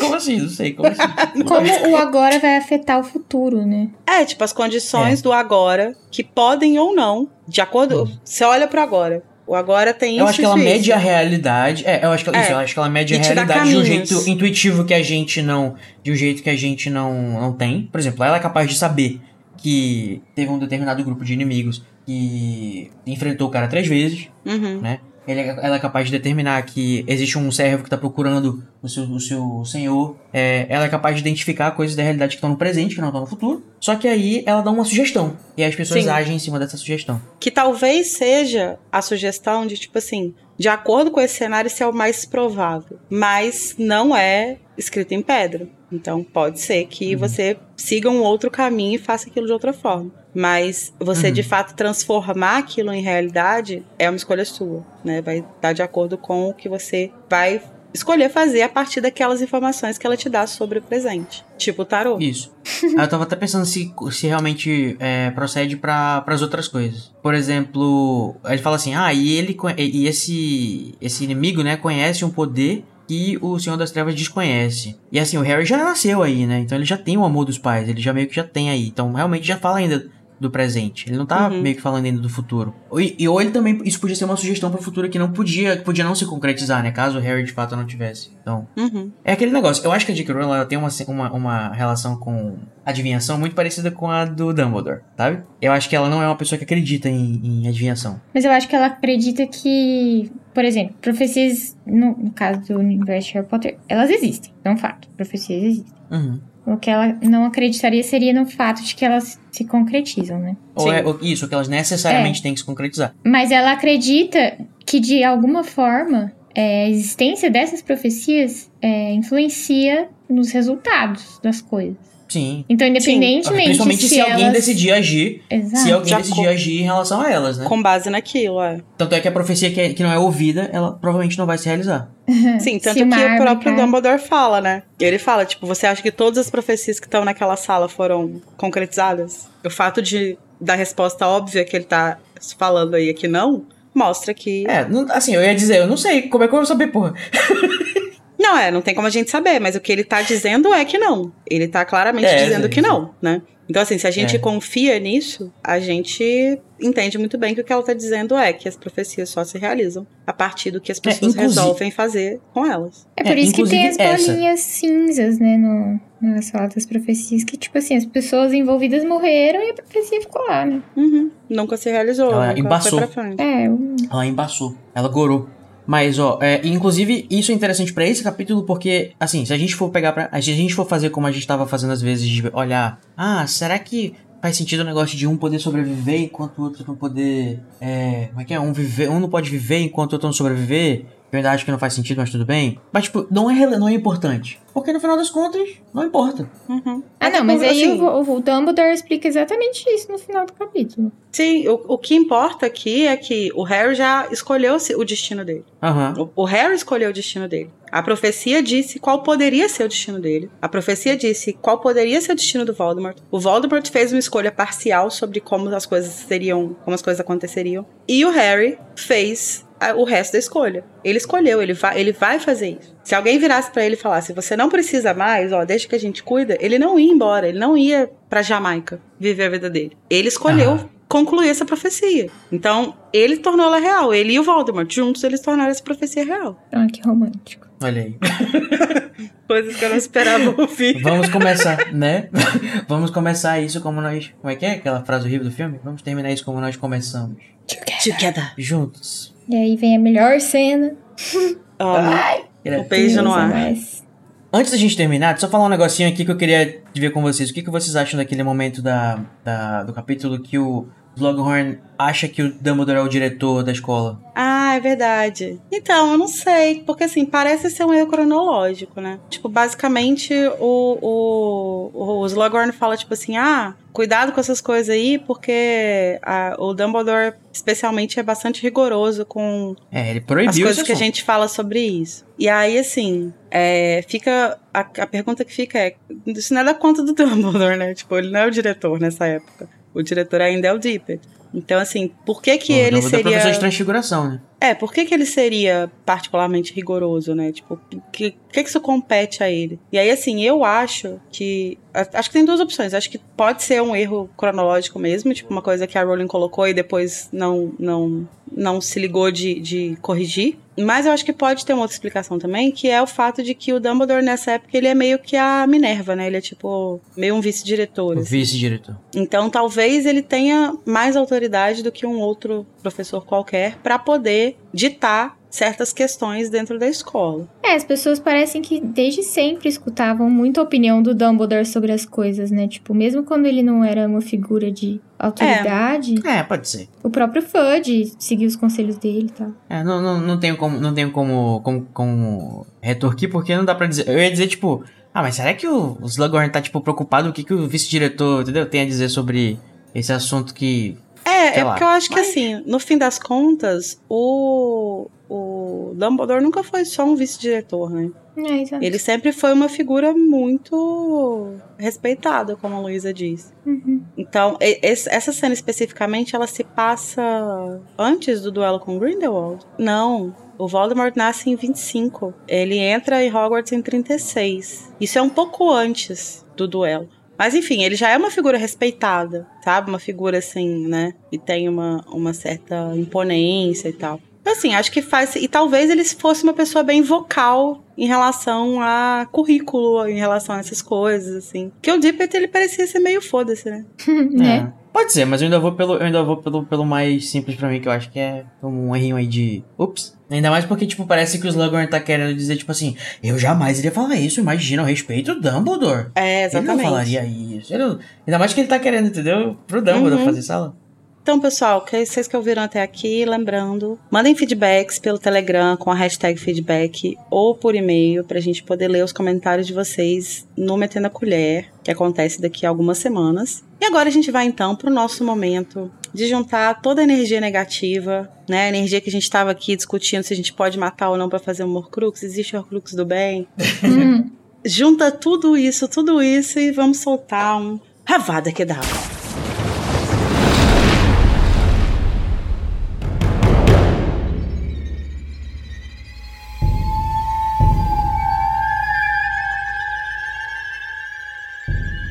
Como 0.00 0.14
assim? 0.14 0.40
Não 0.40 0.48
sei. 0.48 0.72
Como 0.72 0.88
assim? 0.88 1.02
como 1.46 1.90
o 1.92 1.96
agora 1.96 2.38
vai 2.38 2.56
afetar 2.56 2.98
o 2.98 3.04
futuro, 3.04 3.64
né? 3.64 3.90
É, 4.06 4.24
tipo, 4.24 4.42
as 4.42 4.52
condições 4.52 5.20
é. 5.20 5.22
do 5.22 5.32
agora 5.32 5.94
que 6.10 6.24
podem 6.24 6.78
ou 6.78 6.94
não, 6.94 7.28
de 7.46 7.60
acordo. 7.60 8.04
Hum. 8.04 8.18
Você 8.24 8.42
olha 8.44 8.66
pro 8.66 8.80
agora. 8.80 9.22
O 9.50 9.56
agora 9.56 9.92
tem 9.92 10.12
isso. 10.12 10.20
Eu 10.20 10.28
acho 10.28 10.38
que 10.38 10.44
ela 10.44 10.56
mede 10.56 10.92
a 10.92 10.96
realidade. 10.96 11.84
É, 11.84 12.04
eu 12.04 12.12
acho 12.12 12.22
que, 12.22 12.30
é. 12.30 12.40
Isso, 12.40 12.52
eu 12.52 12.58
acho 12.58 12.72
que 12.72 12.78
ela 12.78 12.88
mede 12.88 13.16
a 13.16 13.18
realidade 13.18 13.68
de 13.68 13.76
um 13.76 13.84
jeito 13.84 14.28
intuitivo 14.28 14.84
que 14.84 14.94
a 14.94 15.02
gente 15.02 15.42
não. 15.42 15.74
De 16.04 16.12
um 16.12 16.14
jeito 16.14 16.40
que 16.40 16.48
a 16.48 16.54
gente 16.54 16.88
não, 16.88 17.12
não 17.32 17.52
tem. 17.52 17.88
Por 17.90 17.98
exemplo, 17.98 18.22
ela 18.22 18.36
é 18.36 18.38
capaz 18.38 18.68
de 18.68 18.76
saber 18.76 19.20
que 19.56 20.22
teve 20.36 20.52
um 20.52 20.56
determinado 20.56 21.02
grupo 21.02 21.24
de 21.24 21.32
inimigos 21.32 21.82
que 22.06 22.92
enfrentou 23.04 23.48
o 23.48 23.50
cara 23.50 23.66
três 23.66 23.88
vezes, 23.88 24.28
uhum. 24.46 24.80
né? 24.82 25.00
Ele, 25.26 25.40
ela 25.40 25.76
é 25.76 25.78
capaz 25.78 26.06
de 26.06 26.12
determinar 26.12 26.62
que 26.62 27.04
existe 27.06 27.38
um 27.38 27.50
servo 27.52 27.82
que 27.82 27.86
está 27.86 27.96
procurando 27.96 28.62
o 28.82 28.88
seu, 28.88 29.04
o 29.04 29.20
seu 29.20 29.64
senhor. 29.64 30.16
É, 30.32 30.66
ela 30.68 30.86
é 30.86 30.88
capaz 30.88 31.14
de 31.16 31.20
identificar 31.20 31.70
coisas 31.72 31.94
da 31.94 32.02
realidade 32.02 32.30
que 32.30 32.36
estão 32.36 32.50
no 32.50 32.56
presente, 32.56 32.94
que 32.94 33.00
não 33.00 33.08
estão 33.08 33.20
no 33.20 33.26
futuro. 33.26 33.62
Só 33.78 33.94
que 33.96 34.08
aí 34.08 34.42
ela 34.46 34.62
dá 34.62 34.70
uma 34.70 34.84
sugestão. 34.84 35.36
E 35.56 35.64
as 35.64 35.74
pessoas 35.74 36.04
Sim. 36.04 36.10
agem 36.10 36.36
em 36.36 36.38
cima 36.38 36.58
dessa 36.58 36.76
sugestão. 36.76 37.20
Que 37.38 37.50
talvez 37.50 38.08
seja 38.08 38.78
a 38.90 39.02
sugestão 39.02 39.66
de, 39.66 39.76
tipo 39.76 39.98
assim, 39.98 40.34
de 40.58 40.68
acordo 40.68 41.10
com 41.10 41.20
esse 41.20 41.36
cenário, 41.36 41.68
isso 41.68 41.82
é 41.82 41.86
o 41.86 41.92
mais 41.92 42.24
provável. 42.24 42.98
Mas 43.08 43.74
não 43.78 44.16
é 44.16 44.58
escrito 44.76 45.12
em 45.12 45.22
pedra. 45.22 45.68
Então 45.92 46.22
pode 46.22 46.60
ser 46.60 46.86
que 46.86 47.14
uhum. 47.14 47.20
você 47.20 47.56
siga 47.76 48.08
um 48.08 48.22
outro 48.22 48.50
caminho 48.50 48.94
e 48.94 48.98
faça 48.98 49.28
aquilo 49.28 49.46
de 49.46 49.52
outra 49.52 49.72
forma. 49.72 50.19
Mas 50.34 50.92
você 50.98 51.28
uhum. 51.28 51.32
de 51.32 51.42
fato 51.42 51.74
transformar 51.74 52.58
aquilo 52.58 52.92
em 52.92 53.02
realidade 53.02 53.84
é 53.98 54.08
uma 54.08 54.16
escolha 54.16 54.44
sua, 54.44 54.84
né? 55.04 55.20
Vai 55.20 55.38
estar 55.38 55.72
de 55.72 55.82
acordo 55.82 56.16
com 56.16 56.48
o 56.48 56.54
que 56.54 56.68
você 56.68 57.10
vai 57.28 57.60
escolher 57.92 58.30
fazer 58.30 58.62
a 58.62 58.68
partir 58.68 59.00
daquelas 59.00 59.42
informações 59.42 59.98
que 59.98 60.06
ela 60.06 60.16
te 60.16 60.28
dá 60.28 60.46
sobre 60.46 60.78
o 60.78 60.82
presente. 60.82 61.44
Tipo 61.58 61.82
o 61.82 61.84
tarô. 61.84 62.18
Isso. 62.18 62.52
eu 62.82 63.08
tava 63.08 63.24
até 63.24 63.36
pensando 63.36 63.64
se, 63.66 63.92
se 64.12 64.26
realmente 64.26 64.96
é, 64.98 65.30
procede 65.30 65.76
para 65.76 66.24
as 66.26 66.42
outras 66.42 66.68
coisas. 66.68 67.12
Por 67.22 67.34
exemplo, 67.34 68.36
ele 68.44 68.58
fala 68.58 68.76
assim: 68.76 68.94
ah, 68.94 69.12
e 69.12 69.36
ele 69.36 69.56
e 69.76 70.06
esse, 70.06 70.94
esse 71.00 71.24
inimigo, 71.24 71.62
né, 71.62 71.76
conhece 71.76 72.24
um 72.24 72.30
poder 72.30 72.84
que 73.08 73.36
o 73.42 73.58
Senhor 73.58 73.76
das 73.76 73.90
Trevas 73.90 74.14
desconhece. 74.14 74.96
E 75.10 75.18
assim, 75.18 75.36
o 75.36 75.40
Harry 75.40 75.64
já 75.64 75.78
nasceu 75.78 76.22
aí, 76.22 76.46
né? 76.46 76.60
Então 76.60 76.78
ele 76.78 76.84
já 76.84 76.96
tem 76.96 77.18
o 77.18 77.24
amor 77.24 77.44
dos 77.44 77.58
pais, 77.58 77.88
ele 77.88 78.00
já 78.00 78.12
meio 78.12 78.28
que 78.28 78.36
já 78.36 78.44
tem 78.44 78.70
aí. 78.70 78.86
Então 78.86 79.12
realmente 79.12 79.44
já 79.44 79.56
fala 79.56 79.78
ainda 79.78 80.08
do 80.40 80.50
presente. 80.50 81.08
Ele 81.08 81.18
não 81.18 81.26
tá 81.26 81.48
uhum. 81.48 81.60
meio 81.60 81.76
que 81.76 81.82
falando 81.82 82.06
ainda 82.06 82.20
do 82.20 82.28
futuro. 82.30 82.74
E, 82.98 83.14
e, 83.18 83.28
ou 83.28 83.40
ele 83.40 83.50
também. 83.50 83.78
Isso 83.84 84.00
podia 84.00 84.16
ser 84.16 84.24
uma 84.24 84.36
sugestão 84.36 84.70
pro 84.70 84.82
futuro 84.82 85.08
que 85.08 85.18
não 85.18 85.30
podia. 85.30 85.76
Que 85.76 85.84
podia 85.84 86.02
não 86.02 86.14
se 86.14 86.24
concretizar, 86.24 86.82
né? 86.82 86.90
Caso 86.90 87.18
o 87.18 87.20
Harry 87.20 87.44
de 87.44 87.52
fato 87.52 87.76
não 87.76 87.84
tivesse. 87.84 88.30
Então. 88.40 88.66
Uhum. 88.76 89.12
É 89.22 89.32
aquele 89.32 89.52
negócio. 89.52 89.84
Eu 89.84 89.92
acho 89.92 90.06
que 90.06 90.12
a 90.12 90.14
J.K. 90.14 90.32
Rowling 90.32 90.54
ela 90.54 90.64
tem 90.64 90.78
uma, 90.78 90.88
uma, 91.06 91.32
uma 91.32 91.68
relação 91.72 92.16
com 92.16 92.56
adivinhação 92.84 93.38
muito 93.38 93.54
parecida 93.54 93.90
com 93.90 94.10
a 94.10 94.24
do 94.24 94.52
Dumbledore, 94.54 95.00
sabe? 95.16 95.42
Eu 95.60 95.72
acho 95.72 95.88
que 95.88 95.94
ela 95.94 96.08
não 96.08 96.22
é 96.22 96.26
uma 96.26 96.36
pessoa 96.36 96.58
que 96.58 96.64
acredita 96.64 97.08
em, 97.08 97.40
em 97.44 97.68
adivinhação. 97.68 98.20
Mas 98.32 98.44
eu 98.44 98.50
acho 98.50 98.66
que 98.66 98.74
ela 98.74 98.86
acredita 98.86 99.46
que. 99.46 100.32
Por 100.54 100.64
exemplo, 100.64 100.96
profecias, 101.00 101.76
no, 101.86 102.16
no 102.16 102.30
caso 102.32 102.60
do 102.62 102.78
universo 102.78 103.28
de 103.28 103.34
Harry 103.34 103.46
Potter, 103.46 103.78
elas 103.88 104.10
existem. 104.10 104.52
É 104.64 104.70
um 104.70 104.76
fato. 104.76 105.08
Profecias 105.16 105.62
existem. 105.62 105.92
Uhum. 106.10 106.40
O 106.66 106.76
que 106.76 106.90
ela 106.90 107.18
não 107.22 107.44
acreditaria 107.44 108.02
seria 108.02 108.32
no 108.32 108.46
fato 108.46 108.82
de 108.82 108.94
que 108.94 109.04
elas 109.04 109.40
se 109.50 109.64
concretizam, 109.64 110.38
né? 110.38 110.56
Ou 110.74 110.92
é, 110.92 111.02
isso, 111.22 111.48
que 111.48 111.54
elas 111.54 111.68
necessariamente 111.68 112.40
é. 112.40 112.42
têm 112.42 112.54
que 112.54 112.60
se 112.60 112.66
concretizar. 112.66 113.14
Mas 113.24 113.50
ela 113.50 113.72
acredita 113.72 114.58
que, 114.84 115.00
de 115.00 115.24
alguma 115.24 115.64
forma, 115.64 116.32
é, 116.54 116.84
a 116.84 116.90
existência 116.90 117.50
dessas 117.50 117.82
profecias 117.82 118.70
é, 118.82 119.12
influencia 119.12 120.08
nos 120.28 120.50
resultados 120.50 121.40
das 121.42 121.60
coisas. 121.60 122.09
Sim. 122.30 122.64
Então, 122.68 122.86
independentemente. 122.86 123.48
Sim. 123.48 123.64
Principalmente 123.64 124.02
se, 124.02 124.08
se 124.08 124.20
alguém 124.20 124.44
elas... 124.44 124.52
decidir 124.52 124.92
agir. 124.92 125.42
Exato. 125.50 125.82
Se 125.82 125.92
alguém 125.92 126.16
decidir 126.16 126.46
agir 126.46 126.80
em 126.80 126.84
relação 126.84 127.20
a 127.20 127.30
elas, 127.30 127.58
né? 127.58 127.64
Com 127.66 127.82
base 127.82 128.08
naquilo, 128.08 128.62
é. 128.62 128.80
Tanto 128.96 129.14
é 129.14 129.20
que 129.20 129.28
a 129.28 129.32
profecia 129.32 129.70
que, 129.70 129.80
é, 129.80 129.92
que 129.92 130.02
não 130.02 130.12
é 130.12 130.18
ouvida, 130.18 130.70
ela 130.72 130.92
provavelmente 130.92 131.36
não 131.36 131.44
vai 131.44 131.58
se 131.58 131.66
realizar. 131.66 132.10
Sim, 132.60 132.78
tanto 132.78 132.96
que 132.96 133.04
o 133.04 133.36
próprio 133.36 133.76
Dumbledore 133.76 134.20
fala, 134.20 134.60
né? 134.60 134.84
Ele 134.98 135.18
fala, 135.18 135.44
tipo, 135.44 135.66
você 135.66 135.86
acha 135.86 136.00
que 136.00 136.12
todas 136.12 136.38
as 136.38 136.50
profecias 136.50 137.00
que 137.00 137.06
estão 137.06 137.24
naquela 137.24 137.56
sala 137.56 137.88
foram 137.88 138.40
concretizadas? 138.56 139.48
O 139.64 139.70
fato 139.70 140.00
de 140.00 140.38
da 140.60 140.74
resposta 140.74 141.26
óbvia 141.26 141.64
que 141.64 141.74
ele 141.74 141.86
tá 141.86 142.18
falando 142.58 142.94
aí 142.94 143.08
aqui 143.08 143.26
não, 143.26 143.64
mostra 143.94 144.34
que. 144.34 144.66
É, 144.68 144.86
não, 144.86 145.06
assim, 145.10 145.34
eu 145.34 145.42
ia 145.42 145.54
dizer, 145.54 145.78
eu 145.78 145.86
não 145.86 145.96
sei, 145.96 146.22
como 146.22 146.44
é 146.44 146.48
que 146.48 146.54
eu 146.54 146.58
vou 146.58 146.66
saber, 146.66 146.88
porra? 146.88 147.14
Não, 148.40 148.56
é, 148.56 148.70
não 148.70 148.80
tem 148.80 148.94
como 148.94 149.06
a 149.06 149.10
gente 149.10 149.30
saber, 149.30 149.60
mas 149.60 149.76
o 149.76 149.80
que 149.80 149.92
ele 149.92 150.02
tá 150.02 150.22
dizendo 150.22 150.72
é 150.72 150.82
que 150.84 150.98
não. 150.98 151.30
Ele 151.48 151.68
tá 151.68 151.84
claramente 151.84 152.26
é, 152.26 152.44
dizendo 152.44 152.64
sim, 152.64 152.70
que 152.70 152.80
não, 152.80 153.14
né? 153.20 153.42
Então, 153.68 153.82
assim, 153.82 153.98
se 153.98 154.06
a 154.06 154.10
gente 154.10 154.34
é. 154.34 154.38
confia 154.38 154.98
nisso, 154.98 155.52
a 155.62 155.78
gente 155.78 156.58
entende 156.80 157.16
muito 157.18 157.38
bem 157.38 157.54
que 157.54 157.60
o 157.60 157.64
que 157.64 157.72
ela 157.72 157.82
tá 157.82 157.92
dizendo 157.92 158.34
é 158.34 158.52
que 158.52 158.68
as 158.68 158.76
profecias 158.76 159.28
só 159.28 159.44
se 159.44 159.58
realizam 159.58 160.04
a 160.26 160.32
partir 160.32 160.72
do 160.72 160.80
que 160.80 160.90
as 160.90 160.98
é, 160.98 161.00
pessoas 161.02 161.36
é, 161.36 161.40
resolvem 161.42 161.90
fazer 161.90 162.40
com 162.52 162.66
elas. 162.66 163.06
É 163.16 163.22
por 163.22 163.38
é, 163.38 163.40
isso 163.40 163.52
que 163.52 163.68
tem 163.68 163.86
as 163.86 163.96
bolinhas 163.96 164.58
essa. 164.58 164.78
cinzas, 164.78 165.38
né, 165.38 165.56
no, 165.56 166.00
na 166.20 166.42
sala 166.42 166.66
das 166.66 166.84
profecias, 166.84 167.44
que, 167.44 167.56
tipo 167.56 167.76
assim, 167.78 167.94
as 167.94 168.06
pessoas 168.06 168.52
envolvidas 168.52 169.04
morreram 169.04 169.62
e 169.62 169.70
a 169.70 169.74
profecia 169.74 170.20
ficou 170.20 170.42
lá, 170.46 170.64
né? 170.64 170.82
Uhum. 170.96 171.30
Nunca 171.48 171.76
se 171.76 171.90
realizou. 171.90 172.32
Ela 172.32 172.58
embaçou. 172.58 172.98
É, 173.38 173.70
um... 173.70 173.94
Ela 174.10 174.26
embaçou. 174.26 174.74
Ela 174.94 175.08
gorou. 175.08 175.48
Mas, 175.90 176.20
ó, 176.20 176.38
é, 176.40 176.64
inclusive, 176.64 177.26
isso 177.28 177.50
é 177.50 177.54
interessante 177.54 177.92
para 177.92 178.06
esse 178.06 178.22
capítulo 178.22 178.62
porque, 178.62 179.10
assim, 179.18 179.44
se 179.44 179.52
a 179.52 179.58
gente 179.58 179.74
for 179.74 179.90
pegar 179.90 180.12
pra. 180.12 180.40
Se 180.40 180.52
a 180.52 180.54
gente 180.54 180.72
for 180.72 180.86
fazer 180.86 181.10
como 181.10 181.26
a 181.26 181.32
gente 181.32 181.44
tava 181.44 181.66
fazendo 181.66 181.92
às 181.92 182.00
vezes, 182.00 182.28
de 182.28 182.48
olhar, 182.52 183.00
ah, 183.16 183.44
será 183.48 183.76
que 183.76 184.14
faz 184.40 184.56
sentido 184.56 184.80
o 184.80 184.84
negócio 184.84 185.18
de 185.18 185.26
um 185.26 185.36
poder 185.36 185.58
sobreviver 185.58 186.20
enquanto 186.20 186.60
o 186.60 186.62
outro 186.62 186.84
não 186.86 186.94
poder. 186.94 187.58
É. 187.80 188.28
Como 188.28 188.40
é 188.40 188.44
que 188.44 188.54
é? 188.54 188.60
Um, 188.60 188.72
viver, 188.72 189.10
um 189.10 189.18
não 189.18 189.28
pode 189.28 189.50
viver 189.50 189.80
enquanto 189.80 190.12
o 190.12 190.14
outro 190.14 190.28
não 190.28 190.32
sobreviver? 190.32 191.06
Verdade 191.30 191.64
que 191.64 191.70
não 191.70 191.78
faz 191.78 191.94
sentido, 191.94 192.18
mas 192.18 192.30
tudo 192.30 192.44
bem. 192.44 192.78
Mas, 192.92 193.04
tipo, 193.04 193.26
não 193.30 193.50
é, 193.50 193.66
não 193.78 193.88
é 193.88 193.92
importante. 193.92 194.60
Porque 194.72 194.92
no 194.92 195.00
final 195.00 195.16
das 195.16 195.30
contas, 195.30 195.68
não 195.92 196.04
importa. 196.04 196.48
Uhum. 196.68 197.02
Ah, 197.18 197.30
não, 197.30 197.44
mas 197.44 197.62
aí 197.62 197.84
assim, 197.84 198.00
o, 198.00 198.36
o, 198.36 198.40
Dumbledore 198.40 198.92
explica 198.92 199.26
exatamente 199.26 199.84
isso 199.88 200.10
no 200.10 200.18
final 200.18 200.46
do 200.46 200.52
capítulo. 200.52 201.10
Sim, 201.32 201.68
o, 201.68 201.94
o 201.94 201.98
que 201.98 202.14
importa 202.14 202.66
aqui 202.66 203.06
é 203.06 203.16
que 203.16 203.50
o 203.54 203.62
Harry 203.62 203.94
já 203.94 204.28
escolheu 204.30 204.76
o 204.96 205.04
destino 205.04 205.44
dele. 205.44 205.64
Uhum. 205.82 206.30
O, 206.36 206.42
o 206.42 206.44
Harry 206.44 206.74
escolheu 206.74 207.10
o 207.10 207.12
destino 207.12 207.48
dele. 207.48 207.70
A 207.90 208.02
profecia 208.02 208.62
disse 208.62 209.00
qual 209.00 209.22
poderia 209.22 209.68
ser 209.68 209.84
o 209.84 209.88
destino 209.88 210.20
dele. 210.20 210.48
A 210.62 210.68
profecia 210.68 211.16
disse 211.16 211.52
qual 211.54 211.80
poderia 211.80 212.20
ser 212.20 212.32
o 212.32 212.36
destino 212.36 212.64
do 212.64 212.72
Voldemort. 212.72 213.16
O 213.30 213.40
Voldemort 213.40 213.88
fez 213.90 214.12
uma 214.12 214.20
escolha 214.20 214.52
parcial 214.52 215.10
sobre 215.10 215.40
como 215.40 215.68
as 215.74 215.86
coisas 215.86 216.12
seriam, 216.12 216.76
como 216.84 216.94
as 216.94 217.02
coisas 217.02 217.20
aconteceriam. 217.20 217.84
E 218.06 218.24
o 218.24 218.30
Harry 218.30 218.78
fez 218.94 219.66
o 219.96 220.04
resto 220.04 220.32
da 220.32 220.38
escolha. 220.38 220.84
Ele 221.02 221.18
escolheu, 221.18 221.62
ele 221.62 221.72
vai, 221.72 221.98
ele 221.98 222.12
vai 222.12 222.38
fazer 222.38 222.78
isso. 222.80 222.94
Se 223.02 223.14
alguém 223.14 223.38
virasse 223.38 223.70
para 223.70 223.84
ele 223.84 223.94
e 223.94 223.98
falasse, 223.98 224.32
você 224.32 224.56
não 224.56 224.68
precisa 224.68 225.14
mais, 225.14 225.52
ó, 225.52 225.64
desde 225.64 225.88
que 225.88 225.94
a 225.94 226.00
gente 226.00 226.22
cuida, 226.22 226.56
ele 226.60 226.78
não 226.78 226.98
ia 226.98 227.12
embora, 227.12 227.48
ele 227.48 227.58
não 227.58 227.76
ia 227.76 228.10
para 228.28 228.42
Jamaica 228.42 229.00
viver 229.18 229.44
a 229.44 229.50
vida 229.50 229.70
dele. 229.70 229.96
Ele 230.08 230.28
escolheu 230.28 230.72
ah. 230.72 230.88
concluir 231.08 231.48
essa 231.48 231.64
profecia. 231.64 232.30
Então, 232.52 232.94
ele 233.12 233.38
tornou 233.38 233.66
ela 233.66 233.78
real. 233.78 234.12
Ele 234.12 234.34
e 234.34 234.38
o 234.38 234.44
Voldemort, 234.44 234.92
juntos, 234.92 235.24
eles 235.24 235.40
tornaram 235.40 235.70
essa 235.70 235.82
profecia 235.82 236.24
real. 236.24 236.62
Ah, 236.72 236.86
que 236.92 237.00
romântico. 237.02 237.70
Olha 237.82 238.02
aí. 238.02 238.16
Coisas 239.48 239.74
que 239.74 239.84
eu 239.84 239.88
não 239.88 239.96
esperava 239.96 240.54
ouvir. 240.60 241.00
Vamos 241.02 241.30
começar, 241.30 241.92
né? 241.92 242.28
Vamos 242.86 243.10
começar 243.10 243.58
isso 243.58 243.80
como 243.80 244.00
nós. 244.00 244.32
Como 244.40 244.50
é 244.50 244.54
que 244.54 244.66
é 244.66 244.72
aquela 244.72 245.02
frase 245.02 245.26
horrível 245.26 245.48
do 245.48 245.52
filme? 245.52 245.80
Vamos 245.82 246.02
terminar 246.02 246.30
isso 246.30 246.44
como 246.44 246.60
nós 246.60 246.76
começamos. 246.76 247.42
Together. 247.66 248.02
Together. 248.02 248.52
Juntos. 248.58 249.34
E 249.50 249.56
aí 249.56 249.76
vem 249.76 249.96
a 249.96 249.98
melhor 249.98 250.38
cena. 250.40 250.94
Ai, 251.76 252.44
o 252.64 252.84
beijo 252.84 253.20
no 253.20 253.32
ar. 253.32 253.48
Mas... 253.48 254.06
Antes 254.52 254.70
da 254.70 254.78
gente 254.78 254.96
terminar, 254.96 255.38
só 255.38 255.48
falar 255.48 255.64
um 255.64 255.68
negocinho 255.68 256.08
aqui 256.08 256.24
que 256.24 256.30
eu 256.30 256.36
queria 256.36 256.80
ver 256.94 257.10
com 257.10 257.20
vocês. 257.20 257.50
O 257.50 257.54
que, 257.54 257.62
que 257.62 257.70
vocês 257.70 257.96
acham 257.96 258.18
daquele 258.18 258.44
momento 258.44 258.80
da, 258.80 259.18
da 259.44 259.82
do 259.82 259.92
capítulo 259.92 260.40
que 260.40 260.56
o 260.56 260.86
Slughorn 261.16 261.78
acha 261.98 262.28
que 262.28 262.42
o 262.42 262.52
Dumbledore 262.52 262.98
é 262.98 263.02
o 263.02 263.08
diretor 263.08 263.62
da 263.62 263.72
escola. 263.72 264.18
Ah, 264.34 264.74
é 264.74 264.80
verdade. 264.80 265.60
Então, 265.70 266.12
eu 266.12 266.18
não 266.18 266.28
sei, 266.28 266.82
porque 266.86 267.04
assim, 267.04 267.26
parece 267.26 267.70
ser 267.70 267.84
um 267.84 267.92
erro 267.92 268.08
cronológico, 268.08 269.00
né? 269.00 269.18
Tipo, 269.28 269.48
basicamente 269.48 270.32
o, 270.58 270.98
o, 271.02 272.20
o 272.22 272.26
Slughorn 272.26 272.72
fala, 272.72 272.96
tipo 272.96 273.12
assim, 273.12 273.36
ah, 273.36 273.74
cuidado 273.92 274.32
com 274.32 274.40
essas 274.40 274.60
coisas 274.60 274.88
aí, 274.88 275.18
porque 275.18 276.18
a, 276.22 276.56
o 276.58 276.72
Dumbledore, 276.72 277.34
especialmente, 277.52 278.18
é 278.18 278.22
bastante 278.22 278.62
rigoroso 278.62 279.26
com 279.26 279.76
é, 279.92 280.10
ele 280.10 280.20
proibiu 280.20 280.48
as 280.48 280.58
coisas 280.58 280.82
que 280.82 280.92
a 280.92 280.96
gente 280.96 281.22
fala 281.22 281.48
sobre 281.48 281.80
isso. 281.80 282.24
E 282.38 282.48
aí, 282.48 282.78
assim, 282.78 283.32
é, 283.50 284.02
fica. 284.08 284.58
A, 284.72 284.80
a 284.80 285.06
pergunta 285.06 285.44
que 285.44 285.52
fica 285.52 285.78
é: 285.78 285.94
isso 286.26 286.54
não 286.54 286.62
é 286.62 286.64
da 286.64 286.74
conta 286.74 287.02
do 287.02 287.12
Dumbledore, 287.14 287.76
né? 287.76 287.94
Tipo, 287.94 288.16
ele 288.16 288.30
não 288.30 288.40
é 288.40 288.46
o 288.46 288.50
diretor 288.50 288.98
nessa 288.98 289.26
época. 289.26 289.68
O 289.94 290.02
diretor 290.02 290.40
ainda 290.40 290.68
é 290.68 290.72
o 290.72 290.78
Dippet. 290.78 291.20
Então, 291.52 291.78
assim, 291.80 292.12
por 292.24 292.40
que 292.40 292.56
que 292.58 292.72
ele 292.72 293.02
seria... 293.02 293.22
professor 293.22 293.52
de 293.52 293.58
transfiguração, 293.58 294.28
né? 294.28 294.40
É, 294.60 294.74
por 294.74 294.92
que 294.92 295.06
que 295.06 295.14
ele 295.14 295.24
seria 295.24 295.90
particularmente 296.04 296.74
rigoroso, 296.74 297.34
né? 297.34 297.50
Tipo, 297.50 297.80
que 298.12 298.34
que 298.52 298.62
que 298.62 298.68
isso 298.68 298.80
compete 298.80 299.42
a 299.42 299.50
ele? 299.50 299.78
E 299.92 299.98
aí, 299.98 300.10
assim, 300.10 300.42
eu 300.42 300.64
acho 300.64 301.20
que... 301.30 301.78
Acho 301.92 302.28
que 302.28 302.34
tem 302.34 302.44
duas 302.44 302.60
opções. 302.60 302.94
Acho 302.94 303.10
que 303.10 303.18
pode 303.18 303.62
ser 303.62 303.82
um 303.82 303.96
erro 303.96 304.30
cronológico 304.36 304.98
mesmo, 304.98 305.34
tipo, 305.34 305.50
uma 305.50 305.62
coisa 305.62 305.86
que 305.86 305.98
a 305.98 306.04
Rowling 306.04 306.26
colocou 306.26 306.68
e 306.68 306.74
depois 306.74 307.28
não, 307.32 307.72
não, 307.78 308.28
não 308.50 308.80
se 308.80 308.98
ligou 309.00 309.30
de, 309.30 309.58
de 309.60 309.98
corrigir. 310.00 310.56
Mas 310.78 311.04
eu 311.04 311.12
acho 311.12 311.24
que 311.24 311.32
pode 311.32 311.66
ter 311.66 311.72
uma 311.72 311.82
outra 311.82 311.94
explicação 311.94 312.38
também, 312.38 312.70
que 312.70 312.88
é 312.88 313.02
o 313.02 313.06
fato 313.06 313.42
de 313.42 313.54
que 313.54 313.72
o 313.72 313.80
Dumbledore, 313.80 314.24
nessa 314.24 314.52
época, 314.52 314.76
ele 314.78 314.86
é 314.86 314.94
meio 314.94 315.18
que 315.18 315.36
a 315.36 315.66
Minerva, 315.66 316.16
né? 316.16 316.28
Ele 316.28 316.36
é 316.36 316.40
tipo, 316.40 317.00
meio 317.16 317.34
um 317.34 317.40
vice-diretor. 317.40 318.18
Assim. 318.18 318.30
Vice-diretor. 318.30 318.96
Então 319.14 319.50
talvez 319.50 320.06
ele 320.06 320.22
tenha 320.22 320.74
mais 320.86 321.16
autoridade 321.16 321.82
do 321.82 321.92
que 321.92 322.06
um 322.06 322.20
outro 322.20 322.66
professor 322.82 323.26
qualquer 323.26 323.76
para 323.78 323.98
poder 323.98 324.49
ditar 324.72 325.38
certas 325.50 325.92
questões 325.92 326.48
dentro 326.48 326.78
da 326.78 326.86
escola. 326.88 327.48
É, 327.62 327.74
as 327.74 327.84
pessoas 327.84 328.20
parecem 328.20 328.62
que 328.62 328.80
desde 328.80 329.22
sempre 329.22 329.68
escutavam 329.68 330.30
muito 330.30 330.60
a 330.60 330.62
opinião 330.62 331.02
do 331.02 331.14
Dumbledore 331.14 331.66
sobre 331.66 331.90
as 331.90 332.06
coisas, 332.06 332.50
né? 332.50 332.68
Tipo, 332.68 332.94
mesmo 332.94 333.24
quando 333.24 333.46
ele 333.46 333.62
não 333.62 333.84
era 333.84 334.06
uma 334.06 334.20
figura 334.20 334.70
de 334.70 335.00
autoridade. 335.18 336.14
É, 336.24 336.38
é 336.38 336.42
pode 336.42 336.68
ser. 336.68 336.88
O 337.02 337.10
próprio 337.10 337.42
Fudge 337.42 338.12
seguiu 338.18 338.46
os 338.46 338.56
conselhos 338.56 338.96
dele 338.96 339.26
e 339.26 339.32
tal. 339.32 339.50
É, 339.68 339.82
não, 339.82 340.00
não, 340.00 340.20
não 340.20 340.38
tenho 340.38 340.56
como, 340.56 340.80
não 340.80 340.94
tenho 340.94 341.10
como, 341.10 341.60
como, 341.62 341.86
como 341.92 342.66
retorquir, 342.80 343.28
porque 343.28 343.54
não 343.54 343.64
dá 343.64 343.74
pra 343.74 343.86
dizer. 343.86 344.08
Eu 344.08 344.18
ia 344.18 344.30
dizer, 344.30 344.46
tipo, 344.46 344.84
ah, 345.12 345.22
mas 345.22 345.34
será 345.34 345.52
que 345.52 345.66
o, 345.66 345.98
o 346.00 346.06
Slughorn 346.06 346.48
tá, 346.50 346.62
tipo, 346.62 346.80
preocupado 346.80 347.28
o 347.28 347.32
que, 347.32 347.42
que 347.42 347.52
o 347.52 347.66
vice-diretor, 347.66 348.42
entendeu, 348.42 348.66
tem 348.66 348.82
a 348.82 348.86
dizer 348.86 349.08
sobre 349.08 349.58
esse 349.94 350.12
assunto 350.12 350.54
que 350.54 350.96
é, 351.40 351.60
é 351.60 351.64
porque 351.64 351.82
eu 351.82 351.88
acho 351.88 352.08
Mas... 352.12 352.26
que 352.26 352.30
assim, 352.30 352.62
no 352.66 352.78
fim 352.78 352.96
das 352.98 353.18
contas, 353.18 354.00
o, 354.08 355.08
o 355.28 355.92
Dumbledore 355.94 356.42
nunca 356.42 356.62
foi 356.62 356.84
só 356.84 357.04
um 357.04 357.14
vice-diretor, 357.14 357.90
né? 357.90 358.10
É, 358.36 358.84
Ele 358.84 358.98
sempre 358.98 359.32
foi 359.32 359.52
uma 359.52 359.68
figura 359.68 360.14
muito 360.14 361.54
respeitada, 361.76 362.56
como 362.56 362.76
a 362.76 362.80
Luísa 362.80 363.12
disse. 363.12 363.52
Uhum. 363.66 364.02
Então, 364.16 364.56
essa 364.60 365.32
cena 365.32 365.52
especificamente, 365.52 366.34
ela 366.34 366.46
se 366.46 366.64
passa 366.64 367.80
antes 367.98 368.40
do 368.40 368.50
duelo 368.50 368.80
com 368.80 368.98
Grindelwald? 368.98 369.64
Não. 369.78 370.34
O 370.56 370.68
Voldemort 370.68 371.14
nasce 371.16 371.50
em 371.50 371.56
25. 371.56 372.34
Ele 372.46 372.78
entra 372.78 373.22
em 373.24 373.34
Hogwarts 373.34 373.72
em 373.72 373.82
36. 373.82 374.92
Isso 375.00 375.18
é 375.18 375.22
um 375.22 375.30
pouco 375.30 375.70
antes 375.70 376.44
do 376.56 376.68
duelo. 376.68 377.08
Mas 377.40 377.54
enfim, 377.54 377.82
ele 377.82 377.94
já 377.94 378.10
é 378.10 378.18
uma 378.18 378.30
figura 378.30 378.58
respeitada, 378.58 379.46
sabe? 379.64 379.88
Uma 379.88 379.98
figura 379.98 380.36
assim, 380.36 380.86
né? 380.86 381.14
E 381.32 381.38
tem 381.38 381.70
uma, 381.70 382.04
uma 382.12 382.34
certa 382.34 382.92
imponência 382.94 383.88
e 383.88 383.94
tal. 383.94 384.20
Então, 384.42 384.52
assim, 384.52 384.74
acho 384.74 384.92
que 384.92 385.00
faz. 385.00 385.34
E 385.36 385.48
talvez 385.48 385.88
ele 385.88 386.04
fosse 386.04 386.44
uma 386.44 386.52
pessoa 386.52 386.84
bem 386.84 387.00
vocal 387.00 387.82
em 387.96 388.06
relação 388.06 388.78
a 388.82 389.26
currículo, 389.32 390.06
em 390.06 390.18
relação 390.18 390.54
a 390.54 390.58
essas 390.58 390.82
coisas, 390.82 391.34
assim. 391.34 391.72
Que 391.80 391.90
o 391.90 391.98
Dippet, 391.98 392.36
ele 392.36 392.46
parecia 392.46 392.86
ser 392.86 392.98
meio 392.98 393.22
foda-se, 393.22 393.70
né? 393.70 393.86
né? 394.32 394.70
É. 394.76 394.80
Pode 394.92 395.10
ser, 395.10 395.24
mas 395.24 395.40
eu 395.40 395.46
ainda 395.46 395.58
vou 395.58 395.72
pelo, 395.72 395.94
eu 395.94 396.02
ainda 396.02 396.22
vou 396.22 396.36
pelo, 396.36 396.66
pelo 396.66 396.84
mais 396.84 397.30
simples 397.30 397.56
para 397.56 397.70
mim, 397.70 397.80
que 397.80 397.88
eu 397.88 397.92
acho 397.92 398.10
que 398.10 398.18
é 398.18 398.44
um 398.62 398.94
errinho 398.94 399.16
aí 399.16 399.26
de. 399.26 399.64
Ups. 399.78 400.14
Ainda 400.30 400.50
mais 400.50 400.64
porque, 400.64 400.86
tipo, 400.86 401.06
parece 401.06 401.38
que 401.38 401.46
o 401.46 401.48
Slughorn 401.48 401.88
tá 401.88 401.98
querendo 401.98 402.34
dizer, 402.34 402.56
tipo 402.56 402.70
assim, 402.70 402.96
eu 403.22 403.38
jamais 403.38 403.78
iria 403.78 403.90
falar 403.90 404.14
isso, 404.14 404.40
imagina, 404.40 404.82
eu 404.82 404.86
respeito 404.86 405.32
o 405.32 405.40
Dumbledore. 405.40 406.06
É, 406.14 406.44
exatamente. 406.44 406.70
Ele 406.70 406.82
não 406.82 406.90
falaria 406.90 407.24
isso. 407.24 407.74
Ainda 407.74 408.38
mais 408.38 408.54
que 408.54 408.60
ele 408.60 408.68
tá 408.68 408.78
querendo, 408.78 409.08
entendeu? 409.08 409.56
Pro 409.66 409.82
Dumbledore 409.82 410.20
uhum. 410.20 410.24
fazer 410.24 410.42
sala. 410.42 410.76
Então, 411.22 411.38
pessoal, 411.38 411.84
que 411.84 412.04
vocês 412.04 412.26
que 412.26 412.36
ouviram 412.36 412.62
até 412.62 412.80
aqui, 412.80 413.24
lembrando, 413.26 413.98
mandem 414.10 414.34
feedbacks 414.34 414.98
pelo 414.98 415.18
Telegram 415.18 415.76
com 415.76 415.90
a 415.90 415.94
hashtag 415.94 416.40
feedback 416.40 417.16
ou 417.30 417.54
por 417.54 417.74
e-mail 417.74 418.24
pra 418.24 418.40
gente 418.40 418.62
poder 418.62 418.88
ler 418.88 419.04
os 419.04 419.12
comentários 419.12 419.66
de 419.66 419.74
vocês 419.74 420.48
no 420.56 420.78
Metendo 420.78 421.08
a 421.08 421.10
Colher, 421.10 421.66
que 421.84 421.90
acontece 421.90 422.40
daqui 422.40 422.64
a 422.64 422.70
algumas 422.70 422.98
semanas. 422.98 423.62
E 423.80 423.84
agora 423.86 424.08
a 424.08 424.12
gente 424.12 424.30
vai 424.30 424.44
então 424.44 424.76
pro 424.76 424.90
nosso 424.90 425.24
momento 425.24 425.90
de 426.12 426.28
juntar 426.28 426.82
toda 426.82 427.00
a 427.00 427.04
energia 427.04 427.40
negativa, 427.40 428.30
né? 428.48 428.64
A 428.66 428.68
energia 428.68 429.00
que 429.00 429.08
a 429.08 429.12
gente 429.12 429.22
estava 429.22 429.50
aqui 429.50 429.74
discutindo 429.74 430.22
se 430.22 430.34
a 430.34 430.36
gente 430.36 430.52
pode 430.52 430.78
matar 430.78 431.08
ou 431.10 431.16
não 431.16 431.28
para 431.28 431.38
fazer 431.38 431.64
um 431.64 431.74
Horcrux, 431.74 432.22
existe 432.22 432.56
Horcrux 432.56 432.92
do 432.92 433.06
bem. 433.06 433.48
Hum. 433.82 434.30
Junta 434.64 435.10
tudo 435.10 435.56
isso, 435.56 435.88
tudo 435.88 436.22
isso 436.22 436.58
e 436.58 436.70
vamos 436.70 436.98
soltar 436.98 437.58
um 437.58 437.80
Ravada 438.04 438.52
que 438.52 438.64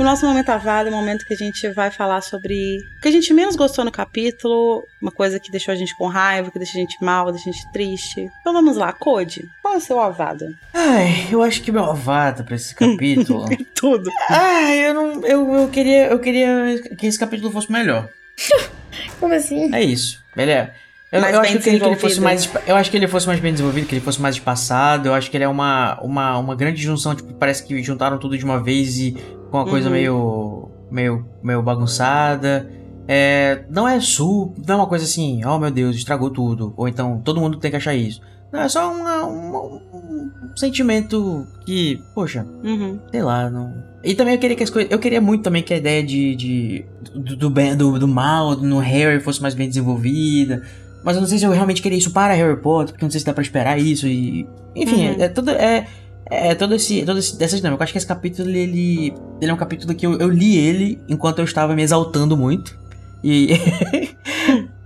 nosso 0.09 0.25
momento 0.25 0.49
avado 0.49 0.89
é 0.89 0.91
o 0.91 0.95
momento 0.95 1.23
que 1.23 1.35
a 1.35 1.37
gente 1.37 1.69
vai 1.69 1.91
falar 1.91 2.21
sobre 2.21 2.79
o 2.97 3.01
que 3.01 3.07
a 3.07 3.11
gente 3.11 3.31
menos 3.31 3.55
gostou 3.55 3.85
no 3.85 3.91
capítulo, 3.91 4.83
uma 4.99 5.11
coisa 5.11 5.39
que 5.39 5.51
deixou 5.51 5.71
a 5.71 5.75
gente 5.75 5.95
com 5.95 6.07
raiva, 6.07 6.49
que 6.49 6.57
deixa 6.57 6.77
a 6.77 6.81
gente 6.81 6.97
mal, 6.99 7.31
deixa 7.31 7.47
a 7.47 7.53
gente 7.53 7.71
triste. 7.71 8.27
Então 8.41 8.51
vamos 8.51 8.75
lá, 8.75 8.91
Code, 8.91 9.47
qual 9.61 9.75
é 9.75 9.77
o 9.77 9.81
seu 9.81 9.99
avado? 9.99 10.47
Ai, 10.73 11.27
eu 11.31 11.43
acho 11.43 11.61
que 11.61 11.71
meu 11.71 11.83
avado 11.83 12.43
pra 12.43 12.55
esse 12.55 12.73
capítulo. 12.73 13.45
Tudo. 13.75 14.09
Ai, 14.29 14.87
eu 14.87 14.93
não. 14.95 15.25
Eu, 15.27 15.53
eu 15.53 15.67
queria. 15.67 16.07
Eu 16.07 16.17
queria 16.17 16.81
que 16.97 17.05
esse 17.05 17.19
capítulo 17.19 17.51
fosse 17.51 17.71
melhor. 17.71 18.09
Como 19.19 19.33
assim? 19.35 19.73
É 19.73 19.83
isso. 19.83 20.23
Beleza. 20.35 20.71
Eu, 21.11 21.21
eu 21.21 21.39
acho 21.41 21.53
que, 21.53 21.59
que, 21.59 21.69
ele 21.69 21.95
fosse 21.95 22.21
mais. 22.21 22.49
Eu 22.67 22.75
acho 22.75 22.91
que 22.91 22.97
ele 22.97 23.07
fosse 23.07 23.27
mais 23.27 23.39
bem 23.39 23.51
desenvolvido, 23.51 23.87
que 23.87 23.95
ele 23.95 24.01
fosse 24.01 24.21
mais 24.21 24.35
espaçado. 24.35 25.07
Eu 25.07 25.13
acho 25.13 25.29
que 25.29 25.37
ele 25.37 25.43
é 25.43 25.47
uma, 25.47 25.99
uma, 26.01 26.37
uma 26.37 26.55
grande 26.55 26.81
junção, 26.81 27.15
tipo, 27.15 27.33
parece 27.33 27.63
que 27.63 27.81
juntaram 27.81 28.19
tudo 28.19 28.37
de 28.37 28.45
uma 28.45 28.61
vez 28.61 28.97
e 28.97 29.17
com 29.49 29.57
uma 29.57 29.63
uhum. 29.63 29.69
coisa 29.69 29.89
meio, 29.89 30.69
meio, 30.91 31.25
meio 31.43 31.61
bagunçada. 31.61 32.69
É, 33.07 33.63
não 33.69 33.87
é 33.87 33.99
sul, 33.99 34.53
não 34.67 34.75
é 34.75 34.77
uma 34.77 34.87
coisa 34.87 35.03
assim, 35.03 35.43
oh 35.43 35.57
meu 35.57 35.71
Deus, 35.71 35.95
estragou 35.95 36.29
tudo. 36.29 36.73
Ou 36.77 36.87
então 36.87 37.21
todo 37.23 37.41
mundo 37.41 37.57
tem 37.57 37.71
que 37.71 37.77
achar 37.77 37.95
isso. 37.95 38.21
Não, 38.51 38.61
é 38.61 38.69
só 38.69 38.91
uma, 38.91 39.25
uma, 39.25 39.61
um 39.61 40.31
sentimento 40.55 41.45
que, 41.65 42.01
poxa, 42.15 42.45
uhum. 42.63 42.99
sei 43.11 43.21
lá, 43.21 43.49
não. 43.49 43.73
E 44.03 44.15
também 44.15 44.33
eu 44.33 44.39
queria 44.39 44.55
que 44.55 44.63
as 44.63 44.69
coisas. 44.69 44.91
Eu 44.91 44.97
queria 44.97 45.21
muito 45.21 45.43
também 45.43 45.61
que 45.61 45.73
a 45.73 45.77
ideia 45.77 46.03
de. 46.03 46.35
de 46.35 46.85
do, 47.13 47.35
do, 47.35 47.49
do, 47.49 47.99
do 47.99 48.07
mal 48.07 48.55
no 48.55 48.79
Harry 48.79 49.19
fosse 49.19 49.41
mais 49.41 49.53
bem 49.53 49.67
desenvolvida. 49.67 50.63
Mas 51.03 51.15
eu 51.15 51.21
não 51.21 51.27
sei 51.27 51.37
se 51.37 51.45
eu 51.45 51.51
realmente 51.51 51.81
queria 51.81 51.97
isso 51.97 52.11
para 52.11 52.33
Harry 52.33 52.57
Potter, 52.57 52.93
porque 52.93 53.03
eu 53.03 53.07
não 53.07 53.11
sei 53.11 53.19
se 53.19 53.25
dá 53.25 53.33
pra 53.33 53.43
esperar 53.43 53.79
isso 53.79 54.07
e. 54.07 54.47
Enfim, 54.75 55.09
uhum. 55.09 55.15
é, 55.19 55.23
é 55.23 55.29
tudo. 55.29 55.51
É, 55.51 55.87
é, 56.29 56.53
todo 56.55 56.75
esse, 56.75 57.03
todo 57.05 57.19
esse, 57.19 57.37
dessa 57.37 57.55
dinâmica. 57.55 57.81
Eu 57.81 57.83
acho 57.83 57.93
que 57.93 57.97
esse 57.97 58.07
capítulo, 58.07 58.49
ele, 58.49 59.13
ele 59.41 59.51
é 59.51 59.53
um 59.53 59.57
capítulo 59.57 59.93
que 59.95 60.05
eu, 60.05 60.17
eu 60.17 60.29
li 60.29 60.57
ele 60.57 60.99
enquanto 61.09 61.39
eu 61.39 61.45
estava 61.45 61.75
me 61.75 61.81
exaltando 61.81 62.37
muito. 62.37 62.77
E... 63.23 63.49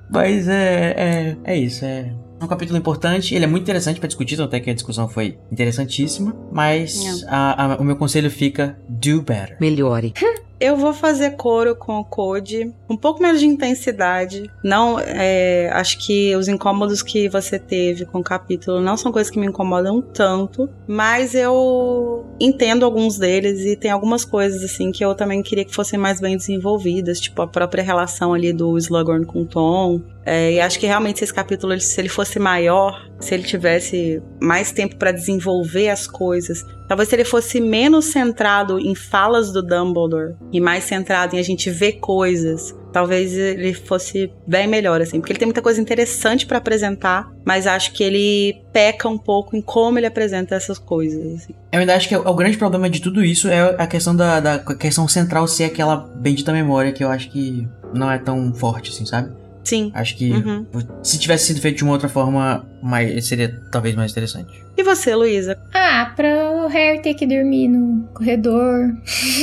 Mas 0.10 0.48
é, 0.48 0.94
é, 0.96 1.38
é 1.44 1.58
isso, 1.58 1.84
é 1.84 2.14
um 2.40 2.48
capítulo 2.48 2.78
importante, 2.78 3.34
ele 3.34 3.46
é 3.46 3.48
muito 3.48 3.64
interessante 3.64 4.00
para 4.00 4.08
discutir, 4.08 4.40
até 4.42 4.60
que 4.60 4.70
a 4.70 4.74
discussão 4.74 5.08
foi 5.08 5.40
interessantíssima, 5.52 6.36
mas 6.52 7.24
a, 7.28 7.74
a, 7.74 7.78
o 7.78 7.84
meu 7.84 7.96
conselho 7.96 8.30
fica 8.30 8.78
do 8.88 9.22
better. 9.22 9.58
Melhore. 9.60 10.14
Eu 10.60 10.78
vou 10.78 10.94
fazer 10.94 11.32
coro 11.32 11.76
com 11.76 12.00
o 12.00 12.06
Code, 12.06 12.74
um 12.90 12.96
pouco 12.96 13.22
menos 13.22 13.40
de 13.40 13.48
intensidade. 13.48 14.50
Não, 14.64 15.00
é, 15.00 15.70
acho 15.74 15.98
que 15.98 16.36
os 16.36 16.48
incômodos 16.48 17.02
que 17.02 17.28
você 17.28 17.60
teve 17.60 18.06
com 18.06 18.20
o 18.20 18.24
capítulo 18.24 18.80
não 18.80 18.96
são 18.96 19.12
coisas 19.12 19.30
que 19.30 19.40
me 19.40 19.48
incomodam 19.48 20.02
tanto, 20.02 20.70
mas 20.88 21.36
eu 21.36 22.26
entendo 22.40 22.86
alguns 22.86 23.18
deles 23.18 23.62
e 23.62 23.76
tem 23.76 23.92
algumas 23.92 24.24
coisas 24.24 24.64
assim 24.64 24.92
que 24.92 25.04
eu 25.04 25.14
também 25.16 25.42
queria 25.42 25.66
que 25.66 25.76
fossem 25.76 26.00
mais 26.00 26.20
bem 26.20 26.38
desenvolvidas, 26.38 27.20
tipo 27.20 27.42
a 27.42 27.48
própria 27.48 27.84
relação 27.84 28.34
ali 28.34 28.54
do 28.54 28.78
Slughorn 28.78 29.26
com 29.26 29.42
o 29.42 29.46
Tom, 29.46 30.02
é, 30.26 30.54
e 30.54 30.62
acho 30.62 30.80
que 30.80 30.88
realmente 30.88 31.24
esse 31.24 31.34
capítulo, 31.34 31.78
se 31.80 32.00
ele 32.00 32.08
fosse 32.08 32.40
maior, 32.40 33.10
se 33.20 33.34
ele 33.34 33.44
tivesse 33.44 34.22
mais 34.42 34.72
tempo 34.72 34.96
para 34.96 35.12
desenvolver 35.12 35.90
as 35.90 36.08
coisas, 36.08 36.66
talvez 36.88 37.10
se 37.10 37.16
ele 37.16 37.26
fosse 37.26 37.60
menos 37.60 38.06
centrado 38.06 38.80
em 38.80 38.96
falas 38.96 39.52
do 39.52 39.62
Dumbledore 39.62 40.36
e 40.54 40.62
mais 40.62 40.84
centrado 40.84 41.36
em 41.36 41.40
a 41.40 41.44
gente 41.44 41.70
ver 41.72 41.94
coisas, 41.94 42.76
talvez 42.92 43.36
ele 43.36 43.74
fosse 43.74 44.32
bem 44.46 44.68
melhor 44.68 45.02
assim, 45.02 45.20
porque 45.20 45.34
ele 45.34 45.40
tem 45.40 45.48
muita 45.48 45.62
coisa 45.62 45.82
interessante 45.82 46.46
para 46.46 46.60
apresentar, 46.60 47.30
mas 47.44 47.66
acho 47.66 47.92
que 47.92 48.04
ele 48.04 48.62
peca 48.72 49.10
um 49.10 49.18
pouco 49.18 49.58
em 49.58 49.62
como 49.62 49.98
ele 49.98 50.06
apresenta 50.06 50.54
essas 50.54 50.78
coisas. 50.78 51.42
Assim. 51.42 51.56
Eu 51.72 51.80
ainda 51.80 51.96
acho 51.96 52.08
que 52.08 52.16
o, 52.16 52.34
grande 52.36 52.58
problema 52.58 52.88
de 52.88 53.02
tudo 53.02 53.26
isso 53.26 53.48
é 53.48 53.76
a 53.78 53.88
questão 53.88 54.16
da, 54.16 54.40
da 54.40 54.60
questão 54.60 55.08
central 55.08 55.48
ser 55.48 55.66
aquela 55.66 55.98
bendita 55.98 56.54
memória 56.54 56.94
que 56.94 57.04
eu 57.04 57.10
acho 57.10 57.32
que 57.32 57.68
não 57.94 58.12
é 58.12 58.20
tão 58.20 58.54
forte 58.54 58.92
assim, 58.92 59.06
sabe? 59.06 59.43
Sim. 59.64 59.92
Acho 59.94 60.18
que 60.18 60.32
uhum. 60.32 60.66
se 61.02 61.18
tivesse 61.18 61.48
sido 61.48 61.62
feito 61.62 61.78
de 61.78 61.84
uma 61.84 61.94
outra 61.94 62.10
forma, 62.10 62.66
mais, 62.82 63.26
seria 63.26 63.60
talvez 63.72 63.96
mais 63.96 64.12
interessante. 64.12 64.64
E 64.76 64.84
você, 64.84 65.16
Luísa? 65.16 65.58
Ah, 65.74 66.12
pra 66.16 66.52
o 66.52 66.68
Harry 66.68 67.02
ter 67.02 67.14
que 67.14 67.26
dormir 67.26 67.68
no 67.70 68.04
corredor. 68.14 68.94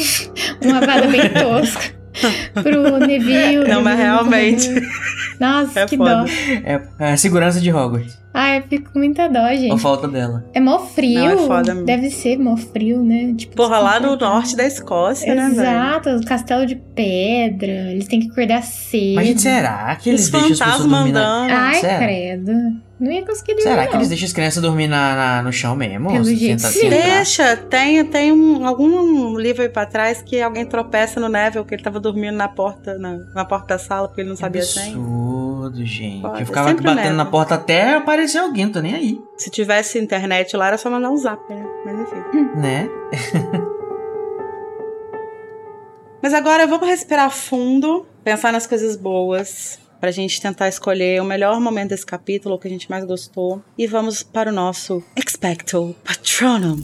uma 0.63 0.81
vada 0.81 1.07
bem 1.07 1.29
tosca. 1.33 2.01
Pro 2.63 2.99
Neville. 2.99 3.69
Não, 3.69 3.83
mas 3.83 3.99
realmente. 3.99 4.69
Nossa, 5.39 5.81
é 5.81 5.87
que 5.87 5.97
foda. 5.97 6.25
dó. 6.25 6.31
É, 6.65 6.83
é 6.99 7.13
a 7.13 7.17
segurança 7.17 7.61
de 7.61 7.73
Hogwarts. 7.73 8.20
Ah, 8.33 8.57
eu 8.57 8.63
fico 8.63 8.93
com 8.93 8.99
muita 9.01 9.29
dó, 9.29 9.49
gente. 9.51 9.73
A 9.73 9.79
falta 9.79 10.07
dela. 10.07 10.45
É 10.55 10.61
mó 10.61 10.79
frio. 10.79 11.21
Não, 11.21 11.29
é 11.31 11.37
foda 11.37 11.75
mesmo. 11.75 11.87
Deve 11.87 12.11
ser 12.11 12.39
mó 12.39 12.57
frio, 12.57 13.03
né? 13.03 13.35
Tipo, 13.37 13.57
Porra, 13.57 13.79
lá 13.79 13.99
no 13.99 14.17
norte 14.17 14.55
da 14.57 14.65
Escócia, 14.65 15.33
Exato, 15.33 15.57
né, 15.57 15.63
Exato, 15.63 16.27
castelo 16.27 16.65
de 16.65 16.77
pedra. 16.77 17.91
Eles 17.91 18.07
têm 18.07 18.21
que 18.21 18.31
acordar 18.31 18.63
cedo. 18.63 19.17
Mas 19.17 19.41
será 19.41 19.97
que 19.97 20.11
eles 20.11 20.25
Os 20.25 20.31
deixam 20.31 20.53
as 20.53 20.59
pessoas 20.59 20.89
dormir 20.89 21.13
na... 21.13 21.47
Ai, 21.51 21.75
será? 21.81 21.99
credo. 21.99 22.53
Não 23.01 23.11
ia 23.11 23.25
conseguir 23.25 23.55
dormir. 23.55 23.63
Será 23.63 23.83
não. 23.83 23.91
que 23.91 23.97
eles 23.97 24.09
deixam 24.09 24.27
as 24.27 24.33
crianças 24.35 24.63
dormir 24.63 24.87
na, 24.87 25.17
na 25.17 25.43
no 25.43 25.51
chão 25.51 25.75
mesmo? 25.75 26.13
Pelo 26.13 26.25
jeito, 26.25 26.61
sim. 26.61 26.91
Deixa. 26.91 27.57
Tem, 27.57 28.05
tem 28.05 28.31
um, 28.31 28.67
algum 28.67 29.39
livro 29.39 29.63
aí 29.63 29.71
pra 29.71 29.87
trás 29.87 30.21
que 30.21 30.41
alguém 30.41 30.67
tropeça 30.67 31.19
no 31.19 31.29
Neville, 31.29 31.65
que 31.65 31.75
ele 31.75 31.83
tava 31.83 31.99
dormindo 31.99 32.37
na 32.37 32.47
porta, 32.47 32.99
na, 32.99 33.17
na 33.35 33.45
porta 33.47 33.69
da 33.69 33.79
sala, 33.79 34.07
porque 34.07 34.21
ele 34.21 34.29
não 34.29 34.37
sabia 34.37 34.63
sem. 34.63 34.95
Absurdo, 35.61 35.85
gente. 35.85 36.25
Eu 36.25 36.47
ficava 36.47 36.73
batendo 36.75 37.17
na 37.17 37.27
porta 37.27 37.55
até 37.55 37.95
aparecer 37.95 38.39
alguém, 38.39 38.71
tô 38.71 38.81
nem 38.81 38.95
aí. 38.95 39.21
Se 39.37 39.51
tivesse 39.51 39.99
internet 39.99 40.57
lá, 40.57 40.69
era 40.69 40.79
só 40.79 40.89
mandar 40.91 41.11
um 41.11 41.17
zap, 41.17 41.43
né? 41.53 41.65
Mas 41.85 42.01
enfim. 42.01 42.17
Né? 42.57 42.89
Mas 46.23 46.35
agora 46.35 46.67
vamos 46.67 46.87
respirar 46.87 47.31
fundo, 47.31 48.07
pensar 48.23 48.53
nas 48.53 48.67
coisas 48.67 48.95
boas, 48.95 49.79
pra 49.99 50.11
gente 50.11 50.41
tentar 50.41 50.69
escolher 50.69 51.21
o 51.21 51.25
melhor 51.25 51.59
momento 51.61 51.91
desse 51.91 52.05
capítulo, 52.05 52.55
o 52.55 52.59
que 52.59 52.69
a 52.69 52.71
gente 52.71 52.91
mais 52.91 53.05
gostou. 53.05 53.63
E 53.77 53.87
vamos 53.87 54.23
para 54.23 54.51
o 54.51 54.53
nosso 54.53 55.03
Expecto 55.17 55.95
Patronum. 56.05 56.79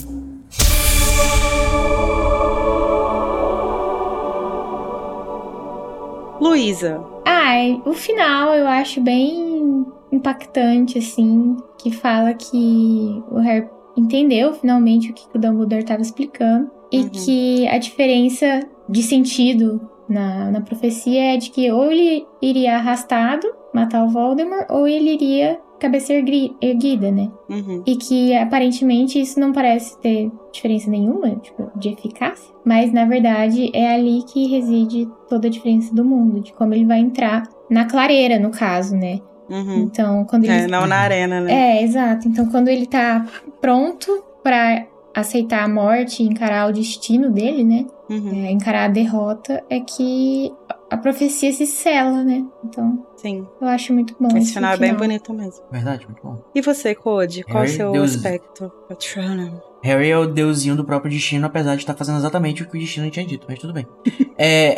Luísa. 6.41 7.16
Ai, 7.49 7.81
o 7.87 7.93
final 7.93 8.55
eu 8.55 8.67
acho 8.67 9.01
bem 9.01 9.87
impactante, 10.11 10.99
assim, 10.99 11.57
que 11.79 11.93
fala 11.93 12.35
que 12.35 13.23
o 13.31 13.39
Harry 13.39 13.69
entendeu 13.97 14.53
finalmente 14.53 15.13
o 15.13 15.15
que 15.15 15.29
o 15.33 15.39
Dumbledore 15.39 15.83
estava 15.83 16.03
explicando 16.03 16.69
e 16.91 17.03
uhum. 17.03 17.09
que 17.09 17.69
a 17.69 17.79
diferença 17.79 18.69
de 18.89 19.01
sentido 19.01 19.81
na, 20.09 20.51
na 20.51 20.61
profecia 20.61 21.35
é 21.35 21.37
de 21.37 21.51
que 21.51 21.71
ou 21.71 21.93
ele 21.93 22.27
iria 22.43 22.79
arrastado, 22.79 23.47
matar 23.73 24.03
o 24.03 24.09
Voldemort, 24.09 24.67
ou 24.69 24.89
ele 24.89 25.13
iria 25.13 25.61
cabeça 25.79 26.13
erguida, 26.13 27.11
né? 27.11 27.31
Uhum. 27.49 27.83
E 27.87 27.97
que 27.97 28.35
aparentemente 28.35 29.21
isso 29.21 29.39
não 29.39 29.53
parece 29.53 29.99
ter 30.01 30.31
diferença 30.53 30.91
nenhuma, 30.91 31.37
tipo, 31.37 31.71
de 31.77 31.91
eficácia. 31.91 32.55
Mas 32.65 32.93
na 32.93 33.05
verdade 33.05 33.71
é 33.75 33.95
ali 33.95 34.23
que 34.25 34.47
reside 34.49 35.09
toda 35.29 35.49
a 35.49 35.51
diferença 35.51 35.95
do 35.95 36.05
mundo, 36.05 36.41
de 36.41 36.53
como 36.53 36.75
ele 36.75 36.85
vai 36.85 36.99
entrar 36.99 37.49
na 37.71 37.85
clareira, 37.85 38.39
no 38.39 38.51
caso, 38.51 38.97
né? 38.97 39.21
Uhum. 39.49 39.83
Então, 39.83 40.25
quando 40.25 40.45
ele. 40.45 40.53
É, 40.53 40.67
não 40.67 40.87
na 40.87 40.97
arena, 40.97 41.41
né? 41.41 41.53
É, 41.53 41.83
exato. 41.83 42.29
Então, 42.29 42.47
quando 42.47 42.69
ele 42.69 42.87
tá 42.87 43.25
pronto 43.61 44.25
para 44.43 44.87
aceitar 45.15 45.65
a 45.65 45.69
morte 45.69 46.23
e 46.23 46.27
encarar 46.27 46.69
o 46.69 46.73
destino 46.73 47.31
dele, 47.31 47.65
né? 47.65 47.87
Uhum. 48.11 48.45
É, 48.45 48.51
encarar 48.51 48.85
a 48.85 48.89
derrota, 48.89 49.63
é 49.71 49.81
que 49.81 50.53
a 50.91 50.97
profecia 50.97 51.53
se 51.53 51.67
sela, 51.67 52.23
né? 52.23 52.45
Então. 52.65 53.07
Sim. 53.17 53.47
Eu 53.61 53.69
acho 53.69 53.93
muito 53.93 54.15
bom. 54.19 54.29
Esse, 54.29 54.39
esse 54.39 54.55
final, 54.55 54.75
é 54.75 54.77
bem 54.77 54.95
bonito 54.95 55.33
mesmo. 55.33 55.65
Verdade, 55.71 56.07
muito 56.07 56.23
bom. 56.23 56.43
E 56.55 56.63
você, 56.63 56.95
Code? 56.95 57.43
Qual 57.45 57.65
é 57.65 57.67
o 57.67 57.69
seu 57.69 57.93
Deus... 57.93 58.15
aspecto? 58.15 58.71
Patronum. 58.89 59.61
Harry 59.83 60.11
é 60.11 60.19
o 60.19 60.27
deusinho 60.27 60.77
do 60.77 60.85
próprio 60.85 61.11
destino, 61.11 61.47
apesar 61.47 61.75
de 61.75 61.83
estar 61.83 61.95
fazendo 61.95 62.19
exatamente 62.19 62.63
o 62.63 62.69
que 62.69 62.77
o 62.77 62.81
destino 62.81 63.11
tinha 63.11 63.27
dito, 63.27 63.47
mas 63.49 63.59
tudo 63.59 63.73
bem. 63.73 63.87
é. 64.39 64.77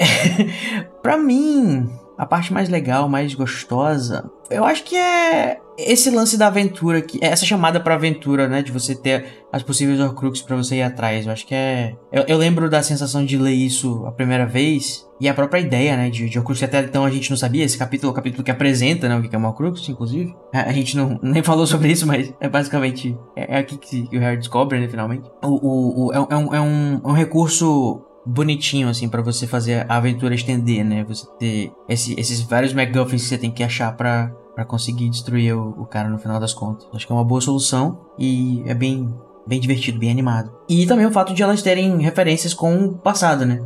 pra 1.03 1.17
mim, 1.17 1.89
a 2.17 2.27
parte 2.27 2.53
mais 2.53 2.69
legal, 2.69 3.09
mais 3.09 3.35
gostosa, 3.35 4.31
eu 4.51 4.65
acho 4.65 4.85
que 4.85 4.97
é 4.97 5.61
esse 5.79 6.11
lance 6.11 6.37
da 6.37 6.49
aventura, 6.49 7.01
que 7.01 7.19
essa 7.23 7.47
chamada 7.47 7.79
pra 7.79 7.95
aventura, 7.95 8.49
né? 8.49 8.63
De 8.63 8.73
você 8.73 8.97
ter 8.97 9.45
as 9.53 9.63
possíveis 9.63 10.01
Horcruxes 10.01 10.45
para 10.45 10.57
você 10.57 10.77
ir 10.77 10.83
atrás. 10.83 11.25
Eu 11.25 11.33
acho 11.33 11.47
que 11.47 11.55
é. 11.55 11.95
Eu, 12.13 12.25
eu, 12.27 12.37
lembro 12.37 12.69
da 12.69 12.83
sensação 12.83 13.25
de 13.25 13.39
ler 13.39 13.53
isso 13.53 14.05
a 14.05 14.11
primeira 14.11 14.45
vez. 14.45 15.07
E 15.21 15.29
a 15.29 15.35
própria 15.35 15.61
ideia, 15.61 15.97
né? 15.97 16.11
De, 16.11 16.29
de 16.29 16.39
Horcrux, 16.39 16.59
que 16.59 16.65
até 16.65 16.81
então 16.81 17.05
a 17.05 17.11
gente 17.11 17.31
não 17.31 17.37
sabia. 17.37 17.65
Esse 17.65 17.79
capítulo 17.79 18.11
é 18.11 18.13
o 18.13 18.15
capítulo 18.15 18.43
que 18.43 18.51
apresenta, 18.51 19.09
né? 19.09 19.17
O 19.17 19.23
que 19.23 19.35
é 19.35 19.39
uma 19.39 19.49
Horcrux, 19.49 19.89
inclusive. 19.89 20.35
A, 20.53 20.63
a, 20.63 20.73
gente 20.73 20.97
não, 20.97 21.19
nem 21.23 21.43
falou 21.43 21.67
sobre 21.67 21.93
isso, 21.93 22.07
mas 22.07 22.33
é 22.41 22.49
basicamente. 22.49 23.17
É, 23.37 23.57
é 23.57 23.59
aqui 23.59 23.79
que, 23.79 24.09
que, 24.09 24.17
o 24.17 24.21
Harry 24.21 24.37
descobre, 24.37 24.81
né? 24.81 24.89
Finalmente. 24.89 25.31
O, 25.45 25.49
o, 25.49 26.07
o 26.07 26.13
é, 26.13 26.17
é, 26.17 26.37
um, 26.37 26.55
é, 26.55 26.61
um, 26.61 27.01
é 27.05 27.09
um 27.09 27.13
recurso 27.13 28.03
bonitinho, 28.27 28.89
assim, 28.89 29.09
para 29.09 29.23
você 29.23 29.47
fazer 29.47 29.87
a 29.89 29.97
aventura 29.97 30.35
estender, 30.35 30.85
né? 30.85 31.05
Você 31.05 31.25
ter 31.39 31.73
esse, 31.89 32.19
esses 32.19 32.43
vários 32.43 32.73
MacGuffins 32.73 33.23
que 33.23 33.29
você 33.29 33.39
tem 33.39 33.51
que 33.51 33.63
achar 33.63 33.97
para 33.97 34.33
para 34.59 34.65
conseguir 34.65 35.09
destruir 35.09 35.55
o, 35.55 35.69
o, 35.83 35.87
cara 35.87 36.09
no 36.09 36.19
final 36.19 36.41
das 36.41 36.53
contas. 36.53 36.89
Acho 36.93 37.07
que 37.07 37.13
é 37.13 37.15
uma 37.15 37.25
boa 37.25 37.41
solução 37.41 37.97
e 38.19 38.61
é 38.67 38.75
bem, 38.75 39.15
bem 39.47 39.61
divertido, 39.61 40.01
bem 40.01 40.11
animado. 40.11 40.51
E 40.69 40.85
também 40.85 41.07
o 41.07 41.13
fato 41.13 41.33
de 41.33 41.41
elas 41.45 41.63
terem 41.63 42.01
referências 42.01 42.53
com 42.53 42.87
o 42.87 42.99
passado, 42.99 43.47
né? 43.47 43.63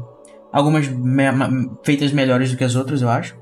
Algumas 0.52 0.86
me 0.86 1.24
feitas 1.82 2.12
melhores 2.12 2.50
do 2.50 2.58
que 2.58 2.64
as 2.64 2.74
outras, 2.74 3.00
eu 3.00 3.08
acho. 3.08 3.34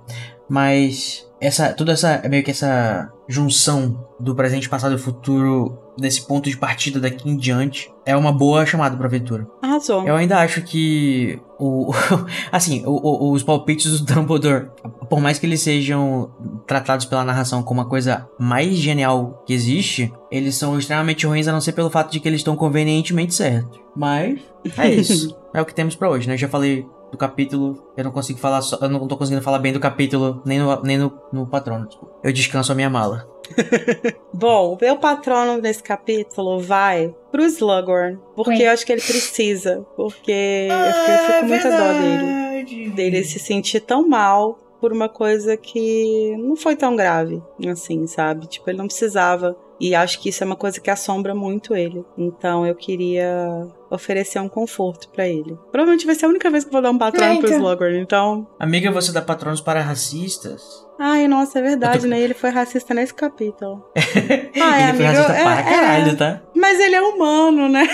Mas 0.48 1.26
essa 1.40 1.72
toda 1.72 1.90
essa 1.90 2.22
meio 2.28 2.44
que 2.44 2.52
essa 2.52 3.12
junção 3.26 4.06
do 4.20 4.32
presente, 4.32 4.68
passado 4.68 4.94
e 4.94 4.98
futuro 4.98 5.76
desse 5.96 6.26
ponto 6.26 6.48
de 6.48 6.56
partida 6.56 7.00
daqui 7.00 7.28
em 7.28 7.36
diante 7.36 7.92
é 8.04 8.16
uma 8.16 8.32
boa 8.32 8.64
chamada 8.64 8.96
para 8.96 9.06
aventura. 9.06 9.46
Arrasou. 9.62 10.06
Eu 10.06 10.16
ainda 10.16 10.38
acho 10.38 10.62
que 10.62 11.40
o 11.58 11.92
assim, 12.50 12.82
o, 12.86 12.92
o, 12.92 13.32
os 13.32 13.42
palpites 13.42 14.00
do 14.00 14.14
Dumbledore, 14.14 14.68
por 15.08 15.20
mais 15.20 15.38
que 15.38 15.46
eles 15.46 15.60
sejam 15.60 16.30
tratados 16.66 17.06
pela 17.06 17.24
narração 17.24 17.62
como 17.62 17.80
a 17.80 17.88
coisa 17.88 18.28
mais 18.38 18.74
genial 18.76 19.42
que 19.46 19.52
existe, 19.52 20.12
eles 20.30 20.56
são 20.56 20.78
extremamente 20.78 21.26
ruins 21.26 21.48
a 21.48 21.52
não 21.52 21.60
ser 21.60 21.72
pelo 21.72 21.90
fato 21.90 22.10
de 22.10 22.20
que 22.20 22.28
eles 22.28 22.40
estão 22.40 22.56
convenientemente 22.56 23.34
certos. 23.34 23.80
Mas 23.94 24.40
é 24.76 24.90
isso. 24.90 25.36
é 25.54 25.60
o 25.60 25.66
que 25.66 25.74
temos 25.74 25.94
para 25.94 26.10
hoje, 26.10 26.26
né? 26.26 26.34
Eu 26.34 26.38
já 26.38 26.48
falei 26.48 26.86
do 27.10 27.18
capítulo. 27.18 27.92
Eu 27.96 28.04
não 28.04 28.10
consigo 28.10 28.38
falar 28.38 28.62
só, 28.62 28.78
eu 28.80 28.88
não 28.88 29.06
tô 29.06 29.16
conseguindo 29.16 29.42
falar 29.42 29.58
bem 29.58 29.72
do 29.72 29.80
capítulo 29.80 30.42
nem 30.44 30.58
no, 30.58 30.82
nem 30.82 30.98
no, 30.98 31.12
no 31.32 31.46
patrono. 31.46 31.88
Eu 32.22 32.32
descanso 32.32 32.72
a 32.72 32.74
minha 32.74 32.90
mala. 32.90 33.28
Bom, 34.32 34.74
o 34.74 34.78
meu 34.80 34.96
patrono 34.96 35.60
nesse 35.60 35.82
capítulo 35.82 36.60
vai 36.60 37.14
pro 37.30 37.44
Slughorn. 37.44 38.18
Porque 38.34 38.62
Ué. 38.62 38.68
eu 38.68 38.70
acho 38.70 38.86
que 38.86 38.92
ele 38.92 39.00
precisa. 39.00 39.84
Porque 39.96 40.68
ah, 40.70 40.86
eu, 40.86 40.92
fico, 40.92 41.10
eu 41.10 41.18
fico 41.18 41.40
com 41.40 41.46
muita 41.46 41.70
dó 41.70 41.92
dele. 42.00 42.90
Dele 42.90 43.24
se 43.24 43.38
sentir 43.38 43.80
tão 43.80 44.06
mal 44.08 44.58
por 44.80 44.92
uma 44.92 45.08
coisa 45.08 45.56
que 45.56 46.36
não 46.38 46.56
foi 46.56 46.74
tão 46.74 46.96
grave, 46.96 47.42
assim, 47.68 48.06
sabe? 48.06 48.46
Tipo, 48.46 48.70
ele 48.70 48.78
não 48.78 48.86
precisava. 48.86 49.56
E 49.80 49.94
acho 49.94 50.20
que 50.20 50.28
isso 50.28 50.44
é 50.44 50.46
uma 50.46 50.56
coisa 50.56 50.78
que 50.78 50.90
assombra 50.90 51.34
muito 51.34 51.74
ele. 51.74 52.04
Então 52.18 52.66
eu 52.66 52.74
queria 52.74 53.66
oferecer 53.90 54.38
um 54.38 54.48
conforto 54.48 55.08
para 55.08 55.26
ele. 55.26 55.58
Provavelmente 55.72 56.06
vai 56.06 56.14
ser 56.14 56.26
a 56.26 56.28
única 56.28 56.50
vez 56.50 56.64
que 56.64 56.70
vou 56.70 56.82
dar 56.82 56.90
um 56.90 56.98
patrono 56.98 57.32
Eita. 57.32 57.46
pro 57.46 57.56
Slughorn, 57.56 57.98
então. 57.98 58.46
Amiga, 58.58 58.90
você 58.92 59.10
dá 59.10 59.22
patronos 59.22 59.60
para 59.60 59.80
racistas? 59.80 60.62
Ai, 60.98 61.26
nossa, 61.26 61.58
é 61.58 61.62
verdade, 61.62 62.02
tô... 62.02 62.08
né? 62.08 62.20
Ele 62.20 62.34
foi 62.34 62.50
racista 62.50 62.92
nesse 62.92 63.14
capítulo. 63.14 63.82
Ai, 63.96 64.82
ele 64.82 64.90
amigo, 64.90 64.96
foi 64.96 65.06
racista 65.06 65.32
é, 65.32 65.42
para 65.42 65.62
caralho, 65.62 66.10
é... 66.10 66.14
tá? 66.14 66.42
Mas 66.54 66.78
ele 66.78 66.94
é 66.94 67.02
humano, 67.02 67.68
né? 67.70 67.88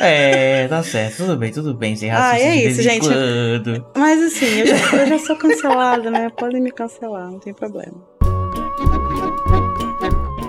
é, 0.00 0.68
tá 0.68 0.82
certo. 0.82 1.16
Tudo 1.16 1.36
bem, 1.36 1.50
tudo 1.50 1.74
bem. 1.74 1.96
Sem 1.96 2.10
racista 2.10 2.46
ah, 2.46 2.48
é 2.48 2.56
isso, 2.56 2.82
gente. 2.82 3.08
Quando. 3.08 3.86
Mas 3.96 4.22
assim, 4.22 4.60
eu 4.60 4.66
já, 4.66 4.96
eu 4.96 5.06
já 5.06 5.18
sou 5.18 5.36
cancelada, 5.36 6.10
né? 6.10 6.28
Podem 6.28 6.60
me 6.60 6.70
cancelar, 6.70 7.30
não 7.30 7.38
tem 7.38 7.54
problema. 7.54 8.15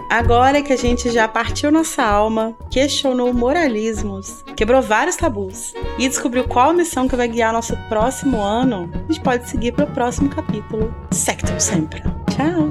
Agora 0.10 0.62
que 0.62 0.72
a 0.72 0.78
gente 0.78 1.12
já 1.12 1.28
partiu 1.28 1.72
nossa 1.72 2.04
alma, 2.04 2.56
questionou 2.70 3.34
moralismos, 3.34 4.44
quebrou 4.56 4.82
vários 4.82 5.18
tabus 5.18 5.74
e 5.98 6.08
descobriu 6.08 6.48
qual 6.48 6.70
a 6.70 6.74
missão 6.74 7.08
que 7.08 7.16
vai 7.16 7.28
guiar 7.28 7.52
nosso 7.52 7.76
próximo 7.90 8.42
ano, 8.42 8.90
a 8.94 9.12
gente 9.12 9.22
pode 9.22 9.50
seguir 9.50 9.74
para 9.74 9.86
o 9.86 9.94
próximo 9.94 10.30
capítulo. 10.30 10.94
Sectum 11.12 11.60
sempre. 11.60 12.02
Tchau! 12.30 12.70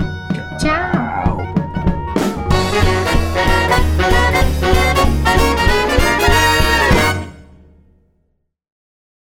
Tchau! 0.58 0.95